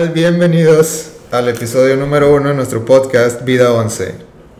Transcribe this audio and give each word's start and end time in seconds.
tal? 0.00 0.08
Bienvenidos 0.14 1.12
al 1.30 1.48
episodio 1.50 1.94
número 1.94 2.34
uno 2.34 2.48
de 2.48 2.54
nuestro 2.54 2.86
podcast 2.86 3.44
Vida 3.44 3.70
11. 3.72 4.14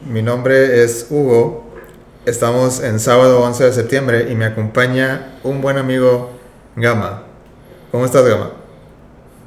Mi 0.07 0.21
nombre 0.21 0.83
es 0.85 1.07
Hugo. 1.09 1.65
Estamos 2.27 2.83
en 2.83 3.01
sábado 3.01 3.41
11 3.41 3.65
de 3.65 3.73
septiembre 3.73 4.27
y 4.31 4.35
me 4.35 4.45
acompaña 4.45 5.39
un 5.43 5.63
buen 5.63 5.79
amigo 5.79 6.31
Gama. 6.77 7.23
¿Cómo 7.91 8.05
estás, 8.05 8.27
Gama? 8.27 8.51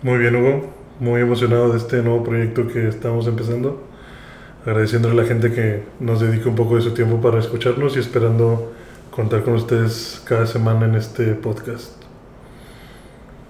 Muy 0.01 0.17
bien, 0.17 0.35
Hugo. 0.35 0.73
Muy 0.99 1.21
emocionado 1.21 1.71
de 1.71 1.77
este 1.77 2.01
nuevo 2.01 2.23
proyecto 2.23 2.67
que 2.67 2.87
estamos 2.87 3.27
empezando. 3.27 3.83
Agradeciéndole 4.65 5.13
a 5.19 5.23
la 5.23 5.27
gente 5.27 5.51
que 5.51 5.83
nos 5.99 6.21
dedica 6.21 6.49
un 6.49 6.55
poco 6.55 6.75
de 6.75 6.81
su 6.81 6.95
tiempo 6.95 7.21
para 7.21 7.39
escucharnos 7.39 7.95
y 7.97 7.99
esperando 7.99 8.73
contar 9.11 9.43
con 9.43 9.53
ustedes 9.53 10.21
cada 10.25 10.47
semana 10.47 10.85
en 10.85 10.95
este 10.95 11.35
podcast. 11.35 11.91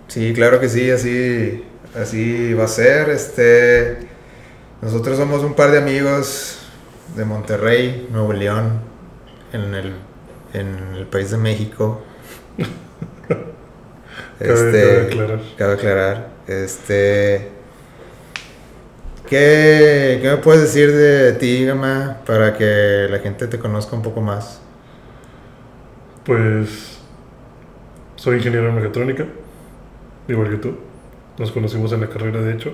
Sí, 0.09 0.33
claro 0.33 0.59
que 0.59 0.67
sí, 0.67 0.91
así, 0.91 1.63
así 1.95 2.53
va 2.53 2.65
a 2.65 2.67
ser. 2.67 3.09
Este, 3.09 4.07
nosotros 4.81 5.17
somos 5.17 5.43
un 5.43 5.55
par 5.55 5.71
de 5.71 5.79
amigos 5.79 6.59
de 7.15 7.25
Monterrey, 7.25 8.07
Nuevo 8.11 8.33
León, 8.33 8.81
en 9.53 9.73
el, 9.75 9.93
en 10.53 10.95
el 10.95 11.07
país 11.07 11.31
de 11.31 11.37
México. 11.37 12.03
Cabe- 14.43 14.77
cabe 14.79 15.01
aclarar. 15.01 15.41
Cabe 15.57 15.73
aclarar. 15.73 16.29
Este, 16.47 17.51
¿qué, 19.25 20.19
¿Qué 20.21 20.29
me 20.31 20.37
puedes 20.37 20.61
decir 20.61 20.91
de 20.93 21.33
ti, 21.33 21.65
Gama, 21.65 22.21
para 22.25 22.53
que 22.57 23.07
la 23.09 23.19
gente 23.19 23.47
te 23.47 23.59
conozca 23.59 23.95
un 23.95 24.01
poco 24.01 24.21
más? 24.21 24.61
Pues 26.23 26.99
soy 28.15 28.37
ingeniero 28.37 28.69
en 28.69 28.75
mecatrónica, 28.75 29.27
igual 30.27 30.49
que 30.51 30.57
tú. 30.57 30.77
Nos 31.37 31.51
conocimos 31.51 31.91
en 31.93 32.01
la 32.01 32.09
carrera, 32.09 32.41
de 32.41 32.53
hecho. 32.53 32.71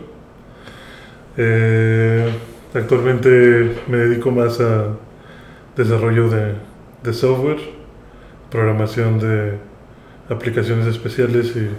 Eh, 1.38 2.30
actualmente 2.74 3.76
me 3.88 3.98
dedico 3.98 4.32
más 4.32 4.60
a 4.60 4.96
desarrollo 5.78 6.30
de, 6.30 6.56
de 7.04 7.14
software, 7.14 7.60
programación 8.52 9.20
de 9.20 9.58
aplicaciones 10.30 10.88
especiales 10.88 11.56
y 11.56 11.70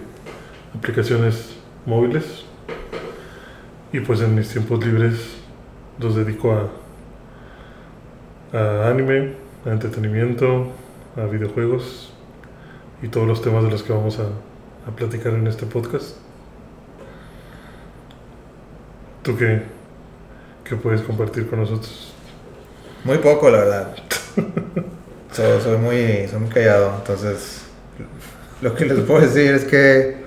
aplicaciones 0.77 1.57
móviles. 1.85 2.45
Y 3.93 4.01
pues 4.01 4.23
en 4.23 4.35
mis 4.35 4.49
tiempos 4.49 4.85
libres 4.85 5.37
los 5.99 6.17
dedico 6.17 6.53
a, 6.53 6.71
a 8.57 8.89
anime, 8.89 9.35
a 9.67 9.71
entretenimiento, 9.71 10.69
a 11.17 11.27
videojuegos 11.27 12.15
y 13.03 13.09
todos 13.09 13.27
los 13.27 13.43
temas 13.43 13.65
de 13.65 13.71
los 13.71 13.83
que 13.83 13.93
vamos 13.93 14.19
a, 14.19 14.29
a 14.89 14.97
platicar 14.97 15.35
en 15.35 15.47
este 15.47 15.67
podcast. 15.67 16.17
¿Tú 19.23 19.37
qué, 19.37 19.63
qué 20.65 20.77
puedes 20.77 21.03
compartir 21.03 21.49
con 21.49 21.61
nosotros? 21.61 22.13
Muy 23.05 23.19
poco, 23.19 23.51
la 23.51 23.59
verdad. 23.59 23.97
soy, 25.33 25.61
soy 25.61 25.79
muy, 25.79 26.29
soy 26.29 26.41
muy 26.41 26.51
callado, 26.51 26.95
entonces 26.99 27.63
lo 28.61 28.75
que 28.75 28.85
les 28.85 29.01
puedo 29.01 29.21
decir 29.21 29.55
es 29.55 29.65
que 29.65 30.21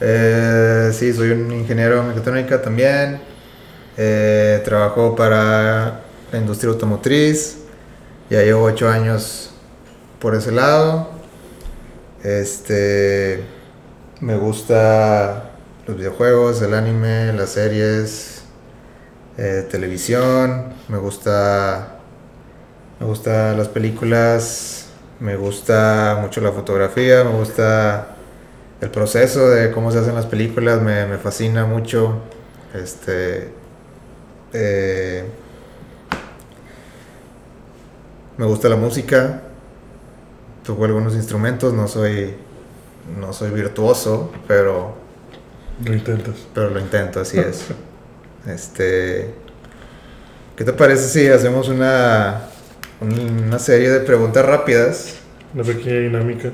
eh, 0.00 0.90
sí, 0.92 1.12
soy 1.12 1.30
un 1.30 1.52
ingeniero 1.52 2.00
en 2.00 2.08
mecatrónica 2.08 2.60
también. 2.60 3.20
Eh, 3.96 4.60
trabajo 4.64 5.14
para 5.14 6.00
la 6.32 6.38
industria 6.38 6.72
automotriz. 6.72 7.58
Ya 8.28 8.42
llevo 8.42 8.64
ocho 8.64 8.88
años 8.88 9.50
por 10.18 10.34
ese 10.34 10.50
lado. 10.50 11.10
Este, 12.24 13.44
me 14.20 14.36
gusta 14.36 15.51
los 15.86 15.96
videojuegos, 15.96 16.62
el 16.62 16.74
anime, 16.74 17.32
las 17.32 17.50
series, 17.50 18.42
eh, 19.36 19.66
televisión. 19.70 20.72
Me 20.88 20.98
gusta, 20.98 21.98
me 23.00 23.06
gusta 23.06 23.54
las 23.54 23.68
películas. 23.68 24.86
Me 25.20 25.36
gusta 25.36 26.18
mucho 26.20 26.40
la 26.40 26.52
fotografía. 26.52 27.24
Me 27.24 27.32
gusta 27.32 28.16
el 28.80 28.90
proceso 28.90 29.48
de 29.48 29.72
cómo 29.72 29.90
se 29.90 29.98
hacen 29.98 30.14
las 30.14 30.26
películas. 30.26 30.80
Me, 30.82 31.18
fascina 31.18 31.64
mucho. 31.66 32.20
Este, 32.74 33.50
eh, 34.52 35.24
me 38.36 38.46
gusta 38.46 38.68
la 38.68 38.76
música. 38.76 39.42
Toco 40.64 40.84
algunos 40.84 41.14
instrumentos. 41.14 41.72
No 41.72 41.88
soy, 41.88 42.36
no 43.18 43.32
soy 43.32 43.50
virtuoso, 43.50 44.30
pero 44.46 45.01
Lo 45.84 45.92
intentas. 45.94 46.34
pero 46.54 46.70
lo 46.70 46.80
intento, 46.80 47.20
así 47.20 47.38
es. 47.38 47.66
Este. 48.46 49.32
¿Qué 50.56 50.64
te 50.64 50.72
parece 50.72 51.08
si 51.08 51.28
hacemos 51.28 51.68
una, 51.68 52.40
una 53.00 53.58
serie 53.60 53.88
de 53.90 54.00
preguntas 54.00 54.44
rápidas? 54.44 55.14
Una 55.54 55.62
pequeña 55.64 56.00
dinámica, 56.00 56.50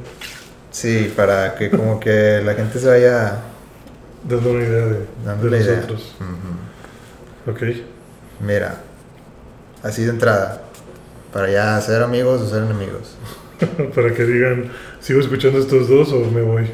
Sí, 0.70 1.12
para 1.16 1.54
que 1.54 1.70
como 1.70 1.98
que 1.98 2.42
la 2.44 2.54
gente 2.54 2.78
se 2.78 2.86
vaya 2.88 3.38
dando 4.28 4.50
una 4.50 4.62
idea 4.64 4.84
de, 4.86 5.06
dando 5.24 5.44
de 5.46 5.50
la 5.50 5.56
idea. 5.64 5.74
nosotros. 5.76 6.14
Ujú. 6.20 7.50
Ok. 7.52 7.62
Mira, 8.40 8.82
así 9.82 10.04
de 10.04 10.10
entrada, 10.10 10.60
para 11.32 11.50
ya 11.50 11.80
ser 11.80 12.02
amigos 12.02 12.42
o 12.42 12.50
ser 12.50 12.64
enemigos. 12.64 13.16
Para 13.94 14.14
que 14.14 14.24
digan, 14.24 14.70
¿sigo 15.00 15.20
escuchando 15.20 15.58
estos 15.58 15.88
dos 15.88 16.12
o 16.12 16.30
me 16.30 16.42
voy? 16.42 16.70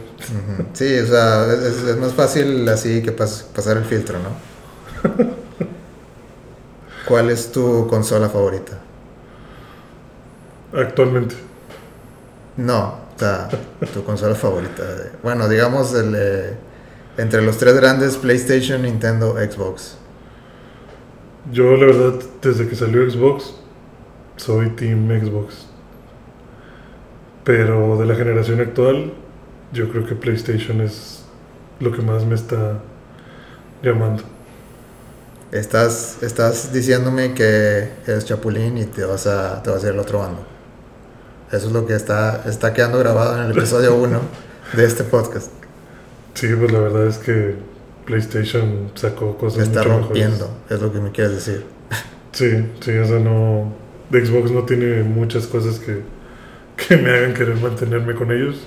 Sí, 0.73 0.99
o 0.99 1.07
sea, 1.07 1.53
es, 1.53 1.83
es- 1.83 1.97
más 1.99 2.15
fácil 2.15 2.69
así 2.69 3.03
que 3.03 3.15
pas- 3.17 3.45
pasar 3.55 3.77
el 3.77 3.85
filtro, 3.85 4.19
¿no? 4.19 4.41
¿Cuál 7.05 7.31
es 7.31 7.53
tu 7.53 7.87
consola 7.87 8.29
favorita? 8.29 8.81
Actualmente. 10.73 11.37
No, 12.57 13.01
o 13.17 13.19
sea, 13.19 13.49
tu 13.93 14.05
consola 14.05 14.35
favorita. 14.35 14.83
Bueno, 15.23 15.49
digamos 15.49 15.93
el, 15.95 16.15
eh, 16.17 16.59
entre 17.17 17.43
los 17.43 17.59
tres 17.59 17.75
grandes, 17.77 18.17
PlayStation, 18.17 18.83
Nintendo, 18.83 19.35
Xbox. 19.37 19.99
Yo, 21.45 21.77
la 21.77 21.87
verdad, 21.87 22.15
desde 22.43 22.69
que 22.69 22.75
salió 22.75 23.09
Xbox, 23.11 23.55
soy 24.37 24.71
Team 24.71 25.09
Xbox. 25.21 25.67
Pero 27.45 27.99
de 27.99 28.07
la 28.07 28.15
generación 28.15 28.61
actual, 28.61 29.13
yo 29.73 29.91
creo 29.91 30.07
que 30.07 30.15
PlayStation 30.15 30.81
es 30.81 31.25
lo 31.81 31.93
que 31.93 32.01
más 32.01 32.25
me 32.25 32.35
está 32.35 32.81
llamando. 33.83 34.23
Estás, 35.53 36.23
estás 36.23 36.73
diciéndome 36.73 37.35
que 37.35 37.89
eres 38.07 38.25
chapulín 38.25 38.79
y 38.79 38.87
te 38.87 39.05
vas 39.05 39.27
a, 39.27 39.63
te 39.63 39.71
vas 39.71 39.85
a 39.85 39.89
ir 39.89 39.93
al 39.93 40.01
otro 40.01 40.21
bando. 40.21 40.45
Eso 41.53 41.67
es 41.67 41.73
lo 41.73 41.87
que 41.87 41.95
está, 41.95 42.43
está 42.47 42.73
quedando 42.73 42.99
grabado 42.99 43.37
en 43.37 43.51
el 43.51 43.57
episodio 43.57 43.95
1 44.03 44.21
de 44.73 44.85
este 44.85 45.05
podcast. 45.05 45.53
Sí, 46.33 46.49
pues 46.59 46.73
la 46.73 46.81
verdad 46.81 47.07
es 47.07 47.19
que 47.19 47.55
PlayStation 48.07 48.91
sacó 48.95 49.37
cosas 49.37 49.69
está 49.69 49.81
mucho 49.81 49.99
rompiendo, 49.99 50.47
mejores. 50.47 50.71
es 50.71 50.81
lo 50.81 50.93
que 50.93 50.99
me 50.99 51.13
quieres 51.13 51.35
decir. 51.35 51.65
Sí, 52.33 52.73
sí, 52.81 52.97
o 52.99 53.07
sea, 53.07 53.19
no... 53.21 53.85
Xbox 54.11 54.51
no 54.51 54.65
tiene 54.65 55.03
muchas 55.03 55.47
cosas 55.47 55.79
que, 55.79 56.03
que 56.77 56.97
me 56.97 57.11
hagan 57.11 57.35
querer 57.35 57.57
mantenerme 57.57 58.15
con 58.15 58.31
ellos. 58.33 58.67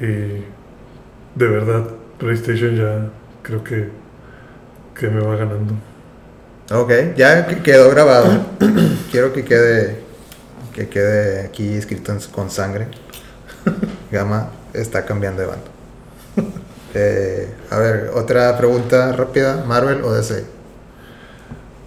Y 0.00 0.04
de 1.34 1.46
verdad, 1.46 1.88
PlayStation 2.18 2.74
ya 2.76 3.08
creo 3.42 3.62
que, 3.64 3.88
que 4.94 5.08
me 5.08 5.20
va 5.20 5.36
ganando. 5.36 5.74
Ok, 6.72 6.92
ya 7.16 7.46
que- 7.46 7.62
quedó 7.62 7.90
grabado. 7.90 8.30
Quiero 9.10 9.32
que 9.32 9.44
quede, 9.44 10.00
que 10.74 10.88
quede 10.88 11.46
aquí 11.46 11.74
escrito 11.74 12.12
en- 12.12 12.20
con 12.32 12.50
sangre. 12.50 12.88
Gama 14.12 14.50
está 14.74 15.04
cambiando 15.04 15.42
de 15.42 15.48
bando. 15.48 15.70
Eh, 16.94 17.52
a 17.70 17.78
ver, 17.78 18.10
otra 18.14 18.56
pregunta 18.56 19.12
rápida. 19.12 19.62
¿Marvel 19.66 20.02
o 20.02 20.10
DC? 20.14 20.42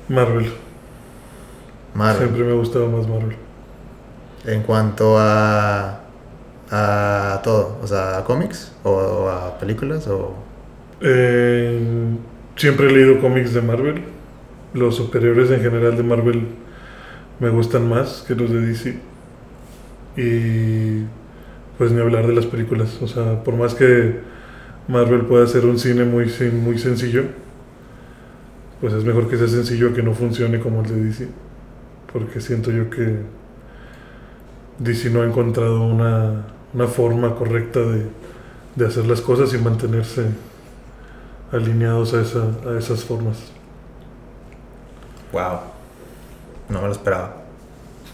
Marvel. 0.07 0.53
Marvel. 1.95 2.17
Siempre 2.27 2.43
me 2.43 2.51
ha 2.51 2.55
gustado 2.55 2.87
más 2.87 3.07
Marvel. 3.07 3.35
En 4.45 4.63
cuanto 4.63 5.17
a, 5.19 6.01
a 6.71 7.41
todo, 7.43 7.77
o 7.81 7.87
sea, 7.87 8.17
a 8.17 8.23
cómics 8.23 8.71
o, 8.83 9.29
a 9.29 9.59
películas 9.59 10.07
o... 10.07 10.33
Eh, 11.01 11.79
siempre 12.55 12.87
he 12.87 12.91
leído 12.91 13.19
cómics 13.19 13.53
de 13.53 13.61
Marvel. 13.61 14.01
Los 14.73 14.95
superiores 14.95 15.51
en 15.51 15.61
general 15.61 15.97
de 15.97 16.03
Marvel 16.03 16.47
me 17.39 17.49
gustan 17.49 17.89
más 17.89 18.23
que 18.27 18.35
los 18.35 18.49
de 18.49 18.61
DC. 18.61 18.99
Y 20.17 21.03
pues 21.77 21.91
ni 21.91 21.99
hablar 21.99 22.27
de 22.27 22.33
las 22.33 22.45
películas. 22.45 22.99
O 23.01 23.07
sea, 23.07 23.43
por 23.43 23.55
más 23.55 23.75
que 23.75 24.19
Marvel 24.87 25.21
pueda 25.21 25.45
hacer 25.45 25.65
un 25.65 25.77
cine 25.77 26.05
muy, 26.05 26.31
muy 26.63 26.77
sencillo, 26.77 27.25
pues 28.79 28.93
es 28.93 29.03
mejor 29.03 29.29
que 29.29 29.37
sea 29.37 29.47
sencillo 29.47 29.93
que 29.93 30.03
no 30.03 30.13
funcione 30.13 30.59
como 30.59 30.81
el 30.81 30.87
de 30.87 31.03
DC. 31.03 31.27
Porque 32.11 32.41
siento 32.41 32.71
yo 32.71 32.89
que 32.89 33.19
DC 34.81 35.11
no 35.11 35.21
ha 35.21 35.25
encontrado 35.25 35.83
una, 35.83 36.43
una 36.73 36.87
forma 36.87 37.35
correcta 37.35 37.79
de, 37.79 38.07
de 38.75 38.85
hacer 38.85 39.05
las 39.05 39.21
cosas 39.21 39.53
y 39.53 39.57
mantenerse 39.59 40.25
alineados 41.51 42.13
a, 42.13 42.21
esa, 42.21 42.47
a 42.67 42.79
esas 42.79 43.03
formas. 43.03 43.37
Wow. 45.31 45.59
No 46.69 46.81
me 46.81 46.87
lo 46.87 46.93
esperaba. 46.93 47.35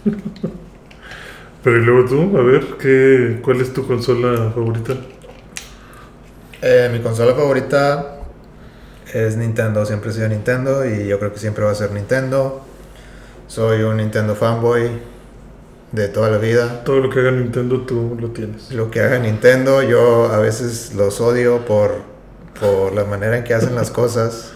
Pero 1.64 1.78
y 1.78 1.86
luego 1.86 2.08
tú, 2.08 2.38
a 2.38 2.42
ver, 2.42 2.66
¿qué, 2.80 3.40
¿cuál 3.44 3.62
es 3.62 3.74
tu 3.74 3.88
consola 3.88 4.52
favorita? 4.54 4.94
Eh, 6.62 6.90
mi 6.92 7.00
consola 7.00 7.34
favorita 7.34 8.20
es 9.14 9.38
Nintendo. 9.38 9.86
Siempre 9.86 10.10
he 10.10 10.14
sido 10.14 10.28
Nintendo 10.28 10.86
y 10.86 11.08
yo 11.08 11.18
creo 11.18 11.32
que 11.32 11.40
siempre 11.40 11.64
va 11.64 11.72
a 11.72 11.76
ser 11.76 11.92
Nintendo. 11.92 12.62
Soy 13.48 13.84
un 13.84 13.98
Nintendo 13.98 14.36
fanboy 14.36 15.17
de 15.92 16.08
toda 16.08 16.30
la 16.30 16.38
vida. 16.38 16.84
Todo 16.84 17.00
lo 17.00 17.10
que 17.10 17.20
haga 17.20 17.32
Nintendo 17.32 17.82
tú 17.86 18.18
lo 18.20 18.32
tienes. 18.32 18.72
Lo 18.72 18.92
que 18.92 19.02
haga 19.02 19.20
Nintendo, 19.20 19.82
yo 19.84 20.26
a 20.32 20.40
veces 20.40 20.94
los 20.96 21.22
odio 21.22 21.66
por, 21.66 22.04
por 22.60 22.94
la 22.94 23.06
manera 23.06 23.38
en 23.38 23.44
que 23.44 23.54
hacen 23.54 23.76
las 23.76 23.92
cosas. 23.92 24.54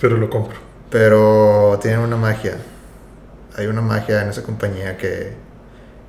Pero 0.00 0.16
lo 0.16 0.28
compro. 0.30 0.58
Pero 0.90 1.78
tienen 1.82 2.00
una 2.00 2.16
magia. 2.16 2.66
Hay 3.56 3.66
una 3.66 3.82
magia 3.82 4.22
en 4.22 4.28
esa 4.30 4.42
compañía 4.42 4.96
que, 4.96 5.36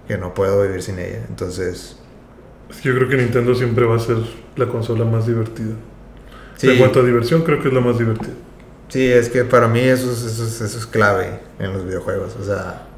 que 0.08 0.18
no 0.18 0.34
puedo 0.34 0.62
vivir 0.64 0.82
sin 0.84 1.00
ella. 1.00 1.26
Entonces, 1.30 1.98
Es 2.70 2.82
que 2.82 2.90
Yo 2.90 2.96
creo 2.96 3.08
que 3.10 3.18
Nintendo 3.18 3.54
siempre 3.56 3.86
va 3.86 3.96
a 3.98 4.00
ser 4.00 4.18
la 4.56 4.68
consola 4.70 5.06
más 5.06 5.26
divertida. 5.28 5.76
sí, 6.56 6.70
En 6.70 6.78
cuanto 6.78 7.00
a 7.02 7.04
diversión, 7.04 7.44
creo 7.44 7.60
que 7.62 7.68
es 7.70 7.74
la 7.74 7.82
más 7.82 7.98
divertida. 7.98 8.36
sí, 8.90 9.08
es 9.12 9.30
que 9.30 9.44
para 9.46 9.68
mí 9.68 9.80
eso 9.82 10.12
es, 10.12 10.24
eso, 10.24 10.44
es, 10.46 10.62
eso 10.62 10.78
es 10.78 10.86
clave 10.86 11.40
en 11.60 11.74
los 11.74 11.86
videojuegos. 11.86 12.36
O 12.36 12.44
sea, 12.44 12.91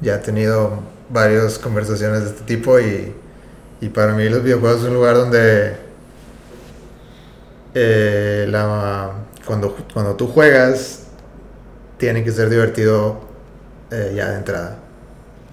ya 0.00 0.16
he 0.16 0.18
tenido 0.18 0.80
varias 1.08 1.58
conversaciones 1.58 2.22
de 2.22 2.30
este 2.30 2.42
tipo 2.44 2.78
y, 2.80 3.14
y 3.80 3.88
para 3.88 4.14
mí 4.14 4.28
los 4.28 4.42
videojuegos 4.42 4.82
es 4.82 4.88
un 4.88 4.94
lugar 4.94 5.16
donde 5.16 5.76
eh, 7.74 8.46
la, 8.48 9.12
cuando, 9.46 9.76
cuando 9.92 10.16
tú 10.16 10.26
juegas 10.26 11.06
tiene 11.98 12.24
que 12.24 12.32
ser 12.32 12.48
divertido 12.48 13.20
eh, 13.90 14.12
ya 14.16 14.30
de 14.30 14.38
entrada. 14.38 14.78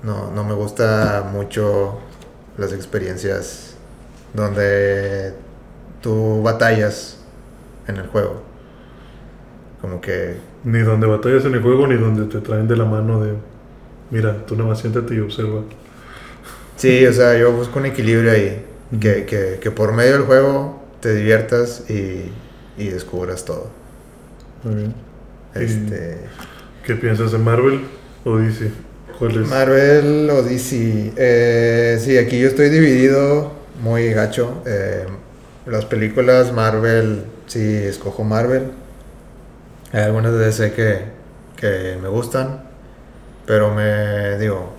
No, 0.04 0.32
no 0.32 0.44
me 0.44 0.54
gusta 0.54 1.28
mucho 1.32 2.00
las 2.58 2.72
experiencias 2.72 3.76
donde 4.34 5.34
tú 6.02 6.42
batallas 6.44 7.18
en 7.88 7.98
el 7.98 8.08
juego. 8.08 8.42
Como 9.82 10.02
que 10.02 10.38
Ni 10.64 10.80
donde 10.80 11.08
batallas 11.08 11.46
en 11.46 11.56
el 11.56 11.62
juego, 11.62 11.88
ni 11.88 11.96
donde 11.96 12.26
te 12.26 12.42
traen 12.42 12.68
de 12.68 12.76
la 12.76 12.86
mano 12.86 13.22
de... 13.24 13.34
Mira, 14.09 14.45
tú 14.45 14.56
nada 14.56 14.69
más 14.69 14.80
siéntate 14.80 15.15
y 15.15 15.19
observa. 15.19 15.62
Sí, 16.75 17.06
o 17.06 17.13
sea, 17.13 17.38
yo 17.38 17.51
busco 17.51 17.80
un 17.80 17.88
equilibrio 17.88 18.31
ahí. 18.31 18.63
Que, 19.01 19.25
que, 19.25 19.59
que 19.62 19.71
por 19.71 19.92
medio 19.92 20.13
del 20.13 20.21
juego 20.21 20.81
te 21.01 21.13
diviertas 21.13 21.89
y, 21.89 22.31
y 22.77 22.88
descubras 22.88 23.44
todo. 23.44 23.69
Muy 24.63 24.75
bien. 24.75 24.94
Este, 25.56 26.19
¿Qué 26.86 26.95
piensas 26.95 27.31
de 27.31 27.38
Marvel 27.38 27.81
o 28.24 28.38
DC? 28.38 28.71
¿Cuál 29.19 29.44
es? 29.44 29.50
Marvel 29.50 30.30
o 30.30 30.44
DC. 30.44 31.13
Eh, 31.18 32.00
sí, 32.00 32.18
aquí 32.18 32.39
yo 32.39 32.48
estoy 32.48 32.69
dividido 32.69 33.51
muy 33.81 34.13
gacho. 34.13 34.62
Eh, 34.65 35.06
las 35.65 35.86
películas 35.86 36.53
Marvel, 36.53 37.24
sí, 37.48 37.60
escojo 37.60 38.24
Marvel. 38.24 38.71
Hay 39.92 40.03
algunas 40.03 40.31
de 40.33 40.39
DC 40.39 40.71
que, 40.74 41.00
que 41.56 41.98
me 42.01 42.07
gustan. 42.07 42.67
Pero 43.48 43.74
me 43.74 44.38
digo, 44.38 44.74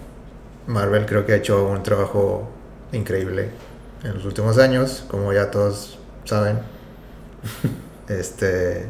Marvel 0.67 1.07
creo 1.07 1.25
que 1.25 1.33
ha 1.33 1.37
hecho 1.37 1.67
un 1.67 1.83
trabajo 1.83 2.51
increíble 2.93 3.49
en 4.05 4.15
los 4.15 4.25
últimos 4.27 4.59
años, 4.59 5.05
como 5.09 5.33
ya 5.33 5.51
todos 5.51 5.99
saben. 6.25 6.59
este. 8.09 8.87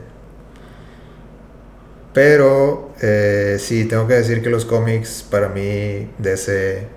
Pero 2.13 2.91
eh, 3.01 3.57
sí, 3.61 3.85
tengo 3.85 4.09
que 4.09 4.15
decir 4.15 4.43
que 4.43 4.51
los 4.51 4.65
cómics 4.65 5.23
para 5.23 5.49
mí 5.49 6.11
DC, 6.19 6.89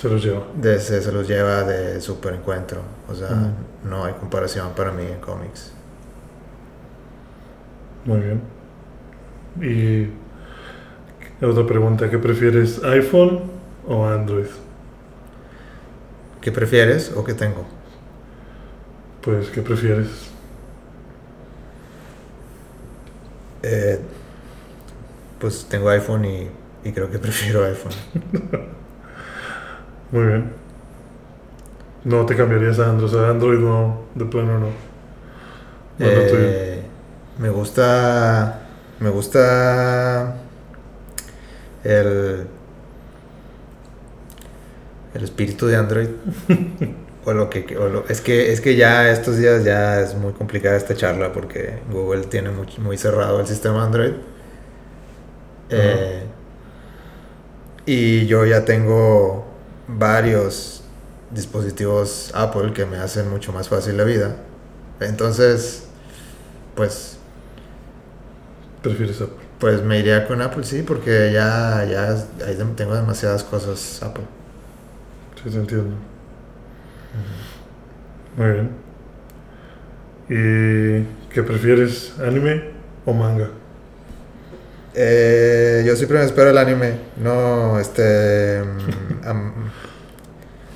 Se 0.00 0.08
los 0.08 0.24
lleva. 0.24 0.46
DC 0.56 1.02
se 1.02 1.12
los 1.12 1.28
lleva 1.28 1.64
de 1.64 2.00
super 2.00 2.32
encuentro. 2.32 2.80
O 3.10 3.14
sea, 3.14 3.52
no 3.84 4.06
hay 4.06 4.14
comparación 4.14 4.72
para 4.74 4.90
mí 4.90 5.04
en 5.04 5.20
cómics. 5.20 5.72
Muy 8.06 8.20
bien. 8.20 8.40
Y 9.60 10.23
otra 11.42 11.66
pregunta, 11.66 12.10
¿qué 12.10 12.18
prefieres, 12.18 12.82
iPhone 12.84 13.42
o 13.86 14.06
Android? 14.06 14.46
¿Qué 16.40 16.52
prefieres 16.52 17.12
o 17.16 17.24
qué 17.24 17.34
tengo? 17.34 17.64
Pues, 19.20 19.48
¿qué 19.50 19.62
prefieres? 19.62 20.30
Eh, 23.62 23.98
pues 25.38 25.66
tengo 25.68 25.88
iPhone 25.90 26.24
y, 26.24 26.48
y 26.84 26.92
creo 26.92 27.10
que 27.10 27.18
prefiero 27.20 27.64
iPhone. 27.64 27.92
Muy 30.10 30.24
bien. 30.26 30.52
No 32.04 32.24
te 32.26 32.36
cambiarías 32.36 32.78
a 32.78 32.90
Android, 32.90 33.12
o 33.12 33.18
sea, 33.18 33.30
Android 33.30 33.58
no, 33.58 34.02
de 34.14 34.24
plano 34.26 34.58
no. 34.60 34.68
Bueno, 35.98 36.24
Eh, 36.26 36.82
me 37.38 37.50
gusta. 37.50 38.60
Me 39.00 39.10
gusta. 39.10 40.43
El. 41.84 42.46
El 45.14 45.22
espíritu 45.24 45.66
de 45.66 45.76
Android. 45.76 46.08
o 47.24 47.32
lo 47.32 47.48
que. 47.50 47.76
o 47.78 47.88
lo- 47.88 48.04
es, 48.08 48.20
que, 48.20 48.52
es 48.52 48.60
que 48.60 48.76
ya 48.76 49.10
estos 49.10 49.36
días 49.38 49.64
ya 49.64 50.00
es 50.00 50.14
muy 50.14 50.32
complicada 50.32 50.76
esta 50.76 50.94
charla 50.94 51.32
porque 51.32 51.78
Google 51.90 52.22
tiene 52.24 52.50
muy, 52.50 52.66
muy 52.78 52.98
cerrado 52.98 53.40
el 53.40 53.46
sistema 53.46 53.84
Android. 53.84 54.12
Eh, 55.70 56.24
y 57.86 58.26
yo 58.26 58.44
ya 58.46 58.64
tengo 58.64 59.44
varios 59.88 60.82
dispositivos 61.30 62.30
Apple 62.34 62.72
que 62.72 62.86
me 62.86 62.96
hacen 62.96 63.28
mucho 63.30 63.52
más 63.52 63.68
fácil 63.68 63.96
la 63.96 64.04
vida. 64.04 64.36
Entonces, 65.00 65.84
pues, 66.76 67.18
prefieres 68.82 69.20
Apple. 69.20 69.43
Pues 69.64 69.82
me 69.82 69.98
iría 69.98 70.26
con 70.26 70.42
Apple, 70.42 70.62
sí, 70.62 70.82
porque 70.86 71.30
ya, 71.32 71.86
ya 71.90 72.10
ahí 72.46 72.54
tengo 72.76 72.94
demasiadas 72.94 73.42
cosas 73.44 73.98
Apple. 74.02 74.24
Sí, 75.42 75.48
te 75.48 75.56
entiendo. 75.56 75.96
Muy 78.36 78.46
bien. 78.50 78.70
¿Y 80.28 81.32
qué 81.32 81.42
prefieres, 81.42 82.12
anime 82.22 82.72
o 83.06 83.14
manga? 83.14 83.48
Eh, 84.92 85.82
yo 85.86 85.96
siempre 85.96 86.18
me 86.18 86.26
espero 86.26 86.50
el 86.50 86.58
anime, 86.58 86.98
no, 87.16 87.80
este, 87.80 88.62
mm, 88.62 89.26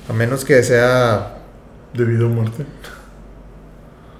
a, 0.09 0.13
menos 0.13 0.43
que 0.43 0.63
sea, 0.63 1.35
¿Debido 1.93 2.25
a 2.25 2.29
muerte? 2.29 2.65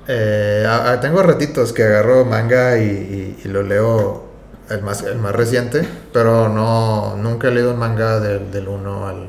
eh, 0.07 0.63
a- 0.67 0.91
a- 0.91 0.99
tengo 0.99 1.23
ratitos 1.23 1.73
que 1.73 1.81
agarro 1.85 2.23
manga 2.23 2.77
y, 2.77 2.83
y- 2.85 3.41
y 3.45 3.47
lo 3.47 3.63
leo 3.63 4.28
el 4.69 4.81
más, 4.83 5.03
el 5.03 5.17
más 5.17 5.35
reciente, 5.35 5.87
pero 6.13 6.49
no, 6.49 7.15
nunca 7.17 7.47
he 7.47 7.51
leído 7.51 7.73
un 7.73 7.79
manga 7.79 8.19
del, 8.19 8.51
del 8.51 8.67
1 8.67 9.07
al, 9.07 9.27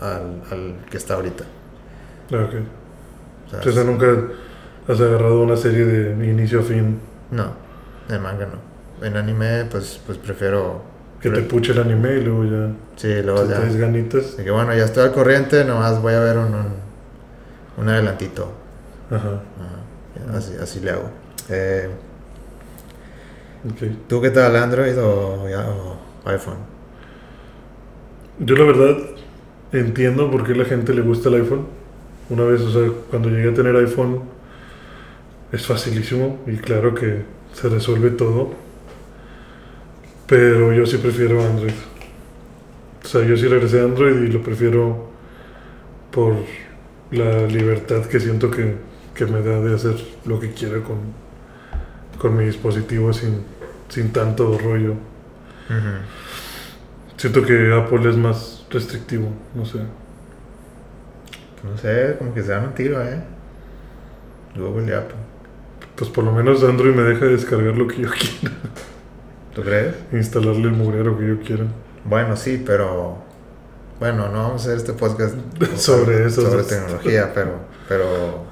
al, 0.00 0.42
al 0.50 0.74
que 0.90 0.96
está 0.96 1.14
ahorita. 1.14 1.44
Ah, 2.32 2.44
ok. 2.48 2.54
O 3.58 3.62
sea, 3.62 3.72
sea, 3.72 3.84
nunca 3.84 4.06
has 4.88 5.00
agarrado 5.00 5.42
una 5.42 5.56
serie 5.56 5.84
de 5.84 6.26
inicio 6.26 6.60
a 6.60 6.62
fin 6.62 7.00
No, 7.30 7.52
en 8.08 8.22
manga 8.22 8.46
no. 8.46 9.06
En 9.06 9.16
anime, 9.16 9.64
pues, 9.70 10.00
pues 10.06 10.18
prefiero. 10.18 10.82
que 11.20 11.30
te 11.30 11.42
puche 11.42 11.72
el 11.72 11.80
anime 11.80 12.14
y 12.16 12.20
luego 12.22 12.44
ya 12.44 12.72
Sí, 12.96 13.22
luego 13.22 13.42
te 13.42 13.48
ya. 13.50 13.56
traes 13.56 13.76
ganitas. 13.76 14.36
De 14.36 14.44
que 14.44 14.50
bueno, 14.50 14.74
ya 14.74 14.84
estoy 14.84 15.04
al 15.04 15.12
corriente, 15.12 15.64
nomás 15.64 16.00
voy 16.00 16.14
a 16.14 16.20
ver 16.20 16.36
un, 16.38 16.54
un, 16.54 16.66
un 17.78 17.88
adelantito. 17.88 18.52
Ajá, 19.10 19.40
Ajá, 19.58 20.36
Así, 20.36 20.54
así 20.60 20.80
le 20.80 20.90
hago. 20.90 21.10
Eh, 21.48 21.88
ok. 23.64 24.08
¿Tú 24.08 24.20
qué 24.20 24.30
tal, 24.30 24.56
Android 24.56 24.98
o 24.98 25.46
iPhone? 26.24 26.58
Yo 28.38 28.56
la 28.56 28.64
verdad 28.64 28.96
entiendo 29.72 30.30
por 30.30 30.46
qué 30.46 30.54
la 30.54 30.64
gente 30.64 30.94
le 30.94 31.02
gusta 31.02 31.28
el 31.28 31.36
iPhone. 31.36 31.66
Una 32.30 32.44
vez, 32.44 32.60
o 32.62 32.70
sea, 32.70 32.90
cuando 33.10 33.28
llegué 33.28 33.50
a 33.50 33.54
tener 33.54 33.76
iPhone 33.76 34.22
es 35.52 35.66
facilísimo 35.66 36.38
y 36.46 36.56
claro 36.56 36.94
que 36.94 37.22
se 37.52 37.68
resuelve 37.68 38.10
todo. 38.10 38.52
Pero 40.26 40.72
yo 40.72 40.86
sí 40.86 40.96
prefiero 40.98 41.44
Android. 41.44 41.74
O 43.04 43.08
sea, 43.08 43.24
yo 43.24 43.36
sí 43.36 43.46
regresé 43.46 43.80
a 43.80 43.84
Android 43.84 44.22
y 44.22 44.28
lo 44.28 44.42
prefiero 44.42 45.10
por 46.10 46.34
la 47.10 47.46
libertad 47.46 48.04
que 48.06 48.20
siento 48.20 48.50
que, 48.50 48.76
que 49.14 49.26
me 49.26 49.42
da 49.42 49.60
de 49.60 49.74
hacer 49.74 49.96
lo 50.24 50.38
que 50.38 50.52
quiera 50.52 50.80
con, 50.82 50.98
con 52.20 52.36
mi 52.36 52.44
dispositivo 52.44 53.12
sin, 53.12 53.42
sin 53.88 54.12
tanto 54.12 54.58
rollo. 54.58 54.94
Siento 57.16 57.42
que 57.42 57.72
Apple 57.72 58.08
es 58.08 58.16
más 58.16 58.66
restrictivo, 58.70 59.28
no 59.54 59.64
sé. 59.64 59.78
No 61.62 61.76
sé, 61.78 62.16
como 62.18 62.34
que 62.34 62.42
se 62.42 62.50
dan 62.50 62.64
un 62.64 62.74
tiro, 62.74 63.02
¿eh? 63.02 63.22
Google 64.56 64.90
y 64.90 64.92
Apple. 64.92 65.16
Pues 65.96 66.10
por 66.10 66.24
lo 66.24 66.32
menos 66.32 66.62
Android 66.62 66.94
me 66.94 67.02
deja 67.02 67.26
descargar 67.26 67.76
lo 67.76 67.86
que 67.86 68.02
yo 68.02 68.08
quiera. 68.40 68.54
¿Tú 69.54 69.62
crees? 69.62 69.94
Instalarle 70.12 70.64
el 70.64 70.72
mugrero 70.72 71.18
que 71.18 71.26
yo 71.26 71.40
quiera. 71.40 71.64
Bueno, 72.04 72.36
sí, 72.36 72.62
pero. 72.64 73.18
Bueno, 73.98 74.28
no 74.28 74.42
vamos 74.42 74.62
a 74.62 74.64
hacer 74.64 74.76
este 74.76 74.92
podcast 74.94 75.34
Sobre 75.76 76.26
eso, 76.26 76.42
Sobre 76.42 76.64
tecnología, 76.64 77.32
pero. 77.34 77.52
Pero. 77.88 78.44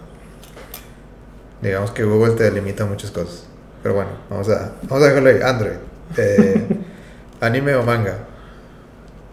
Digamos 1.62 1.90
que 1.90 2.04
Google 2.04 2.34
te 2.34 2.50
limita 2.50 2.84
muchas 2.84 3.10
cosas. 3.10 3.47
Pero 3.82 3.94
bueno, 3.94 4.10
vamos 4.28 4.48
a, 4.50 4.72
vamos 4.82 5.04
a 5.04 5.08
dejarlo 5.08 5.30
ahí. 5.30 5.40
Android. 5.42 5.76
Eh, 6.16 6.66
¿Anime 7.40 7.74
o 7.76 7.82
manga? 7.82 8.18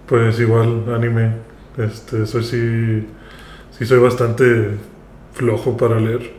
Pues 0.08 0.40
igual, 0.40 0.86
anime. 0.94 1.32
Este, 1.78 2.25
soy 2.25 2.44
sí. 2.44 3.08
Sí, 3.78 3.86
soy 3.86 4.00
bastante 4.00 4.78
flojo 5.34 5.75
para 5.75 6.00
leer. 6.00 6.32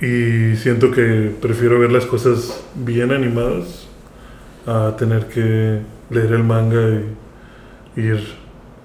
Y 0.00 0.56
siento 0.56 0.90
que 0.90 1.32
prefiero 1.40 1.78
ver 1.78 1.92
las 1.92 2.04
cosas 2.06 2.62
bien 2.74 3.12
animadas 3.12 3.86
a 4.66 4.96
tener 4.96 5.26
que 5.26 5.80
leer 6.10 6.32
el 6.32 6.44
manga 6.44 7.00
y 7.96 8.00
ir 8.00 8.20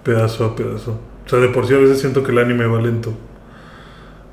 pedazo 0.04 0.46
a 0.46 0.56
pedazo. 0.56 1.00
O 1.26 1.30
sea, 1.30 1.40
de 1.40 1.50
por 1.50 1.68
sí 1.68 1.74
a 1.74 1.78
veces 1.78 2.00
siento 2.00 2.24
que 2.24 2.32
el 2.32 2.38
anime 2.38 2.66
va 2.68 2.80
lento. 2.80 3.14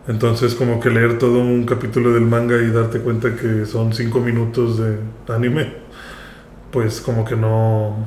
Entonces, 0.06 0.54
como 0.54 0.80
que 0.80 0.90
leer 0.90 1.18
todo 1.18 1.38
un 1.38 1.64
capítulo 1.64 2.12
del 2.12 2.26
manga 2.26 2.56
y 2.58 2.70
darte 2.70 3.00
cuenta 3.00 3.34
que 3.36 3.64
son 3.64 3.92
cinco 3.94 4.20
minutos 4.20 4.78
de 4.78 4.98
anime, 5.28 5.72
pues 6.70 7.00
como 7.00 7.24
que 7.24 7.36
no. 7.36 8.06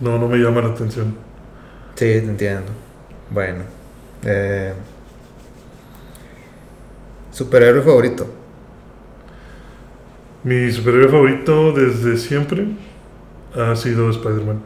No, 0.00 0.18
no 0.18 0.28
me 0.28 0.38
llama 0.38 0.62
la 0.62 0.68
atención. 0.68 1.14
Sí, 1.94 2.06
te 2.06 2.18
entiendo. 2.24 2.72
Bueno. 3.30 3.64
Eh, 4.24 4.72
¿Superhéroe 7.30 7.82
favorito? 7.82 8.26
Mi 10.44 10.70
superhéroe 10.70 11.08
favorito 11.08 11.72
desde 11.72 12.16
siempre 12.16 12.68
ha 13.54 13.74
sido 13.76 14.10
Spider-Man. 14.10 14.60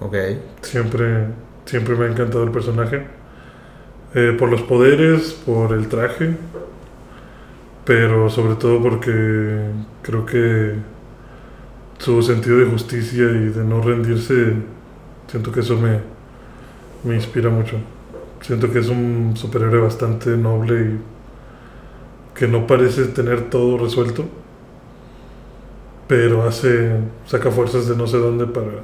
Ok. 0.00 0.14
Siempre, 0.62 1.26
siempre 1.66 1.94
me 1.94 2.06
ha 2.06 2.08
encantado 2.08 2.44
el 2.44 2.50
personaje. 2.50 3.06
Eh, 4.14 4.34
por 4.38 4.48
los 4.48 4.62
poderes, 4.62 5.32
por 5.44 5.74
el 5.74 5.88
traje, 5.88 6.34
pero 7.84 8.30
sobre 8.30 8.54
todo 8.54 8.82
porque 8.82 9.60
creo 10.02 10.24
que 10.24 10.74
su 11.98 12.22
sentido 12.22 12.58
de 12.58 12.66
justicia 12.66 13.24
y 13.24 13.48
de 13.50 13.64
no 13.64 13.82
rendirse, 13.82 14.54
siento 15.26 15.52
que 15.52 15.60
eso 15.60 15.76
me, 15.76 16.00
me 17.04 17.14
inspira 17.14 17.50
mucho. 17.50 17.76
Siento 18.40 18.72
que 18.72 18.78
es 18.78 18.88
un 18.88 19.32
superhéroe 19.36 19.80
bastante 19.80 20.36
noble 20.36 20.80
y 20.80 21.00
que 22.38 22.48
no 22.48 22.66
parece 22.66 23.06
tener 23.06 23.50
todo 23.50 23.76
resuelto, 23.76 24.24
pero 26.06 26.44
hace, 26.44 27.00
saca 27.26 27.50
fuerzas 27.50 27.86
de 27.88 27.96
no 27.96 28.06
sé 28.06 28.18
dónde 28.18 28.46
para, 28.46 28.82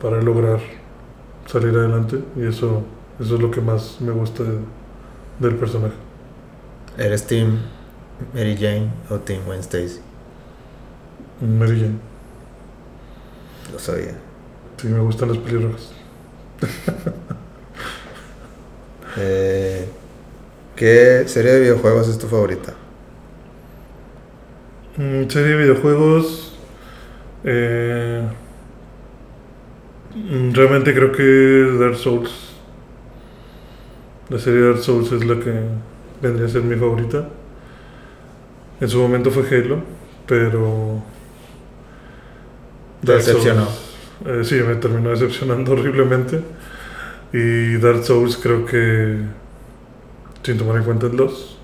para 0.00 0.20
lograr 0.22 0.81
salir 1.46 1.74
adelante 1.76 2.18
y 2.36 2.46
eso, 2.46 2.82
eso 3.20 3.34
es 3.36 3.40
lo 3.40 3.50
que 3.50 3.60
más 3.60 4.00
me 4.00 4.12
gusta 4.12 4.42
de- 4.44 4.58
del 5.40 5.56
personaje. 5.56 5.94
¿Eres 6.98 7.26
Team 7.26 7.58
Mary 8.34 8.56
Jane 8.56 8.90
o 9.10 9.16
Team 9.18 9.40
Stacy? 9.60 10.00
Mary 11.40 11.80
Jane. 11.80 11.98
Lo 13.72 13.78
sabía. 13.78 14.14
Sí, 14.76 14.88
me 14.88 15.00
gustan 15.00 15.28
las 15.30 15.38
pelirrojas. 15.38 15.92
Eh, 19.18 19.86
¿Qué 20.74 21.24
serie 21.26 21.52
de 21.52 21.60
videojuegos 21.60 22.08
es 22.08 22.18
tu 22.18 22.26
favorita? 22.28 22.72
Mm, 24.96 25.28
serie 25.28 25.48
de 25.50 25.56
videojuegos. 25.56 26.56
eh, 27.44 28.22
realmente 30.52 30.94
creo 30.94 31.12
que 31.12 31.76
Dark 31.78 31.96
Souls. 31.96 32.30
La 34.28 34.38
serie 34.38 34.60
Dark 34.60 34.78
Souls 34.78 35.12
es 35.12 35.24
la 35.24 35.38
que 35.38 35.52
vendría 36.20 36.46
a 36.46 36.50
ser 36.50 36.62
mi 36.62 36.76
favorita. 36.76 37.28
En 38.80 38.88
su 38.88 38.98
momento 38.98 39.30
fue 39.30 39.46
Halo, 39.48 39.78
pero. 40.26 41.02
Te 43.04 43.12
decepcionó. 43.12 43.68
eh, 44.26 44.42
sí, 44.44 44.56
me 44.56 44.76
terminó 44.76 45.10
decepcionando 45.10 45.72
horriblemente. 45.74 46.40
Y 47.32 47.76
Dark 47.78 48.04
Souls 48.04 48.36
creo 48.36 48.64
que. 48.66 49.18
Sin 50.42 50.58
tomar 50.58 50.76
en 50.76 50.84
cuenta 50.84 51.06
el 51.06 51.16
2 51.16 51.58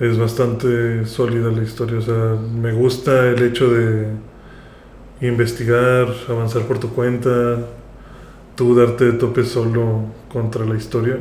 es 0.00 0.18
bastante 0.18 1.04
sólida 1.04 1.50
la 1.50 1.62
historia. 1.62 1.98
O 1.98 2.02
sea, 2.02 2.36
me 2.54 2.72
gusta 2.72 3.28
el 3.28 3.42
hecho 3.42 3.70
de 3.70 4.06
investigar, 5.20 6.08
avanzar 6.28 6.62
por 6.66 6.78
tu 6.78 6.90
cuenta, 6.90 7.66
tú 8.56 8.74
darte 8.74 9.06
de 9.06 9.12
tope 9.14 9.44
solo 9.44 10.06
contra 10.32 10.64
la 10.64 10.76
historia. 10.76 11.18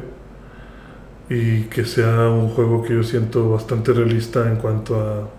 Y 1.29 1.63
que 1.65 1.85
sea 1.85 2.29
un 2.29 2.49
juego 2.49 2.81
que 2.83 2.95
yo 2.95 3.03
siento 3.03 3.49
bastante 3.51 3.93
realista 3.93 4.49
en 4.49 4.57
cuanto 4.57 4.99
a, 4.99 5.29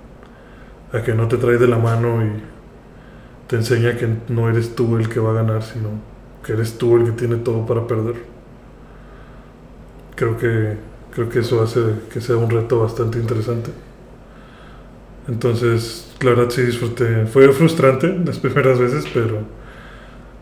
a 0.99 1.03
que 1.03 1.15
no 1.15 1.29
te 1.29 1.37
trae 1.37 1.59
de 1.59 1.69
la 1.69 1.79
mano 1.79 2.25
y 2.25 2.43
te 3.49 3.57
enseña 3.57 3.97
que 3.97 4.09
no 4.29 4.49
eres 4.49 4.75
tú 4.77 4.97
el 4.97 5.09
que 5.09 5.21
va 5.21 5.31
a 5.31 5.35
ganar, 5.35 5.63
sino 5.63 5.91
que 6.45 6.53
eres 6.55 6.79
tú 6.79 6.97
el 6.97 7.05
que 7.07 7.13
tiene 7.13 7.37
todo 7.37 7.67
para 7.67 7.87
perder. 7.87 8.17
Creo 10.15 10.37
que 10.37 10.77
creo 11.13 11.29
que 11.29 11.41
eso 11.41 11.63
hace 11.63 11.81
que 12.13 12.21
sea 12.21 12.37
un 12.37 12.51
reto 12.51 12.81
bastante 12.81 13.19
interesante. 13.19 13.71
Entonces, 15.29 16.10
la 16.21 16.31
verdad 16.31 16.51
sí 16.51 16.63
disfruté. 16.63 17.27
Fue 17.27 17.51
frustrante 17.53 18.09
las 18.25 18.39
primeras 18.39 18.79
veces, 18.79 19.05
pero 19.13 19.39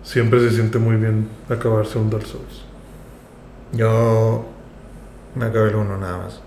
siempre 0.03 0.41
se 0.41 0.51
siente 0.51 0.79
muy 0.79 0.97
bien 0.97 1.29
acabarse 1.49 1.99
un 1.99 2.11
Dark 2.11 2.27
Souls. 2.27 2.65
Yo 3.73 4.47
me 5.35 5.47
acabé 5.47 5.71
el 5.71 5.77
uno 5.77 5.99
nada 5.99 6.19
más. 6.19 6.41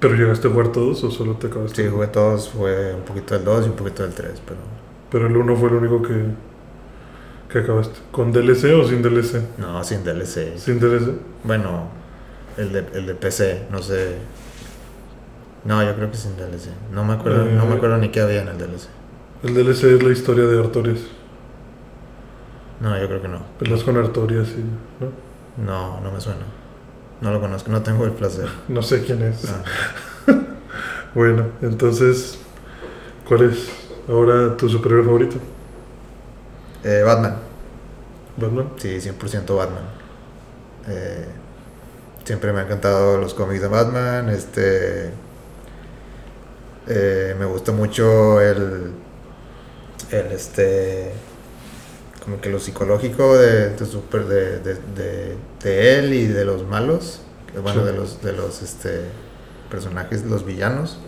¿Pero 0.00 0.14
llegaste 0.16 0.48
a 0.48 0.50
jugar 0.50 0.68
todos 0.68 1.02
o 1.04 1.10
solo 1.10 1.36
te 1.36 1.46
acabaste? 1.46 1.82
Sí, 1.82 1.88
jugué 1.90 2.08
todos, 2.08 2.50
fue 2.50 2.94
un 2.94 3.02
poquito 3.02 3.34
del 3.34 3.44
2 3.44 3.66
y 3.66 3.68
un 3.70 3.76
poquito 3.76 4.02
del 4.02 4.12
3, 4.12 4.42
pero 4.46 4.60
Pero 5.10 5.26
el 5.26 5.36
1 5.36 5.56
fue 5.56 5.68
el 5.70 5.76
único 5.76 6.02
que, 6.02 6.26
que 7.50 7.58
acabaste. 7.60 8.00
¿Con 8.10 8.32
DLC 8.32 8.74
o 8.74 8.86
sin 8.86 9.02
DLC? 9.02 9.58
no, 9.58 9.82
sin 9.82 10.04
DLC. 10.04 10.58
Sin 10.58 10.78
DLC. 10.78 11.12
Bueno, 11.42 11.88
el 12.56 12.72
de, 12.72 12.84
el 12.94 13.06
de 13.06 13.14
PC, 13.14 13.66
no 13.70 13.82
sé. 13.82 14.16
No, 15.64 15.82
yo 15.82 15.94
creo 15.96 16.10
que 16.10 16.16
sin 16.16 16.36
DLC. 16.36 16.68
No 16.92 17.04
me 17.04 17.14
acuerdo, 17.14 17.44
no 17.46 17.64
me 17.66 17.72
Eh. 17.72 17.76
acuerdo 17.76 17.96
ni 17.98 18.10
qué 18.10 18.20
había 18.20 18.42
en 18.42 18.48
el 18.48 18.58
DLC. 18.58 18.88
El 19.42 19.54
DLC 19.54 19.84
es 19.94 20.02
la 20.02 20.12
historia 20.12 20.44
de 20.44 20.58
Artorias. 20.58 21.00
No, 22.80 22.98
yo 22.98 23.06
creo 23.06 23.22
que 23.22 23.28
no. 23.28 23.40
Peleas 23.58 23.82
con 23.82 23.96
Artorias 23.96 24.48
y... 24.48 24.64
¿no? 25.02 25.64
No, 25.64 26.00
no 26.00 26.10
me 26.12 26.20
suena. 26.20 26.40
No 27.20 27.30
lo 27.32 27.40
conozco, 27.40 27.70
no 27.70 27.82
tengo 27.82 28.04
el 28.04 28.12
placer. 28.12 28.48
No 28.68 28.82
sé 28.82 29.02
quién 29.04 29.22
es. 29.22 29.44
Ah. 29.50 29.62
Bueno, 31.14 31.46
entonces, 31.62 32.40
¿cuál 33.28 33.42
es 33.44 33.68
ahora 34.08 34.56
tu 34.56 34.68
superhéroe 34.68 35.04
favorito? 35.04 35.36
Eh, 36.82 37.02
Batman. 37.06 37.36
¿Batman? 38.36 38.70
Sí, 38.78 38.98
100% 39.00 39.56
Batman. 39.56 39.84
Eh, 40.88 41.24
siempre 42.24 42.52
me 42.52 42.58
han 42.60 42.66
encantado 42.66 43.16
los 43.18 43.32
cómics 43.32 43.60
de 43.62 43.68
Batman. 43.68 44.28
Este. 44.28 45.12
Eh, 46.86 47.34
me 47.38 47.44
gusta 47.44 47.72
mucho 47.72 48.40
el. 48.40 48.92
El 50.10 50.26
este. 50.32 51.12
Como 52.24 52.40
que 52.40 52.48
lo 52.48 52.58
psicológico 52.58 53.36
de, 53.36 53.70
de, 53.70 53.86
super- 53.86 54.24
de, 54.26 54.58
de- 54.60 55.36
de- 55.62 55.98
él 55.98 56.12
y 56.14 56.26
de 56.26 56.44
los 56.44 56.66
malos. 56.66 57.20
Bueno, 57.62 57.80
Sí. 57.82 57.86
de 57.86 57.92
los, 57.92 58.22
de 58.22 58.32
los 58.32 58.62
este, 58.62 59.00
personajes, 59.70 60.24
los 60.24 60.44
villanos. 60.44 60.98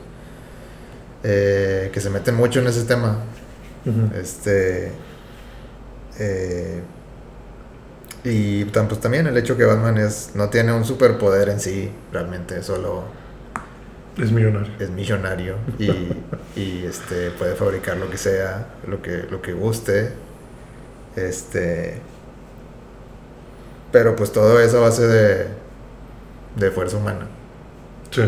eh, 1.24 1.90
que 1.92 2.00
se 2.00 2.10
meten 2.10 2.34
mucho 2.36 2.60
en 2.60 2.66
ese 2.68 2.84
tema. 2.84 3.18
Este. 4.20 4.92
eh, 6.18 6.82
y 8.24 8.64
pues, 8.64 9.00
también 9.00 9.26
el 9.26 9.36
hecho 9.36 9.56
que 9.56 9.64
Batman 9.64 9.98
es, 9.98 10.30
no 10.34 10.48
tiene 10.50 10.72
un 10.72 10.84
superpoder 10.84 11.48
en 11.48 11.60
sí, 11.60 11.90
realmente, 12.12 12.62
solo 12.62 13.04
Es 14.18 14.32
millonario. 14.32 14.72
es 14.78 14.90
millonario 14.90 15.56
y, 15.78 15.90
y, 16.58 16.84
este, 16.86 17.30
puede 17.32 17.54
fabricar 17.54 17.96
lo 17.98 18.08
que 18.10 18.16
sea, 18.16 18.66
lo 18.86 19.02
que, 19.02 19.24
lo 19.30 19.42
que 19.42 19.52
guste. 19.52 20.12
Este. 21.16 22.00
Pero 23.92 24.16
pues 24.16 24.32
todo 24.32 24.60
eso 24.60 24.78
a 24.78 24.80
base 24.82 25.06
de, 25.06 25.46
de 26.56 26.70
fuerza 26.70 26.96
humana. 26.96 27.26
Sí. 28.10 28.22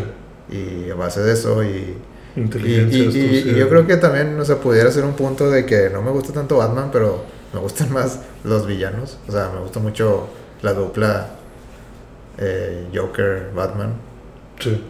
Y 0.50 0.90
a 0.90 0.94
base 0.94 1.20
de 1.22 1.32
eso 1.32 1.62
y 1.62 1.96
Inteligencia, 2.36 2.98
y- 2.98 3.48
y- 3.48 3.50
y 3.50 3.54
yo 3.56 3.68
creo 3.68 3.86
que 3.86 3.96
también, 3.96 4.38
o 4.38 4.44
sea, 4.44 4.56
pudiera 4.56 4.90
ser 4.92 5.04
un 5.04 5.14
punto 5.14 5.50
de 5.50 5.66
que 5.66 5.90
no 5.90 6.02
me 6.02 6.10
gusta 6.10 6.32
tanto 6.32 6.58
Batman, 6.58 6.90
pero 6.92 7.24
me 7.52 7.58
gustan 7.60 7.92
más 7.92 8.20
los 8.44 8.66
villanos. 8.66 9.18
O 9.26 9.32
sea, 9.32 9.50
me 9.54 9.60
gusta 9.60 9.80
mucho 9.80 10.28
la 10.62 10.72
dupla 10.72 11.30
eh, 12.38 12.86
Joker, 12.94 13.50
Batman. 13.54 13.94
Sí. 14.60 14.80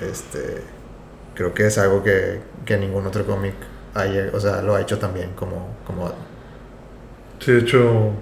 Este, 0.00 0.62
creo 1.34 1.54
que 1.54 1.66
es 1.66 1.78
algo 1.78 2.02
que, 2.02 2.40
que 2.64 2.76
ningún 2.78 3.06
otro 3.06 3.24
cómic 3.26 3.54
o 4.32 4.40
sea, 4.40 4.62
lo 4.62 4.74
ha 4.74 4.80
hecho 4.80 4.98
también 4.98 5.30
como, 5.34 5.76
como 5.86 6.04
Batman. 6.04 6.26
Sí, 7.38 7.52
de 7.52 7.58
hecho, 7.60 8.12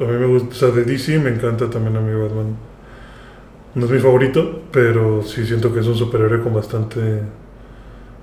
a 0.00 0.04
mí 0.04 0.18
me 0.18 0.26
gusta, 0.26 0.70
de 0.70 0.84
DC 0.84 1.18
me 1.18 1.30
encanta 1.30 1.70
también 1.70 1.96
a 1.96 2.00
mí 2.00 2.12
Batman. 2.20 2.56
No 3.74 3.84
es 3.84 3.90
mi 3.92 3.98
favorito, 3.98 4.62
pero 4.72 5.22
sí 5.22 5.46
siento 5.46 5.72
que 5.72 5.80
es 5.80 5.86
un 5.86 5.94
superhéroe 5.94 6.42
con 6.42 6.54
bastante 6.54 7.22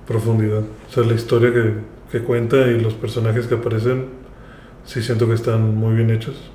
profundidad. 0.06 0.62
O 0.88 0.92
sea, 0.92 1.04
la 1.04 1.14
historia 1.14 1.52
que, 1.52 1.74
que 2.10 2.24
cuenta 2.24 2.56
y 2.66 2.80
los 2.80 2.94
personajes 2.94 3.46
que 3.46 3.54
aparecen, 3.54 4.06
sí 4.84 5.02
siento 5.02 5.26
que 5.26 5.34
están 5.34 5.74
muy 5.74 5.94
bien 5.94 6.10
hechos. 6.10 6.50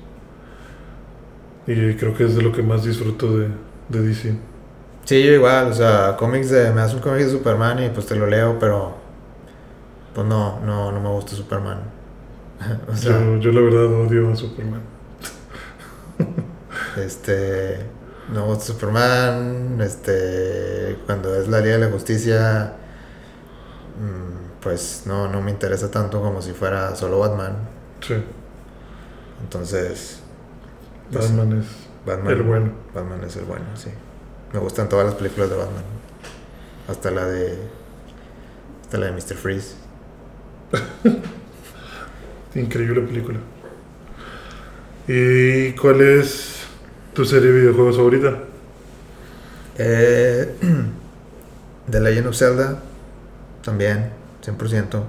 Y 1.66 1.94
creo 1.94 2.14
que 2.14 2.24
es 2.24 2.36
de 2.36 2.42
lo 2.42 2.52
que 2.52 2.62
más 2.62 2.84
disfruto 2.84 3.36
de, 3.36 3.48
de 3.88 4.02
DC. 4.02 4.51
Sí, 5.04 5.22
yo 5.22 5.32
igual, 5.32 5.66
o 5.66 5.74
sea, 5.74 6.16
cómics 6.16 6.50
de, 6.50 6.70
me 6.70 6.80
das 6.80 6.94
un 6.94 7.00
cómic 7.00 7.22
de 7.24 7.30
Superman 7.30 7.82
y 7.82 7.88
pues 7.90 8.06
te 8.06 8.14
lo 8.14 8.26
leo, 8.26 8.58
pero 8.58 8.94
pues 10.14 10.26
no, 10.26 10.60
no, 10.60 10.92
no 10.92 11.00
me 11.00 11.08
gusta 11.08 11.32
Superman. 11.32 11.80
o 12.88 12.96
sea, 12.96 13.18
yo, 13.18 13.38
yo 13.38 13.52
la 13.52 13.60
verdad 13.60 13.86
odio 13.86 14.30
a 14.30 14.36
Superman. 14.36 14.82
este, 16.96 17.78
no 18.32 18.42
me 18.42 18.46
gusta 18.46 18.64
Superman, 18.66 19.78
este, 19.80 20.98
cuando 21.06 21.34
es 21.34 21.48
la 21.48 21.60
Liga 21.60 21.78
de 21.78 21.86
la 21.86 21.90
Justicia, 21.90 22.74
mm, 24.00 24.60
pues 24.62 25.02
no, 25.06 25.28
no 25.28 25.42
me 25.42 25.50
interesa 25.50 25.90
tanto 25.90 26.20
como 26.20 26.40
si 26.40 26.52
fuera 26.52 26.94
solo 26.94 27.18
Batman. 27.18 27.56
Sí, 28.00 28.14
Entonces, 29.42 30.20
pues, 31.10 31.36
Batman 31.36 31.60
es 31.60 31.66
Batman, 32.06 32.32
el 32.32 32.42
bueno. 32.42 32.72
Batman 32.94 33.24
es 33.24 33.36
el 33.36 33.44
bueno, 33.44 33.66
sí. 33.74 33.90
Me 34.52 34.58
gustan 34.60 34.88
todas 34.88 35.06
las 35.06 35.14
películas 35.14 35.50
de 35.50 35.56
Batman. 35.56 35.84
Hasta 36.88 37.10
la 37.10 37.26
de. 37.26 37.58
Hasta 38.82 38.98
la 38.98 39.06
de 39.06 39.12
Mr. 39.12 39.36
Freeze. 39.36 39.74
Increíble 42.54 43.00
película. 43.02 43.38
¿Y 45.08 45.72
cuál 45.72 46.00
es 46.02 46.64
tu 47.14 47.24
serie 47.24 47.50
de 47.50 47.60
videojuegos 47.60 47.96
favorita? 47.96 48.38
Eh, 49.78 50.54
The 51.90 52.00
Legend 52.00 52.26
of 52.26 52.36
Zelda. 52.36 52.78
También, 53.62 54.10
100%. 54.44 55.02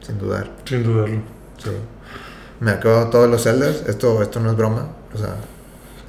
Sin 0.00 0.18
dudar. 0.18 0.50
Sin 0.64 0.82
dudarlo. 0.82 1.20
Sí. 1.58 1.70
Me 2.60 2.70
acabo 2.70 3.10
todos 3.10 3.28
los 3.28 3.42
Zeldas. 3.42 3.84
Esto, 3.86 4.22
esto 4.22 4.40
no 4.40 4.50
es 4.50 4.56
broma. 4.56 4.88
O 5.14 5.18
sea, 5.18 5.36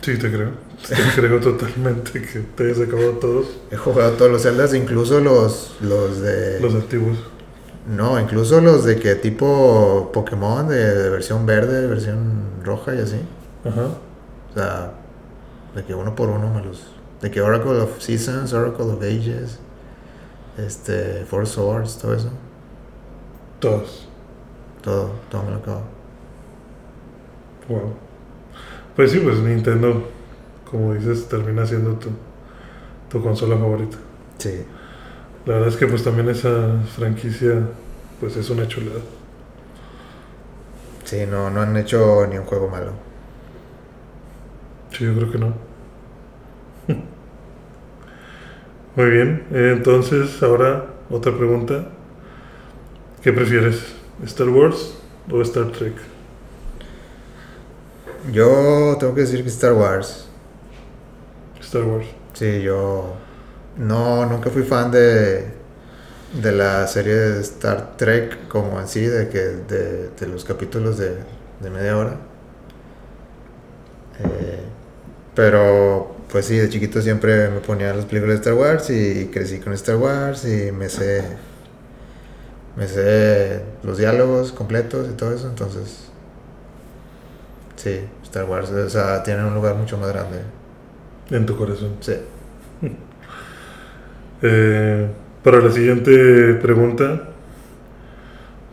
Sí, 0.04 0.18
te 0.18 0.30
creo. 0.30 0.52
Te 0.88 0.96
creo 1.16 1.40
totalmente 1.40 2.22
que 2.22 2.40
te 2.40 2.66
hayas 2.66 2.82
acabado 2.82 3.12
todos 3.14 3.48
he 3.74 3.78
jugado 3.78 4.12
todos 4.14 4.32
los 4.32 4.44
Zeldas, 4.44 4.74
incluso 4.74 5.20
los, 5.20 5.76
los 5.82 6.22
de. 6.22 6.60
los 6.60 6.76
antiguos. 6.76 7.18
No, 7.88 8.20
incluso 8.20 8.62
los 8.62 8.86
de 8.86 8.98
que 8.98 9.16
tipo 9.16 10.12
Pokémon, 10.14 10.68
de, 10.68 10.96
de 10.96 11.10
versión 11.10 11.46
verde, 11.46 11.88
versión 11.88 12.44
roja 12.64 12.96
y 12.96 13.00
así. 13.00 13.18
Ajá. 13.66 13.88
O 14.52 14.54
sea, 14.54 14.94
de 15.76 15.84
que 15.84 15.96
uno 15.96 16.16
por 16.16 16.30
uno 16.30 16.54
me 16.54 16.64
los. 16.64 16.88
De 17.22 17.32
que 17.32 17.42
Oracle 17.42 17.72
of 17.72 18.00
Seasons, 18.00 18.54
Oracle 18.54 18.86
of 18.86 19.02
Ages, 19.02 19.60
este, 20.58 21.26
Four 21.26 21.48
Swords, 21.48 21.98
todo 21.98 22.14
eso. 22.14 22.30
Todos. 23.60 24.08
Todo, 24.82 25.12
todo 25.32 25.44
me 25.44 25.52
lo 25.52 25.58
acabo. 25.58 25.82
Wow. 27.70 27.94
Pues 28.96 29.12
sí, 29.12 29.20
pues 29.20 29.38
Nintendo, 29.40 30.08
como 30.74 30.96
dices, 30.96 31.30
termina 31.30 31.68
siendo 31.68 31.94
tu, 31.94 32.10
tu 33.08 33.22
consola 33.22 33.56
favorita. 33.56 33.96
Sí. 34.40 34.66
La 35.46 35.54
verdad 35.54 35.70
es 35.70 35.78
que 35.78 35.86
pues 35.86 36.04
también 36.04 36.28
esa 36.30 36.82
franquicia 36.96 37.62
pues 38.20 38.36
es 38.38 38.50
una 38.50 38.68
chulada. 38.68 39.02
Sí, 41.04 41.28
no, 41.30 41.52
no 41.52 41.62
han 41.62 41.78
hecho 41.78 42.26
ni 42.26 42.40
un 42.40 42.46
juego 42.46 42.70
malo. 42.70 42.94
Sí, 44.92 45.06
yo 45.06 45.14
creo 45.14 45.32
que 45.32 45.38
no. 45.38 45.54
Muy 48.96 49.10
bien, 49.12 49.46
eh, 49.52 49.74
entonces 49.78 50.42
ahora 50.42 50.88
otra 51.12 51.38
pregunta. 51.38 51.86
¿Qué 53.22 53.32
prefieres? 53.32 53.94
¿Star 54.26 54.50
Wars 54.50 54.98
o 55.32 55.40
Star 55.44 55.68
Trek? 55.68 55.94
Yo 58.32 58.98
tengo 59.00 59.14
que 59.14 59.22
decir 59.22 59.44
que 59.44 59.50
Star 59.50 59.74
Wars. 59.74 60.33
Star 61.74 61.86
Wars. 61.86 62.08
Sí, 62.34 62.62
yo 62.62 63.14
no, 63.78 64.26
nunca 64.26 64.50
fui 64.50 64.64
fan 64.64 64.92
de, 64.92 65.46
de 66.42 66.52
la 66.52 66.88
serie 66.88 67.16
de 67.16 67.42
Star 67.42 67.98
Trek 67.98 68.48
como 68.48 68.80
en 68.80 68.88
sí, 68.88 69.06
de 69.06 69.30
que 69.30 69.40
de, 69.40 70.10
de 70.10 70.28
los 70.28 70.46
capítulos 70.46 70.98
de, 70.98 71.18
de 71.62 71.70
media 71.70 71.98
hora. 71.98 72.18
Eh, 74.20 74.60
pero 75.36 76.16
pues 76.32 76.46
sí, 76.48 76.58
de 76.58 76.70
chiquito 76.70 77.02
siempre 77.02 77.50
me 77.50 77.60
ponía 77.60 77.94
las 77.94 78.06
películas 78.06 78.36
de 78.38 78.42
Star 78.42 78.54
Wars 78.56 78.90
y 78.90 79.28
crecí 79.34 79.60
con 79.60 79.74
Star 79.74 79.98
Wars 79.98 80.46
y 80.46 80.72
me 80.72 80.90
sé 80.90 81.24
me 82.76 82.88
sé 82.88 83.62
los 83.84 83.98
diálogos 83.98 84.52
completos 84.52 85.08
y 85.12 85.14
todo 85.14 85.34
eso, 85.34 85.48
entonces 85.48 86.10
sí, 87.76 88.02
Star 88.24 88.46
Wars, 88.46 88.70
o 88.70 88.90
sea, 88.90 89.24
tiene 89.24 89.46
un 89.46 89.54
lugar 89.54 89.76
mucho 89.76 89.98
más 89.98 90.10
grande. 90.10 90.40
En 91.30 91.46
tu 91.46 91.56
corazón. 91.56 91.92
Sí. 92.00 92.14
Eh, 94.46 95.08
para 95.42 95.62
la 95.62 95.72
siguiente 95.72 96.56
pregunta, 96.56 97.30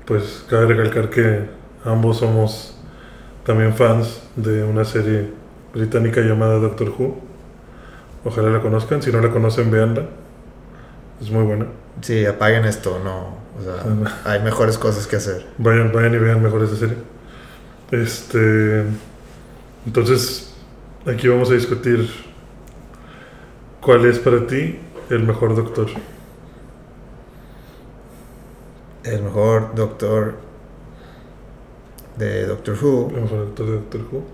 pues 0.04 0.44
cabe 0.50 0.66
recalcar 0.66 1.10
que 1.10 1.44
ambos 1.84 2.18
somos 2.18 2.76
también 3.44 3.74
fans 3.74 4.20
de 4.34 4.64
una 4.64 4.84
serie 4.84 5.30
británica 5.72 6.22
llamada 6.22 6.58
Doctor 6.58 6.88
Who. 6.88 7.20
Ojalá 8.24 8.50
la 8.50 8.60
conozcan, 8.60 9.00
si 9.00 9.12
no 9.12 9.20
la 9.20 9.30
conocen, 9.30 9.70
véanla. 9.70 10.06
Es 11.20 11.30
muy 11.30 11.44
buena. 11.44 11.66
Sí, 12.00 12.26
apaguen 12.26 12.64
esto, 12.64 13.00
no. 13.02 13.38
O 13.58 13.62
sea, 13.62 14.32
hay 14.32 14.42
mejores 14.42 14.78
cosas 14.78 15.06
que 15.06 15.16
hacer. 15.16 15.46
Vayan, 15.58 15.92
vayan 15.92 16.14
y 16.14 16.18
vean 16.18 16.42
mejor 16.42 16.62
esa 16.64 16.76
serie. 16.76 16.96
Este. 17.90 18.84
Entonces, 19.86 20.54
aquí 21.06 21.28
vamos 21.28 21.50
a 21.50 21.54
discutir 21.54 22.08
cuál 23.80 24.04
es 24.06 24.18
para 24.18 24.46
ti 24.46 24.78
el 25.10 25.24
mejor 25.24 25.54
doctor. 25.56 25.88
El 29.02 29.22
mejor 29.22 29.74
doctor 29.74 30.34
de 32.16 32.46
Doctor 32.46 32.76
Who, 32.82 33.10
El 33.14 33.22
mejor 33.22 33.38
doctor 33.46 33.66
de 33.66 33.72
Doctor 33.72 34.00
Who. 34.12 34.24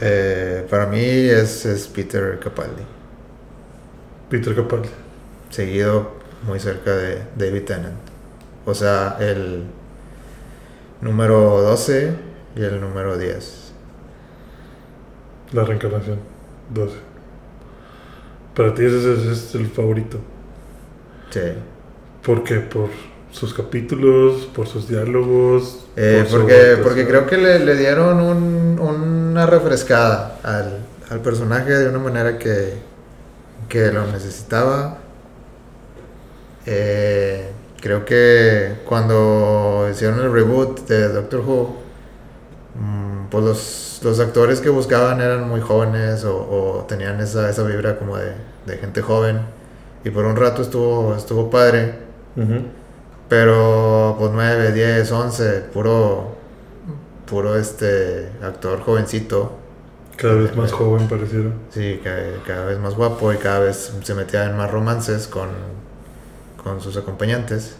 eh, 0.00 0.66
para 0.70 0.86
mí 0.86 1.00
es, 1.00 1.66
es 1.66 1.88
Peter 1.88 2.38
Capaldi. 2.40 2.82
Peter 4.28 4.54
Capaldi. 4.54 4.88
Seguido 5.50 6.12
muy 6.42 6.60
cerca 6.60 6.94
de 6.96 7.26
David 7.36 7.64
Tennant. 7.64 7.96
O 8.64 8.74
sea, 8.74 9.16
el 9.20 9.64
número 11.00 11.60
12 11.62 12.14
y 12.56 12.62
el 12.62 12.80
número 12.80 13.16
10. 13.16 13.72
La 15.52 15.64
reencarnación. 15.64 16.20
12. 16.68 17.05
Para 18.56 18.74
ti 18.74 18.84
ese 18.84 18.98
es, 18.98 19.04
ese 19.20 19.32
es 19.32 19.54
el 19.54 19.66
favorito. 19.68 20.18
Sí. 21.30 21.40
¿Por 22.22 22.42
qué? 22.42 22.56
Por 22.56 22.88
sus 23.30 23.52
capítulos, 23.54 24.46
por 24.54 24.66
sus 24.66 24.88
diálogos. 24.88 25.86
Eh, 25.96 26.26
por 26.30 26.40
porque, 26.40 26.78
porque 26.82 27.06
creo 27.06 27.26
que 27.26 27.36
le, 27.36 27.58
le 27.60 27.76
dieron 27.76 28.20
un- 28.20 28.78
una 28.80 29.46
refrescada 29.46 30.38
al, 30.42 30.86
al 31.10 31.20
personaje 31.20 31.72
de 31.72 31.88
una 31.88 31.98
manera 31.98 32.38
que, 32.38 32.74
que 33.68 33.92
lo 33.92 34.06
necesitaba. 34.06 34.98
Eh, 36.64 37.50
creo 37.80 38.04
que 38.04 38.78
cuando 38.84 39.88
hicieron 39.90 40.20
el 40.20 40.32
reboot 40.32 40.86
de 40.88 41.08
Doctor 41.08 41.40
Who, 41.40 41.76
pues 43.30 43.44
los, 43.44 44.00
los 44.02 44.20
actores 44.20 44.60
que 44.60 44.68
buscaban 44.68 45.20
eran 45.20 45.48
muy 45.48 45.60
jóvenes 45.60 46.24
o, 46.24 46.36
o 46.36 46.84
tenían 46.88 47.20
esa, 47.20 47.48
esa 47.50 47.62
vibra 47.62 47.98
como 47.98 48.16
de, 48.16 48.32
de 48.66 48.78
gente 48.78 49.02
joven. 49.02 49.40
Y 50.04 50.10
por 50.10 50.24
un 50.24 50.36
rato 50.36 50.62
estuvo, 50.62 51.14
estuvo 51.16 51.50
padre. 51.50 51.94
Pero 53.28 54.16
pues 54.18 54.30
9, 54.32 54.72
10, 54.72 55.10
11, 55.10 55.60
puro 55.72 56.36
puro 57.26 57.56
este 57.56 58.28
actor 58.42 58.80
jovencito. 58.80 59.52
Cada 60.16 60.34
vez 60.34 60.56
más 60.56 60.72
joven 60.72 61.08
pareciera. 61.08 61.50
Sí, 61.70 62.00
cada, 62.02 62.42
cada 62.46 62.66
vez 62.66 62.78
más 62.78 62.94
guapo 62.94 63.32
y 63.32 63.36
cada 63.36 63.58
vez 63.60 63.92
se 64.02 64.14
metía 64.14 64.44
en 64.44 64.56
más 64.56 64.70
romances 64.70 65.26
con, 65.26 65.48
con 66.62 66.80
sus 66.80 66.96
acompañantes. 66.96 67.76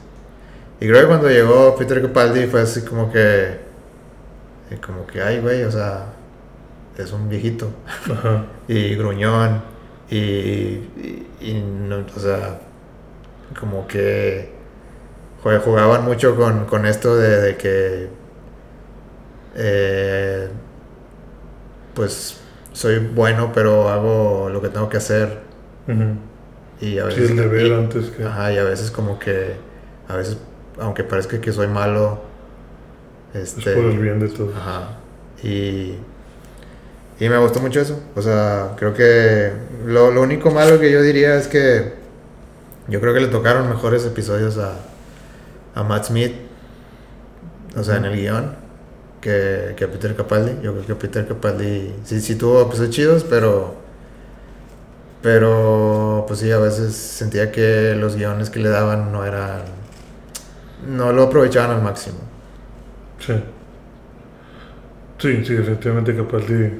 Y 0.80 0.88
creo 0.88 1.02
que 1.02 1.06
cuando 1.06 1.30
llegó 1.30 1.74
Peter 1.76 2.02
Capaldi 2.02 2.46
fue 2.46 2.60
así 2.60 2.82
como 2.82 3.10
que 3.10 3.65
eh, 4.70 4.78
como 4.84 5.06
que 5.06 5.22
ay 5.22 5.40
güey, 5.40 5.64
o 5.64 5.70
sea, 5.70 6.06
es 6.98 7.12
un 7.12 7.28
viejito. 7.28 7.70
Ajá. 8.12 8.46
y 8.68 8.94
gruñón 8.96 9.62
y, 10.10 10.16
y, 10.18 11.26
y 11.40 11.54
no, 11.88 12.04
o 12.16 12.20
sea, 12.20 12.60
como 13.58 13.86
que 13.88 14.54
jugaban 15.64 16.04
mucho 16.04 16.36
con, 16.36 16.66
con 16.66 16.86
esto 16.86 17.16
de, 17.16 17.40
de 17.40 17.56
que 17.56 18.08
eh, 19.54 20.48
pues 21.94 22.40
soy 22.72 22.98
bueno 22.98 23.52
pero 23.54 23.88
hago 23.88 24.48
lo 24.50 24.60
que 24.60 24.68
tengo 24.68 24.88
que 24.88 24.98
hacer 24.98 25.40
y 26.80 26.98
a 26.98 27.10
Sí, 27.10 27.20
veces 27.20 27.30
el 27.30 27.36
deber 27.36 27.66
y- 27.66 27.72
antes 27.72 28.10
que... 28.10 28.24
Ajá, 28.24 28.52
y 28.52 28.58
a 28.58 28.64
veces 28.64 28.90
como 28.90 29.18
que, 29.18 29.56
a 30.08 30.16
veces, 30.16 30.38
aunque 30.78 31.04
parezca 31.04 31.40
que 31.40 31.52
soy 31.52 31.68
malo, 31.68 32.20
Es 33.40 33.56
este... 33.56 33.74
por 33.74 33.84
el 33.84 33.98
bien 33.98 34.18
de 34.20 34.28
todos. 34.28 34.54
Ajá. 34.56 34.98
Y, 35.42 35.94
y 37.20 37.28
me 37.28 37.38
gustó 37.38 37.60
mucho 37.60 37.80
eso. 37.80 38.00
O 38.14 38.22
sea, 38.22 38.74
creo 38.76 38.94
que 38.94 39.52
lo, 39.84 40.10
lo 40.10 40.22
único 40.22 40.50
malo 40.50 40.80
que 40.80 40.90
yo 40.90 41.02
diría 41.02 41.36
es 41.36 41.46
que 41.46 41.94
yo 42.88 43.00
creo 43.00 43.14
que 43.14 43.20
le 43.20 43.28
tocaron 43.28 43.68
mejores 43.68 44.04
episodios 44.06 44.58
a, 44.58 44.74
a 45.74 45.82
Matt 45.82 46.06
Smith, 46.06 46.34
o 47.76 47.82
sea, 47.82 47.96
en 47.96 48.04
el 48.06 48.16
guion, 48.16 48.54
que, 49.20 49.74
que 49.76 49.84
a 49.84 49.88
Peter 49.88 50.14
Capaldi. 50.14 50.62
Yo 50.62 50.72
creo 50.72 50.86
que 50.86 50.94
Peter 50.94 51.26
Capaldi 51.26 51.94
sí, 52.04 52.20
sí 52.20 52.36
tuvo 52.36 52.62
episodios 52.62 52.94
chidos, 52.94 53.24
pero... 53.28 53.84
Pero, 55.22 56.24
pues 56.28 56.38
sí, 56.38 56.52
a 56.52 56.58
veces 56.58 56.94
sentía 56.94 57.50
que 57.50 57.96
los 57.96 58.14
guiones 58.14 58.48
que 58.48 58.60
le 58.60 58.68
daban 58.68 59.10
no 59.10 59.24
eran... 59.24 59.62
No 60.86 61.12
lo 61.12 61.24
aprovechaban 61.24 61.70
al 61.72 61.82
máximo. 61.82 62.18
Sí. 63.18 63.32
Sí, 65.18 65.44
sí, 65.44 65.54
definitivamente 65.54 66.14
Capaldi 66.14 66.72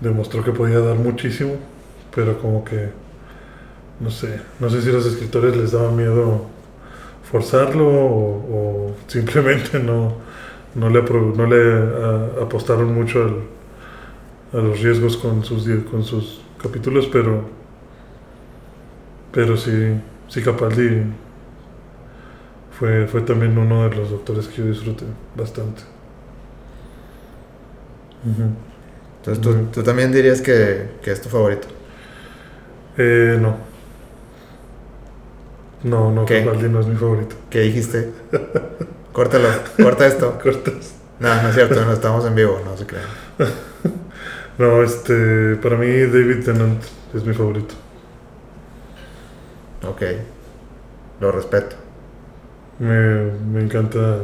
demostró 0.00 0.42
que 0.44 0.52
podía 0.52 0.80
dar 0.80 0.96
muchísimo, 0.96 1.56
pero 2.14 2.38
como 2.40 2.64
que, 2.64 2.88
no 4.00 4.10
sé, 4.10 4.40
no 4.60 4.68
sé 4.68 4.82
si 4.82 4.90
los 4.90 5.06
escritores 5.06 5.56
les 5.56 5.72
daba 5.72 5.90
miedo 5.90 6.46
forzarlo 7.30 7.86
o, 7.88 8.96
simplemente 9.08 9.80
no, 9.80 10.14
no 10.74 10.90
le, 10.90 11.00
apostaron 12.42 12.94
mucho 12.94 13.22
al- 13.24 13.42
a 14.52 14.58
los 14.62 14.80
riesgos 14.80 15.16
con 15.16 15.44
sus, 15.44 15.66
con 15.90 16.04
sus 16.04 16.40
capítulos, 16.62 17.08
pero, 17.12 17.42
pero 19.32 19.56
sí, 19.56 19.70
sí 20.28 20.42
Capaldi 20.42 21.02
fue, 22.78 23.06
fue 23.06 23.20
también 23.22 23.56
uno 23.56 23.88
de 23.88 23.96
los 23.96 24.10
doctores 24.10 24.48
que 24.48 24.56
yo 24.58 24.66
disfruté 24.66 25.04
bastante. 25.36 25.82
Entonces, 29.18 29.42
¿tú, 29.42 29.66
tú 29.72 29.82
también 29.82 30.12
dirías 30.12 30.40
que, 30.40 30.90
que 31.02 31.12
es 31.12 31.20
tu 31.20 31.28
favorito. 31.28 31.68
Eh, 32.96 33.38
no. 33.40 33.56
No, 35.82 36.10
no, 36.10 36.24
¿Qué? 36.24 36.42
Capaldi 36.44 36.68
no 36.68 36.80
es 36.80 36.86
mi 36.86 36.96
favorito. 36.96 37.36
¿Qué 37.50 37.60
dijiste? 37.60 38.10
Córtalo, 39.12 39.48
corta 39.80 40.06
esto. 40.06 40.38
Cortas. 40.42 40.94
No, 41.20 41.42
no 41.42 41.48
es 41.48 41.54
cierto, 41.54 41.84
no 41.84 41.92
estamos 41.92 42.24
en 42.26 42.34
vivo, 42.34 42.60
no 42.64 42.76
se 42.76 42.86
crean. 42.86 43.06
No, 44.56 44.84
este, 44.84 45.56
para 45.56 45.76
mí 45.76 45.88
David 45.88 46.44
Tennant 46.44 46.80
es 47.12 47.24
mi 47.24 47.34
favorito. 47.34 47.74
Ok, 49.86 50.02
lo 51.20 51.32
respeto. 51.32 51.83
Me, 52.78 53.30
me 53.52 53.62
encanta, 53.62 54.18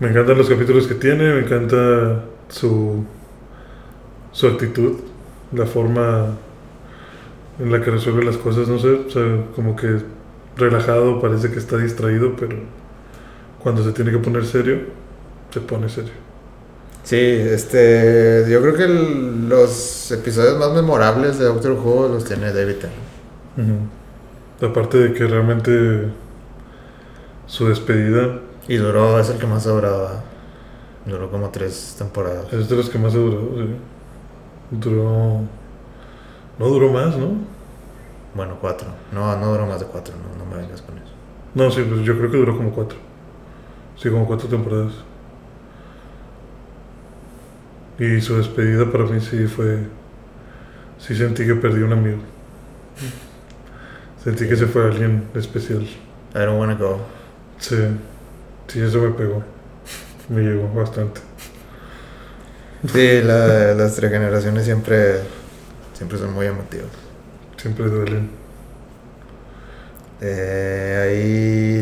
me 0.00 0.08
encantan 0.08 0.38
los 0.38 0.48
capítulos 0.48 0.86
que 0.86 0.94
tiene, 0.94 1.32
me 1.34 1.40
encanta 1.40 2.22
su, 2.48 3.04
su 4.32 4.46
actitud, 4.46 4.92
la 5.52 5.66
forma 5.66 6.36
en 7.58 7.70
la 7.72 7.80
que 7.82 7.90
resuelve 7.90 8.24
las 8.24 8.36
cosas, 8.36 8.68
no 8.68 8.78
sé, 8.78 8.88
o 8.90 9.10
sea, 9.10 9.44
como 9.54 9.76
que 9.76 9.98
relajado, 10.56 11.20
parece 11.20 11.50
que 11.50 11.58
está 11.58 11.76
distraído, 11.78 12.34
pero 12.36 12.56
cuando 13.62 13.82
se 13.84 13.92
tiene 13.92 14.10
que 14.10 14.18
poner 14.18 14.44
serio, 14.46 14.78
se 15.50 15.60
pone 15.60 15.88
serio. 15.88 16.12
Sí, 17.04 17.16
este, 17.18 18.46
yo 18.48 18.60
creo 18.62 18.74
que 18.74 18.84
el- 18.84 19.48
los 19.48 20.10
episodios 20.12 20.56
más 20.58 20.72
memorables 20.72 21.38
de 21.38 21.46
Doctor 21.46 21.72
Who 21.72 22.08
los 22.08 22.24
tiene 22.24 22.52
David 22.52 22.76
Tennant. 22.76 22.98
Ujú. 24.60 24.66
Aparte 24.66 24.98
de 24.98 25.12
que 25.12 25.26
realmente 25.26 26.08
su 27.46 27.68
despedida 27.68 28.40
Y 28.68 28.76
duró, 28.76 29.18
es 29.18 29.28
el 29.28 29.38
que 29.38 29.46
más 29.46 29.66
ha 29.66 29.70
durado. 29.70 30.22
Duró 31.06 31.30
como 31.30 31.50
tres 31.50 31.96
temporadas. 31.98 32.52
es 32.52 32.68
de 32.68 32.76
los 32.76 32.88
que 32.88 32.98
más 32.98 33.14
ha 33.14 33.18
durado, 33.18 33.48
sí. 33.56 33.76
Duró... 34.70 35.40
No 36.58 36.66
duró 36.66 36.92
más, 36.92 37.16
¿no? 37.16 37.28
Bueno, 38.34 38.56
cuatro. 38.60 38.88
No, 39.12 39.36
no 39.36 39.52
duró 39.52 39.66
más 39.66 39.80
de 39.80 39.86
cuatro, 39.86 40.14
no, 40.16 40.44
no 40.44 40.50
me 40.50 40.62
vengas 40.62 40.80
con 40.82 40.96
eso. 40.96 41.12
No, 41.54 41.70
sí, 41.70 41.84
pues 41.88 42.02
yo 42.02 42.16
creo 42.16 42.30
que 42.30 42.36
duró 42.36 42.56
como 42.56 42.70
cuatro. 42.70 42.98
Sí, 43.96 44.08
como 44.10 44.26
cuatro 44.26 44.48
temporadas. 44.48 44.92
Y 47.98 48.20
su 48.20 48.36
despedida 48.36 48.90
para 48.90 49.04
mí 49.04 49.20
sí 49.20 49.46
fue... 49.46 49.86
Sí 50.98 51.16
sentí 51.16 51.44
que 51.44 51.54
perdí 51.54 51.82
un 51.82 51.92
amigo. 51.92 52.18
Sentí 54.22 54.48
que 54.48 54.56
se 54.56 54.66
fue 54.66 54.84
alguien 54.84 55.28
especial. 55.34 55.82
I 56.34 56.38
don't 56.38 56.58
wanna 56.58 56.74
go. 56.74 57.00
Sí, 57.62 57.76
sí, 58.68 58.80
eso 58.82 59.00
me 59.02 59.10
pegó. 59.12 59.44
Me 60.28 60.42
llegó 60.42 60.68
bastante. 60.74 61.20
Sí, 62.86 63.22
la- 63.22 63.74
las 63.74 63.94
tres 63.94 64.10
generaciones 64.10 64.64
siempre, 64.64 65.20
siempre 65.94 66.18
son 66.18 66.32
muy 66.34 66.46
emotivas. 66.46 66.88
Siempre 67.56 67.86
duelen. 67.88 68.30
Eh, 70.20 70.98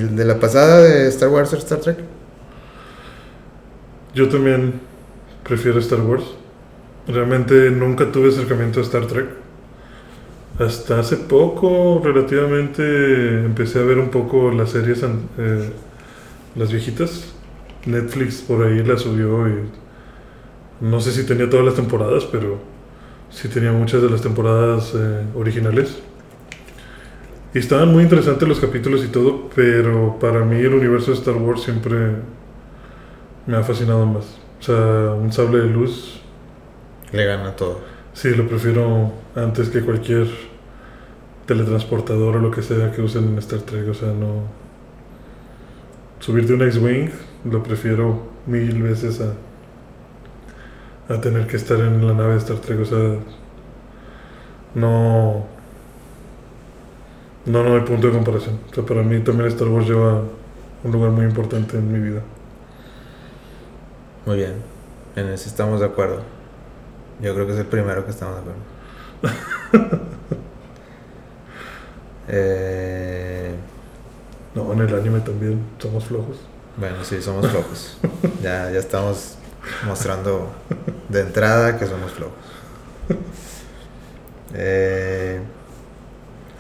ahí, 0.01 0.15
de 0.17 0.25
la 0.25 0.41
pasada 0.41 0.81
de 0.81 1.09
Star 1.09 1.29
Wars 1.29 1.53
o 1.53 1.57
Star 1.59 1.81
Trek. 1.81 1.99
Yo 4.15 4.29
también 4.29 4.81
prefiero 5.45 5.79
Star 5.81 6.01
Wars. 6.03 6.25
Realmente 7.09 7.71
nunca 7.73 8.13
tuve 8.13 8.31
acercamiento 8.31 8.81
a 8.81 8.85
Star 8.85 9.07
Trek. 9.07 9.29
Hasta 10.61 11.01
hace 11.01 11.17
poco, 11.17 12.03
relativamente, 12.05 12.83
empecé 13.47 13.79
a 13.79 13.83
ver 13.83 13.99
un 13.99 14.11
poco 14.11 14.51
las 14.53 14.71
series, 14.71 15.03
eh, 15.39 15.71
las 16.55 16.71
viejitas. 16.71 17.35
Netflix 17.87 18.43
por 18.43 18.67
ahí 18.67 18.83
las 18.85 19.01
subió 19.03 19.49
y 19.49 19.55
no 20.83 21.01
sé 21.01 21.13
si 21.13 21.25
tenía 21.27 21.49
todas 21.49 21.65
las 21.65 21.75
temporadas, 21.77 22.27
pero 22.27 22.59
sí 23.31 23.49
tenía 23.49 23.73
muchas 23.73 24.03
de 24.03 24.11
las 24.11 24.21
temporadas 24.23 24.93
eh, 24.95 25.25
originales. 25.35 26.03
Y 27.55 27.59
estaban 27.59 27.91
muy 27.93 28.05
interesantes 28.05 28.49
los 28.49 28.61
capítulos 28.61 29.05
y 29.05 29.09
todo, 29.09 29.49
pero 29.55 30.19
para 30.21 30.45
mí 30.45 30.57
el 30.61 30.75
universo 30.75 31.11
de 31.13 31.17
Star 31.19 31.37
Wars 31.37 31.63
siempre 31.63 32.17
me 33.47 33.57
ha 33.57 33.63
fascinado 33.65 34.07
más. 34.07 34.39
O 34.61 34.63
sea, 34.63 35.13
un 35.15 35.33
sable 35.33 35.59
de 35.61 35.67
luz, 35.69 36.21
Le 37.13 37.25
gana 37.25 37.57
todo. 37.57 37.81
sí, 38.13 38.31
lo 38.35 38.47
prefiero 38.49 39.13
antes 39.35 39.71
que 39.71 39.81
cualquier 39.83 40.50
teletransportador 41.51 42.37
o 42.37 42.39
lo 42.39 42.53
que 42.53 42.63
sea 42.63 42.93
que 42.93 43.03
usen 43.03 43.25
en 43.25 43.39
Star 43.39 43.59
Trek. 43.63 43.89
O 43.89 43.95
sea, 43.95 44.13
no. 44.13 44.45
Subirte 46.21 46.55
un 46.55 46.63
X-Wing 46.63 47.11
lo 47.45 47.61
prefiero 47.61 48.23
mil 48.47 48.81
veces 48.83 49.21
a, 49.21 49.33
a 51.13 51.21
tener 51.21 51.49
que 51.49 51.57
estar 51.57 51.81
en 51.81 52.07
la 52.07 52.15
nave 52.15 52.35
de 52.35 52.39
Star 52.39 52.59
Trek. 52.59 52.81
O 52.81 52.85
sea, 52.85 53.17
no. 54.77 55.45
No, 57.47 57.65
no 57.65 57.75
hay 57.75 57.81
punto 57.81 58.07
de 58.07 58.13
comparación. 58.13 58.61
O 58.71 58.75
sea, 58.75 58.85
para 58.85 59.03
mí 59.03 59.19
también 59.19 59.49
Star 59.49 59.67
Wars 59.67 59.89
lleva 59.89 60.23
un 60.85 60.93
lugar 60.93 61.11
muy 61.11 61.25
importante 61.25 61.79
en 61.79 61.93
mi 61.93 61.99
vida. 61.99 62.21
Muy 64.25 64.37
bien. 64.37 64.55
En 65.17 65.27
eso 65.27 65.49
estamos 65.49 65.81
de 65.81 65.87
acuerdo. 65.87 66.23
Yo 67.21 67.35
creo 67.35 67.45
que 67.45 67.55
es 67.55 67.59
el 67.59 67.67
primero 67.67 68.05
que 68.05 68.13
estamos 68.13 68.37
de 68.37 68.41
acuerdo. 68.43 70.01
eh, 72.31 73.55
No, 74.55 74.73
en 74.73 74.81
el 74.81 74.95
anime 74.95 75.21
también 75.21 75.61
somos 75.79 76.05
flojos. 76.05 76.37
bueno, 76.77 77.05
sí, 77.05 77.21
somos 77.21 77.49
flojos. 77.49 77.99
ya, 78.43 78.71
ya 78.71 78.79
estamos 78.79 79.35
mostrando 79.87 80.51
de 81.09 81.21
entrada 81.21 81.79
que 81.79 81.87
somos 81.87 82.13
flojos. 82.13 82.39
Eh, 84.55 85.41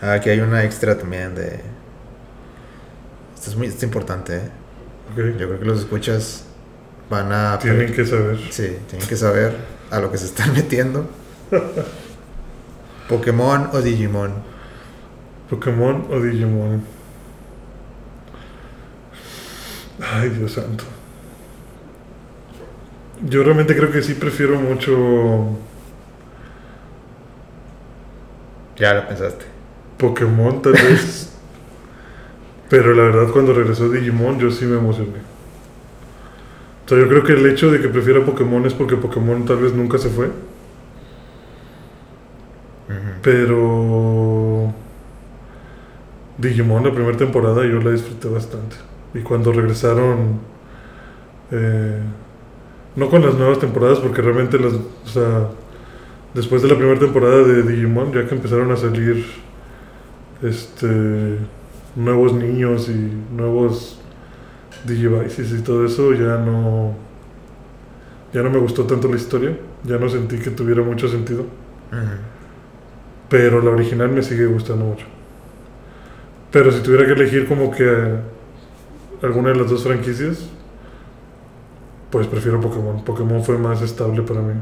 ah, 0.02 0.12
aquí 0.12 0.30
hay 0.30 0.40
una 0.40 0.64
extra 0.64 0.96
también 0.96 1.34
de... 1.34 1.60
Esto 3.34 3.50
es 3.50 3.56
muy 3.56 3.66
esto 3.66 3.78
es 3.78 3.82
importante, 3.84 4.36
¿eh? 4.36 4.50
Yo 5.16 5.36
creo 5.36 5.58
que 5.58 5.64
los 5.64 5.80
escuchas 5.80 6.44
van 7.08 7.32
a... 7.32 7.58
Tienen 7.58 7.92
que 7.92 8.04
saber. 8.06 8.38
Sí, 8.50 8.76
tienen 8.88 9.08
que 9.08 9.16
saber 9.16 9.56
a 9.90 9.98
lo 9.98 10.10
que 10.10 10.18
se 10.18 10.26
están 10.26 10.52
metiendo. 10.52 11.08
Pokémon 13.08 13.70
o 13.72 13.80
Digimon. 13.80 14.49
Pokémon 15.50 16.06
o 16.10 16.20
Digimon. 16.20 16.82
Ay, 20.00 20.30
Dios 20.30 20.52
santo. 20.52 20.84
Yo 23.28 23.42
realmente 23.42 23.76
creo 23.76 23.90
que 23.90 24.00
sí 24.00 24.14
prefiero 24.14 24.58
mucho 24.58 25.58
Ya 28.80 28.94
lo 28.94 29.06
pensaste. 29.06 29.44
Pokémon 29.98 30.62
tal 30.62 30.72
vez. 30.72 31.30
Pero 32.70 32.94
la 32.94 33.02
verdad 33.02 33.30
cuando 33.32 33.52
regresó 33.52 33.90
Digimon 33.90 34.38
yo 34.38 34.50
sí 34.50 34.64
me 34.64 34.78
emocioné. 34.78 35.18
O 36.86 36.88
sea, 36.88 36.98
yo 36.98 37.08
creo 37.08 37.22
que 37.22 37.34
el 37.34 37.46
hecho 37.46 37.70
de 37.70 37.80
que 37.80 37.88
prefiera 37.88 38.24
Pokémon 38.24 38.64
es 38.64 38.72
porque 38.72 38.96
Pokémon 38.96 39.44
tal 39.44 39.58
vez 39.58 39.74
nunca 39.74 39.98
se 39.98 40.08
fue. 40.08 40.30
Pero 43.22 44.49
Digimon 46.40 46.84
la 46.84 46.92
primera 46.92 47.16
temporada 47.16 47.66
yo 47.66 47.80
la 47.80 47.90
disfruté 47.90 48.28
bastante. 48.28 48.76
Y 49.12 49.20
cuando 49.20 49.52
regresaron, 49.52 50.40
eh, 51.50 52.00
no 52.96 53.08
con 53.10 53.22
las 53.22 53.34
nuevas 53.34 53.58
temporadas, 53.58 53.98
porque 53.98 54.22
realmente 54.22 54.58
las, 54.58 54.72
o 54.72 55.08
sea, 55.08 55.48
después 56.34 56.62
de 56.62 56.68
la 56.68 56.76
primera 56.76 56.98
temporada 56.98 57.42
de 57.42 57.62
Digimon, 57.62 58.12
ya 58.12 58.26
que 58.26 58.34
empezaron 58.34 58.70
a 58.70 58.76
salir 58.76 59.24
este 60.42 61.38
nuevos 61.96 62.32
niños 62.32 62.88
y 62.88 63.12
nuevos 63.34 64.00
Digivices 64.86 65.52
y 65.52 65.62
todo 65.62 65.84
eso, 65.84 66.14
ya 66.14 66.38
no 66.38 66.94
ya 68.32 68.42
no 68.42 68.50
me 68.50 68.58
gustó 68.58 68.84
tanto 68.84 69.08
la 69.08 69.16
historia, 69.16 69.56
ya 69.84 69.98
no 69.98 70.08
sentí 70.08 70.38
que 70.38 70.50
tuviera 70.50 70.82
mucho 70.82 71.08
sentido. 71.08 71.44
Pero 73.28 73.60
la 73.60 73.70
original 73.70 74.08
me 74.10 74.22
sigue 74.22 74.46
gustando 74.46 74.84
mucho. 74.84 75.06
Pero 76.50 76.72
si 76.72 76.80
tuviera 76.80 77.06
que 77.06 77.12
elegir 77.12 77.46
como 77.46 77.70
que 77.70 78.16
alguna 79.22 79.50
de 79.50 79.56
las 79.56 79.70
dos 79.70 79.84
franquicias, 79.84 80.48
pues 82.10 82.26
prefiero 82.26 82.60
Pokémon. 82.60 83.04
Pokémon 83.04 83.44
fue 83.44 83.56
más 83.56 83.82
estable 83.82 84.22
para 84.22 84.40
mí. 84.40 84.54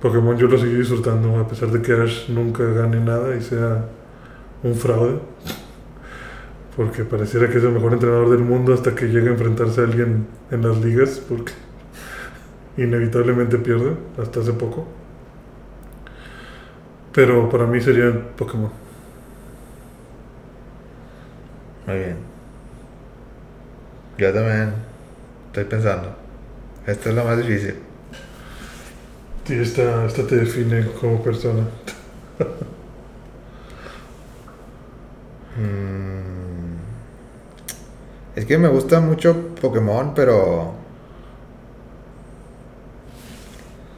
Pokémon 0.00 0.36
yo 0.36 0.46
lo 0.46 0.58
seguí 0.58 0.74
disfrutando 0.74 1.38
a 1.38 1.46
pesar 1.46 1.70
de 1.70 1.82
que 1.82 1.92
Ash 1.92 2.28
nunca 2.30 2.64
gane 2.64 3.00
nada 3.00 3.36
y 3.36 3.42
sea 3.42 3.86
un 4.62 4.74
fraude. 4.74 5.18
Porque 6.74 7.04
pareciera 7.04 7.48
que 7.50 7.58
es 7.58 7.64
el 7.64 7.72
mejor 7.72 7.92
entrenador 7.92 8.30
del 8.30 8.40
mundo 8.40 8.72
hasta 8.72 8.94
que 8.94 9.06
llega 9.06 9.28
a 9.28 9.32
enfrentarse 9.32 9.80
a 9.82 9.84
alguien 9.84 10.26
en 10.50 10.62
las 10.62 10.78
ligas 10.78 11.22
porque 11.26 11.52
inevitablemente 12.78 13.58
pierde 13.58 13.94
hasta 14.18 14.40
hace 14.40 14.52
poco. 14.54 14.86
Pero 17.12 17.48
para 17.50 17.66
mí 17.66 17.80
sería 17.80 18.12
Pokémon. 18.36 18.85
Muy 21.86 21.98
bien. 21.98 22.16
Yo 24.18 24.32
también 24.32 24.72
estoy 25.46 25.64
pensando. 25.64 26.14
Esta 26.86 27.08
es 27.10 27.14
la 27.14 27.24
más 27.24 27.36
difícil. 27.38 27.76
Y 29.48 29.54
esta, 29.54 30.06
esta 30.06 30.26
te 30.26 30.36
define 30.36 30.86
como 31.00 31.22
persona. 31.22 31.62
Mm. 35.58 36.76
Es 38.34 38.44
que 38.44 38.58
me 38.58 38.68
gusta 38.68 39.00
mucho 39.00 39.54
Pokémon, 39.60 40.12
pero. 40.14 40.74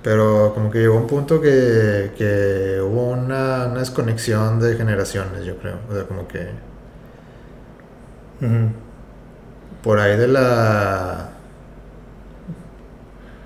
Pero 0.02 0.52
como 0.54 0.70
que 0.70 0.78
llegó 0.78 0.96
un 0.96 1.06
punto 1.08 1.40
que, 1.40 2.12
que 2.16 2.80
hubo 2.80 3.08
una, 3.08 3.66
una 3.66 3.80
desconexión 3.80 4.60
de 4.60 4.76
generaciones, 4.76 5.44
yo 5.44 5.56
creo. 5.58 5.78
O 5.90 5.94
sea, 5.94 6.04
como 6.04 6.28
que 6.28 6.46
Por 9.82 9.98
ahí 9.98 10.16
de 10.16 10.28
la. 10.28 11.30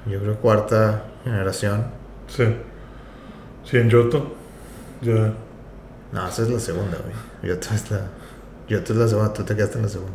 Yo 0.07 0.21
creo 0.21 0.37
cuarta 0.37 1.05
generación. 1.25 1.85
Sí. 2.27 2.45
Sí, 3.65 3.77
en 3.79 3.89
Yoto. 3.89 4.35
Ya. 5.01 5.33
No, 6.13 6.29
esa 6.29 6.43
es 6.43 6.51
la 6.51 6.59
segunda, 6.59 6.99
güey. 6.99 7.53
Yoto 7.53 7.69
es 7.75 7.91
la. 7.91 8.01
Yoto 8.69 8.93
es 8.93 8.99
la 8.99 9.09
segunda, 9.09 9.33
tú 9.33 9.45
te 9.45 9.55
quedaste 9.55 9.79
en 9.79 9.85
la 9.85 9.89
segunda. 9.89 10.15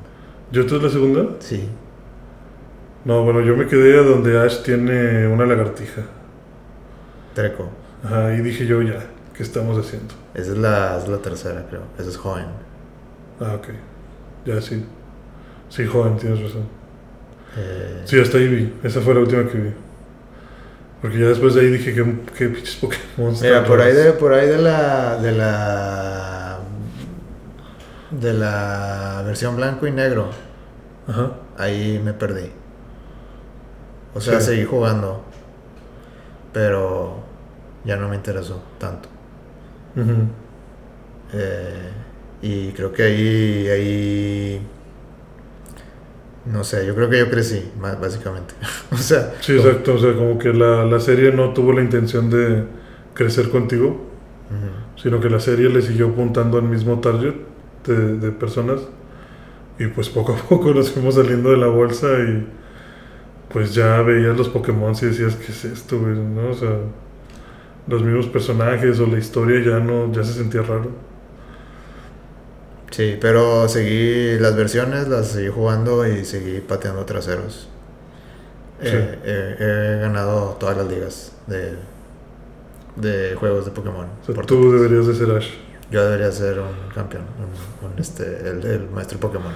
¿Yoto 0.51 0.77
es 0.77 0.83
la 0.83 0.89
segunda? 0.89 1.25
Sí. 1.39 1.69
No, 3.05 3.23
bueno, 3.23 3.41
yo 3.41 3.55
me 3.55 3.67
quedé 3.67 3.99
a 3.99 4.01
donde 4.01 4.39
Ash 4.39 4.63
tiene 4.63 5.27
una 5.27 5.45
lagartija. 5.45 6.01
Treco. 7.33 7.69
Ajá, 8.03 8.33
y 8.33 8.41
dije 8.41 8.65
yo 8.65 8.81
ya, 8.81 8.99
¿qué 9.33 9.43
estamos 9.43 9.77
haciendo? 9.77 10.13
Esa 10.33 10.51
es 10.51 10.57
la, 10.57 10.97
es 10.97 11.07
la 11.07 11.17
tercera, 11.17 11.65
creo. 11.69 11.83
Esa 11.97 12.09
es 12.09 12.17
joven. 12.17 12.45
Ah, 13.39 13.55
ok. 13.55 13.67
Ya 14.47 14.61
sí. 14.61 14.83
Sí, 15.69 15.85
joven, 15.85 16.17
tienes 16.17 16.41
razón. 16.41 16.63
Eh, 17.57 18.01
Sí, 18.05 18.19
hasta 18.19 18.37
ahí 18.37 18.47
vi. 18.47 18.73
Esa 18.83 19.01
fue 19.01 19.13
la 19.13 19.19
última 19.21 19.45
que 19.49 19.57
vi. 19.57 19.69
Porque 21.01 21.19
ya 21.19 21.27
después 21.27 21.53
de 21.53 21.61
ahí 21.61 21.67
dije 21.71 21.93
que 21.93 22.15
qué 22.37 22.47
pinches 22.49 22.75
Pokémon. 22.77 23.33
Mira, 23.41 23.63
por 23.65 23.81
ahí 23.81 23.93
de, 23.93 24.13
por 24.13 24.33
ahí 24.33 24.47
de 24.47 24.57
la, 24.57 25.17
de 25.17 25.31
la, 25.33 26.59
de 28.11 28.33
la 28.33 29.21
versión 29.25 29.55
blanco 29.57 29.85
y 29.85 29.91
negro, 29.91 30.29
Ajá. 31.07 31.31
ahí 31.57 32.01
me 32.03 32.13
perdí. 32.13 32.49
O 34.15 34.21
sea, 34.21 34.39
Sí. 34.39 34.47
seguí 34.47 34.63
jugando, 34.65 35.23
pero 36.53 37.17
ya 37.85 37.97
no 37.97 38.07
me 38.09 38.15
interesó 38.15 38.61
tanto. 38.79 39.09
Ujú. 39.95 40.13
Eh, 41.33 41.91
y 42.41 42.71
creo 42.71 42.91
que 42.93 43.03
ahí, 43.03 43.67
ahí, 43.67 44.61
no 46.45 46.63
sé, 46.63 46.85
yo 46.87 46.95
creo 46.95 47.09
que 47.09 47.19
yo 47.19 47.29
crecí, 47.29 47.61
básicamente. 47.99 48.53
o 48.91 48.97
sea, 48.97 49.33
Sí, 49.41 49.55
como- 49.57 49.67
exacto. 49.67 49.93
O 49.95 49.97
sea, 49.99 50.13
como 50.15 50.37
que 50.39 50.53
la, 50.53 50.85
la 50.85 50.99
serie 50.99 51.31
no 51.31 51.53
tuvo 51.53 51.73
la 51.73 51.81
intención 51.81 52.29
de 52.29 52.63
crecer 53.13 53.49
contigo, 53.49 54.05
sino 54.95 55.19
que 55.19 55.29
la 55.29 55.39
serie 55.39 55.69
le 55.69 55.81
siguió 55.81 56.07
apuntando 56.09 56.57
al 56.57 56.63
mismo 56.63 56.99
target 56.99 57.35
de, 57.85 58.17
de 58.17 58.31
personas. 58.31 58.81
Y 59.79 59.87
pues 59.87 60.09
poco 60.09 60.33
a 60.33 60.37
poco 60.49 60.73
nos 60.73 60.91
fuimos 60.91 61.15
saliendo 61.15 61.51
de 61.51 61.57
la 61.57 61.67
bolsa 61.67 62.07
y 62.19 62.47
pues 63.51 63.73
ya 63.75 64.01
veías 64.01 64.37
los 64.37 64.49
Pokémon 64.49 64.93
y 65.01 65.05
decías, 65.05 65.35
¿qué 65.35 65.51
es 65.51 65.65
esto, 65.65 65.99
güey? 65.99 66.15
¿No? 66.15 66.49
O 66.49 66.53
sea, 66.53 66.77
los 67.87 68.03
mismos 68.03 68.27
personajes 68.27 68.99
o 68.99 69.07
la 69.07 69.17
historia 69.19 69.61
ya 69.63 69.79
no, 69.79 70.11
ya 70.11 70.23
se 70.23 70.33
sentía 70.33 70.61
raro. 70.61 70.91
Sí, 72.91 73.17
pero 73.19 73.67
seguí 73.67 74.39
las 74.39 74.55
versiones, 74.55 75.07
las 75.07 75.27
seguí 75.27 75.49
jugando 75.49 76.07
y 76.07 76.25
seguí 76.25 76.61
pateando 76.61 77.05
traseros. 77.05 77.67
Sí. 78.81 78.89
Eh, 78.89 79.19
eh, 79.23 79.95
he 79.97 80.01
ganado 80.01 80.55
todas 80.59 80.77
las 80.77 80.87
ligas 80.87 81.31
de, 81.47 81.73
de 82.95 83.35
juegos 83.35 83.65
de 83.65 83.71
Pokémon. 83.71 84.07
O 84.21 84.33
sea, 84.33 84.43
tú 84.43 84.71
deberías 84.71 85.07
de 85.07 85.15
ser 85.15 85.31
Ash. 85.31 85.49
Yo 85.89 86.03
debería 86.03 86.31
ser 86.31 86.59
un 86.59 86.89
campeón, 86.93 87.23
un, 87.39 87.89
un, 87.89 87.99
este, 87.99 88.23
el, 88.49 88.65
el 88.65 88.89
maestro 88.89 89.19
Pokémon. 89.19 89.53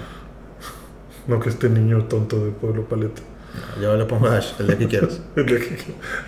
No 1.28 1.39
que 1.39 1.50
este 1.50 1.70
niño 1.70 2.06
tonto 2.06 2.44
de 2.44 2.52
Pueblo 2.52 2.84
Paleta. 2.86 3.22
No, 3.76 3.82
yo 3.82 3.96
le 3.96 4.06
pongo 4.06 4.28
Ash 4.28 4.54
el 4.60 4.67
día 4.67 4.78
que 4.78 4.88
quieras. 4.88 5.22
El 5.36 5.46
de 5.46 5.58
aquí, 5.58 5.76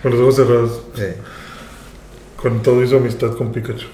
Con 0.01 0.11
los 0.11 0.19
ojos 0.21 0.35
cerrados. 0.35 0.83
Sí. 0.95 1.05
Con 2.37 2.61
todo 2.61 2.83
hizo 2.83 2.97
amistad 2.97 3.31
con 3.35 3.51
Pikachu. 3.51 3.87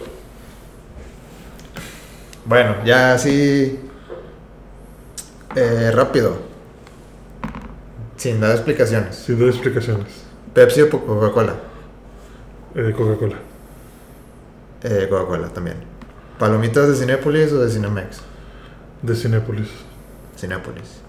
Bueno, 2.49 2.83
ya 2.83 3.13
así 3.13 3.79
eh, 5.55 5.91
rápido, 5.93 6.35
sin 8.17 8.41
dar 8.41 8.53
explicaciones. 8.53 9.17
Sin 9.17 9.37
dar 9.37 9.49
explicaciones. 9.49 10.07
Pepsi 10.55 10.81
o 10.81 10.89
Coca-Cola. 10.89 11.53
Eh, 12.73 12.91
Coca-Cola. 12.97 13.35
Eh, 14.81 15.05
Coca-Cola 15.07 15.49
también. 15.49 15.77
Palomitas 16.39 16.87
de 16.89 16.95
Cinépolis 16.95 17.51
o 17.51 17.59
de 17.59 17.69
Cinemex. 17.69 18.21
De 19.03 19.15
Cinépolis. 19.15 19.69
Cinépolis. 20.35 21.01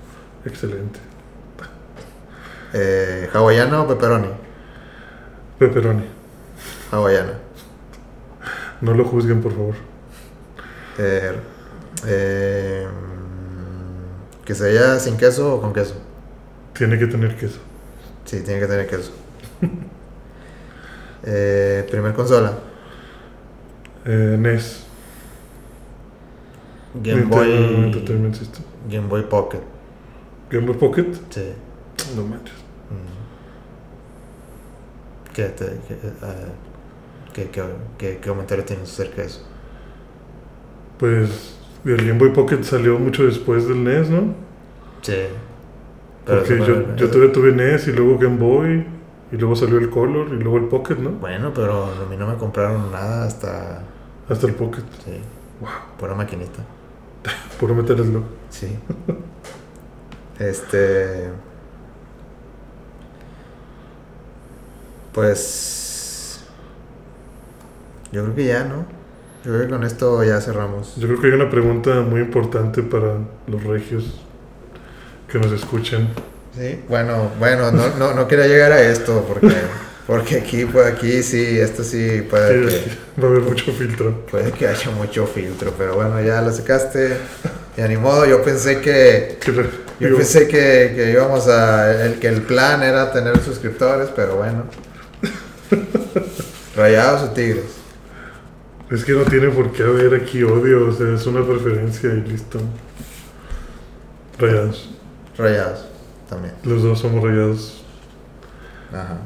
Excelente. 0.44 1.00
Eh, 2.74 3.31
¿Hawaiana 3.33 3.81
o 3.81 3.88
pepperoni? 3.88 4.29
Pepperoni. 5.59 6.05
Hawaiana. 6.92 7.38
No 8.83 8.92
lo 8.92 9.07
juzguen, 9.07 9.40
por 9.40 9.53
favor. 9.53 9.89
Eh, 11.03 11.33
eh, 12.07 12.87
que 14.45 14.55
sea 14.55 14.99
sin 14.99 15.17
queso 15.17 15.55
o 15.57 15.61
con 15.61 15.73
queso. 15.73 15.95
Tiene 16.75 16.99
que 16.99 17.07
tener 17.07 17.37
queso. 17.37 17.59
Sí, 18.27 18.41
tiene 18.43 18.61
que 18.61 18.67
tener 18.67 18.87
queso. 18.87 19.13
eh, 21.25 21.87
primer 21.91 22.13
consola. 22.15 22.53
Eh, 24.05 24.37
NES. 24.39 24.85
Game 26.95 27.21
Nintendo 27.23 27.37
Boy. 27.37 27.85
Entertainment 27.85 28.35
System. 28.35 28.65
Game 28.89 29.07
Boy 29.09 29.23
Pocket. 29.23 29.61
Game 30.51 30.67
Boy 30.67 30.77
Pocket. 30.77 31.15
Sí. 31.31 31.53
No 32.17 32.23
manches. 32.25 32.55
Mm. 32.91 33.21
¿Qué, 35.33 35.45
te, 35.45 35.67
qué, 35.87 35.97
qué- 37.33 37.51
qué- 37.51 37.63
qué- 37.99 38.19
qué 38.21 38.29
comentario 38.29 38.65
tienes 38.65 38.91
acerca 38.93 39.23
de 39.23 39.29
eso? 39.29 39.47
Pues 41.01 41.57
el 41.87 41.97
Game 41.97 42.19
Boy 42.19 42.31
Pocket 42.31 42.63
salió 42.63 42.99
mucho 42.99 43.25
después 43.25 43.67
del 43.67 43.83
NES, 43.83 44.11
¿no? 44.11 44.35
Sí. 45.01 45.15
Porque 46.27 46.59
yo, 46.59 46.95
yo 46.95 47.11
todavía 47.11 47.33
tuve 47.33 47.53
NES 47.53 47.89
y 47.89 47.93
luego 47.93 48.19
Game 48.19 48.37
Boy 48.37 48.87
y 49.33 49.37
luego 49.37 49.57
salió 49.57 49.79
el 49.79 49.89
Color 49.89 50.29
y 50.29 50.43
luego 50.43 50.59
el 50.59 50.65
Pocket, 50.67 50.97
¿no? 50.97 51.13
Bueno, 51.13 51.53
pero 51.55 51.87
a 51.87 52.07
mí 52.09 52.19
no 52.19 52.27
me 52.27 52.37
compraron 52.37 52.93
nada 52.93 53.25
hasta, 53.25 53.83
Hasta 54.29 54.47
el 54.47 54.55
Pocket. 54.55 54.83
Sí. 55.03 55.13
Wow. 55.61 55.71
Pura 55.99 56.15
maquinita. 56.15 56.63
Puro 57.59 57.75
loco. 57.75 58.27
Sí. 58.51 58.79
Este. 60.39 61.31
Pues. 65.15 66.45
Yo 68.13 68.23
creo 68.25 68.35
que 68.35 68.45
ya, 68.45 68.65
¿no? 68.65 69.00
Yo 69.44 69.53
creo 69.53 69.62
que 69.62 69.68
con 69.68 69.85
esto 69.85 70.22
ya 70.22 70.40
cerramos. 70.40 70.96
Yo 70.96 71.09
creo 71.09 71.20
que 71.20 71.26
hay 71.29 71.33
una 71.33 71.48
pregunta 71.48 72.03
muy 72.03 72.20
importante 72.20 72.83
para 72.83 73.14
los 73.46 73.64
regios 73.64 74.20
que 75.29 75.38
nos 75.38 75.50
escuchen. 75.53 76.09
Sí, 76.59 76.81
bueno, 76.88 77.31
bueno, 77.38 77.70
no, 77.70 77.88
no, 77.96 78.12
no 78.12 78.29
quería 78.29 78.46
llegar 78.46 78.72
a 78.72 78.83
esto 78.83 79.24
porque, 79.26 79.55
porque 80.07 80.38
aquí, 80.38 80.66
pues 80.66 80.87
aquí 80.87 81.22
sí, 81.22 81.59
esto 81.59 81.85
sí 81.85 82.26
puede 82.29 82.66
que, 82.66 83.22
Va 83.22 83.29
a 83.29 83.31
haber 83.31 83.42
mucho 83.42 83.72
filtro. 83.72 84.26
puede 84.31 84.53
que 84.53 84.66
haya 84.66 84.90
mucho 84.90 85.26
filtro, 85.26 85.72
pero 85.79 85.94
bueno, 85.94 86.20
ya 86.20 86.42
lo 86.42 86.53
sacaste. 86.53 87.16
Y 87.79 87.83
ni 87.83 87.96
modo, 87.96 88.26
yo 88.26 88.42
pensé 88.42 88.81
que, 88.81 89.38
yo 89.46 89.53
digo, 90.00 90.18
pensé 90.18 90.48
que, 90.48 90.92
que 90.94 91.12
íbamos 91.12 91.48
a, 91.48 92.05
el, 92.05 92.18
que 92.18 92.26
el 92.26 92.42
plan 92.42 92.83
era 92.83 93.11
tener 93.11 93.38
suscriptores, 93.40 94.11
pero 94.14 94.37
bueno. 94.37 94.64
Rayados 96.76 97.22
o 97.22 97.33
tigres. 97.33 97.80
Es 98.90 99.05
que 99.05 99.12
no 99.12 99.24
tiene 99.24 99.50
por 99.50 99.72
qué 99.72 99.85
haber 99.85 100.14
aquí 100.14 100.42
odio, 100.42 100.88
o 100.88 100.92
sea, 100.92 101.14
es 101.14 101.24
una 101.26 101.46
preferencia 101.46 102.12
y 102.12 102.22
listo. 102.22 102.59
Rayados. 104.37 104.90
Rayados 105.38 105.87
también. 106.29 106.55
Los 106.64 106.83
dos 106.83 106.98
somos 106.98 107.22
rayados. 107.22 107.85
Ajá. 108.92 109.18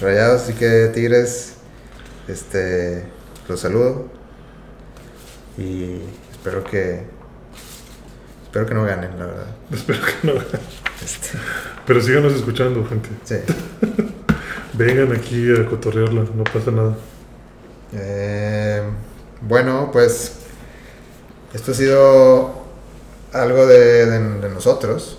Rayados, 0.00 0.42
así 0.42 0.54
que 0.54 0.90
Tigres, 0.94 1.56
este, 2.28 3.04
los 3.46 3.60
saludo. 3.60 4.08
Y 5.58 5.98
espero 6.32 6.64
que, 6.64 7.04
espero 8.44 8.66
que 8.66 8.74
no 8.74 8.84
ganen, 8.84 9.18
la 9.18 9.26
verdad. 9.26 9.46
Espero 9.70 9.98
que 10.00 10.26
no. 10.26 10.32
Este, 11.04 11.38
Pero 11.86 12.00
síganos 12.00 12.32
escuchando, 12.32 12.86
gente. 12.86 13.10
sí. 13.24 13.36
Vengan 14.72 15.12
aquí 15.12 15.52
a 15.52 15.66
cotorrearla, 15.66 16.24
no 16.34 16.42
pasa 16.44 16.70
nada. 16.72 16.96
Eh, 17.94 18.82
bueno, 19.42 19.90
pues, 19.92 20.36
esto 21.52 21.72
ha 21.72 21.74
sido 21.74 22.64
algo 23.32 23.66
de, 23.66 24.06
de- 24.06 24.40
de 24.40 24.48
nosotros. 24.50 25.18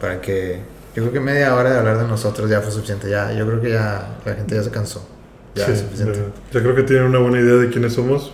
Para 0.00 0.20
que, 0.20 0.60
yo 0.94 1.02
creo 1.02 1.12
que 1.12 1.20
media 1.20 1.54
hora 1.54 1.70
de 1.72 1.78
hablar 1.78 1.98
de 1.98 2.06
nosotros 2.06 2.48
ya 2.50 2.60
fue 2.60 2.70
suficiente. 2.70 3.08
Ya, 3.10 3.32
yo 3.32 3.46
creo 3.46 3.60
que 3.60 3.70
ya 3.70 4.16
la 4.24 4.34
gente 4.34 4.54
ya 4.54 4.62
se 4.62 4.70
cansó. 4.70 5.06
Ya 5.54 5.66
Sí, 5.66 5.72
es 5.72 5.80
suficiente. 5.80 6.18
ya, 6.52 6.58
ya 6.58 6.62
creo 6.62 6.74
que 6.74 6.82
tienen 6.84 7.06
una 7.06 7.18
buena 7.18 7.40
idea 7.40 7.54
de 7.56 7.68
quiénes 7.70 7.94
somos, 7.94 8.32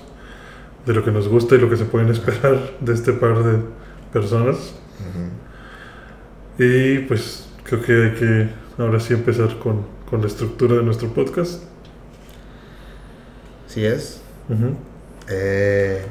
de 0.84 0.92
lo 0.92 1.04
que 1.04 1.10
nos 1.10 1.28
gusta 1.28 1.54
y 1.54 1.58
lo 1.58 1.70
que 1.70 1.76
se 1.76 1.84
pueden 1.86 2.08
esperar 2.10 2.58
de 2.80 2.92
este 2.92 3.12
par 3.12 3.42
de 3.42 3.58
personas. 4.12 4.56
Y 6.58 6.98
pues 7.00 7.46
creo 7.64 7.82
que 7.82 7.92
hay 7.92 8.14
que 8.14 8.48
ahora 8.82 9.00
sí 9.00 9.12
empezar 9.14 9.58
con, 9.58 9.86
con 10.08 10.20
la 10.20 10.26
estructura 10.28 10.76
de 10.76 10.82
nuestro 10.82 11.08
podcast. 11.12 11.62
Sí 13.74 13.84
es. 13.84 14.20
Eh, 15.28 16.06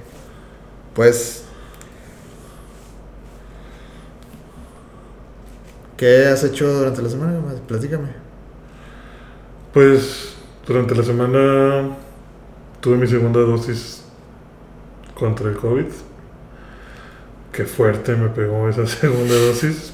pues. 0.94 1.46
¿Qué 5.96 6.26
has 6.26 6.44
hecho 6.44 6.68
durante 6.74 7.02
la 7.02 7.08
semana? 7.08 7.40
Platícame. 7.66 8.10
Pues 9.74 10.34
durante 10.68 10.94
la 10.94 11.04
semana 11.04 11.96
tuve 12.82 12.98
mi 12.98 13.08
segunda 13.08 13.40
dosis 13.40 14.04
contra 15.16 15.50
el 15.50 15.56
COVID. 15.56 15.86
Qué 17.54 17.64
fuerte 17.64 18.18
me 18.18 18.28
pegó 18.28 18.68
esa 18.68 18.86
segunda 18.88 19.36
dosis. 19.36 19.94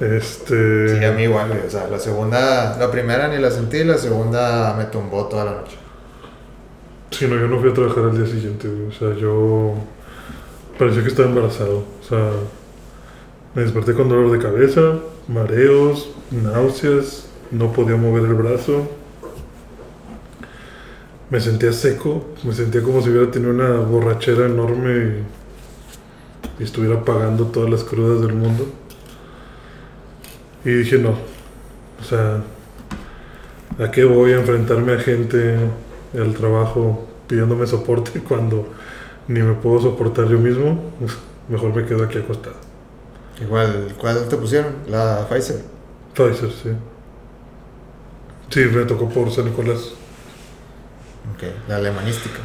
Este. 0.00 0.98
Sí, 0.98 1.04
a 1.04 1.12
mí 1.12 1.22
igual. 1.22 1.62
O 1.64 1.70
sea, 1.70 1.86
la 1.86 2.00
segunda, 2.00 2.76
la 2.76 2.90
primera 2.90 3.28
ni 3.28 3.38
la 3.38 3.52
sentí, 3.52 3.84
la 3.84 3.98
segunda 3.98 4.74
me 4.76 4.86
tumbó 4.86 5.26
toda 5.26 5.44
la 5.44 5.52
noche. 5.52 5.85
Sí, 7.16 7.26
no, 7.26 7.36
yo 7.36 7.48
no 7.48 7.58
fui 7.58 7.70
a 7.70 7.72
trabajar 7.72 8.04
al 8.04 8.14
día 8.14 8.26
siguiente. 8.26 8.68
O 8.68 8.92
sea, 8.92 9.14
yo 9.14 9.72
parecía 10.78 11.02
que 11.02 11.08
estaba 11.08 11.30
embarazado. 11.30 11.78
O 11.78 12.06
sea, 12.06 12.30
me 13.54 13.62
desperté 13.62 13.94
con 13.94 14.10
dolor 14.10 14.30
de 14.30 14.38
cabeza, 14.38 14.98
mareos, 15.26 16.10
náuseas, 16.30 17.30
no 17.50 17.72
podía 17.72 17.96
mover 17.96 18.24
el 18.24 18.34
brazo. 18.34 18.86
Me 21.30 21.40
sentía 21.40 21.72
seco, 21.72 22.26
me 22.44 22.52
sentía 22.52 22.82
como 22.82 23.00
si 23.00 23.08
hubiera 23.08 23.30
tenido 23.30 23.50
una 23.50 23.80
borrachera 23.80 24.44
enorme 24.44 25.24
y, 26.58 26.62
y 26.62 26.64
estuviera 26.64 27.02
pagando 27.02 27.46
todas 27.46 27.70
las 27.70 27.82
crudas 27.82 28.20
del 28.20 28.34
mundo. 28.34 28.66
Y 30.66 30.70
dije, 30.70 30.98
no, 30.98 31.14
o 31.98 32.04
sea, 32.04 32.42
¿a 33.78 33.90
qué 33.90 34.04
voy 34.04 34.32
a 34.32 34.36
enfrentarme 34.36 34.92
a 34.92 34.98
gente 34.98 35.56
al 36.14 36.34
trabajo 36.34 37.05
pidiéndome 37.26 37.66
soporte 37.66 38.20
cuando 38.28 38.66
ni 39.28 39.40
me 39.40 39.54
puedo 39.54 39.80
soportar 39.80 40.28
yo 40.28 40.38
mismo? 40.38 40.80
Mejor 41.48 41.74
me 41.74 41.84
quedo 41.84 42.04
aquí 42.04 42.18
acostado. 42.18 42.56
Igual, 43.40 43.94
¿cuál 43.98 44.28
te 44.28 44.36
pusieron? 44.36 44.72
La 44.88 45.26
Pfizer. 45.28 45.62
Pfizer, 46.14 46.50
sí. 46.50 46.70
Sí, 48.48 48.60
me 48.72 48.84
tocó 48.84 49.08
por 49.08 49.30
San 49.30 49.44
Nicolás. 49.46 49.92
Ok, 51.34 51.42
la 51.68 51.76
alemanística. 51.76 52.38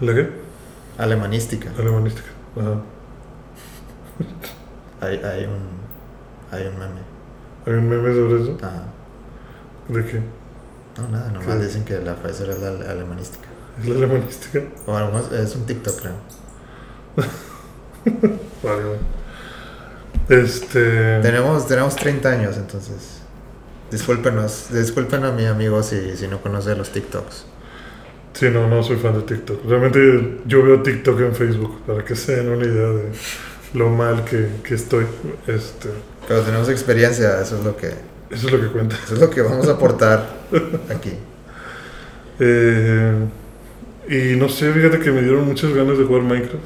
¿La 0.00 0.14
qué? 0.14 0.30
Alemanística. 0.98 1.70
Alemanística. 1.78 2.28
Ajá. 2.56 2.80
Hay, 5.00 5.16
hay 5.18 5.44
un. 5.44 5.76
Hay 6.50 6.66
un 6.66 6.78
meme. 6.78 7.00
¿Hay 7.66 7.72
un 7.74 7.88
meme 7.88 8.14
sobre 8.14 8.42
eso? 8.42 8.56
Ajá. 8.62 8.84
¿De 9.88 10.04
qué? 10.04 10.20
No, 10.98 11.08
nada, 11.08 11.30
nomás 11.30 11.60
dicen 11.60 11.84
que 11.84 11.98
la 12.00 12.14
Pfizer 12.14 12.50
es 12.50 12.60
la 12.60 12.68
ale- 12.68 12.86
alemanística. 12.88 13.45
¿Es 13.78 13.86
la 13.88 13.96
alemanística? 13.96 14.62
O 14.86 14.96
algo 14.96 15.12
más, 15.12 15.30
es 15.32 15.54
un 15.54 15.66
TikTok, 15.66 16.00
creo. 16.00 16.14
Vale, 18.62 18.82
vale. 18.82 18.98
Este. 20.28 21.20
Tenemos, 21.20 21.66
tenemos 21.66 21.96
30 21.96 22.28
años, 22.28 22.56
entonces. 22.56 23.20
Discúlpenos, 23.90 24.66
disculpen 24.72 25.24
a 25.24 25.30
mi 25.30 25.46
amigo 25.46 25.82
si, 25.82 26.16
si 26.16 26.26
no 26.26 26.40
conoce 26.42 26.74
los 26.74 26.90
TikToks. 26.90 27.46
Sí, 28.32 28.50
no, 28.50 28.66
no 28.68 28.82
soy 28.82 28.96
fan 28.96 29.14
de 29.14 29.22
TikTok. 29.22 29.64
Realmente 29.64 30.40
yo 30.46 30.62
veo 30.62 30.82
TikTok 30.82 31.20
en 31.20 31.34
Facebook 31.34 31.80
para 31.86 32.04
que 32.04 32.16
se 32.16 32.36
den 32.36 32.48
una 32.50 32.64
idea 32.64 32.88
de 32.88 33.12
lo 33.74 33.88
mal 33.90 34.24
que, 34.24 34.48
que 34.62 34.74
estoy. 34.74 35.06
Este, 35.46 35.88
Pero 36.26 36.42
tenemos 36.42 36.68
experiencia, 36.68 37.40
eso 37.40 37.58
es 37.58 37.64
lo 37.64 37.76
que, 37.76 37.88
eso 38.30 38.46
es 38.48 38.52
lo 38.52 38.60
que 38.60 38.66
cuenta. 38.66 38.96
eso 39.04 39.14
es 39.14 39.20
lo 39.20 39.30
que 39.30 39.42
vamos 39.42 39.68
a 39.68 39.72
aportar 39.72 40.28
aquí. 40.94 41.12
Eh, 42.40 43.14
y 44.08 44.36
no 44.36 44.48
sé, 44.48 44.72
fíjate 44.72 44.98
que 45.00 45.10
me 45.10 45.22
dieron 45.22 45.46
muchas 45.46 45.72
ganas 45.74 45.98
de 45.98 46.04
jugar 46.04 46.22
Minecraft. 46.22 46.64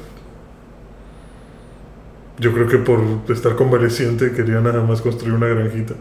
Yo 2.39 2.53
creo 2.53 2.67
que 2.67 2.77
por 2.77 3.01
estar 3.29 3.55
convaleciente 3.55 4.31
quería 4.31 4.61
nada 4.61 4.83
más 4.83 5.01
construir 5.01 5.33
una 5.33 5.47
granjita. 5.47 5.93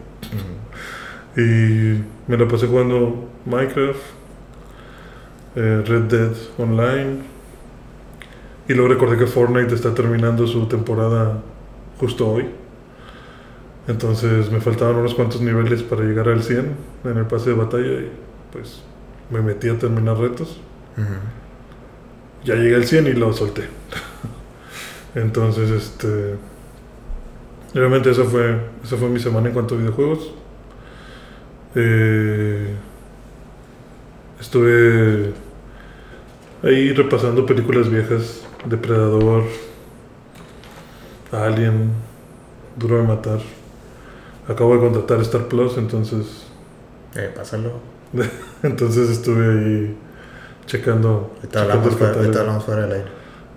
Y 1.36 2.02
me 2.26 2.36
la 2.36 2.48
pasé 2.48 2.66
jugando 2.66 3.28
Minecraft, 3.46 4.00
eh, 5.56 5.82
Red 5.86 6.02
Dead 6.02 6.32
Online. 6.58 7.18
Y 8.68 8.74
luego 8.74 8.88
recordé 8.88 9.18
que 9.18 9.26
Fortnite 9.26 9.74
está 9.74 9.94
terminando 9.94 10.46
su 10.46 10.66
temporada 10.66 11.42
justo 11.98 12.28
hoy. 12.28 12.46
Entonces 13.86 14.50
me 14.50 14.60
faltaban 14.60 14.96
unos 14.96 15.14
cuantos 15.14 15.40
niveles 15.40 15.82
para 15.82 16.02
llegar 16.04 16.28
al 16.28 16.42
100 16.42 16.74
en 17.04 17.18
el 17.18 17.26
pase 17.26 17.50
de 17.50 17.56
batalla 17.56 18.00
y 18.00 18.10
pues 18.52 18.82
me 19.30 19.40
metí 19.42 19.68
a 19.68 19.78
terminar 19.78 20.16
retos. 20.16 20.60
Ya 22.44 22.54
llegué 22.54 22.76
al 22.76 22.84
100 22.84 23.06
y 23.06 23.12
lo 23.12 23.32
solté. 23.32 23.64
Entonces, 25.14 25.70
este. 25.70 26.36
Realmente 27.74 28.10
esa 28.10 28.24
fue, 28.24 28.58
esa 28.82 28.96
fue 28.96 29.08
mi 29.08 29.20
semana 29.20 29.48
en 29.48 29.54
cuanto 29.54 29.74
a 29.74 29.78
videojuegos. 29.78 30.32
Eh, 31.76 32.74
estuve 34.40 35.32
ahí 36.62 36.92
repasando 36.92 37.46
películas 37.46 37.88
viejas: 37.88 38.42
Depredador, 38.66 39.44
Alien, 41.30 41.92
Duro 42.76 42.96
de 42.96 43.02
Matar. 43.04 43.40
Acabo 44.48 44.74
de 44.74 44.80
contratar 44.80 45.20
Star 45.20 45.46
Plus, 45.46 45.76
entonces. 45.78 46.46
Eh, 47.14 47.30
pásalo. 47.34 47.74
Entonces 48.62 49.10
estuve 49.10 49.46
ahí 49.46 49.96
checando. 50.70 51.32
Ahorita 51.36 51.62
hablamos, 51.62 51.96
fuera, 51.96 52.14
ahorita 52.14 52.40
hablamos 52.40 52.64
fuera 52.64 52.82
del 52.82 52.92
aire. 52.92 53.08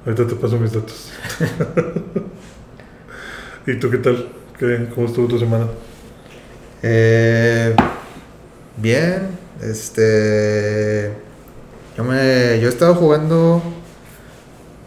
Ahorita 0.06 0.28
te 0.28 0.36
paso 0.36 0.58
mis 0.58 0.74
datos. 0.74 1.12
¿Y 3.68 3.76
tú 3.76 3.92
qué 3.92 3.98
tal? 4.00 4.28
¿Qué, 4.58 4.90
¿Cómo 4.94 5.08
estuvo 5.08 5.28
tu 5.28 5.40
semana? 5.40 5.68
Eh, 6.82 7.76
bien, 8.78 9.38
este. 9.62 11.14
Yo, 11.96 12.04
me, 12.04 12.60
yo 12.60 12.68
he 12.68 12.70
estado 12.70 12.96
jugando 12.96 13.62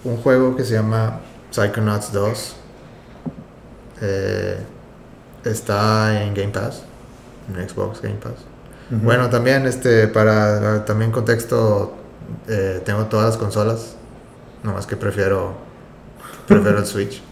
un 0.02 0.16
juego 0.16 0.56
que 0.56 0.64
se 0.64 0.74
llama 0.74 1.20
Psychonauts 1.52 2.12
2. 2.12 2.56
Eh, 4.02 4.58
está 5.44 6.22
en 6.22 6.34
Game 6.34 6.48
Pass, 6.48 6.82
en 7.48 7.68
Xbox 7.68 8.02
Game 8.02 8.16
Pass. 8.16 8.44
Bueno, 8.90 9.30
también 9.30 9.66
este 9.66 10.06
para 10.06 10.84
también 10.84 11.10
contexto 11.10 12.05
eh, 12.48 12.82
tengo 12.84 13.04
todas 13.06 13.26
las 13.26 13.36
consolas, 13.36 13.96
nomás 14.62 14.86
que 14.86 14.96
prefiero 14.96 15.54
prefiero 16.46 16.78
el 16.78 16.86
Switch. 16.86 17.22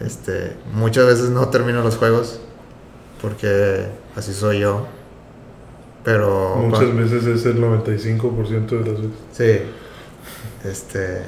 Este, 0.00 0.56
muchas 0.74 1.06
veces 1.06 1.30
no 1.30 1.48
termino 1.48 1.82
los 1.82 1.96
juegos 1.96 2.40
porque 3.20 3.86
así 4.14 4.32
soy 4.32 4.60
yo. 4.60 4.86
Pero 6.04 6.56
Muchas 6.56 6.94
veces 6.94 7.26
es 7.26 7.46
el 7.46 7.60
95% 7.60 8.68
de 8.68 8.78
las 8.78 9.00
veces. 9.00 9.10
Sí. 9.32 10.68
Este. 10.68 11.22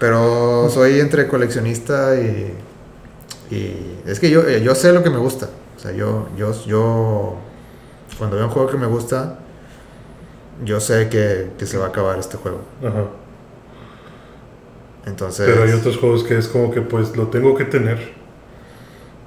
Pero 0.00 0.68
soy 0.70 0.98
entre 0.98 1.28
coleccionista 1.28 2.16
y. 2.20 2.52
Y. 3.50 4.00
Es 4.06 4.18
que 4.18 4.28
yo, 4.28 4.48
yo 4.48 4.74
sé 4.74 4.92
lo 4.92 5.04
que 5.04 5.10
me 5.10 5.18
gusta. 5.18 5.48
O 5.76 5.78
sea, 5.78 5.92
yo, 5.92 6.28
yo, 6.36 6.52
yo. 6.64 7.36
Cuando 8.18 8.36
veo 8.36 8.46
un 8.46 8.50
juego 8.50 8.68
que 8.68 8.76
me 8.76 8.86
gusta, 8.86 9.38
yo 10.64 10.80
sé 10.80 11.08
que, 11.08 11.50
que 11.58 11.66
se 11.66 11.78
va 11.78 11.86
a 11.86 11.88
acabar 11.88 12.18
este 12.18 12.36
juego. 12.36 12.60
Ajá. 12.84 13.04
Entonces. 15.06 15.48
Pero 15.48 15.64
hay 15.64 15.72
otros 15.72 15.96
juegos 15.98 16.24
que 16.24 16.36
es 16.36 16.48
como 16.48 16.70
que 16.70 16.82
pues 16.82 17.16
lo 17.16 17.28
tengo 17.28 17.54
que 17.54 17.64
tener. 17.64 17.98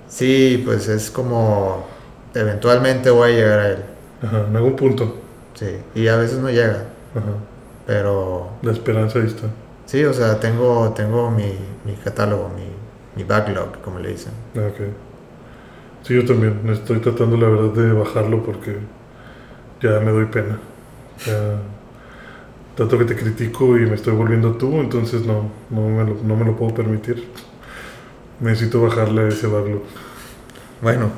Sí, 0.08 0.62
pues 0.66 0.88
es 0.88 1.10
como. 1.10 1.88
Eventualmente 2.34 3.10
voy 3.10 3.32
a 3.32 3.36
llegar 3.36 3.60
a 3.60 3.70
él. 3.70 3.84
Ajá, 4.22 4.46
en 4.50 4.56
algún 4.56 4.76
punto. 4.76 5.16
Sí. 5.54 5.78
Y 5.96 6.08
a 6.08 6.18
veces 6.18 6.40
no 6.40 6.50
llega. 6.50 6.86
Ajá. 7.16 7.34
Pero. 7.88 8.50
La 8.62 8.72
esperanza 8.72 9.20
ahí 9.20 9.28
está. 9.28 9.48
Sí, 9.86 10.04
o 10.04 10.14
sea, 10.14 10.40
tengo, 10.40 10.94
tengo 10.96 11.32
mi, 11.32 11.56
mi 11.86 11.94
catálogo, 12.04 12.50
mi, 12.50 12.66
mi 13.16 13.24
backlog, 13.28 13.82
como 13.82 14.00
le 14.00 14.10
dicen. 14.10 14.34
Ah, 14.56 14.68
Ok. 14.68 14.88
Sí, 16.04 16.16
yo 16.16 16.26
también. 16.26 16.62
Estoy 16.70 17.00
tratando 17.00 17.36
la 17.38 17.50
verdad 17.50 17.74
de 17.74 17.92
bajarlo 17.94 18.44
porque 18.44 18.78
ya 19.82 20.00
me 20.00 20.12
doy 20.12 20.26
pena. 20.26 20.60
Tanto 22.76 22.98
que 22.98 23.06
te 23.06 23.16
critico 23.16 23.78
y 23.78 23.82
me 23.86 23.96
estoy 23.96 24.14
volviendo 24.14 24.56
tú, 24.56 24.80
entonces 24.80 25.26
no, 25.26 25.52
no, 25.70 25.82
me, 25.90 26.06
lo, 26.06 26.16
no 26.24 26.36
me 26.38 26.46
lo 26.46 26.56
puedo 26.56 26.74
permitir. 26.74 27.28
Necesito 28.40 28.82
bajarle 28.82 29.30
ese 29.30 29.48
backlog. 29.48 29.84
Bueno, 30.82 31.12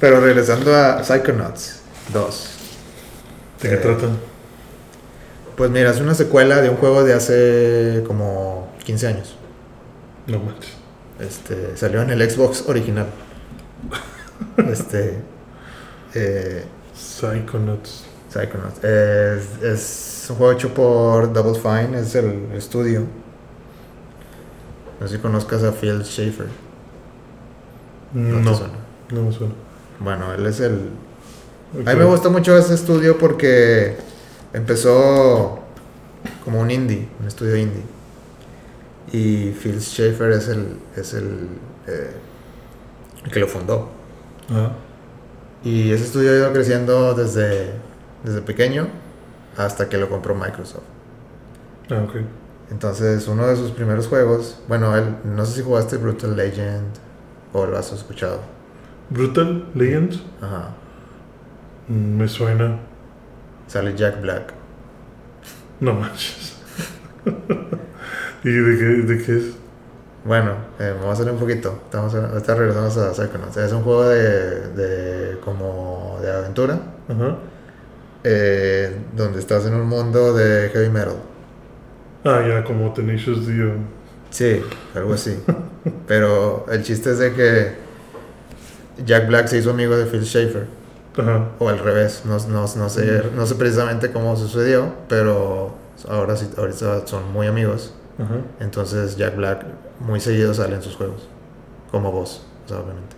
pero 0.00 0.20
regresando 0.20 0.74
a 0.74 1.02
Psychonauts 1.02 1.82
2. 2.12 2.50
¿De 3.62 3.68
qué 3.70 3.76
Eh, 3.76 3.78
trata? 3.78 4.08
Pues 5.56 5.70
mira, 5.70 5.90
es 5.90 6.00
una 6.00 6.14
secuela 6.14 6.60
de 6.60 6.68
un 6.70 6.76
juego 6.76 7.02
de 7.04 7.14
hace 7.14 8.04
como 8.06 8.68
15 8.84 9.06
años. 9.06 9.36
No 10.26 10.40
manches. 10.40 10.72
Este, 11.18 11.76
salió 11.76 12.02
en 12.02 12.10
el 12.10 12.30
Xbox 12.30 12.64
original. 12.68 13.06
Este, 14.70 15.22
eh, 16.14 16.64
Psychonauts. 16.94 18.04
Psychonauts. 18.38 18.84
Es, 18.84 19.62
es 19.62 20.26
un 20.30 20.36
juego 20.36 20.52
hecho 20.52 20.74
por 20.74 21.32
Double 21.32 21.58
Fine, 21.58 21.98
es 21.98 22.14
el 22.14 22.52
estudio. 22.54 23.04
No 25.00 25.06
sé 25.06 25.16
si 25.16 25.22
conozcas 25.22 25.62
a 25.62 25.72
Phil 25.72 26.02
Schaefer. 26.04 26.46
No, 28.12 28.40
no, 28.40 28.54
suena? 28.54 28.72
me 29.10 29.32
suena. 29.32 29.54
Bueno, 30.00 30.32
él 30.32 30.46
es 30.46 30.60
el, 30.60 30.90
Ok. 31.74 31.88
A 31.88 31.92
mí 31.92 31.98
me 31.98 32.04
gusta 32.04 32.28
mucho 32.28 32.56
ese 32.56 32.74
estudio 32.74 33.18
porque 33.18 33.96
empezó 34.52 35.58
como 36.44 36.60
un 36.60 36.70
indie, 36.70 37.08
un 37.20 37.26
estudio 37.26 37.56
indie. 37.56 37.82
Y 39.12 39.50
Phil 39.52 39.80
Schaefer 39.80 40.32
es 40.32 40.48
el, 40.48 40.78
es 40.96 41.14
el, 41.14 41.48
eh, 41.86 42.12
el 43.24 43.30
que 43.30 43.40
lo 43.40 43.48
fundó. 43.48 43.88
Ah, 44.50 44.72
Y 45.64 45.90
ese 45.90 46.04
estudio 46.04 46.32
ha 46.32 46.36
ido 46.36 46.52
creciendo 46.52 47.14
desde, 47.14 47.72
desde 48.26 48.42
pequeño 48.42 48.88
hasta 49.56 49.88
que 49.88 49.96
lo 49.98 50.10
compró 50.10 50.34
Microsoft. 50.34 50.84
ah, 51.90 52.02
ok. 52.04 52.16
Entonces, 52.70 53.28
uno 53.28 53.46
de 53.46 53.56
sus 53.56 53.70
primeros 53.70 54.08
juegos, 54.08 54.58
bueno, 54.68 54.96
él, 54.96 55.16
no 55.24 55.44
sé 55.46 55.54
si 55.56 55.62
jugaste 55.62 55.98
Brutal 55.98 56.36
Legend 56.36 56.88
o 57.52 57.64
lo 57.66 57.78
has 57.78 57.92
escuchado. 57.92 58.40
Brutal 59.10 59.68
Legends. 59.74 60.20
Ajá. 60.42 60.70
Mm, 61.88 62.16
Me 62.18 62.28
suena. 62.28 62.78
Sale 63.68 63.94
Jack 63.96 64.20
Black. 64.20 64.52
No 65.80 65.94
manches. 65.94 66.56
¿Y 68.44 68.50
de 68.50 68.78
qué, 68.78 68.84
de 68.84 69.22
qué 69.24 69.36
es? 69.38 69.56
Bueno, 70.24 70.52
eh, 70.80 70.92
vamos 70.98 71.14
a 71.14 71.16
salir 71.16 71.32
un 71.32 71.38
poquito. 71.38 71.80
Estamos 71.84 72.14
a- 72.16 72.28
ahorita 72.30 72.54
regresamos 72.56 72.96
a 72.96 73.14
Psychonauts. 73.14 73.56
Es 73.58 73.72
un 73.72 73.82
juego 73.82 74.04
de, 74.08 74.68
de 74.72 75.38
como 75.40 76.18
de 76.20 76.32
aventura 76.32 76.80
Ajá. 77.08 77.36
Eh, 78.28 78.90
donde 79.14 79.38
estás 79.38 79.64
en 79.66 79.74
un 79.74 79.86
mundo 79.86 80.34
de 80.34 80.68
heavy 80.70 80.90
metal. 80.90 81.14
Ah, 82.24 82.44
ya, 82.46 82.64
como 82.64 82.92
Tenacious 82.92 83.46
D. 83.46 83.72
Sí, 84.30 84.60
algo 84.96 85.14
así. 85.14 85.38
Pero 86.08 86.66
el 86.68 86.82
chiste 86.82 87.12
es 87.12 87.18
de 87.20 87.32
que 87.34 87.72
Jack 89.04 89.28
Black 89.28 89.46
se 89.46 89.58
hizo 89.58 89.70
amigo 89.70 89.96
de 89.96 90.06
Phil 90.06 90.24
Schaefer. 90.24 90.66
Ajá. 91.16 91.50
O 91.60 91.68
al 91.68 91.78
revés. 91.78 92.24
No, 92.24 92.36
no, 92.48 92.62
no 92.62 92.88
sé, 92.88 93.22
no 93.32 93.46
sé 93.46 93.54
precisamente 93.54 94.10
cómo 94.10 94.36
sucedió, 94.36 94.92
pero 95.08 95.76
ahora 96.08 96.36
sí, 96.36 96.50
ahorita 96.56 97.06
son 97.06 97.32
muy 97.32 97.46
amigos. 97.46 97.94
Ajá. 98.18 98.38
Entonces 98.58 99.16
Jack 99.16 99.36
Black 99.36 99.64
muy 100.00 100.18
seguido 100.18 100.52
sale 100.52 100.74
en 100.74 100.82
sus 100.82 100.96
juegos. 100.96 101.28
Como 101.92 102.10
vos, 102.10 102.44
o 102.64 102.68
sea, 102.68 102.78
obviamente. 102.78 103.16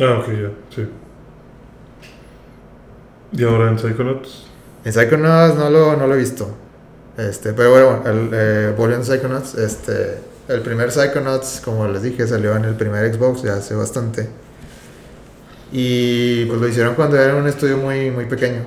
Ah, 0.00 0.18
ok, 0.18 0.26
ya, 0.32 0.50
sí. 0.74 0.88
¿Y 3.32 3.44
ahora 3.44 3.70
en 3.70 3.78
Psychonauts? 3.78 4.44
En 4.84 4.92
Psychonauts 4.92 5.56
no 5.56 5.70
lo, 5.70 5.96
no 5.96 6.06
lo 6.06 6.14
he 6.14 6.18
visto. 6.18 6.48
Este, 7.16 7.52
pero 7.52 7.70
bueno, 7.70 8.02
el, 8.06 8.30
eh, 8.32 8.74
volviendo 8.76 9.04
a 9.04 9.16
Psychonauts, 9.16 9.54
este, 9.54 10.18
el 10.48 10.60
primer 10.60 10.90
Psychonauts, 10.90 11.60
como 11.64 11.86
les 11.88 12.02
dije, 12.02 12.26
salió 12.26 12.56
en 12.56 12.64
el 12.64 12.74
primer 12.74 13.12
Xbox 13.12 13.42
ya 13.42 13.54
hace 13.54 13.74
bastante. 13.74 14.28
Y 15.72 16.44
pues 16.46 16.60
lo 16.60 16.68
hicieron 16.68 16.94
cuando 16.94 17.16
era 17.18 17.34
un 17.34 17.46
estudio 17.48 17.78
muy, 17.78 18.10
muy 18.10 18.26
pequeño. 18.26 18.64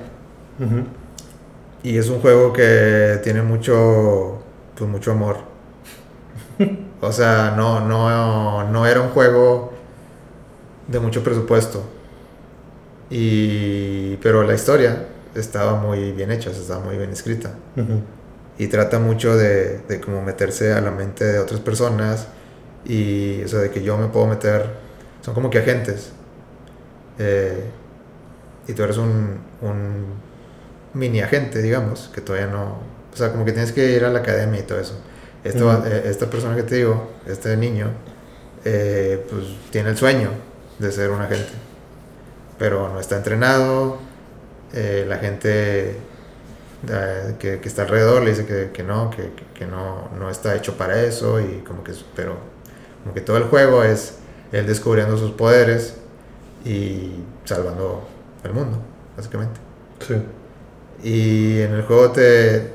Y 1.82 1.96
es 1.96 2.08
un 2.08 2.20
juego 2.20 2.52
que 2.52 3.20
tiene 3.22 3.42
mucho, 3.42 4.42
pues 4.76 4.90
mucho 4.90 5.12
amor. 5.12 5.38
O 6.98 7.12
sea, 7.12 7.52
no, 7.54 7.86
no, 7.86 8.64
no 8.70 8.86
era 8.86 9.02
un 9.02 9.10
juego 9.10 9.74
de 10.88 10.98
mucho 10.98 11.22
presupuesto. 11.22 11.84
Y, 13.10 14.16
pero 14.16 14.42
la 14.42 14.54
historia 14.54 15.06
estaba 15.34 15.74
muy 15.80 16.12
bien 16.12 16.30
hecha, 16.32 16.50
estaba 16.50 16.80
muy 16.84 16.96
bien 16.96 17.10
escrita. 17.10 17.50
Ujú. 17.76 18.00
Y 18.58 18.68
trata 18.68 18.98
mucho 18.98 19.36
de, 19.36 19.78
de 19.88 20.00
como 20.00 20.22
meterse 20.22 20.72
a 20.72 20.80
la 20.80 20.90
mente 20.90 21.24
de 21.24 21.38
otras 21.38 21.60
personas. 21.60 22.28
Y, 22.84 23.42
o 23.44 23.48
sea, 23.48 23.60
de 23.60 23.70
que 23.70 23.82
yo 23.82 23.96
me 23.98 24.06
puedo 24.08 24.26
meter. 24.26 24.64
Son 25.22 25.34
como 25.34 25.50
que 25.50 25.58
agentes. 25.58 26.12
Eh, 27.18 27.64
y 28.68 28.72
tú 28.72 28.82
eres 28.82 28.96
un, 28.96 29.38
un 29.62 30.06
mini 30.94 31.20
agente, 31.20 31.62
digamos, 31.62 32.10
que 32.14 32.20
todavía 32.20 32.48
no. 32.48 32.78
O 33.12 33.16
sea, 33.16 33.30
como 33.32 33.44
que 33.44 33.52
tienes 33.52 33.72
que 33.72 33.92
ir 33.92 34.04
a 34.04 34.10
la 34.10 34.20
academia 34.20 34.60
y 34.60 34.64
todo 34.64 34.80
eso. 34.80 34.94
Va- 35.46 35.78
Ujú. 35.78 35.86
eh, 35.86 36.02
esta 36.06 36.28
persona 36.28 36.56
que 36.56 36.64
te 36.64 36.76
digo, 36.76 37.10
este 37.26 37.56
niño, 37.56 37.88
eh, 38.64 39.24
pues 39.30 39.44
tiene 39.70 39.90
el 39.90 39.96
sueño 39.96 40.30
de 40.78 40.90
ser 40.90 41.10
un 41.10 41.20
agente. 41.20 41.52
Pero 42.58 42.88
no 42.92 43.00
está 43.00 43.16
entrenado. 43.16 43.98
eh, 44.74 45.06
la 45.08 45.18
gente 45.18 45.96
eh, 46.88 47.36
que, 47.38 47.60
que 47.60 47.68
está 47.68 47.82
alrededor 47.82 48.22
le 48.22 48.30
dice 48.30 48.46
que, 48.46 48.70
que 48.72 48.82
no, 48.82 49.10
que, 49.10 49.32
que- 49.34 49.46
que 49.54 49.66
no, 49.66 50.10
no 50.18 50.30
está 50.30 50.54
hecho 50.56 50.76
para 50.76 51.02
eso. 51.02 51.40
Y 51.40 51.62
como 51.66 51.84
que, 51.84 51.92
pero 52.16 52.36
como 53.02 53.14
que 53.14 53.20
todo 53.22 53.36
el 53.38 53.44
juego 53.44 53.82
es 53.84 54.18
él 54.52 54.66
descubriendo 54.66 55.16
sus 55.18 55.32
poderes 55.32 55.96
y 56.64 57.12
salvando 57.44 58.08
el 58.44 58.52
mundo, 58.52 58.78
básicamente. 59.16 59.60
Sí. 60.06 60.14
Y 61.02 61.60
en 61.60 61.72
el 61.74 61.82
juego 61.84 62.10
te, 62.12 62.74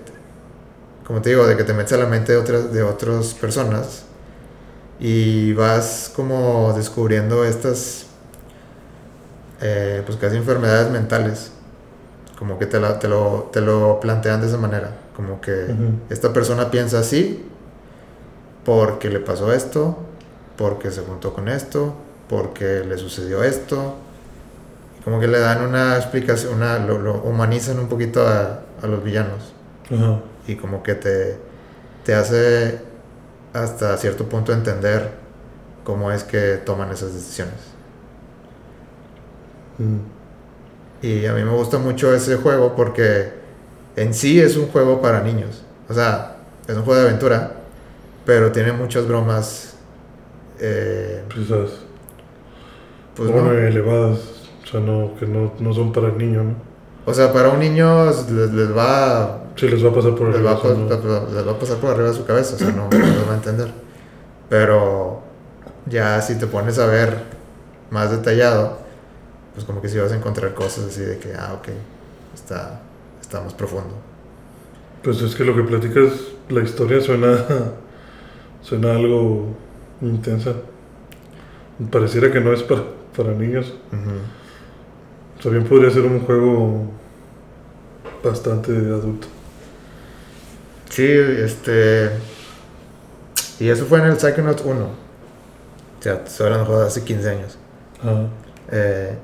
como 1.05 1.21
te 1.21 1.29
digo, 1.32 1.45
de 1.47 1.57
que 1.57 1.63
te 1.63 1.73
metes 1.73 1.93
a 1.93 1.97
la 1.97 2.05
mente 2.05 2.34
de 2.34 2.38
otras, 2.38 2.71
de 2.71 2.84
otras 2.84 3.34
personas 3.34 4.03
y 4.99 5.53
vas 5.53 6.11
como 6.15 6.73
descubriendo 6.75 7.45
estas, 7.45 8.07
eh, 9.62 10.03
pues 10.05 10.18
casi 10.18 10.38
enfermedades 10.38 10.89
mentales. 10.91 11.51
Como 12.39 12.57
que 12.59 12.66
te, 12.66 12.80
la- 12.80 12.99
te, 12.99 13.07
lo, 13.07 13.49
te 13.53 13.62
lo 13.62 13.99
plantean 13.99 14.41
de 14.41 14.47
esa 14.47 14.57
manera. 14.57 14.91
Como 15.16 15.39
que 15.41 15.68
esta 16.09 16.34
persona 16.34 16.72
piensa 16.72 16.99
así 16.99 17.45
porque 18.66 19.09
le 19.09 19.20
pasó 19.20 19.51
esto, 19.53 19.97
porque 20.57 20.91
se 20.91 21.01
juntó 21.01 21.34
con 21.34 21.47
esto, 21.49 21.93
porque 22.30 22.84
le 22.88 22.97
sucedió 22.97 23.43
esto. 23.43 23.95
Como 25.03 25.20
que 25.20 25.28
le 25.28 25.39
dan 25.39 25.64
una 25.64 25.97
explicación, 25.97 26.53
una, 26.55 26.78
lo, 26.80 26.99
lo 26.99 27.16
humanizan 27.24 27.80
un 27.80 27.88
poquito 27.88 28.26
a, 28.28 28.62
a 28.82 28.88
los 28.88 29.03
villanos. 29.03 29.53
Y 30.47 30.55
como 30.55 30.84
que 30.84 30.95
te, 30.95 31.38
te 32.05 32.14
hace 32.14 32.80
hasta 33.53 33.97
cierto 33.97 34.26
punto 34.30 34.53
entender 34.53 35.09
cómo 35.84 36.12
es 36.12 36.24
que 36.24 36.57
toman 36.66 36.91
esas 36.91 37.14
decisiones. 37.14 37.55
Mm. 39.82 41.05
Y 41.05 41.25
a 41.25 41.34
mí 41.34 41.43
me 41.43 41.51
gusta 41.51 41.77
mucho 41.79 42.13
ese 42.13 42.36
juego 42.38 42.75
porque 42.75 43.34
en 43.95 44.13
sí 44.13 44.39
es 44.39 44.55
un 44.57 44.67
juego 44.67 45.01
para 45.01 45.21
niños. 45.21 45.63
O 45.89 45.93
sea, 45.93 46.36
es 46.67 46.75
un 46.75 46.84
juego 46.84 47.01
de 47.01 47.07
aventura, 47.07 47.53
pero 48.25 48.51
tiene 48.51 48.71
muchas 48.71 49.07
bromas. 49.07 49.73
eh, 50.59 51.23
Quizás. 51.34 51.71
pues 53.15 53.29
no. 53.32 53.51
elevadas. 53.51 54.19
O 54.63 54.67
sea, 54.67 54.79
no, 54.79 55.15
que 55.19 55.25
no, 55.25 55.51
no 55.59 55.73
son 55.73 55.91
para 55.91 56.07
el 56.09 56.17
niño, 56.17 56.43
¿no? 56.43 56.55
O 57.05 57.13
sea, 57.13 57.34
para 57.34 57.49
un 57.49 57.59
niño 57.59 58.05
les, 58.05 58.29
les 58.29 58.77
va 58.77 59.39
Sí, 59.55 59.67
les 59.67 59.84
va 59.84 59.89
a 59.89 59.93
pasar 59.93 60.13
por 60.15 60.27
les 60.27 60.36
arriba. 60.36 60.53
va, 60.53 60.59
a, 60.59 60.73
no- 60.75 61.34
les 61.34 61.47
va 61.47 61.51
a 61.51 61.59
pasar 61.59 61.77
por 61.77 61.89
arriba 61.89 62.09
de 62.09 62.13
su 62.13 62.25
cabeza, 62.25 62.55
o 62.55 62.59
sea, 62.59 62.67
no, 62.69 62.88
no 62.89 63.25
va 63.27 63.34
a 63.34 63.36
entender. 63.36 63.71
Pero 64.49 65.21
ya 65.88 66.21
si 66.21 66.36
te 66.38 66.45
pones 66.47 66.77
a 66.79 66.86
ver 66.86 67.17
más 67.89 68.11
detallado, 68.11 68.77
pues 69.54 69.66
como 69.66 69.82
que 69.82 69.89
si 69.89 69.97
vas 69.97 70.12
a 70.12 70.16
encontrar 70.16 70.54
cosas 70.54 70.86
así 70.86 71.02
de 71.02 71.18
que, 71.18 71.34
ah, 71.34 71.54
ok, 71.60 71.70
está, 72.34 72.82
está 73.22 73.41
más 73.41 73.54
profundo. 73.54 73.95
Pues 75.04 75.22
es 75.22 75.36
que 75.36 75.43
lo 75.43 75.56
que 75.56 75.64
platicas, 75.64 76.12
la 76.49 76.62
historia 76.62 77.02
suena. 77.02 77.38
suena 78.62 78.95
algo 78.95 79.56
intensa. 80.02 80.54
Pareciera 81.89 82.32
que 82.32 82.39
no 82.39 82.54
es 82.54 82.64
para, 82.64 82.84
para 83.16 83.34
niños. 83.34 83.74
Sea, 85.41 85.52
bien 85.52 85.64
podría 85.64 85.89
ser 85.89 86.04
un 86.04 86.20
juego 86.22 86.91
bastante 88.24 88.72
adulto. 88.72 89.28
Sí, 90.89 91.08
este... 91.08 92.12
Y 93.60 93.70
eso 93.70 93.86
fue 93.86 93.99
en 93.99 94.06
el 94.06 94.20
Psychonauts 94.20 94.64
1. 94.64 94.84
O 94.84 94.89
sea, 95.99 96.14
estoy 96.26 96.47
hablando 96.47 96.80
de 96.80 96.88
hace 96.88 97.04
15 97.04 97.30
años. 97.30 97.58
Ajá. 98.02 98.28
Eh, 98.72 99.16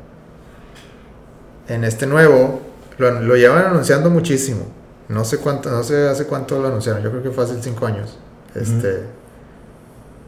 en 1.67 1.83
este 1.83 2.05
nuevo 2.07 2.61
lo, 2.97 3.11
lo 3.21 3.35
llevan 3.35 3.65
anunciando 3.65 4.09
muchísimo. 4.09 4.65
No 5.09 5.23
sé 5.23 5.37
cuánto, 5.37 5.69
no 5.69 5.83
sé 5.83 6.07
hace 6.07 6.25
cuánto 6.25 6.59
lo 6.61 6.67
anunciaron. 6.67 7.01
Yo 7.01 7.09
creo 7.11 7.23
que 7.23 7.31
fue 7.31 7.43
hace 7.45 7.61
5 7.61 7.85
años. 7.85 8.17
Este, 8.55 9.03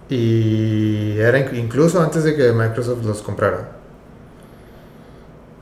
Y 0.10 1.18
era 1.20 1.38
inc- 1.40 1.54
incluso 1.58 2.02
antes 2.02 2.24
de 2.24 2.36
que 2.36 2.52
Microsoft 2.52 3.04
los 3.06 3.22
comprara. 3.22 3.72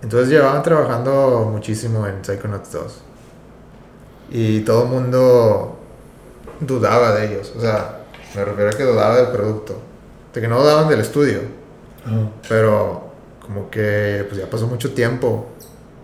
Entonces 0.02 0.30
llevaban 0.30 0.64
trabajando 0.64 1.50
muchísimo 1.52 2.06
en 2.08 2.24
Psychonauts 2.24 2.72
2. 2.72 3.02
Y 4.32 4.60
todo 4.62 4.84
el 4.84 4.90
mundo 4.90 5.78
dudaba 6.60 7.14
de 7.16 7.28
ellos. 7.34 7.54
O 7.58 7.62
sea, 7.62 8.04
me 8.36 8.46
refiero 8.46 8.70
a 8.70 8.74
que 8.74 8.84
dudaba 8.84 9.18
del 9.18 9.28
producto. 9.28 9.76
De 10.34 10.42
que 10.42 10.48
no 10.48 10.60
dudaban 10.62 10.88
del 10.88 11.00
estudio. 11.02 11.40
Pero 12.48 13.08
como 13.46 13.70
que 13.70 14.26
pues 14.30 14.40
ya 14.42 14.50
pasó 14.50 14.68
mucho 14.68 14.94
tiempo 14.94 15.48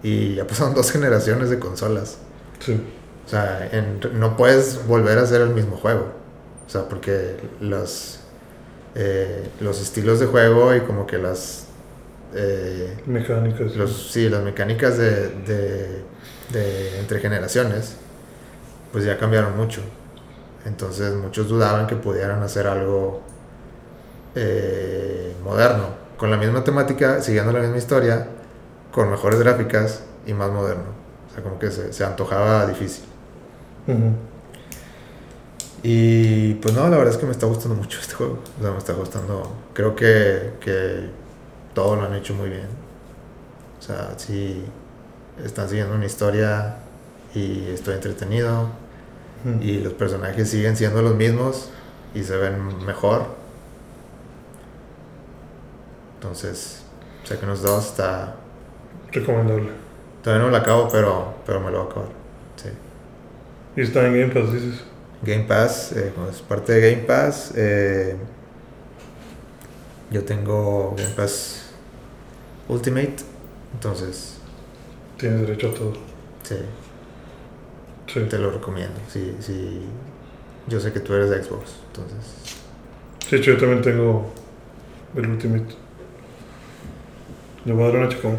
y 0.04 0.36
ya 0.36 0.48
pasaron 0.48 0.76
dos 0.76 0.92
generaciones 0.92 1.50
de 1.50 1.60
consolas. 1.60 2.20
Sí. 2.60 2.74
O 3.26 3.30
sea, 3.30 3.70
en- 3.72 4.00
no 4.20 4.36
puedes 4.38 4.86
volver 4.88 5.18
a 5.18 5.22
hacer 5.24 5.42
el 5.42 5.50
mismo 5.52 5.78
juego. 5.78 6.14
O 6.68 6.70
sea, 6.70 6.88
porque 6.90 7.38
los, 7.60 8.20
eh, 8.96 9.50
los 9.60 9.82
estilos 9.82 10.20
de 10.20 10.28
juego 10.28 10.76
y 10.76 10.82
como 10.82 11.08
que 11.08 11.18
las... 11.20 11.68
eh, 12.36 12.98
Mecánicas. 13.06 13.74
los, 13.74 14.12
sí, 14.12 14.30
las 14.30 14.44
mecánicas 14.44 14.98
de, 14.98 15.30
de, 15.30 16.04
de 16.52 17.00
entre 17.00 17.20
generaciones, 17.20 17.98
pues 18.92 19.06
ya 19.06 19.18
cambiaron 19.20 19.58
mucho. 19.58 19.82
Entonces 20.66 21.14
muchos 21.16 21.50
dudaban 21.50 21.88
que 21.88 21.96
pudieran 21.98 22.44
hacer 22.44 22.68
algo 22.68 23.22
eh, 24.36 25.36
moderno, 25.44 25.90
con 26.18 26.32
la 26.32 26.38
misma 26.38 26.64
temática, 26.64 27.22
siguiendo 27.22 27.52
la 27.52 27.60
misma 27.60 27.78
historia, 27.78 28.28
con 28.94 29.10
mejores 29.10 29.40
gráficas 29.40 30.04
y 30.26 30.34
más 30.34 30.52
moderno. 30.52 30.86
O 31.30 31.34
sea, 31.34 31.44
como 31.44 31.60
que 31.60 31.72
se, 31.72 31.92
se 31.92 32.06
antojaba 32.06 32.66
difícil. 32.68 33.04
Y 35.82 36.54
pues 36.56 36.74
no, 36.74 36.84
la 36.88 36.98
verdad 36.98 37.14
es 37.14 37.18
que 37.18 37.26
me 37.26 37.32
está 37.32 37.46
gustando 37.46 37.76
mucho 37.76 38.00
este 38.00 38.14
juego. 38.14 38.40
O 38.60 38.62
sea, 38.62 38.72
me 38.72 38.78
está 38.78 38.94
gustando. 38.94 39.52
Creo 39.74 39.96
que, 39.96 40.54
que 40.62 41.10
todo 41.74 41.96
lo 41.98 42.04
han 42.04 42.14
hecho 42.14 42.34
muy 42.36 42.50
bien. 42.50 42.68
O 43.80 43.82
sea, 43.82 44.14
sí 44.18 44.64
están 45.44 45.68
siguiendo 45.68 45.96
una 45.96 46.06
historia 46.06 46.78
y 47.34 47.68
estoy 47.72 47.96
entretenido. 47.96 48.70
Y 49.60 49.80
los 49.80 49.92
personajes 49.94 50.50
siguen 50.50 50.78
siendo 50.78 51.02
los 51.02 51.16
mismos 51.16 51.70
y 52.16 52.24
se 52.24 52.38
ven 52.38 52.86
mejor. 52.86 53.26
Entonces, 56.16 56.84
Psychonauts 57.26 57.62
2 57.62 57.86
está. 57.86 58.36
Recomendable. 59.14 59.70
Todavía 60.24 60.46
no 60.46 60.52
lo 60.52 60.58
acabo, 60.58 60.88
pero, 60.92 61.36
pero 61.46 61.60
me 61.60 61.70
lo 61.72 61.80
voy 61.80 61.88
a 61.88 61.92
acabar. 61.92 62.10
Sí. 62.56 62.70
Y 63.76 63.82
está 63.82 64.06
en 64.08 64.14
Game 64.20 64.34
Pass, 64.34 64.54
dices. 64.54 64.84
Game 65.22 65.44
Pass, 65.46 65.92
eh, 65.94 66.12
como 66.16 66.28
es 66.30 66.42
parte 66.42 66.74
de 66.74 66.92
Game 66.92 67.04
Pass. 67.04 67.54
eh, 67.56 68.16
yo 70.12 70.24
tengo 70.24 70.94
Game 70.98 71.10
Pass 71.16 71.72
Ultimate, 72.68 73.16
entonces 73.74 74.38
Tienes 75.18 75.42
derecho 75.42 75.70
a 75.70 75.74
todo. 75.74 75.94
sí, 76.44 76.56
Sí. 78.08 78.20
te 78.30 78.38
lo 78.38 78.52
recomiendo. 78.52 79.00
Sí, 79.10 79.36
sí, 79.40 79.82
yo 80.68 80.80
sé 80.80 80.92
que 80.94 81.00
tú 81.00 81.14
eres 81.14 81.30
de 81.30 81.42
Xbox, 81.44 81.76
entonces 81.88 82.20
Sí, 83.28 83.38
hecho, 83.38 83.52
yo 83.54 83.58
también 83.58 83.82
tengo 83.82 84.30
el 85.16 85.28
Ultimate. 85.30 85.76
Le 87.66 87.74
voy 87.74 87.84
a 87.84 87.88
dar 87.88 87.96
una 87.98 88.10
checada. 88.10 88.38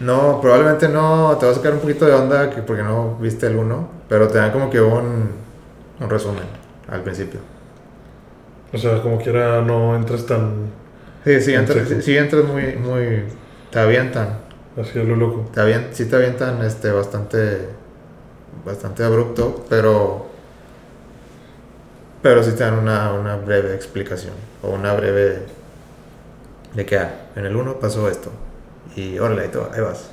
No, 0.00 0.40
probablemente 0.40 0.88
no, 0.88 1.36
te 1.38 1.46
va 1.46 1.52
a 1.52 1.54
sacar 1.54 1.74
un 1.74 1.80
poquito 1.80 2.06
de 2.06 2.12
onda 2.12 2.50
que 2.50 2.62
porque 2.62 2.82
no 2.82 3.16
viste 3.18 3.46
el 3.46 3.56
1, 3.56 3.88
pero 4.08 4.28
te 4.28 4.38
dan 4.38 4.50
como 4.52 4.70
que 4.70 4.80
un, 4.80 5.30
un 6.00 6.10
resumen 6.10 6.44
al 6.88 7.02
principio. 7.02 7.40
O 8.72 8.78
sea, 8.78 9.02
como 9.02 9.18
quiera, 9.18 9.62
no 9.62 9.96
entras 9.96 10.26
tan 10.26 10.72
Sí, 11.24 11.40
sí, 11.40 11.54
En 11.54 11.60
entras, 11.60 11.88
seco. 11.88 12.00
sí 12.00 12.16
entras 12.16 12.44
muy, 12.44 12.76
muy, 12.76 13.24
te 13.70 13.78
avientan. 13.78 14.38
así 14.80 14.98
a 14.98 15.04
lo 15.04 15.16
loco. 15.16 15.50
Te 15.52 15.60
avient, 15.60 15.92
sí 15.92 16.06
te 16.06 16.16
avientan 16.16 16.62
este, 16.62 16.90
bastante, 16.90 17.68
bastante 18.64 19.04
abrupto, 19.04 19.64
pero, 19.68 20.26
pero 22.22 22.42
sí 22.42 22.52
te 22.52 22.64
dan 22.64 22.74
una, 22.78 23.12
una 23.12 23.36
breve 23.36 23.74
explicación 23.74 24.34
o 24.62 24.70
una 24.70 24.92
breve 24.94 25.46
de 26.74 26.86
que 26.86 26.98
ah, 26.98 27.10
en 27.36 27.46
el 27.46 27.56
1 27.56 27.80
pasó 27.80 28.08
esto 28.08 28.30
y 28.96 29.18
órale, 29.18 29.42
ahí, 29.42 29.50
ahí 29.72 29.80
vas. 29.80 30.10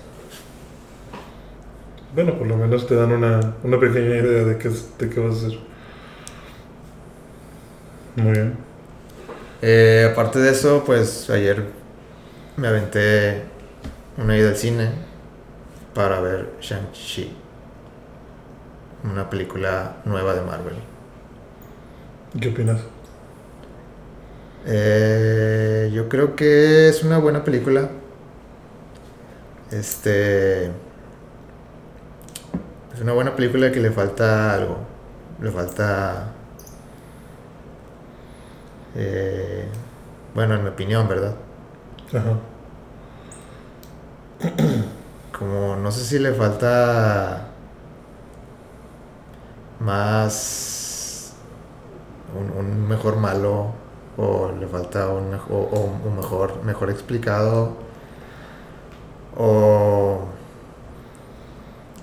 Bueno, 2.13 2.37
por 2.37 2.47
lo 2.47 2.57
menos 2.57 2.87
te 2.87 2.95
dan 2.95 3.11
una, 3.11 3.55
una 3.63 3.79
pequeña 3.79 4.15
idea 4.17 4.43
de 4.43 4.57
qué, 4.57 4.69
de 4.69 5.09
qué 5.09 5.19
vas 5.19 5.43
a 5.43 5.47
hacer. 5.47 5.59
Muy 8.15 8.31
bien. 8.31 8.57
Eh, 9.61 10.09
aparte 10.11 10.39
de 10.39 10.51
eso, 10.51 10.83
pues 10.85 11.29
ayer 11.29 11.63
me 12.57 12.67
aventé 12.67 13.43
una 14.17 14.37
ida 14.37 14.49
al 14.49 14.55
cine 14.55 14.89
para 15.93 16.19
ver 16.19 16.53
Shang-Chi, 16.59 17.35
una 19.03 19.29
película 19.29 19.97
nueva 20.05 20.33
de 20.33 20.41
Marvel. 20.41 20.75
¿Qué 22.39 22.49
opinas? 22.49 22.81
Eh, 24.65 25.91
yo 25.93 26.09
creo 26.09 26.35
que 26.35 26.89
es 26.89 27.03
una 27.03 27.17
buena 27.17 27.43
película. 27.43 27.89
Este. 29.71 30.71
Es 32.93 33.01
una 33.01 33.13
buena 33.13 33.35
película 33.35 33.71
que 33.71 33.79
le 33.79 33.91
falta 33.91 34.53
algo. 34.53 34.77
Le 35.41 35.51
falta. 35.51 36.33
eh, 38.95 39.65
bueno, 40.33 40.55
en 40.55 40.63
mi 40.63 40.69
opinión, 40.69 41.07
¿verdad? 41.07 41.35
Ajá. 42.13 42.39
Como 45.37 45.75
no 45.75 45.91
sé 45.91 46.03
si 46.03 46.19
le 46.19 46.33
falta. 46.33 47.47
Más. 49.79 51.33
Un, 52.39 52.51
un 52.51 52.87
mejor 52.87 53.17
malo. 53.17 53.73
O 54.17 54.51
le 54.59 54.67
falta 54.67 55.09
un, 55.09 55.33
o, 55.35 55.39
o 55.57 55.79
un 56.07 56.15
mejor, 56.15 56.63
mejor 56.63 56.89
explicado. 56.89 57.77
O. 59.37 60.27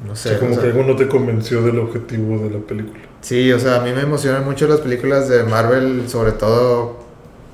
No 0.04 0.12
O 0.12 0.16
sé. 0.16 0.28
sea, 0.28 0.38
como 0.38 0.54
o 0.54 0.54
sea, 0.54 0.62
que 0.62 0.66
algo 0.66 0.82
no 0.84 0.96
te 0.96 1.08
convenció 1.08 1.62
del 1.62 1.78
objetivo 1.78 2.38
de 2.38 2.50
la 2.50 2.60
película. 2.66 3.08
Sí, 3.20 3.52
o 3.52 3.58
sea, 3.58 3.76
a 3.76 3.80
mí 3.80 3.92
me 3.92 4.02
emocionan 4.02 4.44
mucho 4.44 4.66
las 4.68 4.80
películas 4.80 5.28
de 5.28 5.44
Marvel, 5.44 6.08
sobre 6.08 6.32
todo 6.32 6.98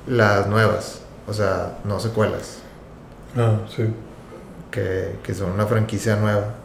las 0.05 0.47
nuevas. 0.47 1.03
O 1.27 1.33
sea, 1.33 1.79
no 1.85 1.99
secuelas. 1.99 2.63
Ah, 3.35 3.65
sí. 3.67 3.83
Que, 4.71 5.19
que 5.23 5.33
son 5.33 5.51
una 5.51 5.67
franquicia 5.67 6.15
nueva. 6.17 6.55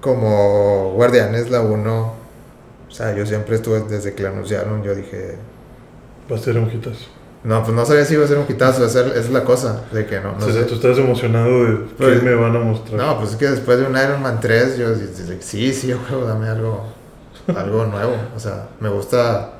como 0.00 0.92
Guardianes, 0.94 1.50
la 1.50 1.60
1, 1.62 2.02
o 2.88 2.90
sea, 2.90 3.14
yo 3.14 3.26
siempre 3.26 3.56
estuve, 3.56 3.80
desde 3.82 4.14
que 4.14 4.22
la 4.24 4.30
anunciaron, 4.30 4.82
yo 4.82 4.94
dije, 4.94 5.38
Va 6.30 6.36
a 6.36 6.38
ser 6.38 6.58
un 6.58 6.68
hitazo. 6.70 7.06
No, 7.44 7.62
pues 7.64 7.74
no 7.74 7.84
sabía 7.84 8.04
si 8.04 8.14
iba 8.14 8.24
a 8.24 8.28
ser 8.28 8.38
un 8.38 8.46
hitazo, 8.48 8.84
esa 8.84 9.06
es 9.16 9.30
la 9.30 9.44
cosa, 9.44 9.82
de 9.92 10.06
que 10.06 10.20
no, 10.20 10.36
no 10.38 10.46
o 10.46 10.50
sea, 10.50 10.62
sé. 10.62 10.64
tú 10.64 10.74
estás 10.74 10.96
emocionado 10.98 11.64
de 11.64 11.84
qué 11.86 11.94
Pues, 11.98 12.22
me 12.22 12.34
van 12.34 12.54
a 12.54 12.60
mostrar. 12.60 13.00
No, 13.00 13.18
pues 13.18 13.30
es 13.32 13.36
que 13.36 13.48
después 13.50 13.78
de 13.78 13.86
un 13.86 13.96
Iron 13.96 14.22
Man 14.22 14.38
3, 14.40 14.78
yo 14.78 14.94
dije, 14.94 15.38
sí, 15.40 15.72
sí, 15.72 15.92
juego, 15.92 16.24
dame 16.24 16.48
algo, 16.48 16.84
algo 17.56 17.84
nuevo. 17.86 18.14
O 18.36 18.38
sea, 18.38 18.68
me 18.80 18.88
gusta, 18.88 19.54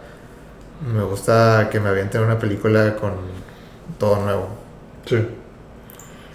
me 0.95 1.03
gusta 1.03 1.69
que 1.71 1.81
me 1.81 1.89
avienten 1.89 2.23
una 2.23 2.39
película 2.39 2.95
con 2.97 3.15
todo 3.99 4.17
nuevo. 4.23 4.49
Sí. 5.07 5.27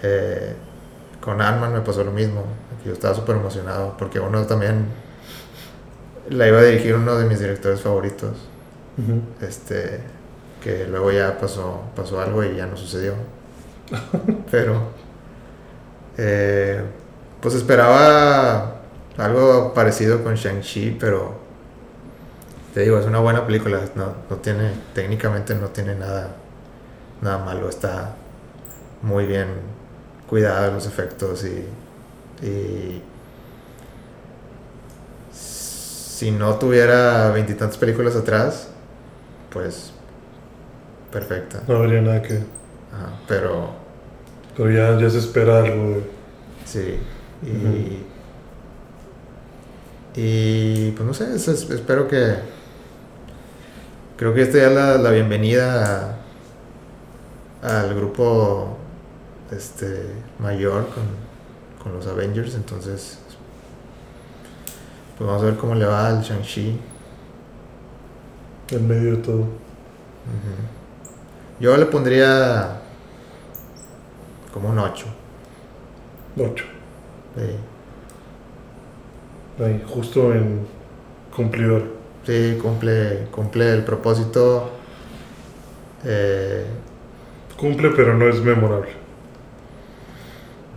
Eh, 0.02 0.54
con 1.20 1.40
Ant-Man 1.40 1.72
me 1.72 1.80
pasó 1.80 2.04
lo 2.04 2.12
mismo. 2.12 2.44
Yo 2.84 2.92
estaba 2.92 3.14
súper 3.14 3.36
emocionado 3.36 3.96
porque 3.98 4.20
uno 4.20 4.44
también 4.46 4.86
la 6.30 6.46
iba 6.46 6.58
a 6.58 6.62
dirigir 6.62 6.94
uno 6.94 7.16
de 7.16 7.24
mis 7.26 7.40
directores 7.40 7.80
favoritos. 7.80 8.36
Este, 9.40 10.00
que 10.68 10.84
luego 10.86 11.10
ya 11.10 11.38
pasó, 11.38 11.80
pasó 11.96 12.20
algo 12.20 12.44
y 12.44 12.54
ya 12.54 12.66
no 12.66 12.76
sucedió. 12.76 13.14
Pero, 14.50 14.82
eh, 16.18 16.82
pues 17.40 17.54
esperaba 17.54 18.74
algo 19.16 19.72
parecido 19.72 20.22
con 20.22 20.34
Shang-Chi, 20.34 20.98
pero 21.00 21.38
te 22.74 22.80
digo, 22.80 22.98
es 22.98 23.06
una 23.06 23.18
buena 23.18 23.46
película. 23.46 23.80
No, 23.94 24.12
no 24.28 24.36
tiene, 24.36 24.72
técnicamente 24.92 25.54
no 25.54 25.68
tiene 25.68 25.94
nada, 25.94 26.36
nada 27.22 27.38
malo. 27.38 27.70
Está 27.70 28.14
muy 29.00 29.24
bien 29.24 29.46
cuidada 30.28 30.70
los 30.70 30.86
efectos 30.86 31.44
y, 31.44 31.64
y 32.46 33.02
si 35.32 36.30
no 36.30 36.58
tuviera 36.58 37.30
veintitantas 37.30 37.78
películas 37.78 38.16
atrás, 38.16 38.68
pues 39.50 39.92
perfecta. 41.10 41.62
No 41.68 41.76
habría 41.76 42.00
nada 42.02 42.22
que. 42.22 42.34
Ajá, 42.34 43.12
pero 43.26 43.70
Pero 44.56 44.70
ya, 44.70 44.98
ya 45.00 45.08
se 45.10 45.18
espera 45.18 45.58
algo 45.62 46.02
sí. 46.64 46.98
Y, 50.16 50.20
y 50.20 50.90
pues 50.92 51.06
no 51.06 51.14
sé, 51.14 51.34
es- 51.34 51.48
es- 51.48 51.70
espero 51.70 52.08
que. 52.08 52.34
Creo 54.16 54.34
que 54.34 54.42
esta 54.42 54.58
ya 54.58 54.66
es 54.68 54.72
la, 54.74 54.98
la 54.98 55.10
bienvenida 55.10 56.18
a- 57.62 57.80
al 57.80 57.94
grupo 57.94 58.76
este 59.52 60.02
mayor 60.40 60.88
con, 60.88 61.04
con 61.82 61.92
los 61.94 62.06
Avengers. 62.08 62.54
Entonces, 62.56 63.18
pues 65.16 65.26
vamos 65.28 65.42
a 65.42 65.46
ver 65.46 65.56
cómo 65.56 65.74
le 65.76 65.84
va 65.86 66.08
al 66.08 66.20
Shang-Chi. 66.22 66.80
En 68.70 68.88
medio 68.88 69.12
de 69.12 69.22
todo. 69.22 69.44
Yo 71.60 71.76
le 71.76 71.86
pondría 71.86 72.80
como 74.52 74.68
un 74.70 74.78
8. 74.78 75.06
8. 76.38 76.64
Sí, 77.36 77.58
Ahí, 79.64 79.82
justo 79.88 80.32
en 80.32 80.66
cumplidor. 81.34 81.82
Sí, 82.24 82.58
cumple, 82.62 83.26
cumple 83.32 83.72
el 83.72 83.84
propósito. 83.84 84.70
Eh, 86.04 86.64
Cumple, 87.56 87.90
pero 87.90 88.14
no 88.14 88.28
es 88.28 88.40
memorable. 88.40 88.90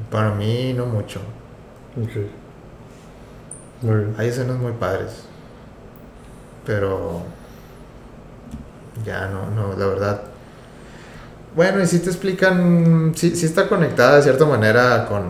para 0.10 0.32
mí 0.32 0.74
no 0.74 0.86
mucho. 0.86 1.20
Ok. 2.02 2.12
Muy 3.82 3.96
bien. 3.98 4.16
Hay 4.18 4.28
escenas 4.30 4.58
muy 4.58 4.74
padres. 4.74 5.26
Pero 6.66 7.22
ya 9.06 9.28
no, 9.28 9.50
no, 9.52 9.76
la 9.78 9.86
verdad. 9.88 10.22
Bueno, 11.56 11.82
y 11.82 11.88
si 11.88 12.00
te 12.00 12.10
explican, 12.10 13.14
sí, 13.16 13.36
sí 13.36 13.46
está 13.46 13.68
conectada 13.68 14.18
de 14.18 14.24
cierta 14.24 14.46
manera 14.46 15.06
con, 15.08 15.28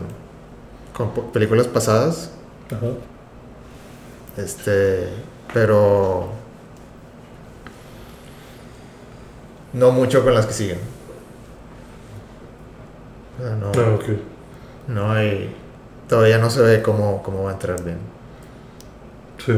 con 0.93 1.31
películas 1.31 1.67
pasadas. 1.67 2.31
Ajá. 2.71 2.91
Este, 4.37 5.09
pero 5.53 6.29
no 9.73 9.91
mucho 9.91 10.23
con 10.23 10.33
las 10.33 10.45
que 10.45 10.53
siguen. 10.53 10.79
O 13.39 13.43
sea, 13.43 13.55
no, 13.55 13.71
Ah, 13.71 13.99
no 14.87 15.11
hay, 15.11 15.55
todavía 16.07 16.37
no 16.37 16.49
se 16.49 16.61
ve 16.61 16.81
cómo, 16.81 17.23
cómo 17.23 17.43
va 17.43 17.51
a 17.51 17.53
entrar 17.53 17.83
bien. 17.83 17.97
Sí. 19.43 19.53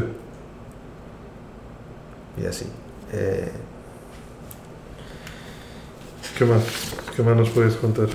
Y 2.41 2.45
así. 2.45 2.67
Eh, 3.11 3.51
¿Qué 6.37 6.45
más? 6.45 6.95
¿Qué 7.15 7.21
más 7.21 7.37
nos 7.37 7.49
puedes 7.51 7.75
contar? 7.75 8.07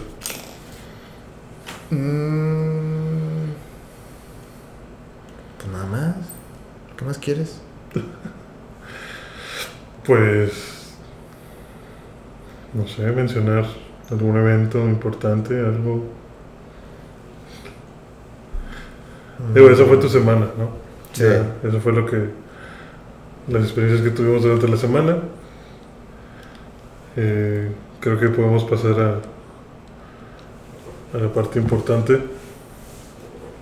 mm, 1.90 3.52
pues 5.56 5.68
nada 5.72 5.86
más. 5.86 6.16
¿Qué 6.96 7.04
más 7.04 7.18
quieres? 7.18 7.60
Pues. 10.04 10.94
No 12.72 12.86
sé, 12.88 13.02
mencionar 13.12 13.66
algún 14.10 14.38
evento 14.38 14.78
importante, 14.78 15.60
algo. 15.60 16.02
Digo, 19.52 19.68
esa 19.68 19.84
fue 19.84 19.98
tu 19.98 20.08
semana, 20.08 20.46
¿no? 20.56 20.70
Sí. 21.12 21.24
Ya, 21.24 21.68
eso 21.68 21.78
fue 21.80 21.92
lo 21.92 22.06
que. 22.06 22.30
Las 23.48 23.64
experiencias 23.64 24.02
que 24.02 24.16
tuvimos 24.16 24.42
durante 24.42 24.66
la 24.66 24.78
semana. 24.78 25.18
Eh, 27.16 27.70
creo 28.00 28.18
que 28.18 28.28
podemos 28.28 28.64
pasar 28.64 29.00
a. 29.00 29.16
a 31.16 31.20
la 31.20 31.32
parte 31.32 31.58
importante. 31.58 32.20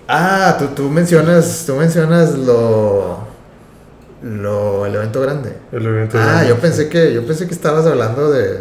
Ah, 0.08 0.56
tú, 0.58 0.66
tú 0.74 0.88
mencionas, 0.90 1.64
tú 1.66 1.74
mencionas 1.74 2.36
lo, 2.38 3.18
lo, 4.22 4.86
el 4.86 4.94
evento 4.94 5.20
grande. 5.20 5.56
El 5.72 5.84
evento. 5.86 6.16
Ah, 6.20 6.42
de- 6.42 6.48
yo 6.48 6.58
pensé 6.58 6.88
que, 6.88 7.12
yo 7.12 7.26
pensé 7.26 7.46
que 7.48 7.54
estabas 7.54 7.86
hablando 7.86 8.30
de, 8.30 8.60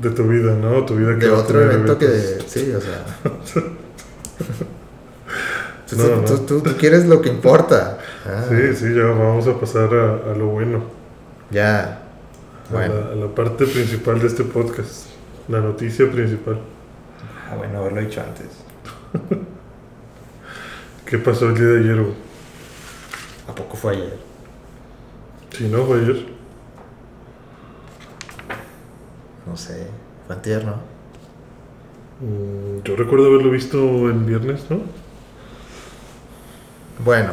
De 0.00 0.10
tu 0.10 0.24
vida, 0.24 0.52
¿no? 0.54 0.84
Tu 0.84 0.96
vida 0.96 1.16
que 1.18 1.26
de 1.26 1.32
a 1.34 1.38
otro 1.38 1.60
evento 1.62 1.96
que, 1.98 2.06
eventos. 2.06 2.46
sí, 2.50 2.72
o 2.72 2.80
sea. 2.80 3.04
tú, 5.88 5.96
No, 5.96 6.04
tú- 6.04 6.10
no. 6.16 6.22
tú- 6.24 6.38
tú- 6.46 6.60
tú 6.62 6.70
quieres 6.76 7.06
lo 7.06 7.20
que 7.20 7.28
importa. 7.28 7.98
Ah, 8.26 8.44
Sí, 8.48 8.74
sí, 8.76 8.94
ya 8.94 9.04
vamos 9.04 9.46
a 9.46 9.58
pasar 9.58 9.92
a, 9.94 10.32
a 10.32 10.34
lo 10.36 10.46
bueno. 10.46 10.82
Ya. 11.50 12.02
A, 12.68 12.72
Bueno. 12.72 12.94
la, 12.94 13.12
a 13.12 13.14
la 13.14 13.26
parte 13.34 13.66
principal 13.66 14.20
de 14.20 14.26
este 14.28 14.44
podcast. 14.44 15.06
La 15.50 15.60
noticia 15.60 16.10
principal. 16.10 16.58
Ah, 17.50 17.56
bueno, 17.56 17.78
haberlo 17.80 18.00
dicho 18.00 18.20
antes. 18.20 18.46
¿Qué 21.06 21.18
pasó 21.18 21.48
el 21.48 21.54
día 21.56 21.64
de 21.66 21.78
ayer? 21.80 22.00
güey? 22.00 22.14
¿A 23.48 23.54
poco 23.54 23.76
fue 23.76 23.94
ayer? 23.96 24.18
Si 25.56 25.64
no, 25.68 25.84
fue 25.84 25.98
ayer. 26.00 26.26
No 29.46 29.56
sé. 29.56 29.86
Fue 30.26 30.36
antier, 30.36 30.64
¿no? 30.64 30.74
Mm, 32.20 32.82
yo 32.84 32.94
recuerdo 32.96 33.26
haberlo 33.26 33.50
visto 33.50 33.78
el 34.08 34.18
viernes, 34.24 34.62
¿no? 34.70 34.80
Bueno, 37.04 37.32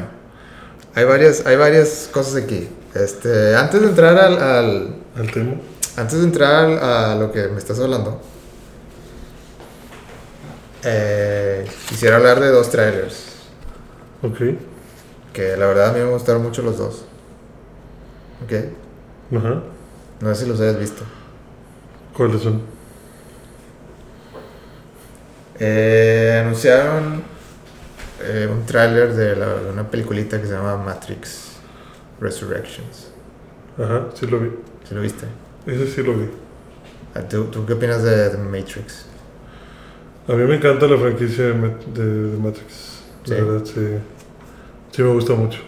hay 0.95 1.03
varias, 1.05 1.45
hay 1.45 1.57
varias 1.57 2.09
cosas 2.11 2.41
aquí. 2.43 2.67
Este, 2.95 3.55
antes 3.55 3.81
de 3.81 3.87
entrar 3.89 4.17
al, 4.17 4.39
al- 4.41 4.95
Al 5.15 5.31
tema. 5.31 5.53
Antes 5.97 6.19
de 6.19 6.23
entrar 6.23 6.69
a 6.81 7.15
lo 7.15 7.31
que 7.31 7.47
me 7.49 7.57
estás 7.57 7.79
hablando, 7.79 8.21
eh, 10.83 11.67
quisiera 11.89 12.17
hablar 12.17 12.39
de 12.39 12.49
dos 12.49 12.69
trailers 12.69 13.25
Ok. 14.21 14.39
que 15.33 15.57
la 15.57 15.65
verdad 15.67 15.89
a 15.89 15.93
mí 15.93 15.99
me 15.99 16.09
gustaron 16.09 16.43
mucho 16.43 16.61
los 16.61 16.77
dos. 16.77 17.03
¿Ok? 18.43 18.53
Ajá. 19.37 19.61
No 20.21 20.33
sé 20.35 20.43
si 20.43 20.49
los 20.49 20.59
hayas 20.61 20.79
visto. 20.79 21.03
¿Cuáles 22.15 22.41
son? 22.41 22.61
Eh, 25.59 26.39
anunciaron 26.43 27.23
eh, 28.23 28.47
un 28.51 28.65
tráiler 28.65 29.13
de, 29.13 29.35
de 29.35 29.69
una 29.71 29.89
peliculita 29.89 30.39
que 30.39 30.47
se 30.47 30.53
llama 30.53 30.77
Matrix 30.77 31.53
Resurrections. 32.19 33.07
Ajá, 33.77 34.07
sí 34.13 34.27
lo 34.27 34.39
vi. 34.39 34.49
¿Sí 34.87 34.93
lo 34.95 35.01
viste? 35.01 35.25
Ese 35.67 35.87
sí 35.87 36.03
lo 36.03 36.13
vi. 36.13 36.29
Ah, 37.15 37.21
¿Tú, 37.21 37.45
tú 37.45 37.65
qué 37.65 37.73
opinas 37.73 38.03
de, 38.03 38.29
de 38.29 38.37
Matrix? 38.37 39.05
A 40.27 40.33
mí 40.33 40.43
me 40.45 40.55
encanta 40.55 40.87
la 40.87 40.97
franquicia 40.97 41.45
de, 41.45 41.53
de- 41.93 42.29
de 42.31 42.37
Matrix. 42.37 43.01
La 43.25 43.35
Sí. 43.35 43.41
verdad, 43.41 43.65
sí. 43.65 43.87
Sí 44.91 45.03
me 45.03 45.09
gusta 45.13 45.33
mucho. 45.33 45.59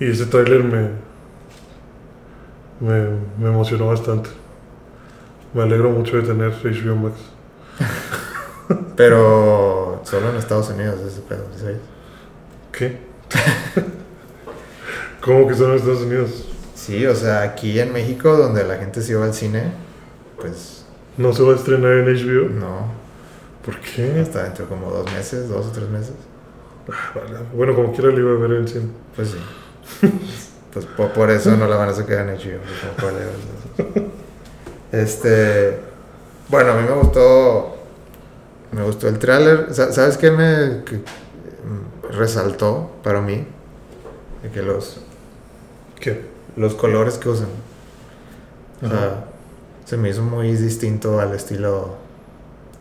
Y 0.00 0.10
ese 0.10 0.26
tráiler 0.26 0.62
me, 0.64 0.90
me, 2.80 3.08
me 3.38 3.48
emocionó 3.48 3.86
bastante. 3.86 4.30
Me 5.54 5.62
alegro 5.62 5.90
mucho 5.90 6.16
de 6.16 6.22
tener 6.22 6.52
HBO 6.52 6.96
Max. 6.96 7.14
Pero 8.96 10.00
solo 10.04 10.30
en 10.30 10.36
Estados 10.36 10.68
Unidos 10.70 11.00
ese 11.00 11.20
pedo, 11.22 11.46
¿sí 11.54 11.60
sabes? 11.60 11.78
¿Qué? 12.72 12.98
¿Cómo 15.20 15.46
que 15.48 15.54
son 15.54 15.70
en 15.70 15.76
Estados 15.76 16.02
Unidos? 16.02 16.44
Sí, 16.86 17.04
o 17.04 17.14
sea, 17.16 17.42
aquí 17.42 17.80
en 17.80 17.92
México, 17.92 18.36
donde 18.36 18.62
la 18.62 18.76
gente 18.76 19.02
se 19.02 19.10
iba 19.12 19.24
al 19.24 19.34
cine, 19.34 19.72
pues 20.40 20.84
¿No 21.16 21.32
se 21.32 21.42
va 21.42 21.52
a 21.54 21.56
estrenar 21.56 21.92
en 21.94 22.06
HBO? 22.06 22.48
no. 22.50 23.06
¿Por 23.64 23.80
qué? 23.80 24.20
Hasta 24.20 24.44
dentro 24.44 24.66
de 24.66 24.68
como 24.70 24.90
dos 24.92 25.12
meses, 25.12 25.48
dos 25.48 25.66
o 25.66 25.70
tres 25.70 25.88
meses. 25.88 26.12
Ah, 26.88 27.12
vale. 27.12 27.38
Bueno, 27.52 27.74
como 27.74 27.92
quiera 27.92 28.10
lo 28.12 28.20
iba 28.20 28.30
a 28.30 28.34
ver 28.48 28.58
en 28.60 28.68
cine. 28.68 28.86
Pues 29.16 29.30
sí. 29.30 29.38
pues 30.72 30.86
po- 30.86 31.08
por, 31.08 31.28
eso 31.30 31.56
no 31.56 31.66
la 31.66 31.74
van 31.74 31.88
a 31.88 31.92
sacar 31.92 32.28
en 32.28 32.36
HBO. 32.36 32.60
pues. 32.96 33.96
Este. 34.92 35.80
Bueno, 36.48 36.72
a 36.72 36.76
mí 36.76 36.88
me 36.88 36.94
gustó. 36.94 37.76
Me 38.70 38.84
gustó 38.84 39.08
el 39.08 39.18
tráiler. 39.18 39.74
Sa- 39.74 39.92
¿Sabes 39.92 40.16
qué 40.16 40.30
me 40.30 40.84
que, 40.84 40.96
mm, 40.98 42.12
resaltó 42.12 42.92
para 43.02 43.20
mí? 43.20 43.44
De 44.44 44.50
que 44.50 44.62
los, 44.62 45.00
¿Qué? 45.98 46.35
Los 46.56 46.74
colores 46.74 47.18
que 47.18 47.28
usan. 47.28 47.48
O 48.82 48.86
Ajá. 48.86 48.96
sea, 48.98 49.24
se 49.84 49.96
me 49.96 50.08
hizo 50.10 50.22
muy 50.22 50.52
distinto 50.52 51.20
al 51.20 51.34
estilo 51.34 51.96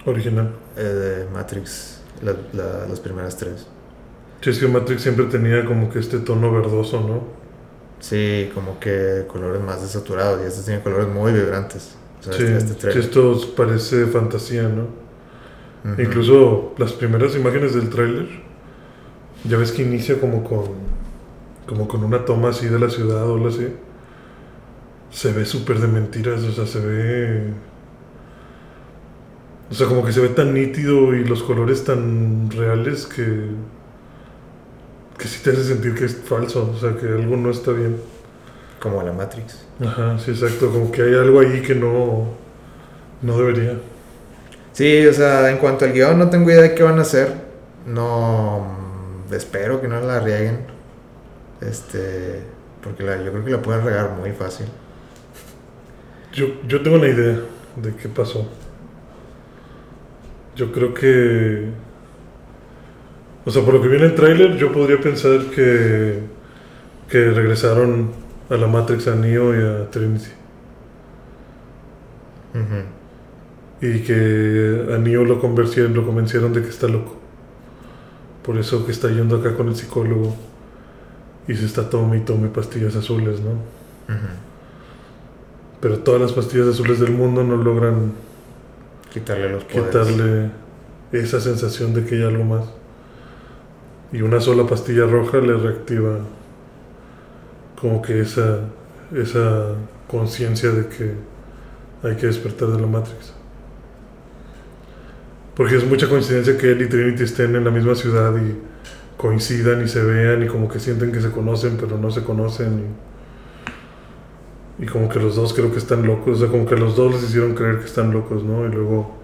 Original. 0.05 0.51
eh, 0.77 0.83
de 0.83 1.25
Matrix, 1.31 2.01
la- 2.21 2.35
la- 2.53 2.85
las 2.87 2.99
primeras 2.99 3.37
tres. 3.37 3.65
Sí, 4.41 4.49
es 4.49 4.59
que 4.59 4.67
Matrix 4.67 5.01
siempre 5.01 5.25
tenía 5.25 5.65
como 5.65 5.89
que 5.89 5.99
este 5.99 6.19
tono 6.19 6.51
verdoso, 6.51 6.99
¿no? 7.01 7.23
Sí, 7.99 8.51
como 8.53 8.79
que 8.79 9.25
colores 9.27 9.61
más 9.61 9.81
desaturados 9.81 10.41
y 10.43 10.47
estos 10.47 10.65
tienen 10.65 10.83
colores 10.83 11.07
muy 11.07 11.31
vibrantes. 11.31 11.95
O 12.19 12.23
sea, 12.23 12.33
Sí, 12.33 12.43
este, 12.43 12.71
este 12.73 12.91
sí, 12.93 12.99
esto 12.99 13.39
parece 13.55 14.05
fantasía, 14.07 14.63
¿no? 14.63 14.83
Ujú. 15.91 16.01
Incluso 16.01 16.73
las 16.77 16.93
primeras 16.93 17.35
imágenes 17.35 17.73
del 17.73 17.89
tráiler, 17.89 18.27
ya 19.45 19.57
ves 19.57 19.71
que 19.71 19.81
inicia 19.83 20.19
como 20.19 20.43
con, 20.43 20.65
como 21.67 21.87
con 21.87 22.03
una 22.03 22.25
toma 22.25 22.49
así 22.49 22.67
de 22.67 22.79
la 22.79 22.89
ciudad 22.89 23.29
o 23.29 23.35
algo 23.35 23.47
así. 23.49 23.67
Se 25.11 25.31
ve 25.31 25.45
súper 25.45 25.79
de 25.79 25.87
mentiras, 25.87 26.43
o 26.43 26.51
sea, 26.51 26.65
se 26.67 26.79
ve... 26.79 27.53
O 29.69 29.73
sea, 29.73 29.87
como 29.87 30.05
que 30.05 30.11
se 30.11 30.19
ve 30.21 30.29
tan 30.29 30.53
nítido 30.53 31.13
y 31.15 31.23
los 31.23 31.43
colores 31.43 31.83
tan 31.83 32.49
reales 32.51 33.05
que... 33.07 33.49
Que 35.17 35.27
sí 35.27 35.41
te 35.43 35.51
hace 35.51 35.63
sentir 35.63 35.95
que 35.95 36.05
es 36.05 36.15
falso, 36.15 36.71
o 36.75 36.77
sea, 36.77 36.95
que 36.97 37.07
algo 37.07 37.37
no 37.37 37.49
está 37.49 37.71
bien. 37.71 37.97
Como 38.79 39.01
la 39.03 39.13
Matrix. 39.13 39.65
Ajá, 39.79 40.19
sí, 40.19 40.31
exacto, 40.31 40.71
como 40.71 40.91
que 40.91 41.01
hay 41.03 41.13
algo 41.15 41.39
ahí 41.39 41.61
que 41.61 41.75
no... 41.75 42.27
No 43.21 43.37
debería. 43.37 43.79
Sí, 44.73 45.05
o 45.07 45.13
sea, 45.13 45.49
en 45.51 45.57
cuanto 45.57 45.85
al 45.85 45.93
guion, 45.93 46.19
no 46.19 46.29
tengo 46.29 46.49
idea 46.51 46.61
de 46.61 46.75
qué 46.75 46.83
van 46.83 46.99
a 46.99 47.03
hacer. 47.03 47.33
No. 47.85 48.59
mm, 49.29 49.33
Espero 49.33 49.81
que 49.81 49.87
no 49.87 49.99
la 50.01 50.19
rieguen. 50.19 50.74
Este. 51.61 52.41
Porque 52.83 53.03
la- 53.03 53.21
yo 53.23 53.31
creo 53.31 53.45
que 53.45 53.51
la 53.51 53.61
pueden 53.61 53.83
regar 53.85 54.11
muy 54.19 54.31
fácil. 54.31 54.67
Yo, 56.33 56.47
yo 56.67 56.81
tengo 56.81 56.97
una 56.97 57.07
idea 57.07 57.39
de 57.77 57.95
qué 57.95 58.09
pasó. 58.09 58.47
Yo 60.55 60.71
creo 60.71 60.93
que... 60.93 61.69
O 63.45 63.51
sea, 63.51 63.63
por 63.63 63.73
lo 63.75 63.81
que 63.81 63.87
viene 63.89 64.05
el 64.05 64.15
tráiler, 64.15 64.57
yo 64.57 64.71
podría 64.71 64.99
pensar 64.99 65.39
que, 65.53 66.19
que 67.09 67.31
regresaron 67.31 68.09
a 68.49 68.55
la 68.55 68.67
Matrix, 68.67 69.07
a 69.07 69.15
Neo 69.15 69.53
y 69.55 69.63
a 69.63 69.89
Trinity. 69.91 70.29
Y 73.81 73.99
que 74.03 74.87
a 74.93 74.97
Neo 74.97 75.25
lo 75.25 75.39
convencieron, 75.39 75.93
lo 75.93 76.05
convencieron 76.05 76.53
de 76.53 76.61
que 76.61 76.69
está 76.69 76.87
loco. 76.87 77.17
Por 78.43 78.57
eso 78.57 78.85
que 78.85 78.91
está 78.91 79.09
yendo 79.09 79.37
acá 79.37 79.55
con 79.55 79.67
el 79.69 79.75
psicólogo 79.75 80.35
y 81.47 81.55
se 81.55 81.65
está 81.65 81.89
tome 81.89 82.17
y 82.17 82.21
tome 82.21 82.47
pastillas 82.49 82.95
azules, 82.95 83.39
¿no? 83.39 83.51
Pero 85.79 85.99
todas 85.99 86.21
las 86.21 86.33
pastillas 86.33 86.67
azules 86.67 86.99
del 86.99 87.11
mundo 87.11 87.43
no 87.43 87.57
logran 87.57 88.13
Quitarle 89.13 89.49
los 89.49 89.63
poderes. 89.63 89.87
quitarle 89.87 90.49
esa 91.11 91.39
sensación 91.39 91.93
de 91.93 92.05
que 92.05 92.15
hay 92.15 92.23
algo 92.23 92.43
más. 92.43 92.65
Y 94.11 94.21
una 94.21 94.39
sola 94.39 94.65
pastilla 94.65 95.05
roja 95.05 95.37
le 95.37 95.55
reactiva 95.57 96.19
como 97.79 98.01
que 98.01 98.21
esa, 98.21 98.61
esa 99.13 99.75
conciencia 100.07 100.71
de 100.71 100.87
que 100.87 101.13
hay 102.03 102.15
que 102.15 102.27
despertar 102.27 102.69
de 102.69 102.81
la 102.81 102.87
Matrix. 102.87 103.33
Porque 105.55 105.77
es 105.77 105.85
mucha 105.85 106.09
coincidencia 106.09 106.57
que 106.57 106.71
él 106.71 106.81
y 106.81 106.89
Trinity 106.89 107.23
estén 107.23 107.55
en 107.55 107.63
la 107.63 107.71
misma 107.71 107.95
ciudad 107.95 108.33
y 108.35 108.74
coincidan 109.25 109.83
y 109.83 109.87
se 109.87 110.03
vean 110.03 110.43
y 110.43 110.47
como 110.47 110.67
que 110.67 110.79
sienten 110.79 111.11
que 111.11 111.21
se 111.21 111.31
conocen 111.31 111.77
pero 111.79 111.97
no 111.97 112.11
se 112.11 112.23
conocen 112.23 112.95
y, 114.79 114.83
y 114.83 114.85
como 114.85 115.09
que 115.09 115.19
los 115.19 115.35
dos 115.35 115.53
creo 115.53 115.71
que 115.71 115.79
están 115.79 116.05
locos, 116.05 116.37
o 116.37 116.39
sea, 116.41 116.47
como 116.49 116.65
que 116.65 116.75
los 116.75 116.95
dos 116.95 117.13
les 117.13 117.23
hicieron 117.23 117.55
creer 117.55 117.79
que 117.79 117.85
están 117.85 118.11
locos, 118.11 118.43
¿no? 118.43 118.65
Y 118.65 118.69
luego 118.71 119.15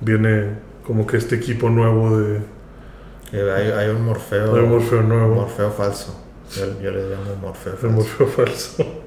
viene 0.00 0.50
como 0.86 1.06
que 1.06 1.16
este 1.16 1.34
equipo 1.36 1.68
nuevo 1.68 2.18
de 2.18 2.40
Que 3.30 3.50
hay, 3.50 3.70
hay 3.72 3.88
un 3.90 4.04
morfeo. 4.04 4.54
de 4.54 4.62
Morfeo 4.62 5.02
nuevo, 5.02 5.34
Morfeo 5.34 5.70
falso. 5.70 6.22
Yo, 6.54 6.80
yo 6.80 6.90
le 6.92 7.10
llamo 7.10 7.34
morfeo 7.42 7.72
falso. 7.74 7.96
Morfeo 7.96 8.26
falso. 8.26 8.84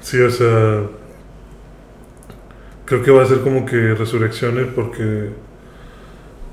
Sí, 0.00 0.20
o 0.20 0.30
sea, 0.30 0.82
creo 2.84 3.02
que 3.04 3.10
va 3.12 3.22
a 3.22 3.26
ser 3.26 3.40
como 3.40 3.64
que 3.64 3.94
resurrecciones 3.94 4.66
porque 4.74 5.30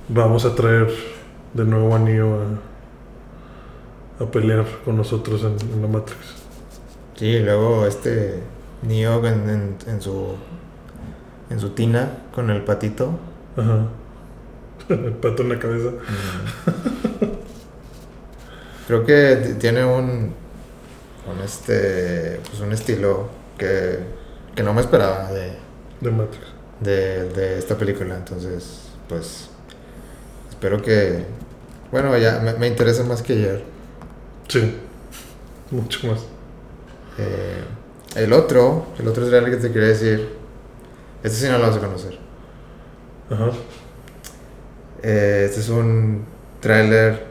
vamos 0.07 0.45
a 0.45 0.53
traer 0.53 0.87
de 1.53 1.65
nuevo 1.65 1.95
a 1.95 1.99
Neo 1.99 2.41
a, 4.19 4.23
a 4.23 4.31
pelear 4.31 4.65
con 4.85 4.97
nosotros 4.97 5.43
en, 5.43 5.57
en 5.73 5.81
la 5.81 5.87
Matrix. 5.87 6.35
Sí, 7.15 7.39
luego 7.39 7.85
este 7.85 8.43
Neo 8.81 9.25
en, 9.25 9.49
en, 9.49 9.77
en 9.87 10.01
su 10.01 10.35
en 11.49 11.59
su 11.59 11.71
tina 11.71 12.09
con 12.33 12.49
el 12.49 12.63
patito. 12.63 13.19
Ajá. 13.55 13.87
El 14.89 15.13
pato 15.15 15.43
en 15.43 15.49
la 15.49 15.59
cabeza. 15.59 15.91
Mm. 15.91 16.49
Creo 18.87 19.05
que 19.05 19.55
tiene 19.59 19.85
un, 19.85 20.33
un 21.25 21.41
este 21.43 22.41
pues 22.49 22.61
un 22.61 22.73
estilo 22.73 23.29
que, 23.57 23.99
que 24.55 24.63
no 24.63 24.73
me 24.73 24.81
esperaba 24.81 25.31
de, 25.31 25.53
De 26.01 26.11
Matrix. 26.11 26.45
de, 26.79 27.29
de 27.29 27.57
esta 27.59 27.77
película. 27.77 28.15
Entonces, 28.17 28.91
pues 29.07 29.49
espero 30.49 30.81
que 30.81 31.25
bueno, 31.91 32.17
ya 32.17 32.39
me, 32.39 32.53
me 32.53 32.67
interesa 32.67 33.03
más 33.03 33.21
que 33.21 33.33
ayer. 33.33 33.63
Sí. 34.47 34.75
Mucho 35.71 36.07
más. 36.07 36.19
Eh, 37.17 37.63
el 38.15 38.33
otro, 38.33 38.87
el 38.97 39.07
otro 39.07 39.27
trailer 39.27 39.51
que 39.51 39.57
te 39.57 39.71
quería 39.71 39.89
decir, 39.89 40.29
este 41.23 41.37
sí 41.37 41.47
no 41.47 41.57
lo 41.57 41.67
vas 41.67 41.77
a 41.77 41.79
conocer. 41.79 42.17
Ajá. 43.29 43.51
Eh, 45.03 45.43
este 45.45 45.59
es 45.59 45.69
un 45.69 46.25
tráiler 46.59 47.23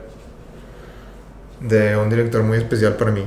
de 1.61 1.97
un 1.97 2.09
director 2.09 2.43
muy 2.43 2.59
especial 2.59 2.97
para 2.97 3.11
mí. 3.11 3.25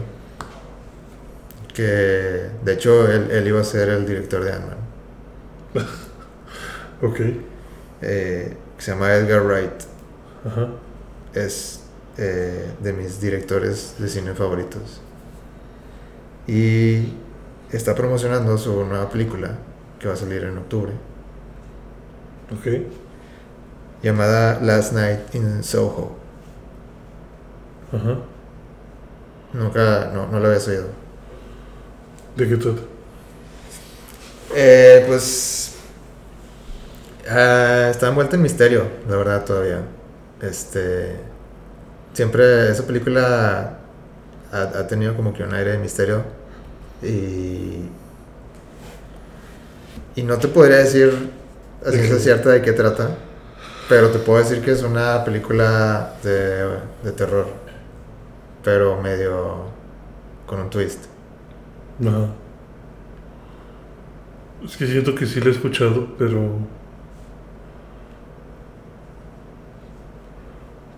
Que 1.74 2.50
de 2.64 2.74
hecho 2.74 3.12
él, 3.12 3.30
él 3.32 3.48
iba 3.48 3.62
a 3.62 3.64
ser 3.64 3.90
el 3.90 4.06
director 4.06 4.44
de 4.44 4.54
Ant-Man. 4.54 4.78
Ok. 7.04 7.20
Eh, 8.04 8.56
que 8.78 8.84
se 8.84 8.92
llama 8.92 9.12
Edgar 9.16 9.44
Wright. 9.44 9.72
Ajá. 10.46 10.68
Es 11.34 11.82
eh, 12.18 12.72
de 12.82 12.94
mis 12.94 13.22
directores 13.22 13.96
de 13.98 14.08
cine 14.08 14.34
favoritos. 14.34 15.02
Y 16.48 17.14
está 17.72 17.96
promocionando 17.96 18.58
su 18.58 18.84
nueva 18.86 19.10
película 19.10 19.58
que 20.00 20.08
va 20.08 20.14
a 20.14 20.18
salir 20.18 20.44
en 20.44 20.58
octubre. 20.58 20.94
Ok. 22.52 22.68
Llamada 24.04 24.60
Last 24.62 24.94
Night 24.94 25.36
in 25.36 25.64
Soho. 25.64 26.16
Ajá. 27.94 28.18
Nunca, 29.54 30.12
no, 30.14 30.28
no 30.28 30.40
la 30.40 30.48
habías 30.48 30.68
oído. 30.68 30.88
¿De 32.36 32.48
qué 32.48 32.58
trata? 32.58 32.82
Eh, 34.56 35.04
pues. 35.08 35.76
ah, 37.30 37.90
está 37.92 38.08
envuelta 38.10 38.36
en 38.36 38.42
misterio, 38.42 38.86
la 39.08 39.18
verdad, 39.18 39.46
todavía. 39.46 39.82
Este. 40.42 41.16
Siempre 42.14 42.70
esa 42.72 42.86
película 42.86 43.80
ha, 44.52 44.62
ha 44.62 44.88
tenido 44.88 45.16
como 45.16 45.34
que 45.34 45.44
un 45.44 45.54
aire 45.54 45.72
de 45.74 45.78
misterio. 45.78 46.24
Y. 47.02 47.90
Y 50.16 50.24
no 50.24 50.38
te 50.38 50.48
podría 50.50 50.78
decir 50.78 51.32
a 51.86 51.90
¿De 51.90 51.98
ciencia 51.98 52.20
cierta 52.20 52.50
de 52.50 52.62
qué 52.62 52.74
trata. 52.74 53.18
Pero 53.90 54.10
te 54.10 54.20
puedo 54.20 54.40
decir 54.40 54.62
que 54.64 54.72
es 54.72 54.84
una 54.84 55.24
película 55.24 56.14
de, 56.24 56.66
de 57.04 57.12
terror. 57.16 57.48
Pero 58.64 59.02
medio. 59.02 59.66
con 60.46 60.62
un 60.62 60.70
twist. 60.70 61.06
Ajá. 62.02 62.28
Es 64.64 64.78
que 64.78 64.86
siento 64.86 65.16
que 65.16 65.26
sí 65.26 65.40
la 65.40 65.48
he 65.48 65.52
escuchado, 65.52 66.16
pero. 66.18 66.60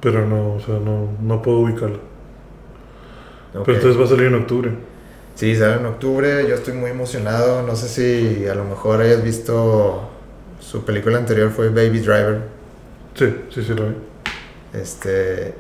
Pero 0.04 0.28
no, 0.28 0.56
o 0.56 0.60
sea, 0.60 0.76
no, 0.76 1.08
no 1.22 1.42
puedo 1.42 1.60
ubicarla. 1.60 1.98
Ok. 3.56 3.66
Pero 3.66 3.78
entonces 3.78 4.00
va 4.00 4.06
a 4.06 4.10
salir 4.10 4.26
en 4.28 4.36
octubre. 4.36 4.72
Sí, 5.36 5.56
sale 5.56 5.78
en 5.78 5.86
octubre, 5.88 6.48
yo 6.48 6.54
estoy 6.56 6.74
muy 6.76 6.92
emocionado, 6.92 7.64
no 7.64 7.76
sé 7.76 7.88
si 7.88 8.48
a 8.48 8.54
lo 8.54 8.66
mejor 8.66 9.02
hayas 9.02 9.24
visto 9.24 10.10
su 10.60 10.86
película 10.86 11.18
anterior 11.18 11.50
fue 11.50 11.70
Baby 11.70 12.00
Driver, 12.00 12.42
Sí, 13.16 13.34
sí, 13.50 13.64
sí 13.64 13.74
lo 13.74 13.90
vi. 13.90 13.96
este 14.74 15.56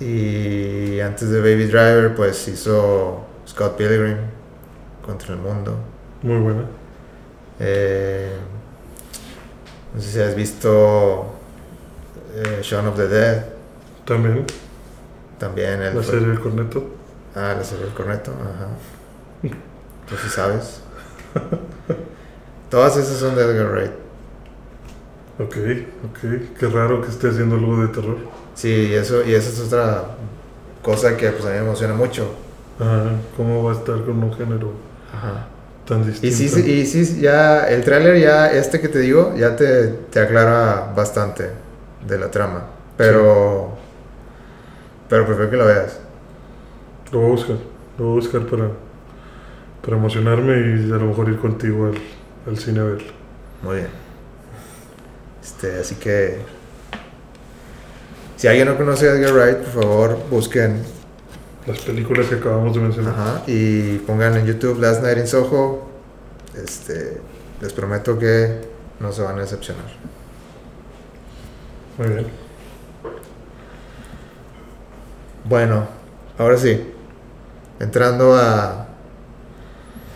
y 0.00 1.00
antes 1.00 1.28
de 1.30 1.40
Baby 1.40 1.64
Driver 1.66 2.14
pues 2.14 2.46
hizo 2.48 3.24
Scott 3.48 3.76
Pilgrim 3.76 4.16
contra 5.04 5.34
el 5.34 5.40
mundo. 5.40 5.76
Muy 6.22 6.38
buena. 6.38 6.62
Eh, 7.58 8.30
no 9.94 10.00
sé 10.00 10.10
si 10.12 10.20
has 10.20 10.36
visto 10.36 11.37
eh, 12.44 12.60
Shaun 12.62 12.86
of 12.86 12.96
the 12.96 13.08
Dead, 13.08 13.44
También 14.04 14.44
también 15.38 15.94
la 15.94 16.02
serie 16.02 16.26
del 16.26 16.40
corneto. 16.40 16.84
Ah, 17.34 17.54
la 17.56 17.62
serie 17.62 17.84
del 17.84 17.94
corneto, 17.94 18.32
ajá. 18.32 18.68
Tú 20.08 20.16
sí 20.22 20.28
sabes. 20.28 20.80
Todas 22.70 22.96
esas 22.96 23.18
son 23.18 23.36
de 23.36 23.42
Edgar 23.42 23.70
Wright. 23.70 23.92
Ok, 25.38 25.56
ok. 26.10 26.58
Qué 26.58 26.66
raro 26.66 27.00
que 27.00 27.08
esté 27.08 27.28
haciendo 27.28 27.54
algo 27.56 27.80
de 27.80 27.88
terror. 27.88 28.16
Sí, 28.54 28.88
y 28.90 28.94
eso, 28.94 29.24
y 29.24 29.34
esa 29.34 29.50
es 29.50 29.60
otra 29.60 30.04
cosa 30.82 31.16
que 31.16 31.30
pues 31.30 31.44
a 31.44 31.48
mí 31.50 31.54
me 31.54 31.60
emociona 31.60 31.94
mucho. 31.94 32.34
Ajá, 32.80 33.10
¿cómo 33.36 33.62
va 33.62 33.72
a 33.72 33.74
estar 33.76 34.04
con 34.04 34.22
un 34.22 34.32
género 34.34 34.72
Ajá. 35.14 35.46
tan 35.86 36.04
distinto? 36.04 36.26
Y 36.26 36.32
sí, 36.32 36.48
sí, 36.48 36.60
y 36.72 36.86
sí, 36.86 37.20
ya, 37.20 37.68
el 37.68 37.84
tráiler 37.84 38.18
ya, 38.18 38.50
este 38.50 38.80
que 38.80 38.88
te 38.88 38.98
digo, 38.98 39.34
ya 39.36 39.54
te, 39.54 39.88
te 40.10 40.20
aclara 40.20 40.92
bastante 40.96 41.67
de 42.08 42.18
la 42.18 42.30
trama. 42.30 42.64
Pero, 42.96 43.76
pero 45.08 45.26
prefiero 45.26 45.50
que 45.50 45.56
lo 45.56 45.66
veas. 45.66 46.00
Lo 47.12 47.20
voy 47.20 47.28
a 47.28 47.32
buscar. 47.32 47.56
Lo 47.98 48.04
voy 48.04 48.12
a 48.12 48.14
buscar 48.16 48.46
para, 48.46 48.70
para 49.82 49.96
emocionarme 49.96 50.52
y 50.52 50.90
a 50.90 50.96
lo 50.96 51.06
mejor 51.06 51.28
ir 51.28 51.38
contigo 51.38 51.86
al, 51.86 51.98
al 52.46 52.58
cine 52.58 52.80
a 52.80 52.84
verlo. 52.84 53.12
Muy 53.62 53.76
bien. 53.76 53.88
Este, 55.42 55.78
así 55.78 55.94
que, 55.96 56.38
si 58.36 58.48
alguien 58.48 58.68
no 58.68 58.76
conoce 58.76 59.08
a 59.08 59.12
Edgar 59.12 59.32
Wright, 59.32 59.58
por 59.58 59.82
favor, 59.82 60.18
busquen 60.30 60.82
Las 61.66 61.80
películas 61.80 62.26
que 62.26 62.36
acabamos 62.36 62.74
de 62.74 62.80
mencionar. 62.80 63.14
Ajá, 63.14 63.42
y 63.46 63.98
pongan 63.98 64.36
en 64.36 64.46
YouTube 64.46 64.80
Last 64.80 65.02
Night 65.02 65.18
in 65.18 65.26
Soho. 65.26 65.88
Este, 66.54 67.20
les 67.60 67.72
prometo 67.72 68.18
que 68.18 68.60
no 69.00 69.12
se 69.12 69.22
van 69.22 69.38
a 69.38 69.42
decepcionar. 69.42 69.84
Muy 71.98 72.06
bien. 72.08 72.26
Bueno, 75.44 75.88
ahora 76.38 76.56
sí, 76.56 76.80
entrando 77.80 78.36
a, 78.36 78.86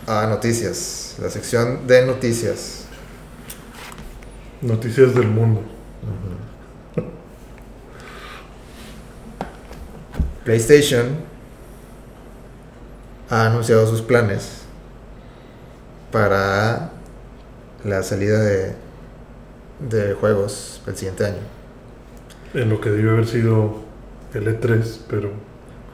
a 0.07 0.27
noticias, 0.27 1.17
la 1.21 1.29
sección 1.29 1.85
de 1.85 2.05
noticias. 2.05 2.85
Noticias 4.61 5.13
del 5.13 5.27
mundo. 5.27 5.61
PlayStation 10.45 11.17
ha 13.29 13.47
anunciado 13.47 13.87
sus 13.87 14.01
planes 14.01 14.61
para 16.13 16.91
la 17.83 18.03
salida 18.03 18.39
de, 18.39 18.73
de 19.89 20.13
juegos 20.13 20.81
el 20.87 20.95
siguiente 20.95 21.25
año. 21.25 21.62
En 22.53 22.69
lo 22.69 22.79
que 22.79 22.89
debió 22.89 23.11
haber 23.11 23.27
sido 23.27 23.81
el 24.33 24.47
E3, 24.47 24.99
pero 25.09 25.31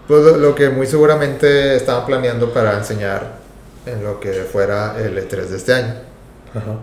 Pues 0.07 0.23
lo, 0.23 0.37
lo 0.37 0.55
que 0.55 0.69
muy 0.69 0.87
seguramente 0.87 1.75
estaban 1.75 2.05
planeando 2.05 2.53
para 2.53 2.77
enseñar 2.77 3.37
en 3.85 4.03
lo 4.03 4.19
que 4.19 4.31
fuera 4.43 4.95
el 4.99 5.17
E3 5.17 5.45
de 5.45 5.57
este 5.57 5.73
año. 5.73 5.93
ajá. 6.53 6.79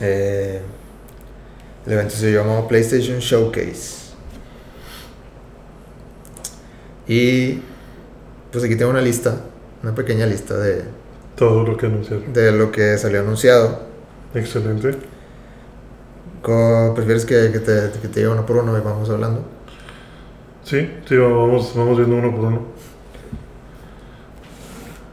Eh, 0.00 0.60
el 1.86 1.92
evento 1.92 2.14
se 2.14 2.32
llamó 2.32 2.66
PlayStation 2.68 3.18
Showcase. 3.18 4.00
Y 7.06 7.60
pues 8.52 8.64
aquí 8.64 8.76
tengo 8.76 8.90
una 8.90 9.00
lista, 9.00 9.40
una 9.82 9.94
pequeña 9.94 10.26
lista 10.26 10.56
de, 10.56 10.84
todo 11.36 11.64
lo 11.64 11.76
que 11.76 11.86
anunciaron. 11.86 12.32
de 12.32 12.52
lo 12.52 12.70
que 12.70 12.96
salió 12.98 13.20
anunciado. 13.20 13.80
Excelente. 14.34 14.94
¿Prefieres 16.42 17.24
que, 17.24 17.50
que 17.52 17.58
te, 17.60 17.90
que 18.00 18.08
te 18.08 18.20
diga 18.20 18.32
uno 18.32 18.46
por 18.46 18.56
uno 18.56 18.76
y 18.76 18.80
vamos 18.80 19.08
hablando? 19.10 19.42
Sí, 20.64 20.90
sí, 21.06 21.16
vamos, 21.16 21.72
vamos 21.74 21.96
viendo 21.96 22.16
uno 22.16 22.30
por 22.30 22.44
uno. 22.46 22.60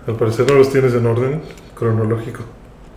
Al 0.08 0.16
parecer 0.16 0.50
no 0.50 0.56
los 0.58 0.70
tienes 0.72 0.94
en 0.94 1.06
orden 1.06 1.42
cronológico. 1.76 2.44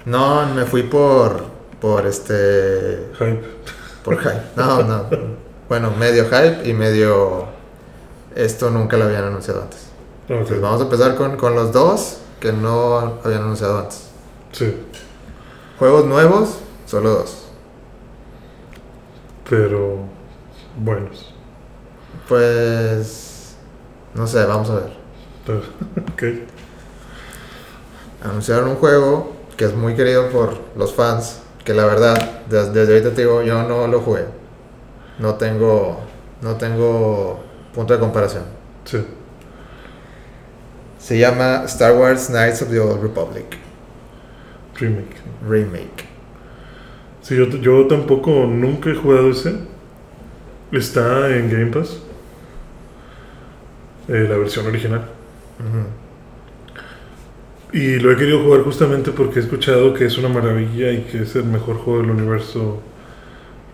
No, 0.05 0.47
me 0.55 0.65
fui 0.65 0.85
por, 0.85 1.45
por 1.81 2.07
este, 2.07 3.09
Hype. 3.19 3.43
por 4.05 4.19
hype. 4.19 4.43
No, 4.57 4.83
no. 4.83 5.05
Bueno, 5.69 5.93
medio 5.99 6.25
hype 6.25 6.69
y 6.69 6.73
medio... 6.73 7.47
Esto 8.35 8.71
nunca 8.71 8.97
lo 8.97 9.05
habían 9.05 9.25
anunciado 9.25 9.63
antes. 9.63 9.89
Ok. 10.27 10.31
Entonces 10.31 10.61
vamos 10.61 10.81
a 10.81 10.85
empezar 10.85 11.17
con, 11.17 11.37
con 11.37 11.55
los 11.55 11.73
dos 11.73 12.19
que 12.39 12.53
no 12.53 13.19
habían 13.25 13.43
anunciado 13.43 13.81
antes. 13.81 14.09
Sí, 14.53 14.75
Juegos 15.79 16.07
nuevos, 16.07 16.59
solo 16.87 17.11
dos. 17.11 17.50
Pero 19.51 19.97
buenos. 20.83 21.35
Pues... 22.29 23.57
No 24.15 24.27
sé, 24.27 24.45
vamos 24.47 24.71
a 24.71 24.77
ver. 24.77 24.91
Ok. 26.13 26.23
Anunciaron 28.23 28.69
un 28.71 28.77
juego 28.77 29.33
que 29.57 29.65
es 29.67 29.75
muy 29.75 29.95
querido 29.95 30.29
por 30.31 30.57
los 30.77 30.95
fans, 30.95 31.41
que 31.65 31.75
la 31.75 31.85
verdad, 31.85 32.17
des- 32.49 32.73
desde 32.73 32.93
ahorita 32.95 33.11
te 33.15 33.23
digo, 33.23 33.43
yo 33.43 33.63
no 33.65 33.87
lo 33.87 34.01
jugué. 34.01 34.25
No 35.19 35.35
tengo, 35.35 36.01
no 36.43 36.57
tengo 36.57 37.41
punto 37.75 37.93
de 37.95 38.01
comparación. 38.01 38.45
Sí. 38.85 39.05
Se 40.99 41.19
llama 41.19 41.63
Star 41.67 41.95
Wars 41.97 42.29
Knights 42.29 42.63
of 42.63 42.71
the 42.71 42.79
Old 42.81 43.03
Republic 43.03 43.59
Remake. 44.79 45.17
Remake. 45.47 46.10
Sí, 47.23 47.37
yo, 47.37 47.49
yo 47.49 47.87
tampoco 47.87 48.47
nunca 48.47 48.91
he 48.91 48.95
jugado 48.95 49.31
ese. 49.31 49.55
Está 50.73 51.37
en 51.37 51.51
Game 51.51 51.67
Pass. 51.67 52.03
Eh, 54.09 54.27
la 54.29 54.37
versión 54.37 54.67
original. 54.67 55.05
Y 57.73 58.01
lo 58.01 58.11
he 58.11 58.17
querido 58.17 58.43
jugar 58.43 58.63
justamente 58.63 59.13
porque 59.13 59.39
he 59.39 59.43
escuchado 59.43 59.95
que 59.95 60.07
es 60.07 60.19
una 60.19 60.29
maravilla 60.29 60.91
y 60.91 61.03
que 61.03 61.23
es 61.23 61.37
el 61.37 61.45
mejor 61.45 61.77
juego 61.77 62.01
del 62.03 62.11
universo. 62.11 62.83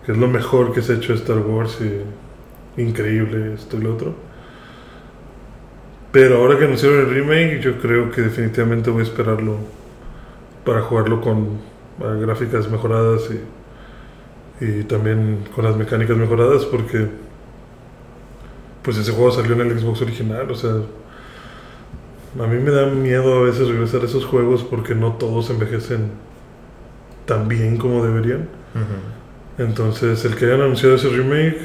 Que 0.05 0.11
es 0.11 0.17
lo 0.17 0.27
mejor 0.27 0.73
que 0.73 0.81
se 0.81 0.93
ha 0.93 0.95
hecho 0.97 1.13
de 1.13 1.19
Star 1.19 1.39
Wars 1.39 1.79
y 1.81 2.81
increíble 2.81 3.53
esto 3.55 3.77
y 3.77 3.81
lo 3.81 3.93
otro. 3.93 4.15
Pero 6.11 6.37
ahora 6.37 6.57
que 6.57 6.65
anunciaron 6.65 6.99
el 6.99 7.09
remake, 7.09 7.59
yo 7.61 7.79
creo 7.79 8.11
que 8.11 8.21
definitivamente 8.21 8.89
voy 8.89 9.01
a 9.01 9.03
esperarlo 9.03 9.57
para 10.63 10.81
jugarlo 10.81 11.21
con 11.21 11.59
gráficas 11.99 12.69
mejoradas 12.69 13.29
y, 13.31 14.65
y 14.65 14.83
también 14.83 15.45
con 15.55 15.65
las 15.65 15.75
mecánicas 15.75 16.17
mejoradas 16.17 16.65
porque 16.65 17.07
pues 18.83 18.97
ese 18.97 19.11
juego 19.11 19.31
salió 19.31 19.53
en 19.53 19.61
el 19.61 19.79
Xbox 19.79 20.01
original, 20.01 20.49
o 20.49 20.55
sea, 20.55 20.71
a 22.39 22.47
mí 22.47 22.57
me 22.57 22.71
da 22.71 22.85
miedo 22.85 23.39
a 23.39 23.41
veces 23.41 23.67
regresar 23.67 24.01
a 24.01 24.05
esos 24.05 24.25
juegos 24.25 24.63
porque 24.63 24.95
no 24.95 25.13
todos 25.13 25.49
envejecen 25.49 26.11
tan 27.25 27.47
bien 27.47 27.77
como 27.77 28.03
deberían. 28.03 28.47
Entonces, 29.57 30.23
el 30.23 30.35
que 30.35 30.45
hayan 30.45 30.61
anunciado 30.61 30.95
ese 30.95 31.09
remake, 31.09 31.57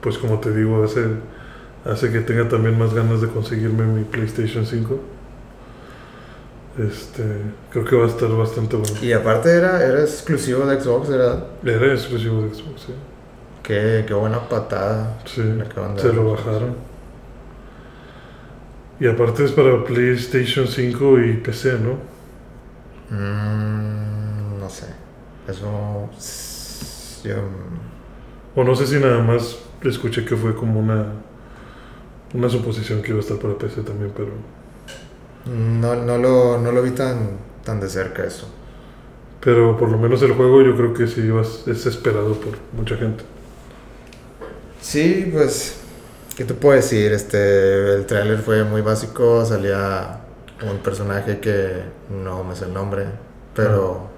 pues 0.00 0.16
como 0.16 0.38
te 0.38 0.54
digo, 0.54 0.82
hace, 0.82 1.06
hace 1.84 2.10
que 2.10 2.20
tenga 2.20 2.48
también 2.48 2.78
más 2.78 2.94
ganas 2.94 3.20
de 3.20 3.28
conseguirme 3.28 3.84
mi 3.84 4.04
PlayStation 4.04 4.64
5. 4.64 4.98
Este, 6.78 7.22
creo 7.70 7.84
que 7.84 7.96
va 7.96 8.04
a 8.06 8.08
estar 8.08 8.30
bastante 8.30 8.76
bueno. 8.76 8.94
Y 9.02 9.12
aparte 9.12 9.50
era, 9.54 9.84
era 9.84 10.00
exclusivo 10.00 10.64
de 10.66 10.80
Xbox, 10.80 11.08
¿verdad? 11.10 11.46
Era 11.62 11.92
exclusivo 11.92 12.42
de 12.42 12.54
Xbox, 12.54 12.82
sí. 12.86 12.94
Qué, 13.62 14.04
qué 14.06 14.14
buena 14.14 14.48
patada. 14.48 15.18
Sí, 15.24 15.42
se 15.96 16.12
lo 16.12 16.30
bajaron. 16.32 16.76
Y 18.98 19.06
aparte 19.06 19.44
es 19.44 19.52
para 19.52 19.84
PlayStation 19.84 20.66
5 20.66 21.20
y 21.20 21.32
PC, 21.38 21.78
¿no? 21.78 21.98
Mm, 23.10 24.58
no 24.60 24.68
sé. 24.70 24.86
Eso... 25.48 26.08
Yo, 27.24 27.34
O 28.54 28.64
no 28.64 28.74
sé 28.74 28.86
si 28.86 28.98
nada 28.98 29.22
más 29.22 29.58
escuché 29.84 30.24
que 30.24 30.36
fue 30.36 30.54
como 30.54 30.80
una 30.80 31.12
una 32.34 32.48
suposición 32.48 33.02
que 33.02 33.10
iba 33.10 33.18
a 33.18 33.20
estar 33.20 33.38
para 33.38 33.58
PC 33.58 33.82
también, 33.82 34.12
pero 34.16 34.30
no, 35.44 35.96
no, 35.96 36.18
lo, 36.18 36.58
no 36.58 36.72
lo 36.72 36.82
vi 36.82 36.92
tan, 36.92 37.38
tan 37.64 37.80
de 37.80 37.88
cerca 37.88 38.24
eso. 38.24 38.48
pero 39.40 39.76
por 39.76 39.90
lo 39.90 39.98
menos 39.98 40.22
el 40.22 40.32
juego 40.34 40.62
yo 40.62 40.76
creo 40.76 40.94
que 40.94 41.06
sí 41.08 41.22
es 41.66 41.86
esperado 41.86 42.40
por 42.40 42.58
mucha 42.72 42.96
gente. 42.96 43.24
Sí, 44.80 45.28
pues, 45.32 45.80
¿qué 46.36 46.44
te 46.44 46.54
puedo 46.54 46.74
decir? 46.76 47.12
Este, 47.12 47.94
el 47.94 48.06
tráiler 48.06 48.40
fue 48.40 48.64
muy 48.64 48.80
básico, 48.82 49.44
salía 49.44 50.26
un 50.60 50.82
personaje 50.82 51.40
que 51.40 51.84
no 52.08 52.44
me 52.44 52.56
sé 52.56 52.64
el 52.66 52.72
nombre, 52.74 53.06
pero, 53.54 54.10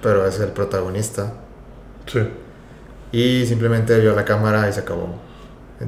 pero 0.00 0.26
es 0.26 0.40
el 0.40 0.52
protagonista. 0.52 1.34
Sí. 2.06 2.20
Y 3.12 3.46
simplemente 3.46 3.98
vio 4.00 4.14
la 4.14 4.24
cámara 4.24 4.68
y 4.68 4.72
se 4.72 4.80
acabó. 4.80 5.22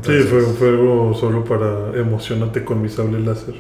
Sí, 0.03 0.23
fue, 0.25 0.43
fue 0.55 0.69
algo 0.69 1.15
solo 1.15 1.45
para 1.45 1.91
emocionarte 1.99 2.65
con 2.65 2.81
mi 2.83 2.89
sable 2.89 3.21
láser. 3.21 3.55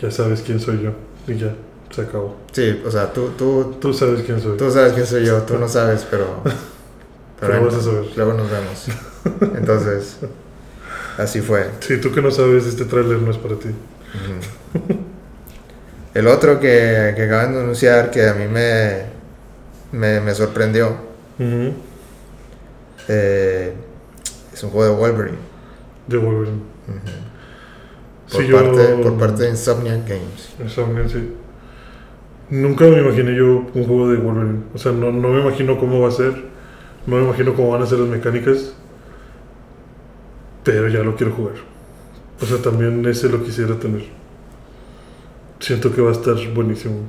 Ya 0.00 0.10
sabes 0.10 0.42
quién 0.42 0.60
soy 0.60 0.82
yo. 0.82 0.92
Y 1.26 1.36
ya, 1.38 1.54
se 1.90 2.02
acabó. 2.02 2.36
Sí, 2.52 2.82
o 2.86 2.90
sea, 2.90 3.12
tú, 3.12 3.30
tú, 3.36 3.76
Tú 3.80 3.92
sabes 3.92 4.22
quién 4.24 4.40
soy. 4.40 4.56
tú 4.56 4.70
sabes 4.70 4.92
quién 4.92 5.06
soy 5.06 5.24
yo, 5.26 5.42
tú 5.42 5.58
no 5.58 5.68
sabes, 5.68 6.06
pero... 6.10 6.42
Pero 7.40 7.54
ahí 7.54 7.64
vas 7.64 7.74
a 7.74 7.80
saber. 7.80 8.04
Luego 8.16 8.32
nos 8.32 8.50
vemos. 8.50 8.86
Entonces, 9.56 10.16
así 11.18 11.40
fue. 11.40 11.70
Sí, 11.78 11.98
tú 12.00 12.10
que 12.10 12.20
no 12.20 12.32
sabes, 12.32 12.66
este 12.66 12.84
tráiler 12.84 13.18
no 13.18 13.30
es 13.30 13.36
para 13.38 13.54
ti. 13.54 13.68
El 16.14 16.26
otro 16.26 16.58
que, 16.58 17.12
que 17.14 17.22
acaban 17.22 17.52
de 17.54 17.60
anunciar 17.60 18.10
que 18.10 18.26
a 18.28 18.34
mí 18.34 18.48
me, 18.48 19.04
me, 19.92 20.20
me 20.20 20.34
sorprendió 20.34 20.96
eh, 23.08 23.72
es 24.52 24.62
un 24.64 24.70
juego 24.70 24.94
de 24.94 25.00
Wolverine. 25.00 25.38
De 26.08 26.16
Wolverine. 26.16 26.62
Sí, 26.86 26.92
Por, 28.32 28.50
parte, 28.50 28.86
por 29.02 29.18
parte 29.18 29.42
de 29.44 29.50
Insomniac 29.50 30.06
Games. 30.06 30.54
Insomniac, 30.60 31.08
sí. 31.08 31.32
Nunca 32.50 32.84
me 32.84 33.00
imaginé 33.00 33.34
yo 33.34 33.66
un 33.72 33.84
juego 33.84 34.08
de 34.08 34.16
Wolverine. 34.16 34.64
O 34.74 34.78
sea, 34.78 34.92
no, 34.92 35.12
no 35.12 35.28
me 35.28 35.40
imagino 35.40 35.78
cómo 35.78 36.00
va 36.00 36.08
a 36.08 36.12
ser. 36.12 36.34
No 37.06 37.16
me 37.16 37.24
imagino 37.24 37.54
cómo 37.54 37.70
van 37.70 37.82
a 37.82 37.86
ser 37.86 37.98
las 37.98 38.08
mecánicas. 38.08 38.74
Pero 40.64 40.88
ya 40.88 41.00
lo 41.00 41.16
quiero 41.16 41.32
jugar. 41.32 41.54
O 42.40 42.46
sea, 42.46 42.58
también 42.58 43.04
ese 43.06 43.28
lo 43.28 43.42
quisiera 43.42 43.78
tener. 43.78 44.06
Siento 45.60 45.92
que 45.94 46.00
va 46.00 46.10
a 46.10 46.12
estar 46.12 46.36
buenísimo. 46.54 47.00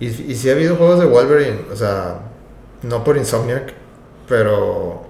Y, 0.00 0.06
y 0.06 0.34
sí 0.34 0.50
ha 0.50 0.52
habido 0.52 0.76
juegos 0.76 0.98
de 0.98 1.06
Wolverine, 1.06 1.60
o 1.72 1.76
sea, 1.76 2.22
no 2.82 3.04
por 3.04 3.16
Insomniac, 3.16 3.72
pero 4.28 5.02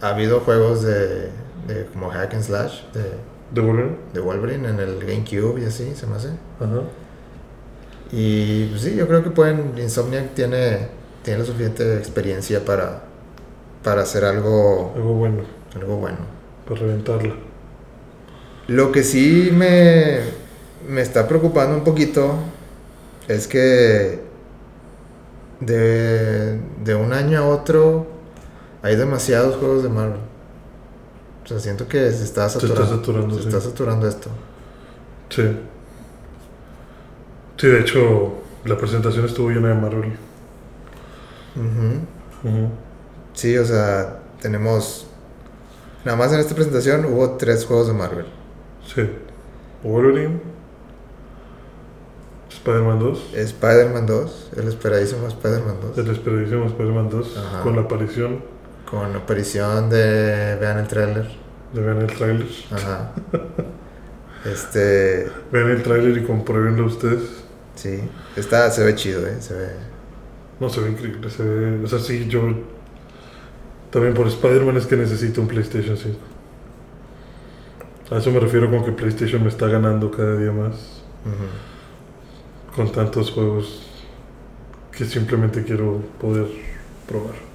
ha 0.00 0.10
habido 0.10 0.40
juegos 0.40 0.82
de, 0.82 1.30
de 1.66 1.86
como 1.92 2.08
hack 2.10 2.34
and 2.34 2.42
slash 2.44 2.82
de, 2.92 3.02
¿De 3.52 3.60
Wolverine? 3.60 3.96
de 4.12 4.20
Wolverine 4.20 4.68
en 4.68 4.80
el 4.80 4.98
GameCube 4.98 5.60
y 5.60 5.64
así, 5.66 5.94
se 5.94 6.06
me 6.06 6.16
hace. 6.16 6.30
Ajá. 6.60 6.82
Y 8.10 8.66
pues, 8.66 8.82
sí, 8.82 8.94
yo 8.96 9.06
creo 9.08 9.22
que 9.22 9.30
pueden. 9.30 9.74
Insomniac 9.78 10.34
tiene, 10.34 10.88
tiene 11.22 11.40
la 11.40 11.44
suficiente 11.46 11.96
experiencia 11.96 12.64
para, 12.64 13.04
para 13.82 14.02
hacer 14.02 14.24
algo, 14.24 14.94
Algo 14.94 15.14
bueno. 15.14 15.42
algo 15.74 15.96
bueno. 15.96 16.18
Para 16.64 16.80
reventarla. 16.80 17.34
Lo 18.68 18.92
que 18.92 19.02
sí 19.02 19.50
me, 19.52 20.20
me 20.88 21.02
está 21.02 21.26
preocupando 21.28 21.76
un 21.76 21.84
poquito 21.84 22.36
es 23.28 23.46
que 23.48 24.20
de, 25.60 26.58
de 26.84 26.94
un 26.94 27.12
año 27.12 27.38
a 27.38 27.46
otro 27.46 28.06
hay 28.82 28.96
demasiados 28.96 29.56
juegos 29.56 29.82
de 29.82 29.88
Marvel. 29.88 30.20
O 31.44 31.48
sea, 31.48 31.58
siento 31.58 31.88
que 31.88 32.10
se 32.12 32.24
está 32.24 32.48
Se 32.48 32.64
está 32.66 32.86
saturando. 32.86 33.34
se 33.36 33.42
sí. 33.42 33.48
está 33.48 33.60
saturando 33.60 34.08
esto. 34.08 34.30
Sí. 35.28 35.42
Sí, 37.56 37.66
de 37.66 37.80
hecho, 37.80 38.32
la 38.64 38.76
presentación 38.76 39.24
estuvo 39.24 39.50
llena 39.50 39.68
de 39.68 39.74
Marvel. 39.74 40.12
Ujú. 41.56 42.48
Ujú. 42.48 42.68
Sí, 43.34 43.56
o 43.56 43.64
sea, 43.64 44.20
tenemos. 44.40 45.06
Nada 46.04 46.16
más 46.16 46.32
en 46.32 46.40
esta 46.40 46.54
presentación 46.54 47.04
hubo 47.06 47.32
tres 47.36 47.64
juegos 47.64 47.86
de 47.88 47.94
Marvel. 47.94 48.26
Sí. 48.92 49.08
Wolverine. 49.84 50.40
Spider-Man 52.50 52.98
2. 52.98 53.30
Spider-Man 53.34 54.06
2, 54.06 54.50
el 54.56 54.68
esperadísimo 54.68 55.26
Spider-Man 55.26 55.76
2. 55.80 55.98
El 55.98 56.10
esperadísimo 56.10 56.66
Spider-Man 56.66 57.08
2. 57.10 57.36
Ajá. 57.36 57.62
Con 57.62 57.76
la 57.76 57.82
aparición 57.82 58.44
Con 58.92 59.10
la 59.10 59.20
aparición 59.20 59.88
de. 59.88 60.58
Vean 60.60 60.78
el 60.80 60.86
tráiler. 60.86 61.26
de 61.72 61.80
vean 61.80 62.02
el 62.02 62.12
tráiler. 62.14 62.48
Ajá. 62.70 63.12
Este. 64.44 65.30
Vean 65.50 65.70
el 65.70 65.82
tráiler 65.82 66.18
y 66.18 66.24
compruébenlo 66.24 66.84
ustedes. 66.84 67.44
Sí. 67.74 68.00
Está, 68.36 68.70
se 68.70 68.84
ve 68.84 68.94
chido, 68.94 69.26
¿eh? 69.26 69.36
Se 69.40 69.54
ve. 69.54 69.68
No, 70.60 70.68
se 70.68 70.80
ve 70.80 70.90
increíble. 70.90 71.30
Se 71.30 71.42
ve... 71.42 71.82
O 71.82 71.86
sea, 71.86 72.00
sí, 72.00 72.26
yo... 72.28 72.52
También 73.90 74.14
por 74.14 74.26
Spider-Man 74.26 74.76
es 74.76 74.86
que 74.86 74.96
necesito 74.96 75.40
un 75.40 75.46
PlayStation 75.46 75.96
5. 75.96 76.18
A 78.10 78.18
eso 78.18 78.30
me 78.30 78.40
refiero 78.40 78.68
con 78.68 78.84
que 78.84 78.92
PlayStation 78.92 79.42
me 79.42 79.48
está 79.48 79.68
ganando 79.68 80.10
cada 80.10 80.36
día 80.36 80.50
más. 80.50 81.02
Con 82.74 82.90
tantos 82.90 83.30
juegos 83.30 83.88
que 84.90 85.04
simplemente 85.04 85.62
quiero 85.62 86.00
poder 86.20 86.48
probar. 87.08 87.51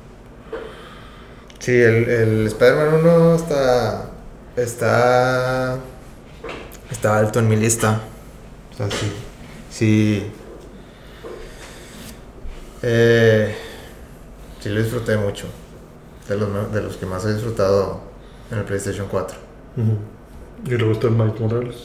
Sí, 1.60 1.72
el, 1.72 2.10
el 2.10 2.48
Spider-Man 2.48 2.96
1 3.06 3.36
está. 3.36 4.10
Está. 4.56 5.78
Está 6.92 7.18
alto 7.18 7.40
en 7.40 7.48
mi 7.48 7.56
lista. 7.56 8.02
O 8.74 8.78
sea, 8.78 8.90
sí. 8.90 9.12
Sí. 9.70 10.32
Eh, 12.84 13.56
sí, 14.60 14.70
lo 14.70 14.82
disfruté 14.82 15.18
mucho. 15.18 15.48
De 16.28 16.36
los, 16.38 16.72
de 16.74 16.82
los 16.82 16.98
que 16.98 17.06
más 17.06 17.26
he 17.26 17.34
disfrutado 17.34 18.02
en 18.52 18.60
el 18.60 18.64
PlayStation 18.66 19.08
4. 19.10 19.38
Ujú. 19.78 19.98
Y 20.66 20.78
luego 20.78 20.94
está 20.94 21.08
el 21.08 21.14
Miles 21.14 21.40
Morales. 21.40 21.76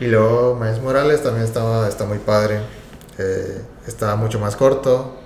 Y 0.00 0.06
luego 0.06 0.54
Miles 0.60 0.80
Morales 0.80 1.22
también 1.22 1.44
estaba, 1.44 1.88
está 1.88 2.04
muy 2.04 2.18
padre. 2.18 2.60
Eh, 3.18 3.62
estaba 3.86 4.14
mucho 4.16 4.38
más 4.38 4.54
corto, 4.54 5.16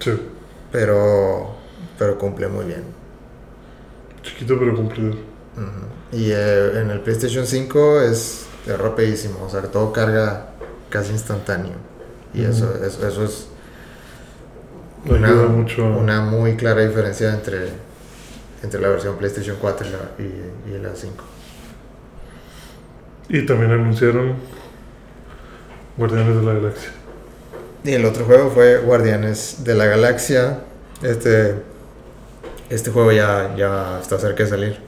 Sí. 0.00 0.12
pero, 0.72 1.54
pero 2.00 2.16
cumple 2.16 2.48
muy 2.48 2.64
bien. 2.64 2.82
Chiquito 4.22 4.58
pero 4.58 4.74
cumplido. 4.74 5.12
Y 6.10 6.30
eh, 6.30 6.80
en 6.80 6.90
el 6.90 7.00
PlayStation 7.00 7.46
5 7.46 8.00
es, 8.00 8.46
rapidísimo, 8.66 9.44
o 9.44 9.50
sea, 9.50 9.60
todo 9.62 9.92
carga 9.92 10.46
casi 10.88 11.12
instantáneo. 11.12 11.74
Y 12.32 12.42
eso, 12.42 12.74
eso, 12.82 13.06
eso 13.06 13.24
es 13.24 13.48
Ayuda 15.04 15.46
mucho. 15.48 15.84
una 15.84 16.22
muy 16.22 16.56
clara 16.56 16.86
diferencia 16.86 17.34
entre, 17.34 17.68
entre 18.62 18.80
la 18.80 18.88
versión 18.88 19.16
PlayStation 19.16 19.58
4 19.60 19.86
y 19.86 19.90
la, 19.90 19.98
y, 20.24 20.74
y 20.74 20.78
la 20.78 20.96
5. 20.96 21.24
Y 23.28 23.44
también 23.44 23.72
anunciaron 23.72 24.36
Guardianes 25.98 26.34
de 26.34 26.42
la 26.42 26.54
Galaxia. 26.54 26.90
Y 27.84 27.92
el 27.92 28.06
otro 28.06 28.24
juego 28.24 28.50
fue 28.50 28.78
Guardianes 28.78 29.64
de 29.64 29.74
la 29.74 29.84
Galaxia. 29.84 30.60
Este, 31.02 31.69
este 32.70 32.90
juego 32.90 33.12
ya, 33.12 33.54
ya 33.56 34.00
está 34.00 34.18
cerca 34.18 34.44
de 34.44 34.48
salir, 34.50 34.78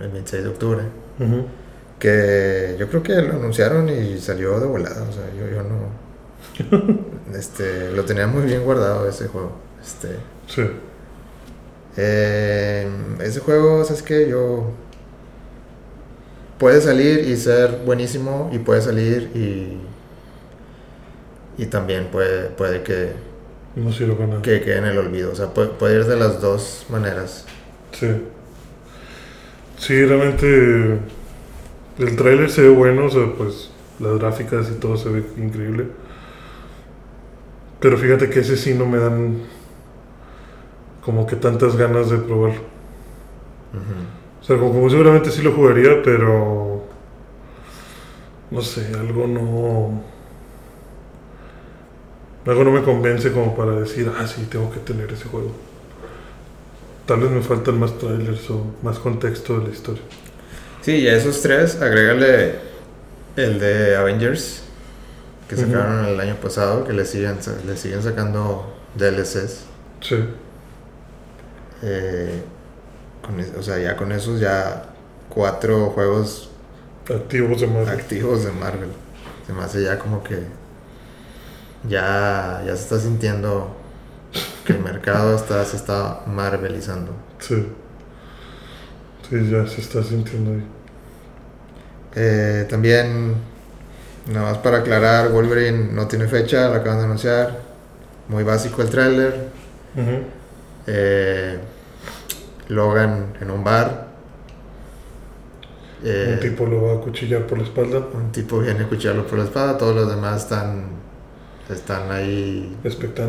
el 0.00 0.08
26 0.10 0.44
de 0.44 0.48
octubre. 0.50 0.82
Que 1.98 2.76
yo 2.78 2.88
creo 2.88 3.02
que 3.02 3.14
lo 3.22 3.34
anunciaron 3.34 3.88
y 3.88 4.18
salió 4.20 4.60
de 4.60 4.66
volada. 4.66 5.02
O 5.02 5.12
sea, 5.12 5.24
yo, 5.38 5.48
yo 5.48 5.62
no. 5.64 7.34
este, 7.36 7.90
lo 7.92 8.04
tenía 8.04 8.26
muy 8.28 8.42
bien 8.42 8.64
guardado 8.64 9.08
ese 9.08 9.26
juego. 9.28 9.52
Este, 9.82 10.16
Sí. 10.46 10.62
eh, 11.96 12.88
ese 13.20 13.40
juego, 13.40 13.84
¿sabes 13.84 14.02
qué? 14.02 14.28
Yo. 14.28 14.70
Puede 16.58 16.80
salir 16.80 17.20
y 17.28 17.36
ser 17.36 17.82
buenísimo, 17.84 18.50
y 18.52 18.58
puede 18.58 18.82
salir 18.82 19.30
y. 19.34 19.78
Y 21.60 21.66
también 21.66 22.06
puede, 22.06 22.50
puede 22.50 22.82
que, 22.82 23.12
No 23.76 23.92
sirve 23.92 24.14
para 24.14 24.26
nada. 24.26 24.42
que 24.42 24.60
quede 24.60 24.78
en 24.78 24.84
el 24.86 24.98
olvido. 24.98 25.32
O 25.32 25.34
sea, 25.34 25.54
puede, 25.54 25.68
puede 25.68 26.00
ir 26.00 26.04
de 26.06 26.16
las 26.16 26.40
dos 26.40 26.86
maneras. 26.90 27.46
Sí. 27.92 28.08
Sí, 29.78 30.04
realmente 30.04 30.98
el 31.98 32.16
tráiler 32.16 32.50
se 32.50 32.62
ve 32.62 32.68
bueno, 32.70 33.06
o 33.06 33.10
sea, 33.10 33.32
pues 33.36 33.70
las 34.00 34.18
gráficas 34.18 34.68
y 34.70 34.74
todo 34.80 34.96
se 34.96 35.08
ve 35.08 35.24
increíble. 35.36 35.86
Pero 37.80 37.96
fíjate 37.96 38.28
que 38.28 38.40
ese 38.40 38.56
sí 38.56 38.74
no 38.74 38.86
me 38.86 38.98
dan 38.98 39.38
como 41.04 41.26
que 41.26 41.36
tantas 41.36 41.76
ganas 41.76 42.10
de 42.10 42.18
probarlo. 42.18 42.60
Ujú. 43.72 44.40
O 44.40 44.44
sea, 44.44 44.58
como, 44.58 44.72
como 44.72 44.90
seguramente 44.90 45.30
sí 45.30 45.42
lo 45.42 45.52
jugaría, 45.52 46.02
pero 46.02 46.84
no 48.50 48.62
sé, 48.62 48.92
algo 48.98 49.26
no 49.26 50.02
algo 52.46 52.64
no 52.64 52.70
me 52.72 52.82
convence 52.82 53.32
como 53.32 53.54
para 53.56 53.72
decir, 53.72 54.10
ah, 54.18 54.26
sí, 54.26 54.46
tengo 54.50 54.70
que 54.72 54.80
tener 54.80 55.12
ese 55.12 55.24
juego. 55.24 55.52
Tal 57.06 57.20
vez 57.20 57.30
me 57.30 57.40
faltan 57.42 57.78
más 57.78 57.96
trailers 57.98 58.48
o 58.50 58.74
más 58.82 58.98
contexto 58.98 59.58
de 59.58 59.68
la 59.68 59.70
historia. 59.74 60.02
Sí, 60.82 60.96
y 60.96 61.08
a 61.08 61.16
esos 61.16 61.40
tres, 61.42 61.80
agrégale 61.80 62.56
el 63.36 63.58
de 63.58 63.96
Avengers, 63.96 64.62
que 65.48 65.56
sacaron 65.56 66.04
el 66.06 66.20
año 66.20 66.36
pasado, 66.36 66.84
que 66.84 66.92
le 66.92 67.04
siguen, 67.04 67.38
le 67.66 67.76
siguen 67.76 68.02
sacando 68.02 68.74
DLCs. 68.96 69.64
Sí, 70.00 70.16
eh, 71.82 72.42
con 73.22 73.40
es- 73.40 73.52
o 73.58 73.62
sea, 73.62 73.78
ya 73.78 73.96
con 73.96 74.12
esos 74.12 74.40
ya 74.40 74.84
cuatro 75.28 75.90
juegos 75.90 76.50
Activos 77.08 77.60
de 77.60 77.66
Marvel. 77.66 77.88
activos 77.88 78.44
de 78.44 78.52
Marvel. 78.52 78.90
Se 79.46 79.52
me 79.52 79.62
hace 79.62 79.82
ya 79.82 79.98
como 79.98 80.22
que 80.22 80.40
ya, 81.84 82.62
ya 82.66 82.76
se 82.76 82.82
está 82.82 82.98
sintiendo 82.98 83.76
que 84.64 84.72
el 84.74 84.80
mercado 84.80 85.36
está, 85.36 85.64
se 85.64 85.76
está 85.76 86.22
marvelizando. 86.26 87.12
Sí. 87.38 87.66
Sí, 89.28 89.50
ya 89.50 89.66
se 89.66 89.80
está 89.80 90.02
sintiendo 90.02 90.52
ahí. 90.52 90.64
Eh, 92.14 92.66
también, 92.68 93.36
nada 94.26 94.52
más 94.52 94.58
para 94.58 94.78
aclarar, 94.78 95.30
Wolverine 95.30 95.92
no 95.92 96.06
tiene 96.08 96.26
fecha, 96.28 96.68
lo 96.68 96.74
acaban 96.76 96.98
de 96.98 97.04
anunciar. 97.04 97.60
Muy 98.28 98.44
básico 98.44 98.82
el 98.82 98.90
tráiler. 98.90 99.48
Eh, 100.86 101.58
Logan 102.68 103.34
en 103.40 103.50
un 103.50 103.64
bar. 103.64 104.08
Eh, 106.04 106.34
Un 106.34 106.40
tipo 106.40 106.66
lo 106.66 106.82
va 106.82 106.94
a 106.94 107.00
cuchillar 107.00 107.46
por 107.46 107.58
la 107.58 107.64
espalda. 107.64 107.98
un 108.14 108.30
tipo 108.32 108.60
viene 108.60 108.84
a 108.84 108.88
cuchillarlo 108.88 109.26
por 109.26 109.38
la 109.38 109.44
espada, 109.44 109.76
todos 109.76 109.94
los 109.96 110.08
demás 110.08 110.42
están, 110.42 110.97
están 111.70 112.10
ahí 112.10 112.76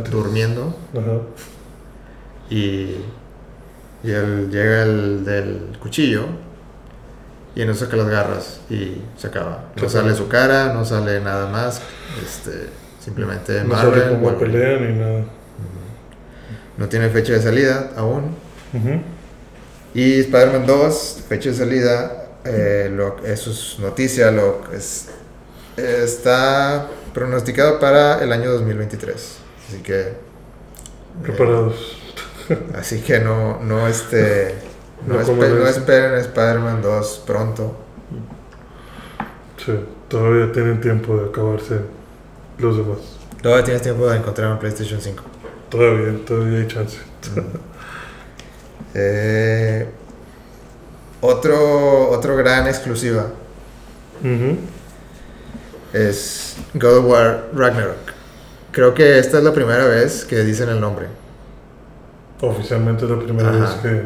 durmiendo. 0.09 0.75
Ajá. 0.93 1.21
Y, 2.49 2.95
y 4.03 4.11
él 4.11 4.49
llega 4.49 4.83
el 4.83 5.25
del 5.25 5.77
cuchillo 5.79 6.25
y 7.55 7.61
eso 7.61 7.73
saca 7.73 7.97
las 7.97 8.07
garras 8.07 8.61
y 8.69 9.01
se 9.17 9.27
acaba. 9.27 9.65
No 9.75 9.81
Se 9.83 9.89
sale 9.89 10.15
su 10.15 10.27
cara, 10.27 10.73
no 10.73 10.85
sale 10.85 11.19
nada 11.19 11.47
más. 11.49 11.81
Este, 12.23 12.69
simplemente 12.99 13.61
No 13.63 13.69
Marvel. 13.75 14.17
Wolverine. 14.17 14.59
pelean 14.59 14.93
ni 14.93 14.99
nada. 14.99 15.25
No 16.77 16.87
tiene 16.87 17.09
fecha 17.09 17.33
de 17.33 17.41
salida 17.41 17.91
aún. 17.97 18.35
Y 19.93 20.19
Spider-Man 20.21 20.65
2, 20.65 21.23
fecha 21.27 21.49
de 21.49 21.55
salida, 21.55 22.27
eh, 22.45 22.89
lo, 22.93 23.17
eso 23.25 23.51
es 23.51 23.77
noticia, 23.79 24.31
lo 24.31 24.61
es, 24.71 25.09
está 25.75 26.87
pronosticado 27.13 27.79
para 27.79 28.23
el 28.23 28.31
año 28.31 28.51
2023. 28.51 29.37
Así 29.67 29.81
que... 29.81 29.99
eh, 30.01 30.13
Preparados. 31.23 31.97
así 32.77 33.01
que 33.01 33.19
no, 33.19 33.59
no, 33.61 33.87
este, 33.87 34.55
no, 35.07 35.15
No 35.15 35.23
como 35.25 35.43
espe- 35.43 35.49
no 35.59 35.67
esperen 35.67 36.13
Spider-Man 36.15 36.81
2 36.81 37.23
pronto. 37.25 37.75
Sí, 39.65 39.73
todavía 40.07 40.51
tienen 40.51 40.79
tiempo 40.81 41.17
de 41.17 41.29
acabarse 41.29 41.81
los 42.57 42.77
demás. 42.77 42.99
Todavía 43.41 43.63
tienes 43.63 43.81
tiempo 43.83 44.07
de 44.07 44.17
encontrar 44.17 44.51
un 44.51 44.59
PlayStation 44.59 44.99
5. 45.01 45.23
Todavía, 45.69 46.25
todavía 46.25 46.59
hay 46.59 46.67
chance. 46.67 46.97
Eh, 48.95 49.87
otro, 51.21 52.09
otro 52.09 52.35
gran 52.35 52.67
exclusiva. 52.67 53.27
Es 55.93 56.55
God 56.73 56.97
of 56.99 57.05
War 57.05 57.43
Ragnarok. 57.53 57.97
Creo 58.71 58.93
que 58.93 59.17
esta 59.19 59.39
es 59.39 59.43
la 59.43 59.53
primera 59.53 59.85
vez 59.85 60.25
que 60.25 60.43
dicen 60.43 60.69
el 60.69 60.79
nombre. 60.79 61.07
Oficialmente 62.41 63.05
es 63.05 63.11
la 63.11 63.19
primera 63.19 63.49
Ajá. 63.49 63.59
vez 63.59 63.69
que, 63.81 64.05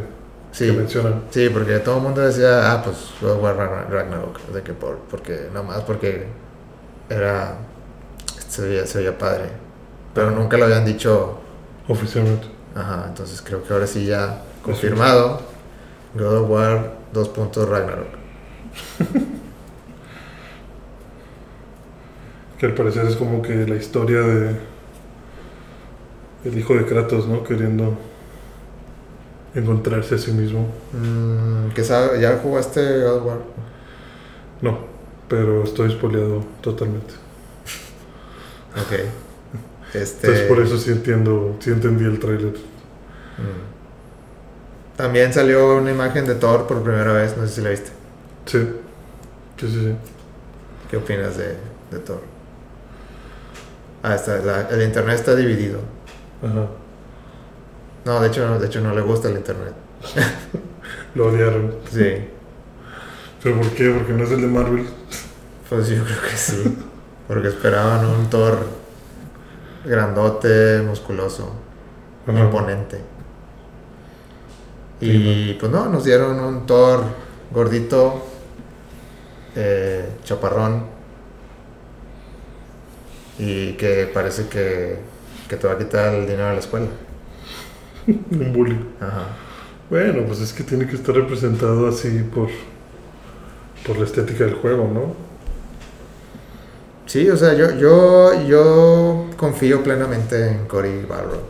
Sí, 0.51 0.67
que 0.67 0.73
mencionan. 0.73 1.23
sí, 1.31 1.49
porque 1.49 1.79
todo 1.79 1.97
el 1.97 2.03
mundo 2.03 2.21
decía, 2.21 2.71
ah, 2.71 2.81
pues 2.83 2.97
God 3.21 3.31
of 3.31 3.43
War 3.43 3.55
Ragnar- 3.57 3.89
Ragnarok. 3.89 4.39
De 4.53 4.61
que 4.63 4.73
por, 4.73 4.97
porque, 5.09 5.47
nada 5.53 5.63
más 5.63 5.81
porque 5.81 6.25
era. 7.09 7.57
Se 8.47 8.61
veía, 8.61 8.85
se 8.87 8.99
veía 8.99 9.17
padre. 9.17 9.45
Pero 10.13 10.31
nunca 10.31 10.57
lo 10.57 10.65
habían 10.65 10.85
dicho. 10.85 11.39
Oficialmente. 11.87 12.47
Ajá, 12.75 13.05
entonces 13.09 13.41
creo 13.41 13.63
que 13.63 13.73
ahora 13.73 13.85
sí 13.87 14.05
ya 14.05 14.41
confirmado. 14.63 15.41
God 16.15 16.37
of 16.43 16.49
War 16.49 16.91
2. 17.11 17.29
puntos 17.29 17.67
Ragnarok. 17.67 18.07
Que 22.63 22.67
al 22.67 22.75
parecer 22.75 23.05
es 23.07 23.17
como 23.17 23.41
que 23.41 23.67
la 23.67 23.75
historia 23.75 24.21
de 24.21 24.55
el 26.45 26.57
hijo 26.57 26.75
de 26.75 26.85
Kratos, 26.85 27.27
¿no? 27.27 27.43
Queriendo 27.43 27.97
encontrarse 29.55 30.15
a 30.15 30.17
sí 30.17 30.31
mismo. 30.31 30.67
Mm, 30.91 31.69
¿Qué 31.73 31.83
sabe? 31.83 32.19
¿Ya 32.21 32.37
jugaste 32.37 33.01
God 33.01 33.17
of 33.17 33.25
War? 33.25 33.37
No, 34.61 34.79
pero 35.27 35.63
estoy 35.63 35.91
spoileado 35.91 36.43
totalmente. 36.61 37.13
Ok. 38.75 38.91
Este, 39.93 40.27
Entonces 40.27 40.47
por 40.47 40.59
eso 40.59 40.77
sí 40.77 40.91
entiendo, 40.91 41.57
sí 41.59 41.69
entendí 41.71 42.05
el 42.05 42.19
tráiler. 42.19 42.53
mm. 43.37 43.73
También 44.95 45.33
salió 45.33 45.77
una 45.77 45.91
imagen 45.91 46.25
de 46.25 46.35
Thor 46.35 46.67
por 46.67 46.81
primera 46.83 47.13
vez, 47.13 47.37
no 47.37 47.45
sé 47.47 47.55
si 47.55 47.61
la 47.61 47.69
viste. 47.69 47.91
Sí, 48.45 48.59
sí, 49.57 49.67
sí, 49.67 49.79
sí. 49.79 49.95
¿Qué 50.87 50.97
opinas 50.97 51.37
de, 51.37 51.57
de 51.91 51.99
Thor? 51.99 52.21
Ah, 54.03 54.15
está, 54.15 54.37
la- 54.39 54.69
el 54.69 54.81
internet 54.83 55.15
está 55.15 55.35
dividido. 55.35 55.79
Ajá. 56.43 56.67
No, 58.05 58.19
de 58.19 58.27
hecho, 58.27 58.45
no, 58.47 58.59
de 58.59 58.67
hecho 58.67 58.81
no 58.81 58.93
le 58.93 59.01
gusta 59.01 59.29
el 59.29 59.37
internet. 59.37 59.73
Lo 61.15 61.27
odiaron. 61.27 61.75
Sí, 61.89 62.27
¿Pero 63.41 63.57
por 63.57 63.69
qué? 63.71 63.89
Porque 63.91 64.13
no 64.13 64.23
es 64.23 64.31
el 64.31 64.41
de 64.41 64.47
Marvel. 64.47 64.85
pues 65.69 65.87
yo 65.89 66.03
creo 66.03 66.21
que 66.21 66.37
sí. 66.37 66.77
Porque 67.27 67.47
esperaban 67.49 68.05
un 68.05 68.29
Thor 68.29 68.57
grandote, 69.85 70.81
musculoso, 70.81 71.53
Ajá. 72.27 72.39
imponente. 72.39 72.97
Sí, 74.99 75.07
Y 75.11 75.53
pues 75.59 75.71
no, 75.71 75.87
nos 75.87 76.03
dieron 76.05 76.39
un 76.39 76.65
Thor 76.65 77.03
gordito, 77.51 78.25
eh, 79.55 80.09
chaparrón. 80.23 80.92
Y 83.39 83.73
que 83.73 84.09
parece 84.13 84.47
que, 84.47 84.97
que 85.47 85.57
te 85.57 85.67
va 85.67 85.73
a 85.73 85.77
quitar 85.77 86.13
el 86.13 86.27
dinero 86.27 86.47
de 86.47 86.53
la 86.53 86.59
escuela. 86.59 86.87
Un 88.07 88.53
bully. 88.53 88.79
Ajá. 88.99 89.27
Bueno, 89.89 90.23
pues 90.25 90.39
es 90.39 90.53
que 90.53 90.63
tiene 90.63 90.87
que 90.87 90.95
estar 90.95 91.13
representado 91.13 91.87
así 91.87 92.09
por, 92.33 92.49
por 93.85 93.97
la 93.97 94.05
estética 94.05 94.45
del 94.45 94.55
juego, 94.55 94.89
¿no? 94.91 95.13
Sí, 97.05 97.29
o 97.29 97.37
sea, 97.37 97.53
yo, 97.53 97.71
yo, 97.77 98.47
yo 98.47 99.29
confío 99.37 99.83
plenamente 99.83 100.47
en 100.49 100.65
Cory 100.67 101.05
Balrog, 101.05 101.43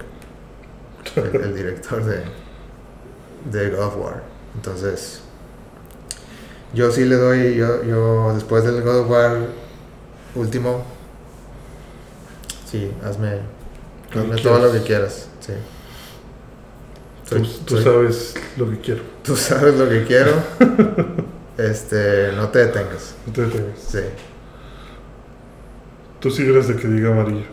el, 1.16 1.42
el 1.42 1.56
director 1.56 2.04
de, 2.04 2.24
de 3.52 3.70
God 3.70 3.86
of 3.86 3.98
War. 3.98 4.24
Entonces, 4.56 5.22
yo 6.74 6.92
sí 6.92 7.06
le 7.06 7.16
doy, 7.16 7.56
yo, 7.56 7.84
yo 7.84 8.34
después 8.34 8.64
del 8.64 8.82
God 8.82 9.02
of 9.02 9.10
War 9.10 9.38
último, 10.36 10.84
sí, 12.74 12.92
hazme, 13.06 13.40
hazme 14.16 14.36
todo 14.42 14.60
lo 14.60 14.72
que 14.74 14.82
quieras. 14.82 15.28
Sí. 15.40 15.54
Tú, 17.30 17.36
Soy- 17.46 17.60
tú 17.66 17.76
soy- 17.76 17.84
sabes 17.84 18.34
lo 18.58 18.70
que 18.70 18.80
quiero. 18.80 19.02
tú 19.24 19.36
sabes 19.36 19.76
lo 19.78 19.88
que 19.88 20.04
quiero. 20.06 20.32
Este, 21.58 22.32
no 22.36 22.50
te 22.50 22.60
detengas. 22.66 23.16
No 23.28 23.34
te 23.34 23.42
detengas. 23.44 23.80
Sí. 23.80 24.00
Tú 26.20 26.32
sí 26.32 26.44
eres 26.50 26.68
de 26.68 26.76
que 26.76 26.88
diga 26.88 27.12
amarillo. 27.12 27.46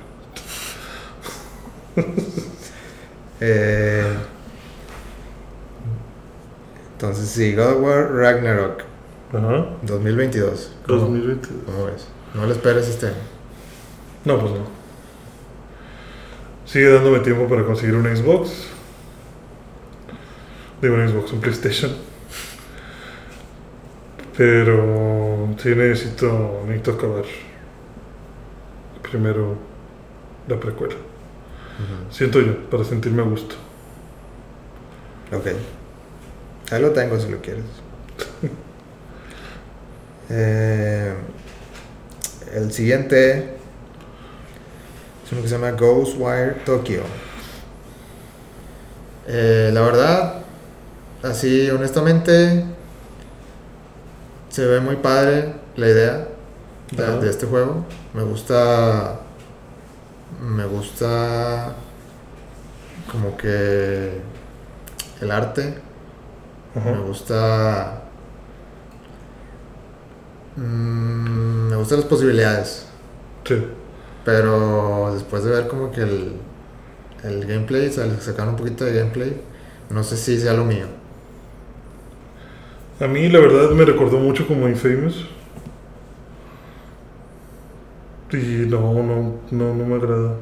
Eh, 3.40 4.04
entonces, 6.92 7.28
sí, 7.28 7.54
God 7.54 7.72
of 7.76 7.82
War 7.82 8.12
Ragnarok 8.12 8.82
Ajá. 9.32 9.66
2022. 9.82 10.72
¿Cómo, 10.86 11.00
2020. 11.00 11.48
cómo 11.66 11.86
ves? 11.86 12.06
No 12.34 12.46
lo 12.46 12.52
esperes 12.52 12.88
este 12.88 13.06
año. 13.06 13.16
No, 14.24 14.38
pues 14.38 14.52
no. 14.52 14.79
Sigue 16.70 16.88
dándome 16.88 17.18
tiempo 17.18 17.48
para 17.48 17.64
conseguir 17.64 17.96
un 17.96 18.04
Xbox. 18.04 18.68
Digo 20.80 20.94
un 20.94 21.08
Xbox, 21.08 21.32
un 21.32 21.40
PlayStation. 21.40 21.90
Pero 24.36 25.48
sí 25.60 25.70
necesito, 25.70 26.62
necesito 26.66 26.92
acabar 26.92 27.24
primero 29.02 29.56
la 30.46 30.60
precuela. 30.60 30.94
Siento 32.08 32.40
yo, 32.40 32.56
para 32.70 32.84
sentirme 32.84 33.22
a 33.22 33.24
gusto. 33.24 33.56
Ok. 35.32 35.46
Ahí 36.70 36.80
lo 36.80 36.90
tengo 36.92 37.18
si 37.18 37.30
lo 37.30 37.40
quieres. 37.40 37.64
Eh, 40.32 41.12
el 42.54 42.70
siguiente 42.70 43.59
es 45.30 45.32
uno 45.32 45.42
que 45.42 45.48
se 45.48 45.54
llama 45.54 45.70
Ghostwire 45.70 46.56
Tokyo. 46.64 47.02
Eh, 49.28 49.70
la 49.72 49.80
verdad, 49.82 50.34
así 51.22 51.70
honestamente, 51.70 52.64
se 54.48 54.66
ve 54.66 54.80
muy 54.80 54.96
padre 54.96 55.54
la 55.76 55.88
idea 55.88 56.28
de, 56.90 57.30
este 57.30 57.46
juego. 57.46 57.84
Me 58.12 58.24
gusta. 58.24 59.20
Me 60.40 60.64
gusta. 60.64 61.74
Como 63.12 63.36
que. 63.36 64.20
El 65.20 65.30
arte. 65.30 65.74
Ajá. 66.74 66.90
Me 66.90 66.98
gusta. 67.02 68.02
Mm, 70.56 71.68
me 71.68 71.76
gustan 71.76 72.00
las 72.00 72.08
posibilidades. 72.08 72.86
Sí. 73.44 73.64
Pero 74.24 75.12
después 75.14 75.44
de 75.44 75.50
ver 75.50 75.68
como 75.68 75.90
que 75.92 76.02
el, 76.02 76.32
el 77.24 77.46
gameplay, 77.46 77.90
sal- 77.92 78.20
sacaron 78.20 78.50
un 78.54 78.56
poquito 78.56 78.84
de 78.84 78.94
gameplay, 78.94 79.40
no 79.90 80.04
sé 80.04 80.16
si 80.16 80.38
sea 80.40 80.54
lo 80.54 80.64
mío. 80.64 80.86
A 83.00 83.06
mí 83.08 83.28
la 83.28 83.40
verdad 83.40 83.70
me 83.70 83.84
recordó 83.84 84.18
mucho 84.18 84.46
como 84.46 84.68
Infamous. 84.68 85.24
Y 88.32 88.66
no, 88.68 88.92
no, 89.02 89.40
no, 89.50 89.74
no 89.74 89.84
me 89.86 89.94
agrada. 89.96 90.36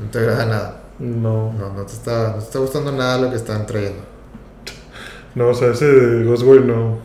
No 0.00 0.10
te 0.10 0.18
agrada 0.18 0.46
nada. 0.46 0.82
No. 0.98 1.52
No, 1.52 1.72
no 1.74 1.86
te 1.86 1.92
está, 1.94 2.30
no 2.30 2.34
te 2.38 2.44
está 2.44 2.58
gustando 2.60 2.92
nada 2.92 3.18
lo 3.18 3.30
que 3.30 3.36
están 3.36 3.66
trayendo. 3.66 4.02
No, 5.34 5.48
o 5.48 5.54
sea, 5.54 5.70
ese 5.72 5.86
de 5.86 6.24
Ghostwire 6.24 6.64
no. 6.64 6.98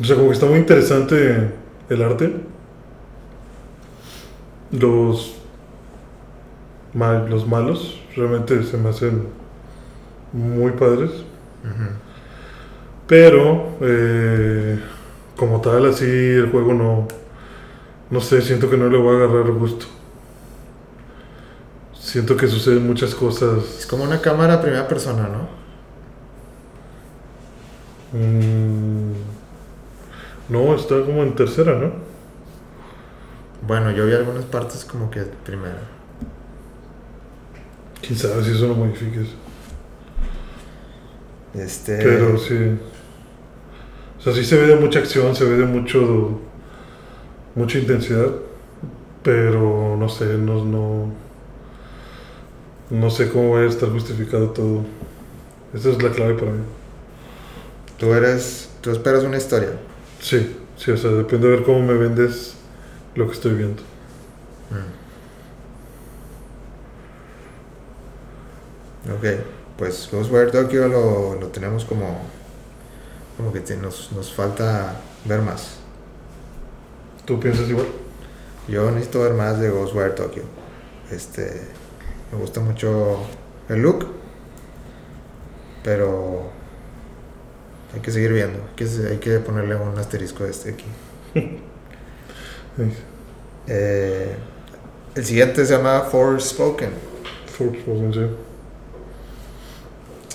O 0.00 0.04
sea, 0.04 0.16
como 0.16 0.28
que 0.28 0.34
está 0.34 0.46
muy 0.46 0.58
interesante 0.58 1.52
el 1.88 2.02
arte. 2.02 2.32
Los. 4.72 5.36
mal- 6.94 7.28
los 7.30 7.46
malos 7.46 8.00
realmente 8.16 8.62
se 8.64 8.76
me 8.76 8.90
hacen 8.90 9.26
muy 10.32 10.72
padres. 10.72 11.10
Pero, 13.06 13.76
eh, 13.80 14.78
como 15.36 15.60
tal, 15.60 15.86
así 15.86 16.04
el 16.06 16.50
juego 16.50 16.72
no. 16.74 17.08
No 18.10 18.20
sé, 18.20 18.42
siento 18.42 18.70
que 18.70 18.76
no 18.76 18.88
le 18.88 18.98
voy 18.98 19.14
a 19.16 19.24
agarrar 19.24 19.52
gusto. 19.52 19.86
Siento 21.98 22.36
que 22.36 22.46
suceden 22.48 22.86
muchas 22.86 23.14
Es 23.14 23.14
cosas. 23.14 23.86
como 23.86 24.04
una 24.04 24.20
cámara 24.20 24.60
primera 24.60 24.86
persona, 24.88 25.28
¿no? 25.28 25.48
mm, 28.12 29.12
no, 30.48 30.74
está 30.74 31.00
como 31.04 31.22
en 31.22 31.34
tercera, 31.34 31.74
¿no? 31.78 32.11
Bueno, 33.66 33.92
yo 33.92 34.06
vi 34.06 34.12
algunas 34.12 34.44
partes 34.44 34.84
como 34.84 35.10
que 35.10 35.22
primera. 35.44 35.82
Quién 38.00 38.18
sabe 38.18 38.42
si 38.42 38.50
eso 38.50 38.66
lo 38.66 38.74
modifiques. 38.74 39.28
Este. 41.54 41.96
Pero 41.98 42.38
sí. 42.38 42.78
O 44.18 44.22
sea, 44.22 44.32
sí 44.32 44.44
se 44.44 44.56
ve 44.56 44.66
de 44.66 44.76
mucha 44.76 44.98
acción, 44.98 45.34
se 45.36 45.44
ve 45.44 45.56
de 45.56 45.64
mucho. 45.64 46.40
mucha 47.54 47.78
intensidad. 47.78 48.28
Pero 49.22 49.96
no 49.96 50.08
sé, 50.08 50.36
no. 50.38 50.64
No, 50.64 51.12
no 52.90 53.10
sé 53.10 53.28
cómo 53.28 53.54
va 53.54 53.60
a 53.60 53.66
estar 53.66 53.90
justificado 53.90 54.50
todo. 54.50 54.84
Esa 55.72 55.90
es 55.90 56.02
la 56.02 56.10
clave 56.10 56.34
para 56.34 56.50
mí. 56.50 56.62
Tú 57.96 58.12
eres. 58.12 58.70
Tú 58.80 58.90
esperas 58.90 59.22
una 59.22 59.36
historia. 59.36 59.70
Sí, 60.20 60.56
sí, 60.76 60.90
o 60.90 60.96
sea, 60.96 61.12
depende 61.12 61.46
de 61.46 61.56
ver 61.56 61.64
cómo 61.64 61.80
me 61.80 61.94
vendes 61.94 62.56
lo 63.14 63.26
que 63.26 63.32
estoy 63.34 63.54
viendo. 63.54 63.82
Mm. 64.70 64.92
Ok, 69.10 69.24
pues 69.76 70.08
Ghostwire 70.12 70.50
Tokyo 70.50 70.88
lo, 70.88 71.34
lo 71.40 71.48
tenemos 71.48 71.84
como. 71.84 72.20
Como 73.36 73.52
que 73.52 73.60
te- 73.60 73.76
nos, 73.76 74.12
nos 74.12 74.32
falta 74.32 75.00
ver 75.24 75.40
más. 75.40 75.78
¿Tú 77.24 77.38
piensas 77.40 77.68
igual? 77.68 77.86
Yo 78.68 78.90
necesito 78.90 79.20
ver 79.22 79.34
más 79.34 79.58
de 79.60 79.70
Ghostwire 79.70 80.10
Tokyo. 80.10 80.42
Este. 81.10 81.62
Me 82.32 82.38
gusta 82.38 82.60
mucho 82.60 83.18
el 83.68 83.82
look. 83.82 84.06
Pero. 85.82 86.50
Hay 87.94 88.00
que 88.00 88.10
seguir 88.10 88.32
viendo. 88.32 88.58
Hay 88.58 88.74
que, 88.76 88.84
hay 89.08 89.18
que 89.18 89.38
ponerle 89.40 89.76
un 89.76 89.98
asterisco 89.98 90.44
a 90.44 90.48
este 90.48 90.70
aquí. 90.70 90.86
Sí. 92.76 92.82
Eh, 93.68 94.34
el 95.14 95.24
siguiente 95.24 95.64
se 95.66 95.76
llama 95.76 96.00
Forspoken. 96.10 96.90
Forspoken, 97.46 98.12
sí. 98.14 98.20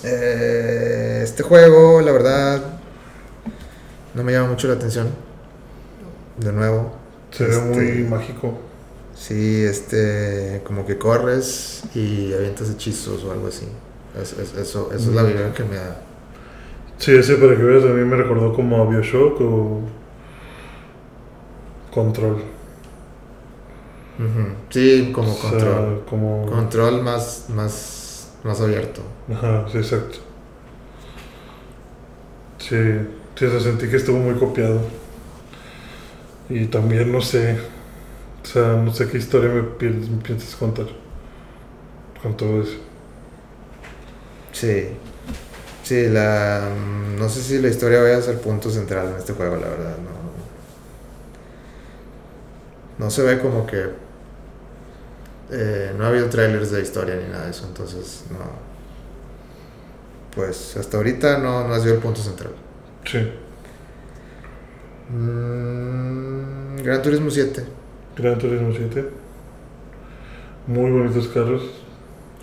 Eh, 0.04 1.20
este 1.24 1.42
juego, 1.42 2.00
la 2.00 2.12
verdad, 2.12 2.62
no 4.14 4.22
me 4.22 4.32
llama 4.32 4.48
mucho 4.50 4.68
la 4.68 4.74
atención. 4.74 5.08
De 6.38 6.52
nuevo, 6.52 6.92
Se 7.32 7.44
ve 7.44 7.50
Este- 7.50 7.64
muy 7.66 8.02
mágico. 8.04 8.58
sí, 9.14 9.62
este, 9.64 10.62
como 10.64 10.86
que 10.86 10.96
corres 10.96 11.82
y 11.94 12.32
avientas 12.32 12.70
hechizos 12.70 13.22
o 13.24 13.32
algo 13.32 13.48
así. 13.48 13.66
Es- 14.20 14.32
es- 14.32 14.54
eso, 14.56 14.90
eso 14.94 15.10
es 15.10 15.14
la 15.14 15.24
Mm. 15.24 15.26
vibra 15.26 15.52
que 15.52 15.64
me 15.64 15.76
da. 15.76 16.00
Sí, 16.98 17.12
ese 17.14 17.34
para 17.36 17.54
que 17.56 17.62
veas, 17.62 17.84
a 17.84 17.88
mí 17.88 18.04
me 18.04 18.16
recordó 18.16 18.54
como 18.54 18.82
a 18.82 18.86
Bioshock 18.88 19.40
o. 19.40 19.80
Control. 21.98 22.36
Sí, 24.70 25.10
como 25.14 25.32
O 25.32 25.34
sea, 25.34 25.50
control. 25.50 26.04
como. 26.08 26.46
Control 26.46 27.02
más, 27.02 27.46
más, 27.48 28.30
más 28.44 28.60
abierto. 28.60 29.02
Ajá, 29.30 29.66
sí, 29.70 29.78
exacto. 29.78 30.18
Sí, 32.58 32.76
sí, 33.36 33.44
o 33.44 33.50
sea, 33.50 33.60
sentí 33.60 33.88
que 33.88 33.96
estuvo 33.96 34.18
muy 34.18 34.34
copiado. 34.34 34.80
Y 36.48 36.66
también 36.66 37.12
no 37.12 37.20
sé, 37.20 37.58
o 38.42 38.46
sea, 38.46 38.74
no 38.74 38.92
sé 38.94 39.08
qué 39.08 39.18
historia 39.18 39.50
me, 39.50 39.62
pi- 39.62 39.86
me 39.90 40.22
piensas 40.22 40.56
contar 40.56 40.86
con 42.22 42.36
todo 42.36 42.62
eso. 42.62 42.78
Sí. 44.52 44.88
Sí, 45.82 46.08
la. 46.08 46.70
mm, 46.76 47.18
No 47.18 47.28
sé 47.28 47.42
si 47.42 47.58
la 47.60 47.68
historia 47.68 48.02
vaya 48.02 48.18
a 48.18 48.22
ser 48.22 48.40
punto 48.40 48.70
central 48.70 49.08
en 49.12 49.16
este 49.18 49.32
juego, 49.34 49.56
la 49.56 49.68
verdad. 49.68 49.96
No, 49.98 50.17
no 52.98 53.10
se 53.10 53.22
ve 53.22 53.38
como 53.40 53.66
que. 53.66 53.90
eh, 55.50 55.94
no 55.96 56.04
ha 56.04 56.08
habido 56.08 56.28
trailers 56.28 56.70
de 56.70 56.82
historia 56.82 57.16
ni 57.16 57.28
nada 57.30 57.44
de 57.46 57.50
eso, 57.50 57.66
entonces 57.66 58.24
no. 58.30 58.68
Pues 60.34 60.76
hasta 60.76 60.96
ahorita 60.96 61.38
no, 61.38 61.66
no 61.66 61.74
ha 61.74 61.80
sido 61.80 61.94
el 61.94 62.00
punto 62.00 62.20
central. 62.20 62.52
Sí, 63.04 63.18
Mm, 65.10 66.76
Gran 66.82 67.02
Turismo 67.02 67.30
7. 67.30 67.64
Gran 68.16 68.38
Turismo 68.38 68.72
7. 68.76 69.08
Muy 70.66 70.90
bonitos 70.90 71.28
carros. 71.28 71.62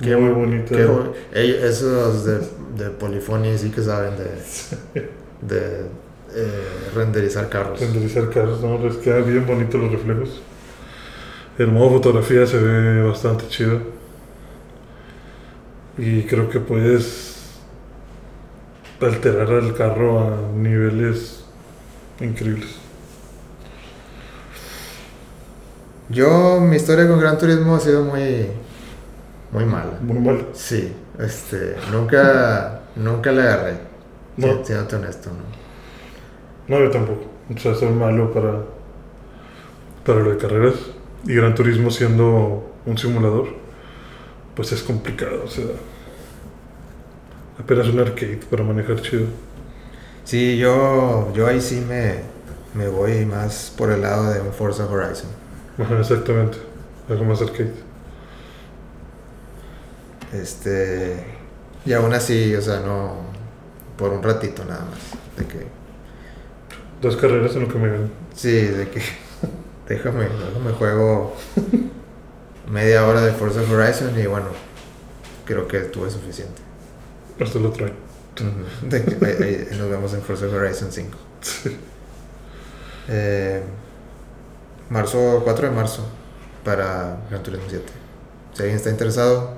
Qué 0.02 0.15
muy 0.15 0.30
qué 0.76 0.86
ey- 1.34 1.57
esos 1.64 2.26
de, 2.26 2.40
de 2.77 2.90
Polyphony 2.91 3.57
sí 3.57 3.69
que 3.72 3.82
saben 3.82 4.14
de. 4.18 5.10
de 5.41 5.86
eh, 6.36 6.90
renderizar 6.94 7.49
carros. 7.49 7.80
renderizar 7.80 8.30
carros, 8.30 8.62
¿no? 8.62 8.78
Les 8.80 8.98
quedan 8.98 9.26
bien 9.26 9.45
bonitos 9.45 9.80
los 9.82 9.91
reflejos. 9.91 10.41
El 11.57 11.68
modo 11.68 11.91
fotografía 11.91 12.45
se 12.45 12.57
ve 12.57 13.02
bastante 13.03 13.48
chido. 13.48 13.80
Y 15.98 16.24
creo 16.24 16.49
que 16.49 16.60
puedes 16.60 17.34
alterar 19.02 19.49
al 19.49 19.74
carro 19.76 20.20
a 20.20 20.38
niveles 20.57 21.45
increíbles. 22.20 22.76
Yo, 26.10 26.60
mi 26.62 26.76
historia 26.76 27.07
con 27.07 27.20
Gran 27.20 27.38
Turismo 27.38 27.76
ha 27.76 27.80
sido 27.80 28.03
muy, 28.03 28.48
muy 29.52 29.66
mala. 29.66 29.98
Muy 30.02 30.20
mal. 30.20 30.45
Sí, 30.53 30.94
este, 31.20 31.76
nunca, 31.91 32.82
nunca 32.95 33.32
le 33.32 33.41
agarré. 33.41 33.74
No. 34.38 34.48
si- 34.60 34.66
Siéndote 34.66 34.98
honesto, 34.98 35.30
¿no? 35.32 35.65
No, 36.68 36.80
yo 36.80 36.90
tampoco. 36.90 37.26
O 37.54 37.60
sea, 37.60 37.76
soy 37.76 37.90
malo 37.90 38.34
para, 38.34 38.64
para 40.06 40.20
lo 40.20 40.32
de 40.32 40.38
carreras. 40.38 40.76
Y 41.26 41.34
Gran 41.34 41.56
Turismo 41.56 41.90
siendo 41.90 42.72
un 42.86 42.98
simulador, 42.98 43.48
pues 44.56 44.72
es 44.72 44.84
complicado. 44.84 45.44
O 45.44 45.48
sea, 45.48 45.66
apenas 47.60 47.88
un 47.88 48.00
arcade 48.00 48.40
para 48.50 48.64
manejar 48.64 49.02
chido. 49.02 49.26
Sí, 50.24 50.58
yo, 50.58 51.32
yo 51.34 51.48
ahí 51.48 51.62
sí 51.62 51.84
me, 51.88 52.16
me 52.74 52.88
voy 52.88 53.26
más 53.26 53.74
por 53.78 53.92
el 53.92 54.02
lado 54.02 54.32
de 54.32 54.42
un 54.42 54.54
Forza 54.54 54.86
Horizon. 54.86 55.30
Ajá, 55.78 56.00
exactamente. 56.00 56.58
Algo 57.10 57.26
más 57.26 57.42
arcade. 57.42 57.74
Este, 60.34 61.24
y 61.86 61.94
aún 61.94 62.14
así, 62.14 62.56
o 62.56 62.62
sea, 62.62 62.80
no, 62.80 63.14
por 63.98 64.12
un 64.12 64.24
ratito 64.24 64.66
nada 64.66 64.86
más. 64.86 65.00
De 65.38 65.46
que, 65.46 65.68
Dos 67.06 67.18
carreras 67.18 67.56
en 67.56 67.61
lo 67.61 67.68
que 67.68 67.77
me 67.77 67.88
ganan. 67.90 68.11
sí, 68.36 68.52
de 68.52 68.90
que, 68.90 68.99
déjame, 69.88 70.23
déjame 70.23 70.72
juego 70.73 71.36
media 72.72 73.06
hora 73.06 73.22
de 73.22 73.32
Forza 73.32 73.61
Horizon 73.61 74.19
y 74.19 74.26
bueno, 74.26 74.48
creo 75.45 75.68
que 75.68 75.82
tuve 75.82 76.10
suficiente. 76.10 76.61
Hasta 77.40 77.60
lo 77.60 77.69
traen. 77.69 77.94
De 78.90 79.03
que- 79.03 79.23
ahí- 79.26 79.68
ahí 79.72 79.77
nos 79.77 79.90
vemos 79.90 80.14
en 80.15 80.22
Forza 80.23 80.48
Horizon 80.48 80.91
5. 80.91 81.18
Eh, 83.07 83.61
marzo, 84.90 85.41
4 85.44 85.69
de 85.69 85.76
marzo 85.76 86.03
para 86.64 87.19
Gran 87.30 87.44
Turismo 87.44 87.65
7. 87.69 87.86
Si 88.53 88.61
alguien 88.64 88.77
está 88.77 88.90
interesado, 88.90 89.53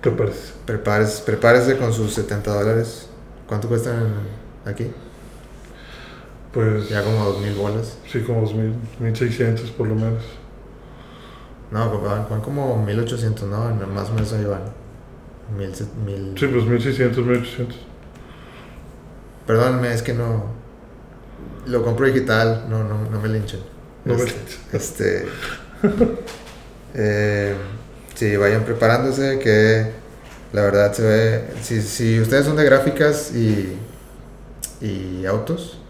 Prepárese. 0.00 0.52
Prepárese, 0.64 1.22
prepárese 1.24 1.76
con 1.76 1.92
sus 1.92 2.14
70 2.14 2.50
dólares. 2.54 3.08
¿Cuánto 3.46 3.68
cuestan 3.68 4.14
aquí? 4.64 4.90
Pues. 6.52 6.88
Ya 6.88 7.02
como 7.02 7.24
2000 7.24 7.54
bolas. 7.54 7.98
Sí, 8.10 8.20
como 8.20 8.42
2000, 8.42 8.74
1600 9.00 9.70
por 9.70 9.88
lo 9.88 9.94
menos. 9.94 10.22
No, 11.70 12.00
van, 12.00 12.26
van 12.28 12.40
como 12.42 12.84
1800, 12.84 13.48
¿no? 13.48 13.74
Más 13.86 14.10
o 14.10 14.14
menos 14.14 14.32
ahí 14.34 14.44
van. 14.44 14.62
Mil, 15.56 15.72
mil... 16.04 16.34
Sí, 16.38 16.46
pues 16.46 16.64
1600, 16.64 17.24
1800. 17.24 17.78
Perdónme, 19.46 19.92
es 19.92 20.02
que 20.02 20.12
no. 20.12 20.44
Lo 21.66 21.82
compro 21.82 22.06
digital, 22.06 22.66
no, 22.68 22.84
no, 22.84 23.08
no 23.10 23.20
me 23.20 23.28
linchen. 23.28 23.60
No 24.04 24.14
me 24.14 24.22
Este, 24.22 24.38
linchen. 24.38 24.60
Este. 24.72 25.26
eh, 26.94 27.54
sí, 28.14 28.36
vayan 28.36 28.64
preparándose, 28.64 29.38
que 29.38 29.92
la 30.52 30.62
verdad 30.62 30.92
se 30.92 31.02
ve. 31.02 31.44
Si, 31.62 31.80
si 31.80 32.20
ustedes 32.20 32.44
son 32.44 32.56
de 32.56 32.64
gráficas 32.64 33.34
y, 33.34 33.78
y 34.80 35.24
autos, 35.26 35.81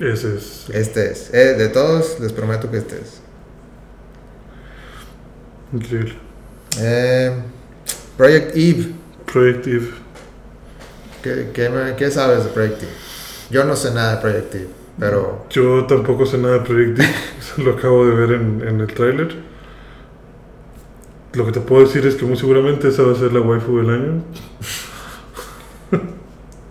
Ese 0.00 0.36
es. 0.36 0.70
este 0.70 1.12
es. 1.12 1.32
Eh, 1.32 1.54
de 1.54 1.68
todos, 1.68 2.18
les 2.20 2.32
prometo 2.32 2.70
que 2.70 2.78
este 2.78 2.96
es. 2.96 3.20
Increíble. 5.72 6.14
Eh, 6.80 7.32
Project 8.16 8.56
Eve. 8.56 8.92
Project 9.32 9.66
Eve. 9.66 9.90
¿Qué, 11.22 11.94
qué, 11.96 12.10
sabes 12.10 12.44
de 12.44 12.50
Project 12.50 12.82
Eve? 12.82 12.92
Yo 13.50 13.64
no 13.64 13.76
sé 13.76 13.92
nada 13.92 14.16
de 14.16 14.20
Project 14.20 14.54
Eve, 14.54 14.68
pero. 14.98 15.46
Yo 15.50 15.86
tampoco 15.86 16.26
sé 16.26 16.38
nada 16.38 16.54
de 16.54 16.60
Project 16.60 16.98
Eve. 16.98 17.14
lo 17.64 17.72
acabo 17.72 18.06
de 18.06 18.14
ver 18.14 18.32
en, 18.32 18.66
en 18.66 18.80
el 18.80 18.86
tráiler. 18.92 19.36
Lo 21.34 21.46
que 21.46 21.52
te 21.52 21.60
puedo 21.60 21.84
decir 21.84 22.06
es 22.06 22.14
que 22.14 22.24
muy 22.24 22.36
seguramente 22.36 22.88
esa 22.88 23.02
va 23.02 23.12
a 23.12 23.16
ser 23.16 23.32
la 23.32 23.40
waifu 23.40 23.78
del 23.78 23.90
año. 23.90 24.24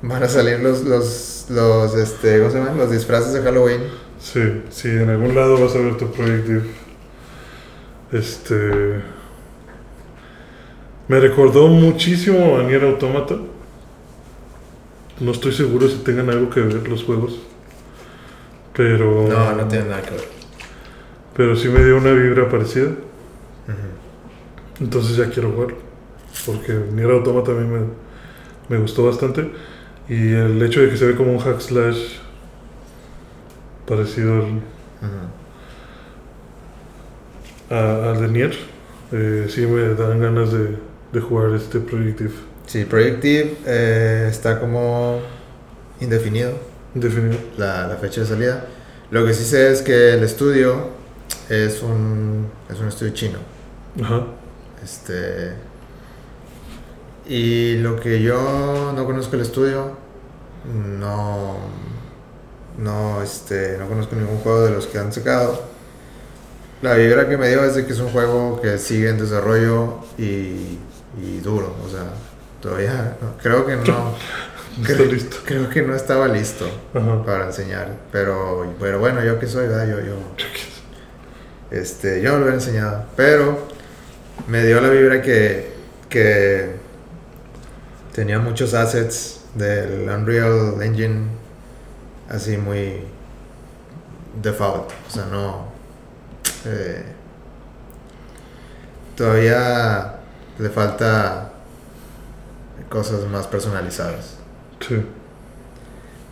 Van 0.02 0.24
a 0.24 0.28
salir 0.28 0.60
los, 0.60 0.84
los, 0.84 1.32
los, 1.49 1.95
este, 1.95 2.40
¿cómo 2.40 2.52
se 2.52 2.57
llaman? 2.57 2.78
Los 2.78 2.91
disfraces 2.91 3.34
de 3.34 3.41
Halloween. 3.41 3.82
Sí, 4.20 4.64
sí, 4.70 4.90
en 4.90 5.10
algún 5.10 5.36
lado 5.36 5.60
vas 5.60 5.76
a 5.76 5.80
ver 5.80 5.98
tu 5.98 6.11
Project 6.11 6.49
Eve. 6.49 6.70
Este. 8.11 9.02
Me 11.07 11.20
recordó 11.20 11.68
muchísimo 11.68 12.57
a 12.57 12.64
Nier 12.64 12.84
Automata. 12.84 13.36
No 15.20 15.32
estoy 15.32 15.52
seguro 15.52 15.88
si 15.90 15.98
tengan 15.98 16.30
algo 16.30 16.49
que 16.49 16.61
ver 16.61 16.88
los 16.88 17.03
juegos. 17.03 17.40
Pero. 18.74 19.28
No, 19.28 19.52
no 19.53 19.68
tiene 19.68 19.86
nada 19.86 20.02
que 20.02 20.11
ver. 20.11 20.28
Pero 21.36 21.56
sí 21.56 21.68
me 21.68 21.84
dio 21.84 21.98
una 21.98 22.11
vibra 22.11 22.48
parecida. 22.49 22.91
Entonces 24.80 25.18
ya 25.18 25.30
quiero 25.30 25.52
jugar. 25.52 25.76
Porque 26.45 26.74
Nier 26.94 27.11
Automata 27.11 27.48
también 27.48 27.72
me, 27.72 27.80
me 28.70 28.82
gustó 28.82 29.06
bastante. 29.06 29.52
Y 30.09 30.34
el 30.34 30.61
hecho 30.61 30.81
de 30.81 30.89
que 30.89 30.97
se 30.97 31.05
ve 31.05 31.15
como 31.15 31.31
un 31.31 31.39
hack 31.39 31.59
slash 31.61 32.17
parecido 33.88 34.34
al, 34.35 34.61
a- 37.69 38.11
al 38.11 38.21
de 38.21 38.27
Nier, 38.27 38.53
eh, 39.11 39.47
sí 39.49 39.61
me 39.65 39.93
dan 39.95 40.19
ganas 40.19 40.51
de, 40.51 40.77
de 41.11 41.21
jugar 41.21 41.51
este 41.53 41.80
Projective 41.80 42.31
Sí, 42.65 42.85
Project 42.85 43.23
Eve 43.25 43.57
eh, 43.65 44.27
está 44.30 44.59
como 44.59 45.19
indefinido 45.99 46.53
definido. 46.93 47.38
la, 47.57 47.88
la 47.88 47.95
fecha 47.97 48.21
de 48.21 48.27
salida. 48.27 48.65
Lo 49.11 49.25
que 49.25 49.34
sí 49.34 49.43
sé 49.43 49.71
es 49.71 49.81
que 49.81 50.13
el 50.13 50.23
estudio 50.23 50.89
es 51.49 51.81
un, 51.84 52.47
es 52.71 52.80
un 52.80 52.88
estudio 52.88 53.13
chino. 53.13 53.39
Ajá. 54.01 54.23
Este. 54.84 55.51
Y 57.28 57.76
lo 57.78 58.00
que 58.00 58.22
yo 58.22 58.91
no 58.95 59.06
conozco 59.06 59.36
el 59.36 59.41
estudio, 59.44 59.91
no. 61.00 61.58
No, 62.78 63.22
este, 63.22 63.78
no 63.78 63.88
conozco 63.88 64.16
ningún 64.16 64.38
juego 64.40 64.66
de 64.66 64.72
los 64.72 64.88
que 64.88 64.98
han 64.98 65.14
sacado. 65.14 65.62
La 66.82 66.95
vibra 66.95 67.30
que 67.30 67.38
me 67.38 67.48
dio 67.48 67.64
es 67.64 67.76
de 67.76 67.86
que 67.86 67.94
es 67.94 68.00
un 68.00 68.10
juego 68.10 68.60
que 68.62 68.78
sigue 68.78 69.10
en 69.10 69.18
desarrollo 69.20 70.00
y, 70.18 70.80
y 71.22 71.40
duro. 71.44 71.74
O 71.86 71.90
sea, 71.90 72.06
todavía 72.62 73.16
no- 73.22 73.38
creo 73.41 73.66
que 73.66 73.76
no. 73.78 74.16
Creo, 74.84 75.06
listo. 75.06 75.38
creo 75.45 75.70
que 75.70 75.84
no 75.84 75.95
estaba 75.95 76.28
listo 76.28 76.66
Ajá. 76.95 77.24
para 77.24 77.45
enseñar. 77.45 77.90
Pero, 78.12 78.74
pero 78.80 78.98
bueno, 78.98 79.24
yo 79.24 79.40
que 79.40 79.45
soy, 79.45 79.68
¿verdad? 79.68 79.88
Yo, 79.88 80.00
yo, 80.04 80.16
este, 81.72 82.22
yo 82.24 82.32
no 82.32 82.38
lo 82.38 82.41
hubiera 82.45 82.56
enseñado, 82.56 83.06
pero 83.16 83.60
me 84.48 84.66
dio 84.66 84.82
la 84.82 84.90
vibra 84.90 85.22
que, 85.22 85.74
que 86.10 86.72
tenía 88.14 88.40
muchos 88.40 88.73
assets 88.73 89.41
del 89.56 90.07
Unreal 90.10 90.81
Engine 90.81 91.27
así 92.30 92.57
muy 92.57 93.02
default, 94.41 94.91
o 95.07 95.10
sea, 95.11 95.26
no... 95.26 95.68
eh, 96.65 97.03
todavía 99.15 100.15
le 100.57 100.69
falta 100.69 101.52
cosas 102.90 103.27
más 103.27 103.48
personalizadas. 103.48 104.38
Sí. 104.80 105.03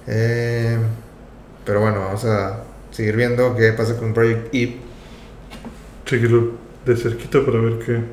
Eh, 0.07 0.77
pero 1.65 1.81
bueno, 1.81 1.99
vamos 1.99 2.25
a 2.25 2.63
seguir 2.91 3.15
viendo 3.15 3.55
qué 3.55 3.73
pasa 3.73 3.97
con 3.97 4.13
Project 4.13 4.53
Eve. 4.53 4.77
Chequilo 6.05 6.51
de 6.85 6.97
cerquita 6.97 7.45
para 7.45 7.59
ver 7.59 7.79
qué. 7.79 8.03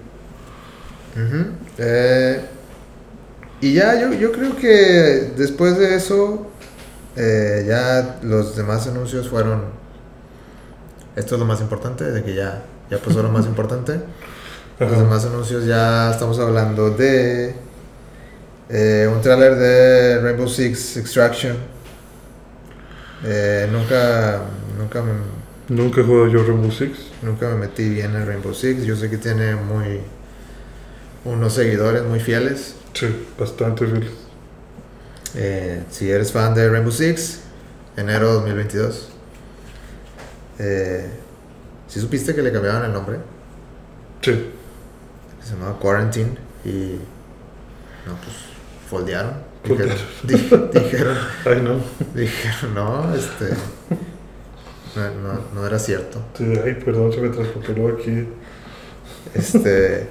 Eh, 1.79 2.45
y 3.61 3.75
ya, 3.75 4.01
yo, 4.01 4.13
yo 4.13 4.33
creo 4.33 4.57
que 4.57 5.33
después 5.37 5.79
de 5.79 5.97
eso, 5.97 6.47
eh, 7.17 7.65
ya 7.67 8.19
los 8.23 8.57
demás 8.57 8.87
anuncios 8.87 9.29
fueron. 9.29 9.65
Esto 11.17 11.35
es 11.35 11.41
lo 11.41 11.47
más 11.47 11.61
importante, 11.61 12.05
de 12.05 12.23
que 12.23 12.35
ya, 12.35 12.63
ya 12.91 12.99
pasó 12.99 13.23
lo 13.23 13.31
más 13.31 13.47
importante. 13.53 14.01
Los 14.79 14.91
demás 14.93 15.25
anuncios 15.25 15.65
ya 15.67 16.13
estamos 16.13 16.39
hablando 16.39 16.91
de 16.91 17.53
eh, 18.69 19.11
un 19.13 19.21
tráiler 19.21 19.57
de 19.57 20.21
Rainbow 20.21 20.49
Six 20.49 20.99
Extraction. 20.99 21.57
Eh, 23.25 23.69
nunca, 23.73 24.43
nunca, 24.79 25.03
me, 25.03 25.13
Nunca 25.69 26.01
he 26.01 26.05
jugado 26.05 26.29
yo 26.29 26.45
Rainbow 26.45 26.71
Six. 26.71 26.99
nunca 27.23 27.49
me 27.49 27.57
metí 27.57 27.89
bien 27.89 28.15
en 28.15 28.25
Rainbow 28.25 28.55
Six. 28.55 28.85
Yo 28.85 28.95
sé 28.95 29.11
que 29.11 29.19
tiene 29.19 29.57
muy 29.57 30.01
unos 31.25 31.55
seguidores 31.55 32.05
muy 32.05 32.21
fieles. 32.21 32.77
Sí, 32.95 33.27
bastante 33.39 33.87
feliz. 33.87 34.11
Eh, 35.35 35.85
si 35.91 36.11
eres 36.11 36.33
fan 36.33 36.55
de 36.55 36.69
Rainbow 36.69 36.93
Six, 36.93 37.41
enero 37.97 38.33
2022. 38.35 39.09
Eh, 40.59 41.07
¿Sí 41.87 42.01
supiste 42.01 42.35
que 42.35 42.43
le 42.43 42.53
cambiaban 42.53 42.85
el 42.85 42.93
nombre? 42.93 43.19
Sí. 44.23 44.51
Se 45.45 45.55
llamaba 45.55 45.79
Quarantine 45.79 46.31
y. 46.65 46.99
No, 48.07 48.15
pues. 48.23 48.37
Foldearon. 48.91 49.35
Foldearon. 49.65 49.97
Dijeron, 50.25 50.71
di- 50.73 50.81
dijeron, 50.81 51.17
Ay, 51.45 51.61
no. 51.63 51.81
dijeron, 52.15 52.75
no, 52.75 53.15
este. 53.15 53.51
No, 54.97 55.11
no, 55.23 55.41
no 55.55 55.67
era 55.67 55.79
cierto. 55.79 56.21
Sí, 56.37 56.45
ay, 56.65 56.75
perdón, 56.85 57.13
se 57.13 57.21
me 57.21 57.29
traspapeló 57.29 57.89
aquí. 57.89 58.27
Este. 59.35 60.09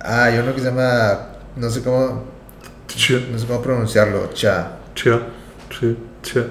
Ah, 0.00 0.24
hay 0.24 0.38
uno 0.38 0.52
que 0.54 0.60
se 0.60 0.66
llama. 0.66 1.26
No 1.56 1.70
sé 1.70 1.82
cómo. 1.82 2.24
No 3.30 3.38
sé 3.38 3.46
cómo 3.46 3.62
pronunciarlo. 3.62 4.30
Cha. 4.32 4.78
Chia. 4.94 5.20
Sí, 5.78 5.96
chia. 6.22 6.46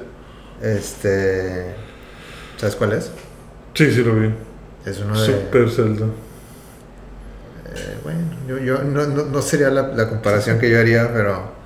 Este. 0.62 1.76
¿Sabes 2.58 2.76
cuál 2.76 2.94
es? 2.94 3.12
Sí, 3.74 3.92
sí 3.92 4.04
lo 4.04 4.16
vi. 4.16 4.34
Es 4.86 5.00
uno 5.00 5.20
de. 5.20 5.26
Super 5.26 5.70
Zelda. 5.70 6.06
Eh, 7.76 7.98
bueno, 8.04 8.20
yo, 8.48 8.58
yo 8.58 8.84
no, 8.84 9.06
no, 9.06 9.26
no 9.26 9.42
sería 9.42 9.70
la, 9.70 9.90
la 9.90 10.10
comparación 10.10 10.60
que 10.60 10.70
yo 10.70 10.80
haría, 10.80 11.12
pero. 11.14 11.60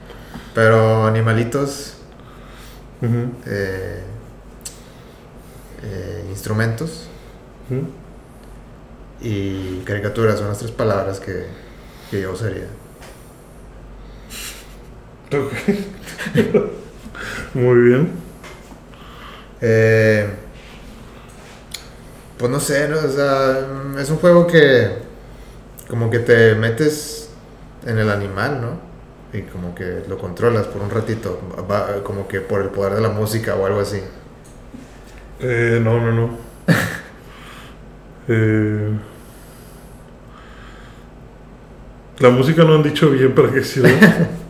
Pero 0.53 1.07
animalitos, 1.07 1.95
eh, 3.01 3.99
eh, 5.83 6.25
instrumentos 6.29 7.07
y 9.19 9.79
caricaturas 9.79 10.37
son 10.37 10.49
las 10.49 10.59
tres 10.59 10.71
palabras 10.71 11.19
que, 11.19 11.47
que 12.11 12.21
yo 12.21 12.33
usaría. 12.33 12.67
Muy 17.53 17.81
bien. 17.81 18.11
Eh, 19.61 20.27
pues 22.37 22.51
no 22.51 22.59
sé, 22.59 22.87
¿no? 22.87 22.97
O 22.97 23.09
sea, 23.09 23.59
es 23.99 24.09
un 24.09 24.17
juego 24.17 24.47
que 24.47 24.89
como 25.87 26.09
que 26.09 26.19
te 26.19 26.55
metes 26.55 27.29
en 27.85 27.97
el 27.99 28.09
animal, 28.09 28.61
¿no? 28.61 28.93
Y 29.37 29.43
como 29.43 29.73
que 29.73 30.03
lo 30.07 30.17
controlas 30.17 30.67
por 30.67 30.81
un 30.81 30.89
ratito, 30.89 31.39
como 32.03 32.27
que 32.27 32.41
por 32.41 32.61
el 32.61 32.69
poder 32.69 32.95
de 32.95 33.01
la 33.01 33.09
música 33.09 33.55
o 33.55 33.65
algo 33.65 33.79
así. 33.79 34.01
Eh, 35.39 35.79
no, 35.83 35.99
no, 35.99 36.11
no. 36.11 36.37
eh, 38.27 38.91
La 42.19 42.29
música 42.29 42.63
no 42.63 42.75
han 42.75 42.83
dicho 42.83 43.09
bien 43.09 43.33
para 43.33 43.51
qué 43.51 43.63
sirve. 43.63 43.97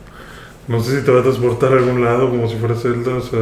no 0.67 0.79
sé 0.81 0.99
si 0.99 1.05
te 1.05 1.11
va 1.11 1.19
a 1.19 1.23
transportar 1.23 1.73
a 1.73 1.77
algún 1.77 2.01
lado 2.03 2.29
como 2.29 2.47
si 2.49 2.57
fuera 2.57 2.75
Zelda, 2.75 3.15
o 3.15 3.21
sea. 3.21 3.39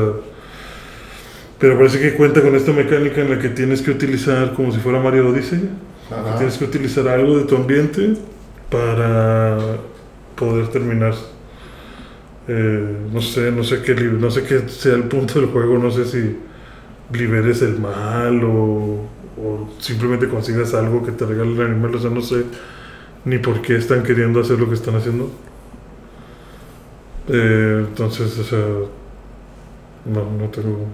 Pero 1.60 1.78
parece 1.78 2.00
que 2.00 2.16
cuenta 2.16 2.42
con 2.42 2.56
esta 2.56 2.74
mecánica 2.74 3.22
en 3.22 3.30
la 3.30 3.40
que 3.40 3.50
tienes 3.50 3.82
que 3.82 3.92
utilizar 3.92 4.54
como 4.54 4.72
si 4.72 4.80
fuera 4.80 5.00
Mario 5.00 5.30
Odyssey. 5.30 5.70
Ajá. 6.10 6.36
Tienes 6.36 6.58
que 6.58 6.66
utilizar 6.66 7.08
algo 7.08 7.38
de 7.38 7.46
tu 7.46 7.56
ambiente 7.56 8.18
para 8.70 9.88
poder 10.36 10.70
terminar. 10.70 11.16
eh, 12.48 13.08
no 13.12 13.22
sé, 13.22 13.52
no 13.52 13.64
sé 13.64 13.82
qué 13.82 13.96
no 13.96 14.32
sé 14.32 14.44
qué 14.44 14.68
sea 14.70 14.96
el 14.96 15.06
punto 15.08 15.40
del 15.40 15.50
juego, 15.50 15.78
no 15.78 15.92
sé 15.92 16.06
si 16.06 16.38
liberes 17.12 17.62
el 17.62 17.80
mal 17.80 18.44
o, 18.44 19.12
o 19.38 19.76
simplemente 19.80 20.30
consigas 20.30 20.74
algo 20.74 21.04
que 21.04 21.12
te 21.14 21.26
regale 21.26 21.54
el 21.54 21.62
animal, 21.62 21.96
o 21.96 22.00
sea, 22.00 22.10
no 22.10 22.22
sé 22.22 22.46
ni 23.26 23.40
por 23.40 23.62
qué 23.62 23.78
están 23.78 24.04
queriendo 24.04 24.42
hacer 24.42 24.60
lo 24.60 24.70
que 24.70 24.76
están 24.76 24.96
haciendo. 24.96 25.32
Eh, 27.28 27.86
entonces, 27.88 28.38
o 28.40 28.44
sea, 28.44 28.60
no, 30.06 30.32
no 30.32 30.50
tengo 30.50 30.86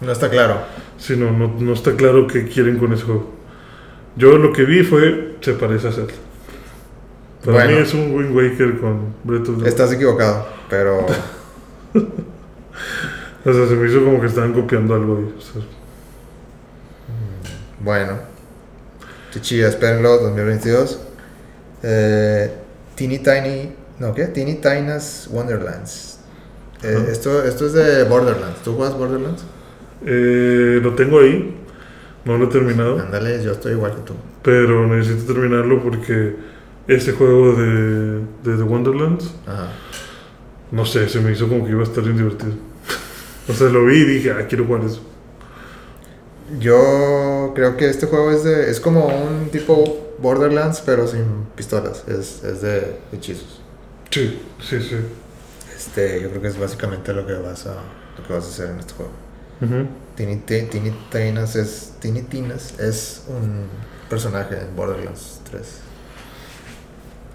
No 0.00 0.12
está 0.12 0.30
claro. 0.30 0.62
Sí, 0.98 1.16
no, 1.16 1.30
no, 1.32 1.48
no 1.58 1.72
está 1.72 1.94
claro 1.96 2.26
qué 2.26 2.46
quieren 2.46 2.78
con 2.78 2.92
ese 2.92 3.04
juego. 3.04 3.30
Yo 4.16 4.38
lo 4.38 4.52
que 4.52 4.64
vi 4.64 4.82
fue, 4.82 5.36
se 5.40 5.54
parece 5.54 5.88
a 5.88 5.92
Zelda. 5.92 6.12
Para 7.44 7.52
Bueno. 7.52 7.70
mí 7.72 7.76
es 7.78 7.94
un 7.94 8.14
Wind 8.14 8.36
Waker 8.36 8.78
con 8.80 9.14
Breath 9.24 9.42
of 9.42 9.46
the 9.46 9.52
Wild. 9.52 9.66
Estás 9.66 9.92
equivocado, 9.92 10.46
pero 10.68 11.06
O 13.44 13.52
sea, 13.54 13.66
se 13.66 13.74
me 13.74 13.88
hizo 13.88 14.04
como 14.04 14.20
que 14.20 14.26
estaban 14.26 14.52
copiando 14.52 14.94
algo 14.94 15.16
ahí. 15.18 15.34
o 15.36 15.40
sea, 15.40 15.62
bueno. 17.82 18.18
Chichilla, 19.32 19.68
espérenlo, 19.68 20.18
2022. 20.18 21.00
Eh, 21.82 22.52
Teeny 22.94 23.18
Tiny, 23.20 23.72
no, 24.00 24.14
¿qué? 24.14 24.26
Teeny 24.26 24.54
Tina's 24.56 25.28
Wonderlands. 25.30 26.18
Eh, 26.82 27.08
esto, 27.12 27.44
esto 27.44 27.66
es 27.66 27.72
de 27.74 28.04
Borderlands. 28.04 28.62
¿Tú 28.62 28.74
juegas 28.74 28.96
Borderlands? 28.96 29.42
eh, 30.06 30.80
lo 30.82 30.94
tengo 30.94 31.20
ahí, 31.20 31.54
no 32.24 32.38
lo 32.38 32.46
he 32.46 32.48
terminado, 32.48 32.98
Ándale, 32.98 33.42
yo 33.44 33.52
estoy 33.52 33.72
igual 33.72 33.94
que 33.96 34.02
tú. 34.02 34.14
pero 34.42 34.86
necesito 34.86 35.32
terminarlo 35.34 35.82
porque 35.82 36.36
ese 36.88 37.12
juego 37.12 37.52
de, 37.54 38.20
de 38.42 38.56
The 38.56 38.62
Wonderlands, 38.62 39.34
Ajá. 39.46 39.68
no 40.70 40.86
sé, 40.86 41.08
se 41.08 41.20
me 41.20 41.32
hizo 41.32 41.48
como 41.48 41.64
que 41.66 41.72
iba 41.72 41.80
a 41.80 41.84
estar 41.84 42.02
bien 42.04 42.16
divertido. 42.16 42.52
O 43.48 43.52
sea, 43.52 43.68
lo 43.68 43.84
vi 43.86 43.96
y 43.96 44.04
dije, 44.04 44.30
ah, 44.32 44.46
quiero 44.48 44.64
jugar 44.64 44.84
eso. 44.84 45.00
Yo 46.58 47.52
creo 47.54 47.76
que 47.76 47.88
este 47.88 48.06
juego 48.06 48.30
es 48.32 48.42
de. 48.44 48.70
Es 48.70 48.80
como 48.80 49.06
un 49.06 49.50
tipo 49.50 50.14
Borderlands, 50.18 50.82
pero 50.84 51.06
sin 51.06 51.24
pistolas. 51.56 52.04
Es, 52.08 52.42
es 52.42 52.60
de 52.60 52.96
hechizos. 53.12 53.59
Sí, 54.10 54.42
sí, 54.60 54.80
sí. 54.82 54.96
Este, 55.76 56.20
yo 56.20 56.30
creo 56.30 56.42
que 56.42 56.48
es 56.48 56.58
básicamente 56.58 57.12
lo 57.12 57.26
que 57.26 57.34
vas 57.34 57.66
a, 57.66 57.76
lo 58.18 58.26
que 58.26 58.32
vas 58.32 58.44
a 58.44 58.48
hacer 58.48 58.70
en 58.70 58.80
este 58.80 58.92
juego. 58.94 59.12
Ujú. 59.62 59.88
Tiny, 60.16 60.36
Ti- 60.38 60.62
Tiny 60.70 60.90
Tinas 61.10 61.56
es. 61.56 61.92
Tiny 62.00 62.22
Tinas 62.22 62.78
es 62.78 63.22
un 63.28 63.66
personaje 64.08 64.60
en 64.60 64.74
Borderlands 64.74 65.40
3. 65.50 65.62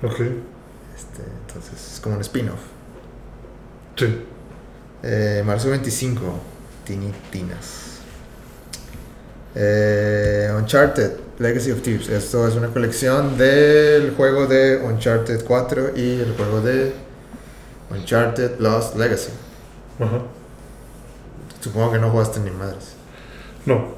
Ok, 0.04 0.20
Este, 0.20 1.24
entonces 1.48 1.94
es 1.94 2.00
como 2.02 2.16
un 2.16 2.22
spin-off. 2.22 2.60
sí. 3.96 4.26
Eh, 5.04 5.44
marzo 5.46 5.70
25, 5.70 6.22
Tiny 6.86 7.12
Tinas. 7.32 8.00
Eh, 9.56 10.52
Uncharted, 10.58 11.12
Legacy 11.40 11.72
of 11.72 11.82
Thieves. 11.82 12.10
Esto 12.10 12.48
es 12.48 12.56
una 12.56 12.68
colección 12.70 13.38
del 13.38 14.12
juego 14.16 14.48
de 14.48 14.78
Uncharted 14.78 15.44
4 15.46 15.92
y 15.96 16.20
el 16.22 16.34
juego 16.36 16.62
de 16.62 16.94
Uncharted 17.92 18.60
Lost 18.60 18.96
Legacy. 18.96 19.32
Ajá. 20.00 20.22
Supongo 21.60 21.94
que 21.94 22.00
no 22.00 22.10
jugaste 22.10 22.40
ni 22.40 22.52
madres. 22.52 22.94
No, 23.66 23.96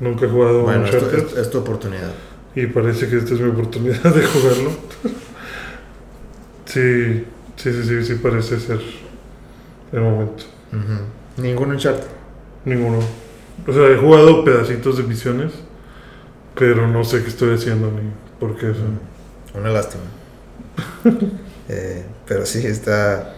nunca 0.00 0.26
he 0.26 0.28
jugado 0.28 0.62
Bueno, 0.62 0.84
Uncharted. 0.84 1.26
es, 1.32 1.36
es 1.36 1.50
tu 1.50 1.58
oportunidad. 1.58 2.12
Y 2.54 2.66
parece 2.66 3.08
que 3.08 3.18
esta 3.18 3.34
es 3.34 3.40
mi 3.40 3.50
oportunidad 3.50 4.02
de 4.14 4.24
jugarlo. 4.24 4.70
sí, 6.64 7.24
sí, 7.56 7.72
sí, 7.72 7.82
sí, 7.84 8.04
sí 8.04 8.14
parece 8.16 8.58
ser 8.58 8.80
el 9.92 10.00
momento. 10.00 10.44
Ujú. 10.72 11.42
Ningún 11.42 11.72
Uncharted. 11.72 12.06
Ninguno. 12.64 12.98
O 13.66 13.72
sea, 13.72 13.88
he 13.88 13.96
jugado 13.96 14.44
pedacitos 14.44 14.96
de 14.96 15.02
misiones, 15.04 15.52
pero 16.58 16.86
no 16.88 17.04
sé 17.04 17.22
qué 17.22 17.28
estoy 17.28 17.54
haciendo 17.54 17.90
ni 17.90 18.10
por 18.40 18.56
qué. 18.56 18.66
o 18.68 18.74
sea. 18.74 18.82
Mm, 18.84 19.58
Una 19.60 19.70
lástima. 19.70 20.02
Eh, 21.68 22.04
pero 22.28 22.46
sí, 22.46 22.64
está 22.64 23.34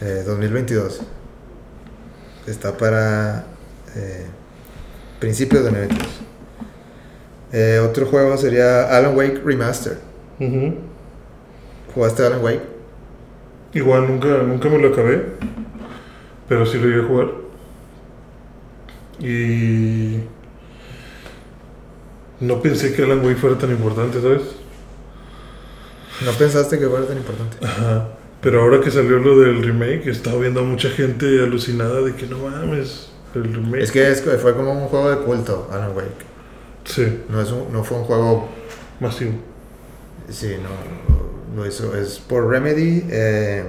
eh, 0.00 0.22
2022. 0.26 1.02
Está 2.46 2.74
para 2.78 3.44
eh, 3.94 4.24
principios 5.20 5.62
de 5.62 5.68
2022. 5.70 6.08
Eh, 7.52 7.78
otro 7.86 8.06
juego 8.06 8.38
sería 8.38 8.84
Alan 8.96 9.14
Wake 9.14 9.42
Remastered. 9.44 9.98
Ujú. 10.40 10.76
¿Jugaste 11.94 12.24
Alan 12.24 12.42
Wake? 12.42 12.62
Igual 13.74 14.06
nunca, 14.08 14.28
nunca 14.38 14.70
me 14.70 14.78
lo 14.78 14.88
acabé, 14.88 15.26
pero 16.48 16.64
sí 16.64 16.78
lo 16.78 16.88
iba 16.88 17.04
a 17.04 17.06
jugar. 17.06 17.28
Y 19.20 20.20
no 22.42 22.60
pensé 22.60 22.92
que 22.94 23.02
Alan 23.04 23.24
Wake 23.24 23.36
fuera 23.38 23.56
tan 23.56 23.70
importante, 23.70 24.20
¿sabes? 24.20 24.42
¿No 26.24 26.30
pensaste 26.32 26.78
que 26.78 26.86
fuera 26.88 27.06
tan 27.06 27.16
importante? 27.16 27.56
Ajá. 27.64 28.08
Pero 28.40 28.60
ahora 28.62 28.80
que 28.80 28.90
salió 28.90 29.18
lo 29.18 29.38
del 29.40 29.62
remake, 29.62 30.06
he 30.06 30.10
estado 30.10 30.40
viendo 30.40 30.60
a 30.60 30.64
mucha 30.64 30.90
gente 30.90 31.24
alucinada 31.42 32.00
de 32.02 32.14
que 32.14 32.26
no 32.26 32.38
mames, 32.38 33.10
el 33.34 33.44
remake. 33.54 33.82
Es 33.82 33.90
que 33.92 34.10
es- 34.10 34.20
fue 34.22 34.54
como 34.54 34.72
un 34.72 34.88
juego 34.88 35.10
de 35.10 35.16
culto, 35.18 35.68
Alan 35.72 35.96
Wake. 35.96 36.08
Sí, 36.84 37.20
No, 37.28 37.40
es 37.40 37.50
un- 37.52 37.72
no 37.72 37.84
fue 37.84 37.98
un 37.98 38.04
juego 38.04 38.48
masivo. 39.00 39.32
Sí, 40.28 40.56
no, 40.62 41.60
lo 41.62 41.66
hizo. 41.66 41.96
Es 41.96 42.18
por 42.18 42.48
Remedy. 42.48 43.04
eh, 43.10 43.64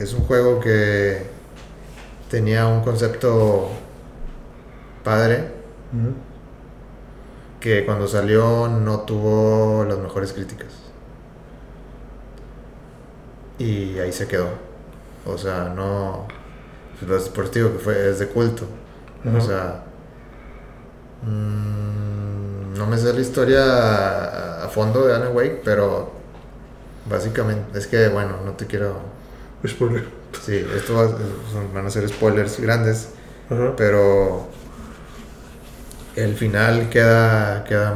es 0.00 0.14
un 0.14 0.20
juego 0.22 0.58
que 0.60 1.18
tenía 2.30 2.66
un 2.66 2.82
concepto 2.82 3.70
padre 5.04 5.44
que 7.62 7.84
cuando 7.86 8.08
salió 8.08 8.68
no 8.68 9.00
tuvo 9.00 9.84
las 9.88 9.98
mejores 9.98 10.32
críticas. 10.32 10.68
Y 13.58 13.98
ahí 13.98 14.12
se 14.12 14.26
quedó. 14.26 14.48
O 15.26 15.38
sea, 15.38 15.72
no. 15.74 16.26
Pues 17.06 17.28
por 17.28 17.50
digo 17.50 17.72
que 17.72 17.78
fue, 17.78 18.10
es 18.10 18.18
de 18.18 18.26
culto. 18.28 18.64
O 19.36 19.40
sea. 19.40 19.84
mm, 21.22 22.74
no 22.76 22.86
me 22.86 22.96
sé 22.98 23.12
la 23.12 23.20
historia 23.20 23.62
a, 23.64 24.64
a 24.64 24.68
fondo 24.68 25.06
de 25.06 25.14
Alan 25.14 25.34
Wake, 25.34 25.60
pero. 25.64 26.10
Básicamente, 27.08 27.78
es 27.78 27.86
que, 27.86 28.08
bueno, 28.08 28.36
no 28.44 28.52
te 28.52 28.66
quiero. 28.66 28.96
Spoiler. 29.66 30.04
Sí, 30.44 30.64
esto 30.74 30.94
va- 30.94 31.16
van 31.74 31.86
a 31.86 31.90
ser 31.90 32.08
spoilers 32.08 32.58
grandes, 32.60 33.10
Ajá. 33.50 33.74
pero. 33.76 34.48
El 36.16 36.34
final 36.34 36.88
queda. 36.90 37.64
queda 37.64 37.94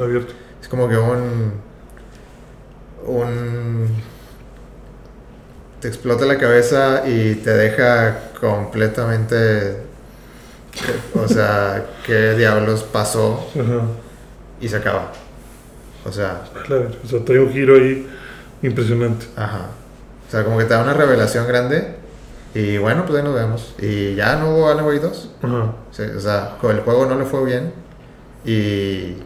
Abierto. 0.00 0.32
es 0.60 0.68
como 0.68 0.88
que 0.88 0.96
un. 0.96 1.52
Un. 3.06 3.88
Te 5.80 5.88
explota 5.88 6.24
la 6.24 6.38
cabeza 6.38 7.02
y 7.06 7.34
te 7.36 7.50
deja 7.50 8.30
completamente. 8.40 9.76
O 11.14 11.28
sea, 11.28 11.86
¿qué 12.04 12.34
diablos 12.34 12.82
pasó? 12.82 13.48
Ajá. 13.54 13.82
Y 14.60 14.68
se 14.68 14.76
acaba. 14.76 15.12
O 16.04 16.12
sea, 16.12 16.42
ver, 16.68 16.96
O 17.04 17.08
sea, 17.08 17.24
trae 17.24 17.40
un 17.40 17.52
giro 17.52 17.74
ahí 17.76 18.08
impresionante. 18.62 19.26
ajá. 19.36 19.68
O 20.26 20.30
sea, 20.30 20.42
como 20.44 20.58
que 20.58 20.64
te 20.64 20.74
da 20.74 20.82
una 20.82 20.94
revelación 20.94 21.46
grande. 21.46 21.94
Y 22.56 22.78
bueno, 22.78 23.04
pues 23.04 23.18
ahí 23.18 23.22
nos 23.22 23.34
vemos. 23.34 23.74
Y 23.78 24.14
ya 24.14 24.36
no 24.36 24.54
hubo 24.54 24.70
Alan 24.70 24.86
Wake 24.86 25.00
2. 25.00 25.30
Ajá. 25.42 25.74
Sí, 25.90 26.02
o 26.04 26.20
sea, 26.20 26.56
el 26.62 26.80
juego 26.80 27.04
no 27.04 27.18
le 27.18 27.26
fue 27.26 27.44
bien. 27.44 27.70
Y, 28.46 29.16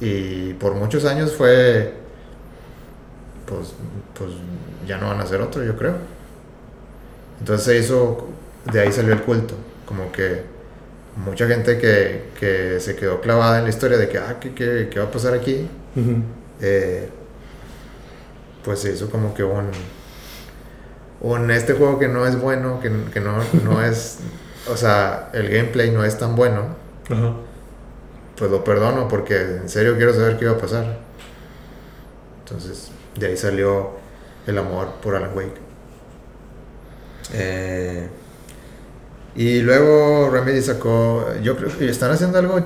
y 0.00 0.54
por 0.54 0.74
muchos 0.74 1.04
años 1.04 1.34
fue. 1.34 1.92
Pues, 3.44 3.74
pues 4.18 4.30
ya 4.86 4.96
no 4.96 5.08
van 5.08 5.20
a 5.20 5.24
hacer 5.24 5.42
otro, 5.42 5.62
yo 5.62 5.76
creo. 5.76 5.96
Entonces 7.38 7.66
se 7.66 7.78
hizo. 7.78 8.28
De 8.72 8.80
ahí 8.80 8.90
salió 8.90 9.12
el 9.12 9.20
culto. 9.20 9.54
Como 9.84 10.10
que 10.10 10.42
mucha 11.26 11.46
gente 11.46 11.76
que, 11.76 12.30
que 12.40 12.80
se 12.80 12.96
quedó 12.96 13.20
clavada 13.20 13.58
en 13.58 13.64
la 13.64 13.70
historia 13.70 13.98
de 13.98 14.08
que, 14.08 14.16
ah, 14.16 14.38
¿qué, 14.40 14.54
qué, 14.54 14.88
qué 14.90 14.98
va 15.00 15.04
a 15.04 15.10
pasar 15.10 15.34
aquí? 15.34 15.68
Eh, 16.62 17.10
pues 18.64 18.78
se 18.78 18.94
hizo 18.94 19.10
como 19.10 19.34
que 19.34 19.44
un. 19.44 19.66
Un 21.22 21.50
este 21.52 21.74
juego 21.74 21.98
que 22.00 22.08
no 22.08 22.26
es 22.26 22.38
bueno, 22.40 22.80
que, 22.80 22.90
que 23.12 23.20
no, 23.20 23.38
no 23.64 23.82
es. 23.82 24.18
O 24.70 24.76
sea, 24.76 25.30
el 25.32 25.48
gameplay 25.48 25.90
no 25.90 26.04
es 26.04 26.18
tan 26.18 26.36
bueno 26.36 26.66
Ajá. 27.10 27.32
pues 28.36 28.50
lo 28.50 28.62
perdono 28.62 29.08
porque 29.08 29.40
en 29.40 29.68
serio 29.68 29.96
quiero 29.96 30.12
saber 30.14 30.36
qué 30.36 30.44
iba 30.44 30.54
a 30.54 30.58
pasar. 30.58 30.98
Entonces, 32.44 32.90
de 33.18 33.26
ahí 33.26 33.36
salió 33.36 33.90
el 34.46 34.58
amor 34.58 34.88
por 35.02 35.14
Alan 35.16 35.30
Wake. 35.36 35.60
Eh, 37.34 38.08
y 39.34 39.60
luego 39.60 40.28
Remedy 40.30 40.60
sacó, 40.60 41.24
yo 41.42 41.56
creo 41.56 41.76
que 41.76 41.88
están 41.88 42.10
haciendo 42.10 42.38
algo 42.38 42.60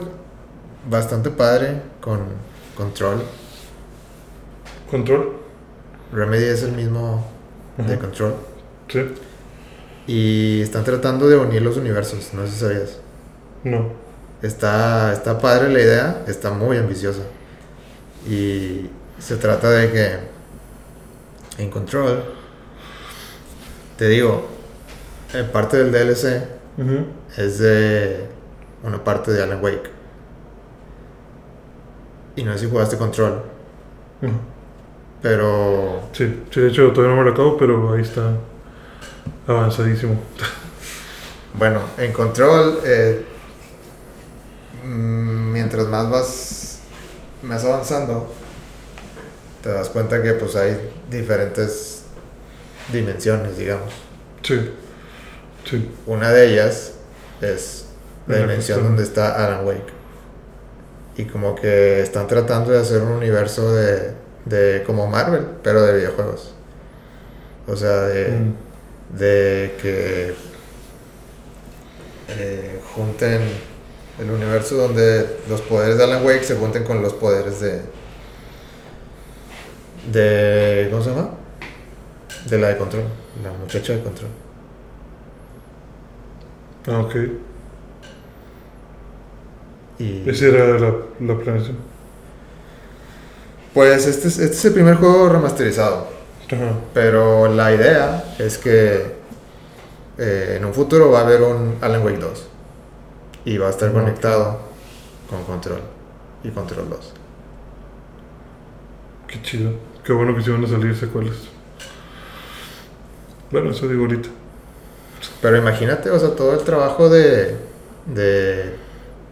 bastante 0.90 1.30
padre 1.30 1.80
con 2.00 2.20
Control. 2.76 3.22
¿Control? 4.90 5.36
Remedy 6.12 6.44
es 6.44 6.62
el 6.62 6.72
mismo 6.72 7.35
de. 7.78 7.98
Control. 7.98 8.35
Sí. 8.89 9.01
Y 10.07 10.61
están 10.62 10.85
tratando 10.85 11.28
de 11.28 11.36
unir 11.36 11.62
los 11.62 11.77
universos, 11.77 12.32
no 12.32 12.47
sé 12.47 12.53
si 12.53 12.59
sabías. 12.61 12.98
No. 13.65 13.90
Está, 14.43 15.12
está 15.12 15.39
padre 15.39 15.70
la 15.73 15.81
idea, 15.81 16.24
está 16.27 16.51
muy 16.53 16.77
ambiciosa. 16.77 17.23
Y 18.28 18.89
se 19.19 19.36
trata 19.36 19.70
de 19.70 19.90
que 19.90 21.62
en 21.62 21.70
Control, 21.70 22.23
te 23.97 24.09
digo, 24.09 24.47
eh, 25.35 25.43
parte 25.44 25.78
del 25.82 25.90
DLC 25.90 26.43
es 27.36 27.59
de 27.59 28.27
una 28.85 29.03
parte 29.03 29.32
de 29.32 29.43
Alan 29.43 29.62
Wake. 29.62 29.90
Y 32.36 32.44
no 32.44 32.53
sé 32.53 32.61
si 32.61 32.70
jugaste 32.70 32.97
Control, 32.98 33.43
Ujú. 34.23 34.32
Pero 35.27 36.09
Sí, 36.12 36.44
sí, 36.51 36.61
de 36.61 36.69
hecho 36.69 36.93
todavía 36.93 37.16
no 37.16 37.23
me 37.23 37.28
lo 37.28 37.35
acabo, 37.35 37.59
pero 37.59 37.93
ahí 37.93 38.03
está 38.03 38.31
avanzadísimo. 39.47 40.19
bueno, 41.55 41.81
en 41.98 42.12
Control, 42.12 42.78
eh, 42.85 43.24
mm, 44.85 45.53
mientras 45.53 45.89
más 45.89 46.09
vas, 46.09 46.78
más 47.43 47.65
avanzando, 47.65 48.32
te 49.62 49.69
das 49.69 49.89
cuenta 49.89 50.23
que 50.23 50.32
pues 50.35 50.55
hay 50.55 50.78
diferentes 51.11 52.05
dimensiones, 52.93 53.59
digamos. 53.59 53.93
Sí, 54.43 54.70
sí. 55.69 55.90
Una 56.07 56.31
de 56.31 56.53
ellas 56.53 56.93
es 57.40 57.86
la 58.28 58.36
En 58.36 58.40
la 58.43 58.47
dimensión 58.48 58.85
donde 58.85 59.03
está 59.03 59.44
Alan 59.44 59.66
Wake. 59.66 59.93
Y 61.16 61.24
como 61.24 61.57
que 61.57 62.01
están 62.01 62.28
tratando 62.28 62.70
de 62.70 62.78
hacer 62.78 63.03
un 63.03 63.11
universo 63.11 63.74
de, 63.74 64.26
de 64.47 64.82
como 64.86 65.06
Marvel, 65.09 65.47
pero 65.62 65.82
de 65.82 65.98
videojuegos. 65.98 66.55
O 67.66 67.77
sea, 67.77 68.02
de, 68.02 68.31
Mm. 68.31 68.55
de 69.18 69.77
que 69.82 70.35
eh, 72.28 72.81
junten 72.94 73.40
el 74.18 74.31
universo 74.31 74.77
donde 74.77 75.39
los 75.48 75.60
poderes 75.62 75.98
de 75.98 76.05
Alan 76.05 76.24
Wake 76.24 76.44
se 76.44 76.56
junten 76.56 76.85
con 76.85 77.02
los 77.02 77.12
poderes 77.14 77.60
de... 77.60 77.82
de 80.12 80.89
¿Cómo 80.90 81.02
se 81.02 81.10
llama? 81.10 81.31
De 82.48 82.59
la 82.59 82.68
de 82.68 82.77
Control. 82.78 83.05
La 83.43 83.52
muchacha 83.52 83.93
de 83.93 84.02
Control. 84.02 84.31
Ah, 86.89 87.01
ok. 87.01 87.14
Y... 89.98 90.28
Esa 90.28 90.47
era 90.47 90.78
la, 90.78 90.93
la 91.20 91.39
planeación. 91.39 91.77
Pues 93.77 94.07
este 94.07 94.28
es, 94.28 94.39
este 94.39 94.57
es 94.57 94.65
el 94.65 94.73
primer 94.73 94.94
juego 94.94 95.28
remasterizado, 95.28 96.09
Ajá. 96.47 96.78
pero 96.94 97.47
la 97.47 97.74
idea 97.74 98.24
es 98.39 98.57
que 98.57 99.16
eh, 100.16 100.55
en 100.57 100.65
un 100.65 100.73
futuro 100.73 101.11
va 101.11 101.19
a 101.19 101.23
haber 101.24 101.43
un 101.43 101.77
Alan 101.82 102.03
Wake 102.03 102.16
2 102.16 102.47
y 103.44 103.59
va 103.59 103.66
a 103.66 103.70
estar 103.70 103.93
conectado 103.93 104.61
con 105.28 105.44
Control 105.44 105.81
y 106.43 106.48
Control 106.53 106.89
2. 106.89 107.12
Qué 109.28 109.43
chido. 109.43 109.73
Qué 110.03 110.15
bueno 110.15 110.35
que 110.35 110.40
se 110.40 110.53
van 110.53 110.65
a 110.65 110.69
salir 110.69 110.97
secuelas. 110.97 111.36
Bueno, 113.51 113.73
eso 113.73 113.86
digo 113.89 114.05
ahorita. 114.05 114.31
Pero 115.43 115.59
imagínate, 115.59 116.09
o 116.09 116.19
sea, 116.19 116.31
todo 116.31 116.55
el 116.55 116.65
trabajo 116.65 117.11
de, 117.11 117.59
de... 118.07 118.74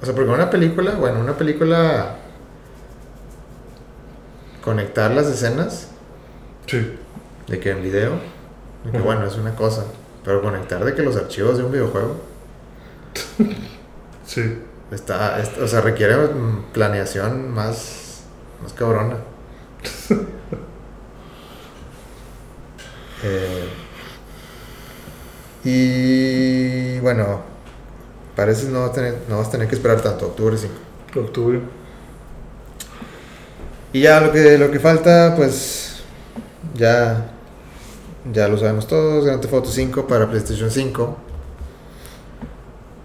O 0.02 0.04
sea, 0.04 0.14
porque 0.14 0.30
una 0.30 0.50
película, 0.50 0.96
bueno, 0.96 1.20
una 1.20 1.32
película... 1.32 2.18
Conectar 4.64 5.10
las 5.10 5.26
escenas 5.26 5.88
Sí. 6.66 6.96
de 7.48 7.60
que 7.60 7.70
en 7.70 7.82
video, 7.82 8.12
de 8.84 8.92
que 8.92 8.98
bueno, 8.98 9.26
es 9.26 9.36
una 9.36 9.54
cosa, 9.54 9.84
pero 10.24 10.40
conectar 10.40 10.82
de 10.84 10.94
que 10.94 11.02
los 11.02 11.16
archivos 11.16 11.58
de 11.58 11.64
un 11.64 11.70
videojuego 11.72 12.16
Sí. 14.26 14.58
Está, 14.90 15.38
es- 15.40 15.58
o 15.58 15.66
sea, 15.68 15.80
requiere 15.82 16.16
mm, 16.16 16.72
planeación 16.72 17.52
más, 17.52 18.22
más 18.62 18.72
cabrona. 18.72 19.16
Eh, 23.26 23.64
y 25.64 26.98
bueno, 27.00 27.40
parece 28.36 28.68
no 28.68 28.80
vas, 28.82 28.90
a 28.90 28.92
tener, 28.92 29.18
no 29.30 29.38
vas 29.38 29.48
a 29.48 29.50
tener 29.52 29.66
que 29.68 29.74
esperar 29.76 30.02
tanto, 30.02 30.26
octubre 30.26 30.56
5. 30.58 30.74
Octubre. 31.20 31.60
Y 33.94 34.00
ya 34.00 34.20
lo 34.20 34.32
que, 34.32 34.58
lo 34.58 34.72
que 34.72 34.80
falta, 34.80 35.34
pues 35.36 36.02
ya, 36.74 37.30
ya 38.32 38.48
lo 38.48 38.58
sabemos 38.58 38.88
todos, 38.88 39.24
Grand 39.24 39.40
Theft 39.40 39.54
Auto 39.54 39.70
5 39.70 40.08
para 40.08 40.28
PlayStation 40.28 40.68
5. 40.68 41.16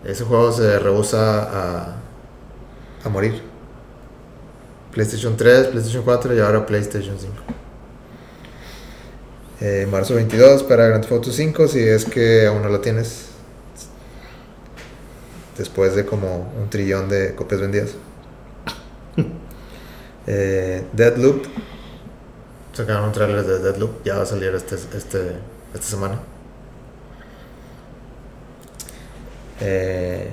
Ese 0.04 0.24
juego 0.24 0.52
se 0.52 0.80
rehúsa 0.80 1.44
a, 1.44 1.96
a 3.04 3.10
morir. 3.10 3.40
PlayStation 4.92 5.38
3, 5.38 5.68
PlayStation 5.68 6.02
4 6.02 6.34
y 6.34 6.40
ahora 6.40 6.66
PlayStation 6.66 7.20
5. 7.20 7.34
Eh, 9.62 9.88
marzo 9.92 10.16
22 10.16 10.64
para 10.64 10.88
Grand 10.88 11.04
Theft 11.04 11.14
Auto 11.14 11.32
5 11.32 11.68
si 11.68 11.82
es 11.82 12.06
que 12.06 12.48
aún 12.48 12.64
no 12.64 12.70
lo 12.70 12.80
tienes. 12.82 13.28
Después 15.56 15.94
de 15.94 16.04
como 16.04 16.52
un 16.60 16.68
trillón 16.72 17.10
de 17.10 17.36
copias 17.36 17.62
vendidas. 17.62 17.92
Eh, 20.32 20.84
Deadloop. 20.94 21.44
Sacaron 22.74 23.06
un 23.06 23.12
trailer 23.12 23.44
de 23.44 23.60
Deadloop. 23.60 24.04
Ya 24.06 24.16
va 24.16 24.22
a 24.22 24.26
salir 24.26 24.54
este, 24.54 24.76
este, 24.76 25.32
esta 25.74 25.88
semana. 25.88 26.20
Eh, 29.60 30.30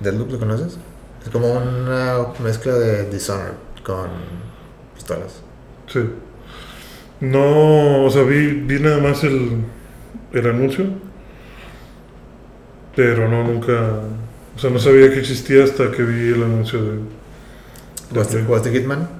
¿Deadloop 0.00 0.32
lo 0.32 0.38
conoces? 0.40 0.78
Es 1.24 1.30
como 1.30 1.52
una 1.52 2.26
mezcla 2.40 2.74
de 2.74 3.08
Dishonored 3.08 3.54
con 3.84 4.10
pistolas. 4.94 5.40
Sí. 5.86 6.00
No, 7.20 8.04
o 8.04 8.10
sea, 8.10 8.22
vi, 8.22 8.48
vi 8.48 8.80
nada 8.80 8.98
más 8.98 9.22
el, 9.22 9.64
el 10.32 10.46
anuncio. 10.46 10.86
Pero 12.96 13.28
no, 13.28 13.44
nunca. 13.44 14.00
O 14.56 14.58
sea, 14.58 14.70
no 14.70 14.80
sabía 14.80 15.12
que 15.12 15.20
existía 15.20 15.62
hasta 15.62 15.92
que 15.92 16.02
vi 16.02 16.32
el 16.32 16.42
anuncio 16.42 16.82
de. 16.82 16.98
¿Jugaste, 18.12 18.70
Hitman? 18.72 19.15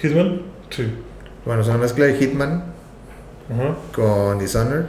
Hitman. 0.00 0.42
Sí. 0.70 0.86
Bueno, 1.44 1.62
es 1.62 1.68
una 1.68 1.78
mezcla 1.78 2.06
de 2.06 2.14
Hitman 2.16 2.64
Ajá. 3.52 3.76
con 3.94 4.38
Dishonored. 4.38 4.86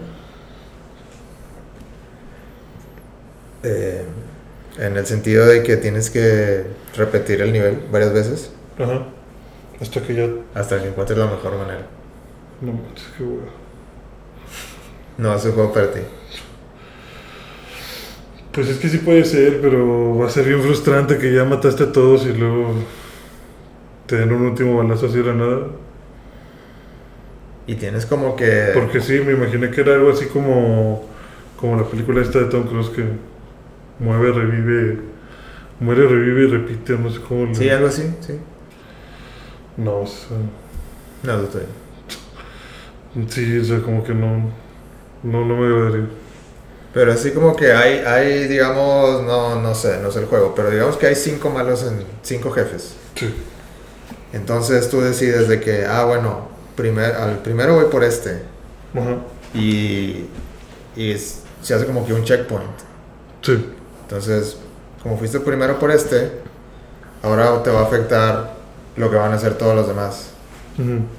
Eh, 3.64 4.04
en 4.78 4.98
el 4.98 5.06
sentido 5.06 5.46
de 5.48 5.64
que 5.64 5.78
tienes 5.78 6.10
que 6.10 6.66
repetir 6.96 7.42
el 7.42 7.52
nivel 7.52 7.80
varias 7.92 8.14
veces 8.14 8.52
Ajá. 8.78 9.08
Hasta 9.82 10.02
que 10.02 10.14
ya. 10.14 10.28
hasta 10.54 10.80
que 10.82 10.90
encuentres 10.90 11.18
la 11.18 11.26
mejor 11.26 11.58
manera. 11.58 11.88
No 12.62 12.74
manches, 12.74 13.08
qué 13.18 13.24
hueva. 13.24 13.48
No 15.18 15.36
es 15.36 15.46
un 15.46 15.52
juego 15.54 15.74
para 15.74 15.92
ti. 15.92 16.00
Pues 18.52 18.70
es 18.70 18.78
que 18.78 18.90
sí 18.90 19.00
puede 19.00 19.24
ser, 19.24 19.62
pero 19.62 20.18
va 20.18 20.28
a 20.28 20.30
ser 20.32 20.46
bien 20.48 20.62
frustrante 20.62 21.18
que 21.18 21.32
ya 21.34 21.44
mataste 21.46 21.84
a 21.84 21.92
todos 21.92 22.26
y 22.26 22.34
luego 22.34 22.74
te 24.08 24.16
den 24.18 24.32
un 24.34 24.42
último 24.48 24.78
balazo 24.78 25.06
así 25.08 25.18
de 25.18 25.24
la 25.24 25.34
nada. 25.34 25.68
Y 27.68 27.76
tienes 27.76 28.06
como 28.06 28.36
que... 28.36 28.72
Porque 28.74 29.02
sí, 29.02 29.20
me 29.26 29.34
imaginé 29.34 29.70
que 29.72 29.82
era 29.82 29.96
algo 29.96 30.12
así 30.12 30.26
como, 30.28 31.06
como 31.60 31.76
la 31.76 31.84
película 31.84 32.22
esta 32.22 32.40
de 32.40 32.46
Tom 32.46 32.64
Cruise 32.68 32.90
que 32.90 33.04
mueve, 34.00 34.32
revive, 34.32 35.00
muere, 35.82 36.08
revive 36.08 36.44
y 36.44 36.48
repite, 36.48 36.94
no 36.98 37.10
sé 37.10 37.20
cómo. 37.20 37.46
le- 37.48 37.56
Sí, 37.56 37.70
algo 37.70 37.88
así, 37.88 38.04
sí. 38.22 38.40
No, 39.76 40.00
o 40.00 40.08
sea, 40.08 40.38
No, 41.24 41.38
no 41.38 41.44
estoy. 41.44 41.64
sí, 43.30 43.60
o 43.60 43.64
sea, 43.66 43.82
como 43.82 44.04
que 44.04 44.14
no, 44.14 44.50
no, 45.24 45.46
no 45.46 45.56
me 45.58 45.66
agradaría. 45.68 46.08
Pero 46.94 47.12
así 47.12 47.32
como 47.32 47.56
que 47.56 47.74
hay, 47.74 48.00
hay, 48.00 48.48
digamos, 48.48 49.24
no, 49.24 49.62
no 49.62 49.76
sé, 49.76 50.00
no 50.02 50.10
sé 50.10 50.20
el 50.22 50.26
juego, 50.28 50.54
pero 50.56 50.72
digamos 50.72 50.96
que 50.98 51.08
hay 51.08 51.16
cinco 51.16 51.50
malos 51.50 51.84
en 51.84 52.00
cinco 52.24 52.50
jefes. 52.52 52.96
Sí, 53.16 53.34
Entonces 54.34 54.90
tú 54.90 55.02
decides 55.02 55.48
de 55.48 55.60
que, 55.62 55.86
ah, 55.86 56.04
bueno, 56.06 56.49
primer, 56.76 57.16
al 57.16 57.40
primero 57.40 57.76
voy 57.76 57.86
por 57.86 58.04
este. 58.04 58.41
ajá, 58.95 59.18
Y, 59.54 60.26
y 60.95 61.16
se 61.62 61.74
hace 61.74 61.86
como 61.86 62.06
que 62.06 62.14
un 62.14 62.24
checkpoint. 62.24 62.66
sí, 63.41 63.66
Entonces, 64.04 64.58
como 65.02 65.18
fuiste 65.18 65.40
primero 65.40 65.80
por 65.80 65.91
este, 65.91 66.32
ahora 67.24 67.62
te 67.64 67.70
va 67.70 67.82
a 67.82 67.84
afectar 67.84 68.54
lo 68.95 69.10
que 69.10 69.16
van 69.16 69.32
a 69.32 69.36
hacer 69.36 69.56
todos 69.58 69.76
los 69.76 69.88
demás. 69.88 70.30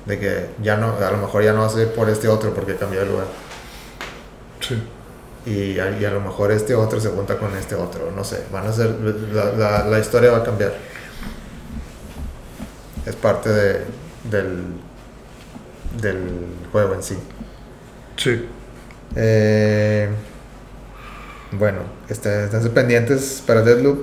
De 0.07 0.19
que 0.21 0.47
ya 0.63 0.77
no, 0.77 0.95
a 1.05 1.11
lo 1.11 1.17
mejor 1.17 1.43
ya 1.43 1.53
no 1.53 1.63
vas 1.63 1.75
a 1.75 1.83
ir 1.83 1.89
por 1.89 2.09
este 2.09 2.29
otro 2.29 2.55
porque 2.55 2.77
cambió 2.77 3.01
de 3.01 3.07
lugar. 3.07 3.27
Sí. 4.61 4.81
Y 5.47 5.79
a, 5.81 5.91
y 5.99 6.05
a 6.05 6.11
lo 6.11 6.21
mejor 6.21 6.53
este 6.53 6.75
otro 6.77 7.01
se 7.01 7.09
junta 7.09 7.39
con 7.39 7.57
este 7.57 7.75
otro, 7.75 8.13
no 8.15 8.23
sé. 8.23 8.45
Van 8.53 8.67
a 8.67 8.73
ser, 8.73 8.91
la, 9.33 9.47
la- 9.53 9.85
la 9.85 9.99
historia 9.99 10.31
va 10.31 10.39
a 10.39 10.45
cambiar. 10.45 10.75
Es 13.09 13.17
parte 13.17 13.49
de, 13.49 13.73
del, 14.31 14.63
del 16.01 16.19
juego 16.73 16.95
en 16.95 17.03
sí. 17.03 17.17
Sí. 18.17 18.45
Eh, 19.17 20.09
bueno, 21.53 21.79
este, 22.09 22.45
estén 22.45 22.69
pendientes 22.71 23.43
para 23.47 23.63
Deadloop. 23.63 24.01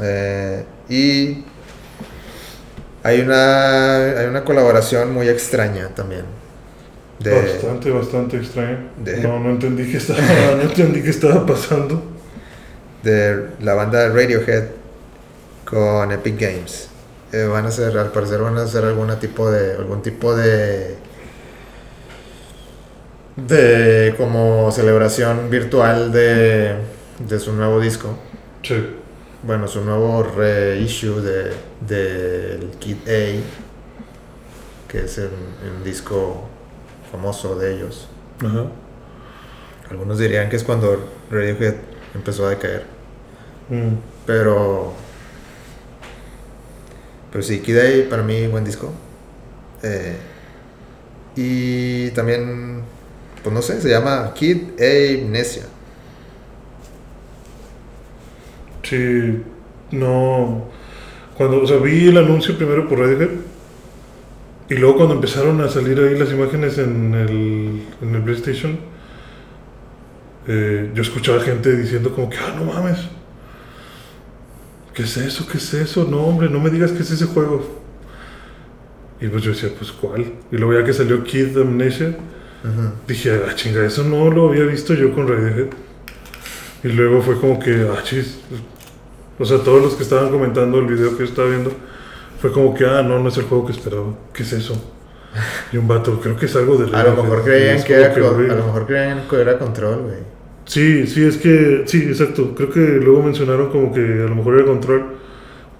Eh, 0.00 0.64
y 0.88 1.44
hay 3.02 3.20
una, 3.22 3.96
hay 4.20 4.26
una 4.26 4.44
colaboración 4.44 5.12
muy 5.12 5.28
extraña 5.28 5.88
también. 5.88 6.24
De, 7.18 7.32
Bastante, 7.34 7.90
bastante 7.90 8.36
extraño. 8.38 8.78
de- 9.04 9.18
No, 9.22 9.40
no 9.40 9.50
entendí 9.50 9.90
qué 9.90 9.96
estaba, 9.98 10.20
no 10.56 10.62
entendí 10.62 11.02
qué 11.02 11.10
estaba 11.10 11.44
pasando. 11.44 12.02
de 13.02 13.46
la 13.60 13.72
banda 13.74 14.08
Radiohead 14.10 14.64
con 15.64 16.12
Epic 16.12 16.38
Games. 16.38 16.89
Eh, 17.32 17.44
van 17.44 17.64
a 17.64 17.68
hacer, 17.68 17.96
al 17.96 18.10
parecer 18.10 18.40
van 18.40 18.58
a 18.58 18.62
hacer 18.62 18.84
algún 18.84 19.14
tipo 19.20 19.50
de, 19.50 19.74
algún 19.76 20.02
tipo 20.02 20.34
de, 20.34 20.96
de 23.36 24.14
como 24.16 24.70
celebración 24.72 25.48
virtual 25.48 26.10
de, 26.10 26.74
de 27.20 27.38
su 27.38 27.52
nuevo 27.52 27.80
disco. 27.80 28.18
Sí. 28.62 28.96
Bueno, 29.42 29.68
su 29.68 29.84
nuevo 29.84 30.22
reissue 30.22 31.20
de 31.20 31.52
del 31.80 32.70
Kid 32.78 32.96
A, 33.06 33.40
que 34.88 35.04
es 35.04 35.18
el, 35.18 35.30
un 35.78 35.84
disco 35.84 36.48
famoso 37.10 37.56
de 37.56 37.74
ellos. 37.74 38.08
Ajá. 38.44 38.66
Algunos 39.90 40.18
dirían 40.18 40.48
que 40.48 40.56
es 40.56 40.64
cuando 40.64 41.04
Radiohead 41.30 41.74
empezó 42.14 42.46
a 42.46 42.50
decaer. 42.50 42.84
Mm. 43.68 43.94
Pero. 44.26 44.92
Pero 47.30 47.42
sí, 47.42 47.60
Kid 47.60 47.78
A 47.78 48.10
para 48.10 48.22
mí 48.22 48.46
buen 48.46 48.64
disco. 48.64 48.92
Eh, 49.82 50.16
y 51.36 52.10
también, 52.10 52.82
pues 53.42 53.54
no 53.54 53.62
sé, 53.62 53.80
se 53.80 53.88
llama 53.88 54.32
Kid 54.34 54.80
A 54.80 55.22
Amnesia. 55.24 55.64
Sí, 58.82 59.42
no. 59.92 60.64
Cuando, 61.36 61.62
o 61.62 61.66
sea, 61.66 61.78
vi 61.78 62.08
el 62.08 62.18
anuncio 62.18 62.56
primero 62.56 62.88
por 62.88 62.98
Radiohead 62.98 63.30
y 64.70 64.74
luego 64.74 64.96
cuando 64.96 65.14
empezaron 65.14 65.60
a 65.60 65.68
salir 65.68 65.98
ahí 65.98 66.16
las 66.16 66.30
imágenes 66.30 66.78
en 66.78 67.12
el, 67.12 67.82
en 68.00 68.14
el 68.14 68.22
PlayStation, 68.22 68.78
eh, 70.46 70.90
yo 70.94 71.02
escuchaba 71.02 71.40
gente 71.40 71.76
diciendo 71.76 72.14
como 72.14 72.30
que, 72.30 72.36
ah, 72.36 72.54
no 72.56 72.72
mames. 72.72 72.98
¿Qué 74.94 75.02
es 75.04 75.16
eso? 75.16 75.46
¿Qué 75.46 75.58
es 75.58 75.72
eso? 75.74 76.04
No, 76.04 76.22
hombre, 76.22 76.48
no 76.48 76.60
me 76.60 76.70
digas 76.70 76.92
que 76.92 77.02
es 77.02 77.10
ese 77.10 77.26
juego. 77.26 77.80
Y 79.20 79.28
pues 79.28 79.42
yo 79.42 79.50
decía, 79.52 79.70
pues 79.78 79.92
¿cuál? 79.92 80.32
Y 80.50 80.56
luego 80.56 80.74
ya 80.78 80.84
que 80.84 80.92
salió 80.92 81.22
Kid 81.22 81.56
Amnesia. 81.58 82.16
Dije, 83.06 83.40
ah, 83.48 83.54
chinga, 83.54 83.84
eso 83.84 84.04
no 84.04 84.30
lo 84.30 84.48
había 84.48 84.64
visto 84.64 84.92
yo 84.94 85.14
con 85.14 85.26
Radiohead. 85.28 85.68
Y 86.82 86.88
luego 86.88 87.22
fue 87.22 87.38
como 87.38 87.58
que, 87.58 87.86
ah, 87.90 88.02
chis. 88.02 88.38
O 89.38 89.44
sea, 89.44 89.58
todos 89.58 89.80
los 89.82 89.94
que 89.94 90.02
estaban 90.02 90.30
comentando 90.30 90.78
el 90.78 90.86
video 90.86 91.12
que 91.12 91.18
yo 91.20 91.24
estaba 91.24 91.48
viendo, 91.48 91.72
fue 92.40 92.52
como 92.52 92.74
que, 92.74 92.84
ah, 92.84 93.02
no, 93.02 93.18
no 93.18 93.28
es 93.28 93.36
el 93.38 93.44
juego 93.44 93.66
que 93.66 93.72
esperaba. 93.72 94.14
¿Qué 94.34 94.42
es 94.42 94.52
eso? 94.52 94.74
Y 95.72 95.76
un 95.76 95.86
vato, 95.86 96.20
creo 96.20 96.36
que 96.36 96.46
es 96.46 96.56
algo 96.56 96.76
de 96.76 96.84
A 96.84 97.04
lo 97.04 97.14
Radiohead". 97.14 97.22
mejor 97.22 97.44
creían 97.44 97.82
que 97.84 97.94
era, 97.94 98.12
a 98.14 98.18
lo 98.18 98.66
mejor 98.66 98.86
creían 98.86 99.28
que 99.28 99.36
era 99.40 99.58
control, 99.58 100.02
güey. 100.02 100.39
Sí, 100.70 101.04
sí, 101.08 101.24
es 101.24 101.36
que, 101.36 101.82
sí, 101.86 102.04
exacto. 102.04 102.54
Creo 102.54 102.70
que 102.70 102.78
luego 102.78 103.24
mencionaron 103.24 103.70
como 103.70 103.92
que 103.92 104.00
a 104.00 104.28
lo 104.28 104.36
mejor 104.36 104.54
era 104.54 104.66
control 104.66 105.02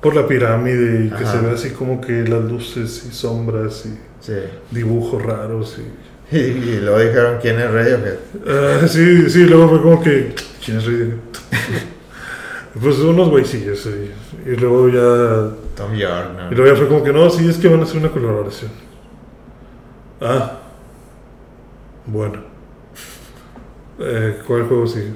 por 0.01 0.17
la 0.17 0.27
pirámide 0.27 1.05
y 1.05 1.09
que 1.11 1.15
Ajá. 1.23 1.33
se 1.41 1.47
ve 1.47 1.53
así 1.53 1.71
como 1.71 2.01
que 2.01 2.25
las 2.25 2.43
luces 2.43 3.07
y 3.09 3.15
sombras 3.15 3.87
y 3.87 3.97
Sí. 4.21 4.33
dibujos 4.73 5.23
raros 5.23 5.79
y... 5.79 6.11
Y, 6.37 6.39
y 6.39 6.81
luego 6.81 6.99
dijeron 6.99 7.39
quién 7.41 7.59
es 7.61 7.71
Radiohead. 7.71 8.19
Ah, 8.49 8.87
sí, 8.89 9.29
sí, 9.31 9.45
luego 9.47 9.69
fue 9.69 9.83
como 9.83 10.01
que. 10.03 10.35
¿Quién 10.65 10.79
es 10.79 10.87
Radiohead? 10.87 11.17
pues 12.83 12.99
unos 12.99 13.29
güeycillos. 13.31 13.79
sí. 13.81 14.11
Y 14.47 14.57
luego 14.57 14.89
ya. 14.89 15.51
Tom 15.77 15.95
York, 15.95 16.31
¿no? 16.37 16.51
Y 16.51 16.55
luego 16.57 16.73
ya 16.73 16.77
fue 16.79 16.89
como 16.89 17.03
que 17.05 17.13
no, 17.13 17.31
sí, 17.31 17.49
es 17.49 17.59
que 17.59 17.69
van 17.69 17.81
a 17.81 17.83
hacer 17.85 17.99
una 17.99 18.11
colaboración. 18.11 18.71
Ah. 20.21 20.59
Bueno. 22.07 22.51
Eh, 24.01 24.39
¿Cuál 24.47 24.67
juego 24.67 24.87
sigue? 24.87 25.13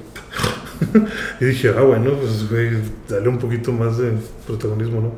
y 1.39 1.45
dije, 1.45 1.73
ah, 1.75 1.81
bueno, 1.81 2.11
pues 2.19 2.49
güey, 2.49 2.71
dale 3.09 3.27
un 3.29 3.39
poquito 3.39 3.71
más 3.71 3.97
de 3.97 4.13
protagonismo, 4.45 5.01
¿no? 5.01 5.11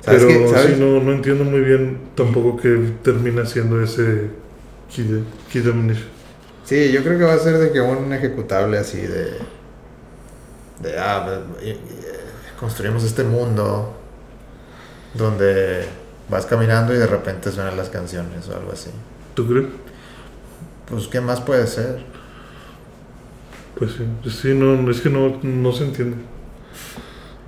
¿Sabes 0.00 0.24
Pero 0.24 0.40
qué? 0.40 0.48
¿Sabes? 0.48 0.74
sí, 0.74 0.80
no, 0.80 1.00
no 1.02 1.12
entiendo 1.12 1.44
muy 1.44 1.60
bien 1.60 1.98
tampoco 2.14 2.56
qué 2.56 2.92
termina 3.02 3.44
siendo 3.46 3.80
ese 3.82 4.30
Kid, 4.90 5.22
Kid. 5.52 5.66
Sí, 6.64 6.92
yo 6.92 7.02
creo 7.02 7.18
que 7.18 7.24
va 7.24 7.34
a 7.34 7.38
ser 7.38 7.58
de 7.58 7.72
que 7.72 7.80
un 7.80 8.12
ejecutable 8.12 8.78
así 8.78 9.00
de. 9.00 9.32
De. 10.80 10.98
Ah, 10.98 11.40
eh, 11.60 11.76
construimos 12.58 13.04
este 13.04 13.24
mundo 13.24 13.94
donde 15.14 15.84
vas 16.28 16.46
caminando 16.46 16.94
y 16.94 16.98
de 16.98 17.06
repente 17.06 17.50
suenan 17.50 17.76
las 17.76 17.88
canciones 17.88 18.48
o 18.48 18.56
algo 18.56 18.72
así. 18.72 18.90
¿Tú 19.34 19.46
crees? 19.46 19.66
Pues, 20.88 21.06
¿qué 21.06 21.20
más 21.20 21.40
puede 21.40 21.66
ser? 21.66 22.00
Pues 23.78 23.92
sí, 23.92 24.04
pues 24.22 24.34
sí, 24.36 24.54
no, 24.54 24.76
no, 24.76 24.90
es 24.90 25.00
que 25.00 25.08
no, 25.10 25.38
no 25.42 25.72
se 25.72 25.84
entiende. 25.84 26.16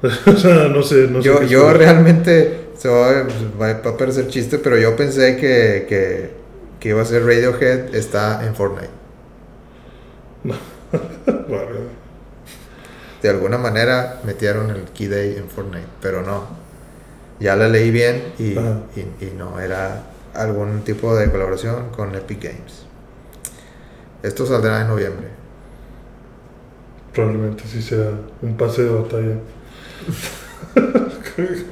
o 0.26 0.32
sea, 0.36 0.68
no 0.68 0.82
sé, 0.82 1.08
no 1.08 1.20
sé. 1.20 1.28
yo 1.28 1.40
qué 1.40 1.48
yo 1.48 1.72
realmente. 1.74 2.56
Se 2.76 2.88
va, 2.88 3.26
va 3.60 3.70
a 3.70 3.96
parecer 3.96 4.28
chiste, 4.28 4.58
pero 4.58 4.78
yo 4.78 4.96
pensé 4.96 5.36
que, 5.36 5.84
que, 5.86 6.30
que 6.80 6.88
iba 6.88 7.02
a 7.02 7.04
ser 7.04 7.24
Radiohead 7.26 7.94
está 7.94 8.46
en 8.46 8.54
Fortnite. 8.54 8.88
Bueno, 11.48 11.66
De 13.22 13.28
alguna 13.28 13.58
manera 13.58 14.20
metieron 14.24 14.70
el 14.70 14.84
Key 14.84 15.08
Day 15.08 15.36
en 15.36 15.48
Fortnite, 15.50 15.86
pero 16.00 16.22
no. 16.22 16.46
Ya 17.38 17.54
la 17.56 17.68
leí 17.68 17.90
bien 17.90 18.22
y, 18.38 18.52
y- 18.52 19.14
y 19.20 19.32
no, 19.36 19.60
era 19.60 20.04
algún 20.34 20.80
tipo 20.82 21.14
de 21.14 21.30
colaboración 21.30 21.90
con 21.90 22.14
Epic 22.14 22.42
Games. 22.44 22.86
Esto 24.22 24.46
saldrá 24.46 24.80
en 24.80 24.88
noviembre. 24.88 25.28
Probablemente 27.14 27.64
sí 27.66 27.82
sea 27.82 28.10
un 28.42 28.56
pase 28.56 28.84
de 28.84 28.90
batalla. 28.90 29.36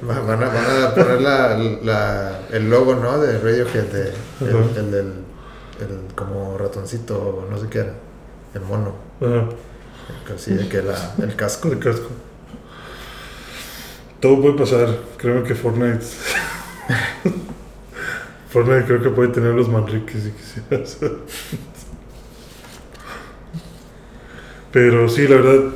Va- 0.09 0.21
Van 0.27 0.43
a, 0.43 0.47
van 0.49 0.83
a 0.85 0.95
poner 0.95 1.21
la, 1.21 1.57
la- 1.83 2.41
el 2.53 2.69
logo, 2.71 2.95
¿no? 2.95 3.19
De 3.19 3.39
Radiohead, 3.39 3.85
de, 3.85 4.13
el, 4.41 4.77
el 4.77 4.91
del 4.91 5.13
el 5.81 6.15
como 6.17 6.59
ratoncito, 6.59 7.47
no 7.49 7.57
sé 7.59 7.69
qué 7.69 7.79
era, 7.81 7.93
el 8.55 8.61
mono, 8.63 8.95
Ajá, 9.21 9.49
así 10.35 10.55
de 10.55 10.69
que 10.69 10.83
la, 10.83 11.15
el 11.23 11.37
casco. 11.37 11.69
de 11.71 11.79
casco. 11.79 12.09
Todo 14.21 14.41
puede 14.43 14.55
pasar. 14.59 14.89
Creo 15.17 15.45
que 15.45 15.55
Fortnite. 15.55 16.05
Fortnite 18.51 18.85
creo 18.87 19.03
que 19.03 19.11
puede 19.11 19.29
tener 19.29 19.55
los 19.55 19.69
manriques 19.69 20.23
si 20.25 20.31
quisieras. 20.33 20.99
Pero 24.73 25.09
sí, 25.09 25.27
la 25.27 25.37
verdad, 25.37 25.73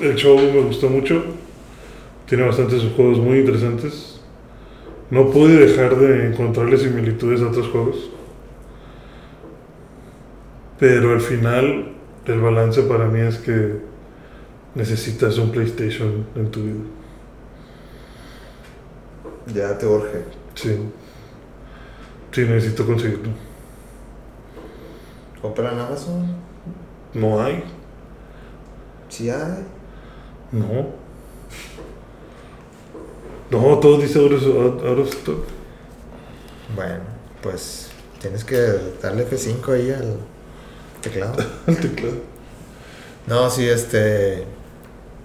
el 0.00 0.14
show 0.16 0.36
me 0.36 0.60
gustó 0.60 0.88
mucho. 0.88 1.22
Tiene 2.26 2.44
bastantes 2.44 2.82
juegos 2.94 3.18
muy 3.18 3.38
interesantes. 3.38 4.20
No 5.10 5.30
pude 5.30 5.66
dejar 5.66 5.96
de 5.96 6.28
encontrarle 6.28 6.76
similitudes 6.76 7.40
a 7.40 7.48
otros 7.48 7.68
juegos. 7.68 8.10
Pero 10.78 11.12
al 11.12 11.20
final, 11.20 11.92
el 12.26 12.40
balance 12.40 12.82
para 12.82 13.06
mí 13.06 13.20
es 13.20 13.38
que 13.38 13.80
necesitas 14.74 15.36
un 15.38 15.50
PlayStation 15.50 16.26
en 16.36 16.50
tu 16.50 16.62
vida. 16.62 16.80
Ya 19.54 19.76
te 19.76 19.86
urge. 19.86 20.24
Sí. 20.54 20.76
Sí, 22.32 22.42
necesito 22.42 22.86
conseguirlo. 22.86 23.30
¿Compra 25.42 25.72
en 25.72 25.78
Amazon? 25.80 26.26
No 27.14 27.42
hay. 27.42 27.64
Sí 29.10 29.28
hay. 29.28 29.64
No. 30.52 30.86
No, 33.50 33.78
todo 33.80 33.98
dice 33.98 34.18
out 34.18 34.32
of, 34.32 34.42
out- 34.44 34.84
out 34.86 34.98
of 35.00 35.08
stock. 35.12 35.44
Bueno, 36.74 37.00
pues 37.42 37.90
tienes 38.20 38.44
que 38.44 38.56
darle 39.02 39.26
F5 39.28 39.74
ahí 39.74 39.90
al 39.90 40.16
teclado. 41.02 41.34
El 41.66 41.76
teclado. 41.76 42.14
No, 43.26 43.50
sí, 43.50 43.68
este. 43.68 44.44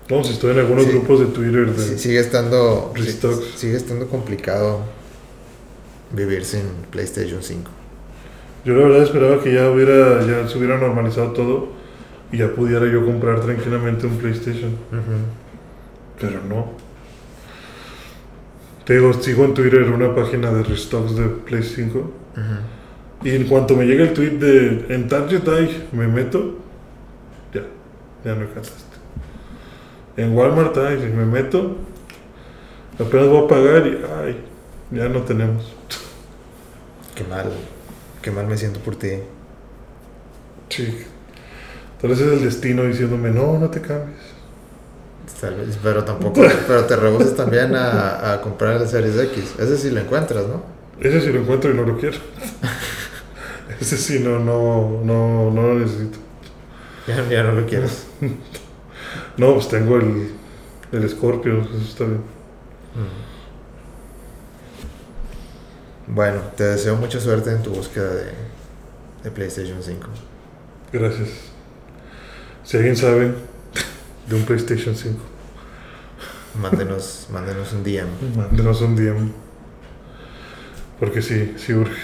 No, 0.10 0.24
si 0.24 0.34
estoy 0.34 0.52
en 0.52 0.60
algunos 0.60 0.86
Sí. 0.86 0.92
grupos 0.92 1.20
de 1.20 1.26
Twitter 1.28 1.72
de... 1.72 1.84
sí- 1.84 2.00
sigue 2.00 2.20
estando. 2.20 2.92
sí- 2.96 3.02
Restocks. 3.04 3.46
sigue 3.56 3.78
estando 3.78 4.08
complicado 4.08 4.80
vivir 6.12 6.46
sin 6.46 6.64
PlayStation 6.92 7.42
5. 7.44 7.70
Yo 8.66 8.74
la 8.74 8.88
verdad 8.88 9.04
esperaba 9.04 9.44
que 9.44 9.54
ya 9.54 9.70
hubiera, 9.70 10.26
ya 10.26 10.48
se 10.48 10.58
hubiera 10.58 10.78
normalizado 10.80 11.32
todo 11.34 11.68
y 12.32 12.38
ya 12.38 12.50
pudiera 12.50 12.86
yo 12.88 13.06
comprar 13.06 13.42
tranquilamente 13.42 14.08
un 14.08 14.18
PlayStation. 14.18 14.76
Pero 16.20 16.42
no. 16.48 16.86
Te 18.86 18.94
digo, 18.94 19.14
sigo 19.14 19.46
en 19.46 19.54
Twitter 19.56 19.82
una 19.90 20.14
página 20.14 20.52
de 20.52 20.64
restocks 20.64 21.16
de 21.16 21.28
Play 21.28 21.64
5. 21.64 21.98
Ujú. 21.98 22.10
Y 23.24 23.36
en 23.36 23.46
cuanto 23.46 23.76
me 23.76 23.86
llega 23.86 24.04
el 24.04 24.14
tweet 24.14 24.38
de 24.38 24.86
en 24.94 25.08
Target 25.08 25.48
hay, 25.48 25.88
me 25.92 26.08
meto, 26.08 26.60
ya, 27.52 27.64
ya 28.24 28.36
me 28.36 28.46
cansaste. 28.46 28.98
En 30.18 30.38
Walmart 30.38 30.78
hay, 30.78 30.98
me 30.98 31.26
meto, 31.26 31.78
apenas 33.00 33.28
voy 33.28 33.46
a 33.46 33.48
pagar 33.48 33.88
y 33.88 34.00
ay, 34.22 34.38
ya 34.92 35.10
no 35.10 35.22
tenemos. 35.22 35.74
Qué 37.16 37.24
mal, 37.24 37.52
qué 38.22 38.30
mal 38.30 38.46
me 38.46 38.58
siento 38.58 38.80
por 38.82 38.96
ti. 38.96 39.14
Sí. 40.70 41.08
Tal 42.06 42.12
vez 42.12 42.22
es 42.22 42.34
el 42.34 42.44
destino 42.44 42.84
diciéndome, 42.84 43.32
no, 43.32 43.58
no 43.58 43.68
te 43.68 43.82
cambies. 43.82 44.20
Tal 45.42 45.56
vez, 45.56 45.76
pero 45.82 46.04
tampoco, 46.04 46.40
pero 46.68 46.86
te 46.86 46.96
rehusas 46.96 47.36
también 47.36 47.76
a, 47.76 48.34
a 48.34 48.42
comprar 48.42 48.80
el 48.80 48.88
Series 48.88 49.18
X. 49.18 49.56
Ese 49.58 49.76
sí 49.76 49.90
lo 49.90 50.02
encuentras, 50.02 50.46
¿no? 50.46 50.62
Ese 51.00 51.20
sí 51.20 51.34
lo 51.34 51.40
encuentro 51.40 51.72
y 51.72 51.74
no 51.74 51.82
lo 51.82 51.98
quiero. 51.98 52.18
Ese 53.82 53.98
sí 53.98 54.20
no, 54.20 54.38
no, 54.38 55.02
no, 55.04 55.50
no 55.50 55.62
lo 55.64 55.80
necesito. 55.80 56.20
Ya, 57.08 57.28
ya 57.28 57.42
no 57.42 57.54
lo 57.54 57.66
quieres. 57.66 58.06
No, 59.38 59.56
pues 59.56 59.68
tengo 59.68 59.98
el, 59.98 60.30
el 60.92 61.10
Scorpio, 61.10 61.62
eso 61.62 61.90
está 61.90 62.04
bien. 62.04 62.22
Bueno, 66.06 66.40
te 66.56 66.66
deseo 66.66 66.98
mucha 66.98 67.20
suerte 67.20 67.50
en 67.50 67.64
tu 67.64 67.72
búsqueda 67.72 68.14
de, 68.14 68.32
de 69.24 69.32
PlayStation 69.32 69.82
5. 69.82 70.08
Gracias. 70.94 71.55
Si 72.66 72.78
alguien 72.78 72.96
sabe 72.98 73.34
de 74.28 74.36
un 74.36 74.44
PlayStation 74.44 74.96
5, 74.96 75.18
Mándenos, 76.62 77.28
mándenos 77.32 77.74
un 77.74 77.84
DM. 77.84 78.08
mándenos 78.38 78.82
un 78.82 78.96
DM. 78.96 79.32
Porque 81.00 81.22
sí, 81.22 81.54
sí 81.58 81.74
urge. 81.74 82.02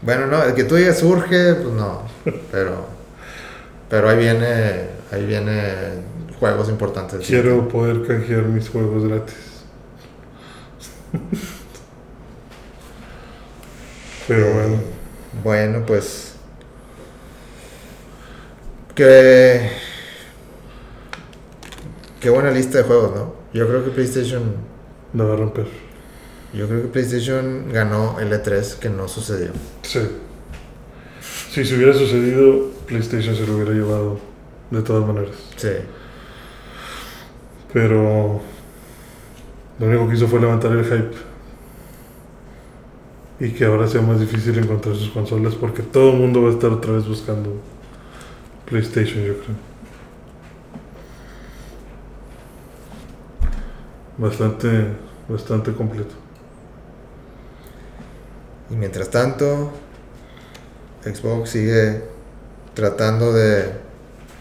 Bueno, 0.00 0.26
no, 0.26 0.42
el 0.42 0.54
que 0.54 0.64
tú 0.64 0.76
digas 0.76 0.98
surge, 1.00 1.54
pues 1.54 1.74
no. 1.74 2.02
Pero, 2.52 2.86
pero 3.90 4.08
ahí 4.08 4.16
viene, 4.18 4.86
ahí 5.10 5.26
viene 5.26 5.64
juegos 6.38 6.68
importantes. 6.68 7.26
Quiero 7.26 7.68
poder 7.68 8.06
canjear 8.06 8.44
mis 8.44 8.68
juegos 8.68 9.04
gratis. 9.08 9.36
Pero 14.28 14.52
bueno, 14.54 14.76
Bueno, 15.42 15.86
pues. 15.86 16.31
Qué. 18.94 19.70
Qué 22.20 22.30
buena 22.30 22.50
lista 22.50 22.78
de 22.78 22.84
juegos, 22.84 23.14
¿no? 23.14 23.34
Yo 23.54 23.66
creo 23.66 23.84
que 23.84 23.90
PlayStation. 23.90 24.54
la 25.14 25.24
va 25.24 25.34
a 25.34 25.36
romper. 25.36 25.66
Yo 26.52 26.68
creo 26.68 26.82
que 26.82 26.88
PlayStation 26.88 27.72
ganó 27.72 28.20
el 28.20 28.30
E3 28.30 28.78
que 28.78 28.90
no 28.90 29.08
sucedió. 29.08 29.52
Sí. 29.82 30.00
Si 31.50 31.64
se 31.64 31.76
hubiera 31.76 31.94
sucedido, 31.94 32.70
PlayStation 32.86 33.34
se 33.34 33.46
lo 33.46 33.54
hubiera 33.54 33.72
llevado 33.72 34.20
de 34.70 34.82
todas 34.82 35.06
maneras. 35.06 35.34
Sí. 35.56 35.68
Pero 37.72 38.42
lo 39.78 39.86
único 39.86 40.08
que 40.08 40.16
hizo 40.16 40.28
fue 40.28 40.40
levantar 40.40 40.72
el 40.72 40.84
hype. 40.84 41.16
Y 43.40 43.50
que 43.52 43.64
ahora 43.64 43.88
sea 43.88 44.02
más 44.02 44.20
difícil 44.20 44.56
encontrar 44.58 44.94
sus 44.94 45.08
consolas 45.10 45.54
porque 45.54 45.82
todo 45.82 46.12
el 46.12 46.18
mundo 46.18 46.42
va 46.42 46.50
a 46.50 46.52
estar 46.52 46.70
otra 46.70 46.92
vez 46.92 47.08
buscando 47.08 47.56
PlayStation, 48.72 49.22
yo 49.22 49.34
creo. 49.34 49.54
Bastante, 54.16 54.86
bastante 55.28 55.72
completo. 55.74 56.14
Y 58.70 58.76
mientras 58.76 59.10
tanto, 59.10 59.72
Xbox 61.04 61.50
sigue 61.50 62.02
tratando 62.72 63.32
de. 63.34 63.72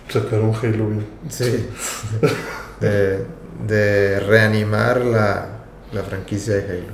Sacar 0.08 0.40
un 0.40 0.56
Halo 0.56 0.88
bien. 0.88 1.06
Sí. 1.30 1.68
De, 2.82 3.24
de 3.68 4.20
reanimar 4.22 5.06
la, 5.06 5.50
la 5.92 6.02
franquicia 6.02 6.56
de 6.56 6.64
Halo. 6.64 6.94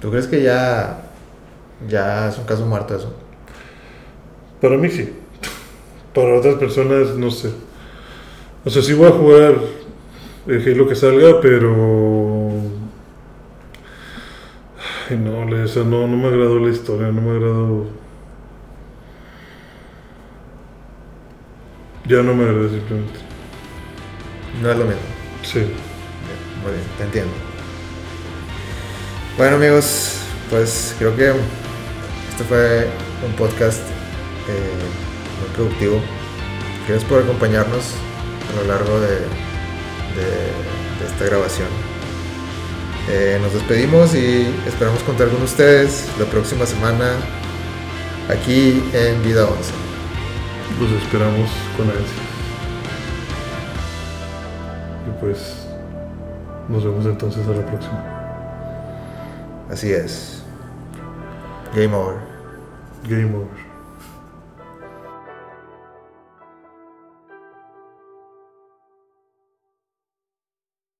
¿Tú 0.00 0.10
crees 0.10 0.26
que 0.26 0.42
ya. 0.42 1.02
Ya 1.88 2.28
es 2.28 2.36
un 2.36 2.44
caso 2.44 2.66
muerto 2.66 2.94
eso? 2.94 3.14
Para 4.60 4.76
mí 4.76 4.88
sí. 4.90 5.08
Para 6.14 6.38
otras 6.38 6.56
personas 6.56 7.16
no 7.16 7.30
sé. 7.30 7.50
O 8.64 8.70
sea, 8.70 8.82
sí 8.82 8.92
voy 8.92 9.08
a 9.08 9.12
jugar 9.12 9.54
el 10.46 10.68
Halo 10.68 10.86
que 10.86 10.94
salga, 10.94 11.40
pero... 11.40 12.50
Ay, 15.08 15.16
no, 15.16 15.40
o 15.40 15.68
sea, 15.68 15.82
no, 15.84 16.06
no 16.06 16.16
me 16.16 16.28
agradó 16.28 16.58
la 16.58 16.70
historia, 16.70 17.08
no 17.08 17.20
me 17.20 17.30
agradó... 17.30 17.86
Ya 22.06 22.22
no 22.22 22.34
me 22.34 22.44
agradó 22.44 22.68
simplemente. 22.68 23.20
No 24.60 24.70
es 24.70 24.78
lo 24.78 24.84
mismo. 24.84 25.00
Sí. 25.42 25.60
Muy 26.62 26.72
bien, 26.72 26.84
te 26.98 27.04
entiendo. 27.04 27.32
Bueno 29.38 29.56
amigos, 29.56 30.20
pues 30.50 30.94
creo 30.98 31.16
que 31.16 31.32
este 32.30 32.44
fue 32.44 32.88
un 33.24 33.32
podcast 33.36 33.99
muy 34.52 35.48
productivo. 35.54 36.00
Gracias 36.88 37.08
por 37.08 37.22
acompañarnos 37.22 37.84
a 38.52 38.60
lo 38.62 38.68
largo 38.68 39.00
de, 39.00 39.08
de- 39.10 40.50
de 41.00 41.06
esta 41.06 41.24
grabación. 41.26 41.68
Eh, 43.08 43.38
nos 43.42 43.52
despedimos 43.54 44.14
y 44.14 44.46
esperamos 44.66 45.02
contar 45.02 45.28
con 45.28 45.42
ustedes 45.42 46.06
la 46.18 46.26
próxima 46.26 46.66
semana 46.66 47.14
aquí 48.28 48.82
en 48.92 49.22
Vida 49.22 49.44
11. 49.46 49.72
Los 50.80 51.02
esperamos 51.02 51.50
con 51.76 51.88
ansias. 51.88 52.06
Y 55.06 55.20
pues... 55.20 55.56
Nos 56.68 56.84
vemos 56.84 57.04
entonces 57.04 57.44
a 57.48 57.50
la 57.50 57.66
próxima. 57.66 58.04
Así 59.72 59.92
es. 59.92 60.40
Game 61.74 61.92
over. 61.96 62.14
Game 63.08 63.34
over. 63.34 63.59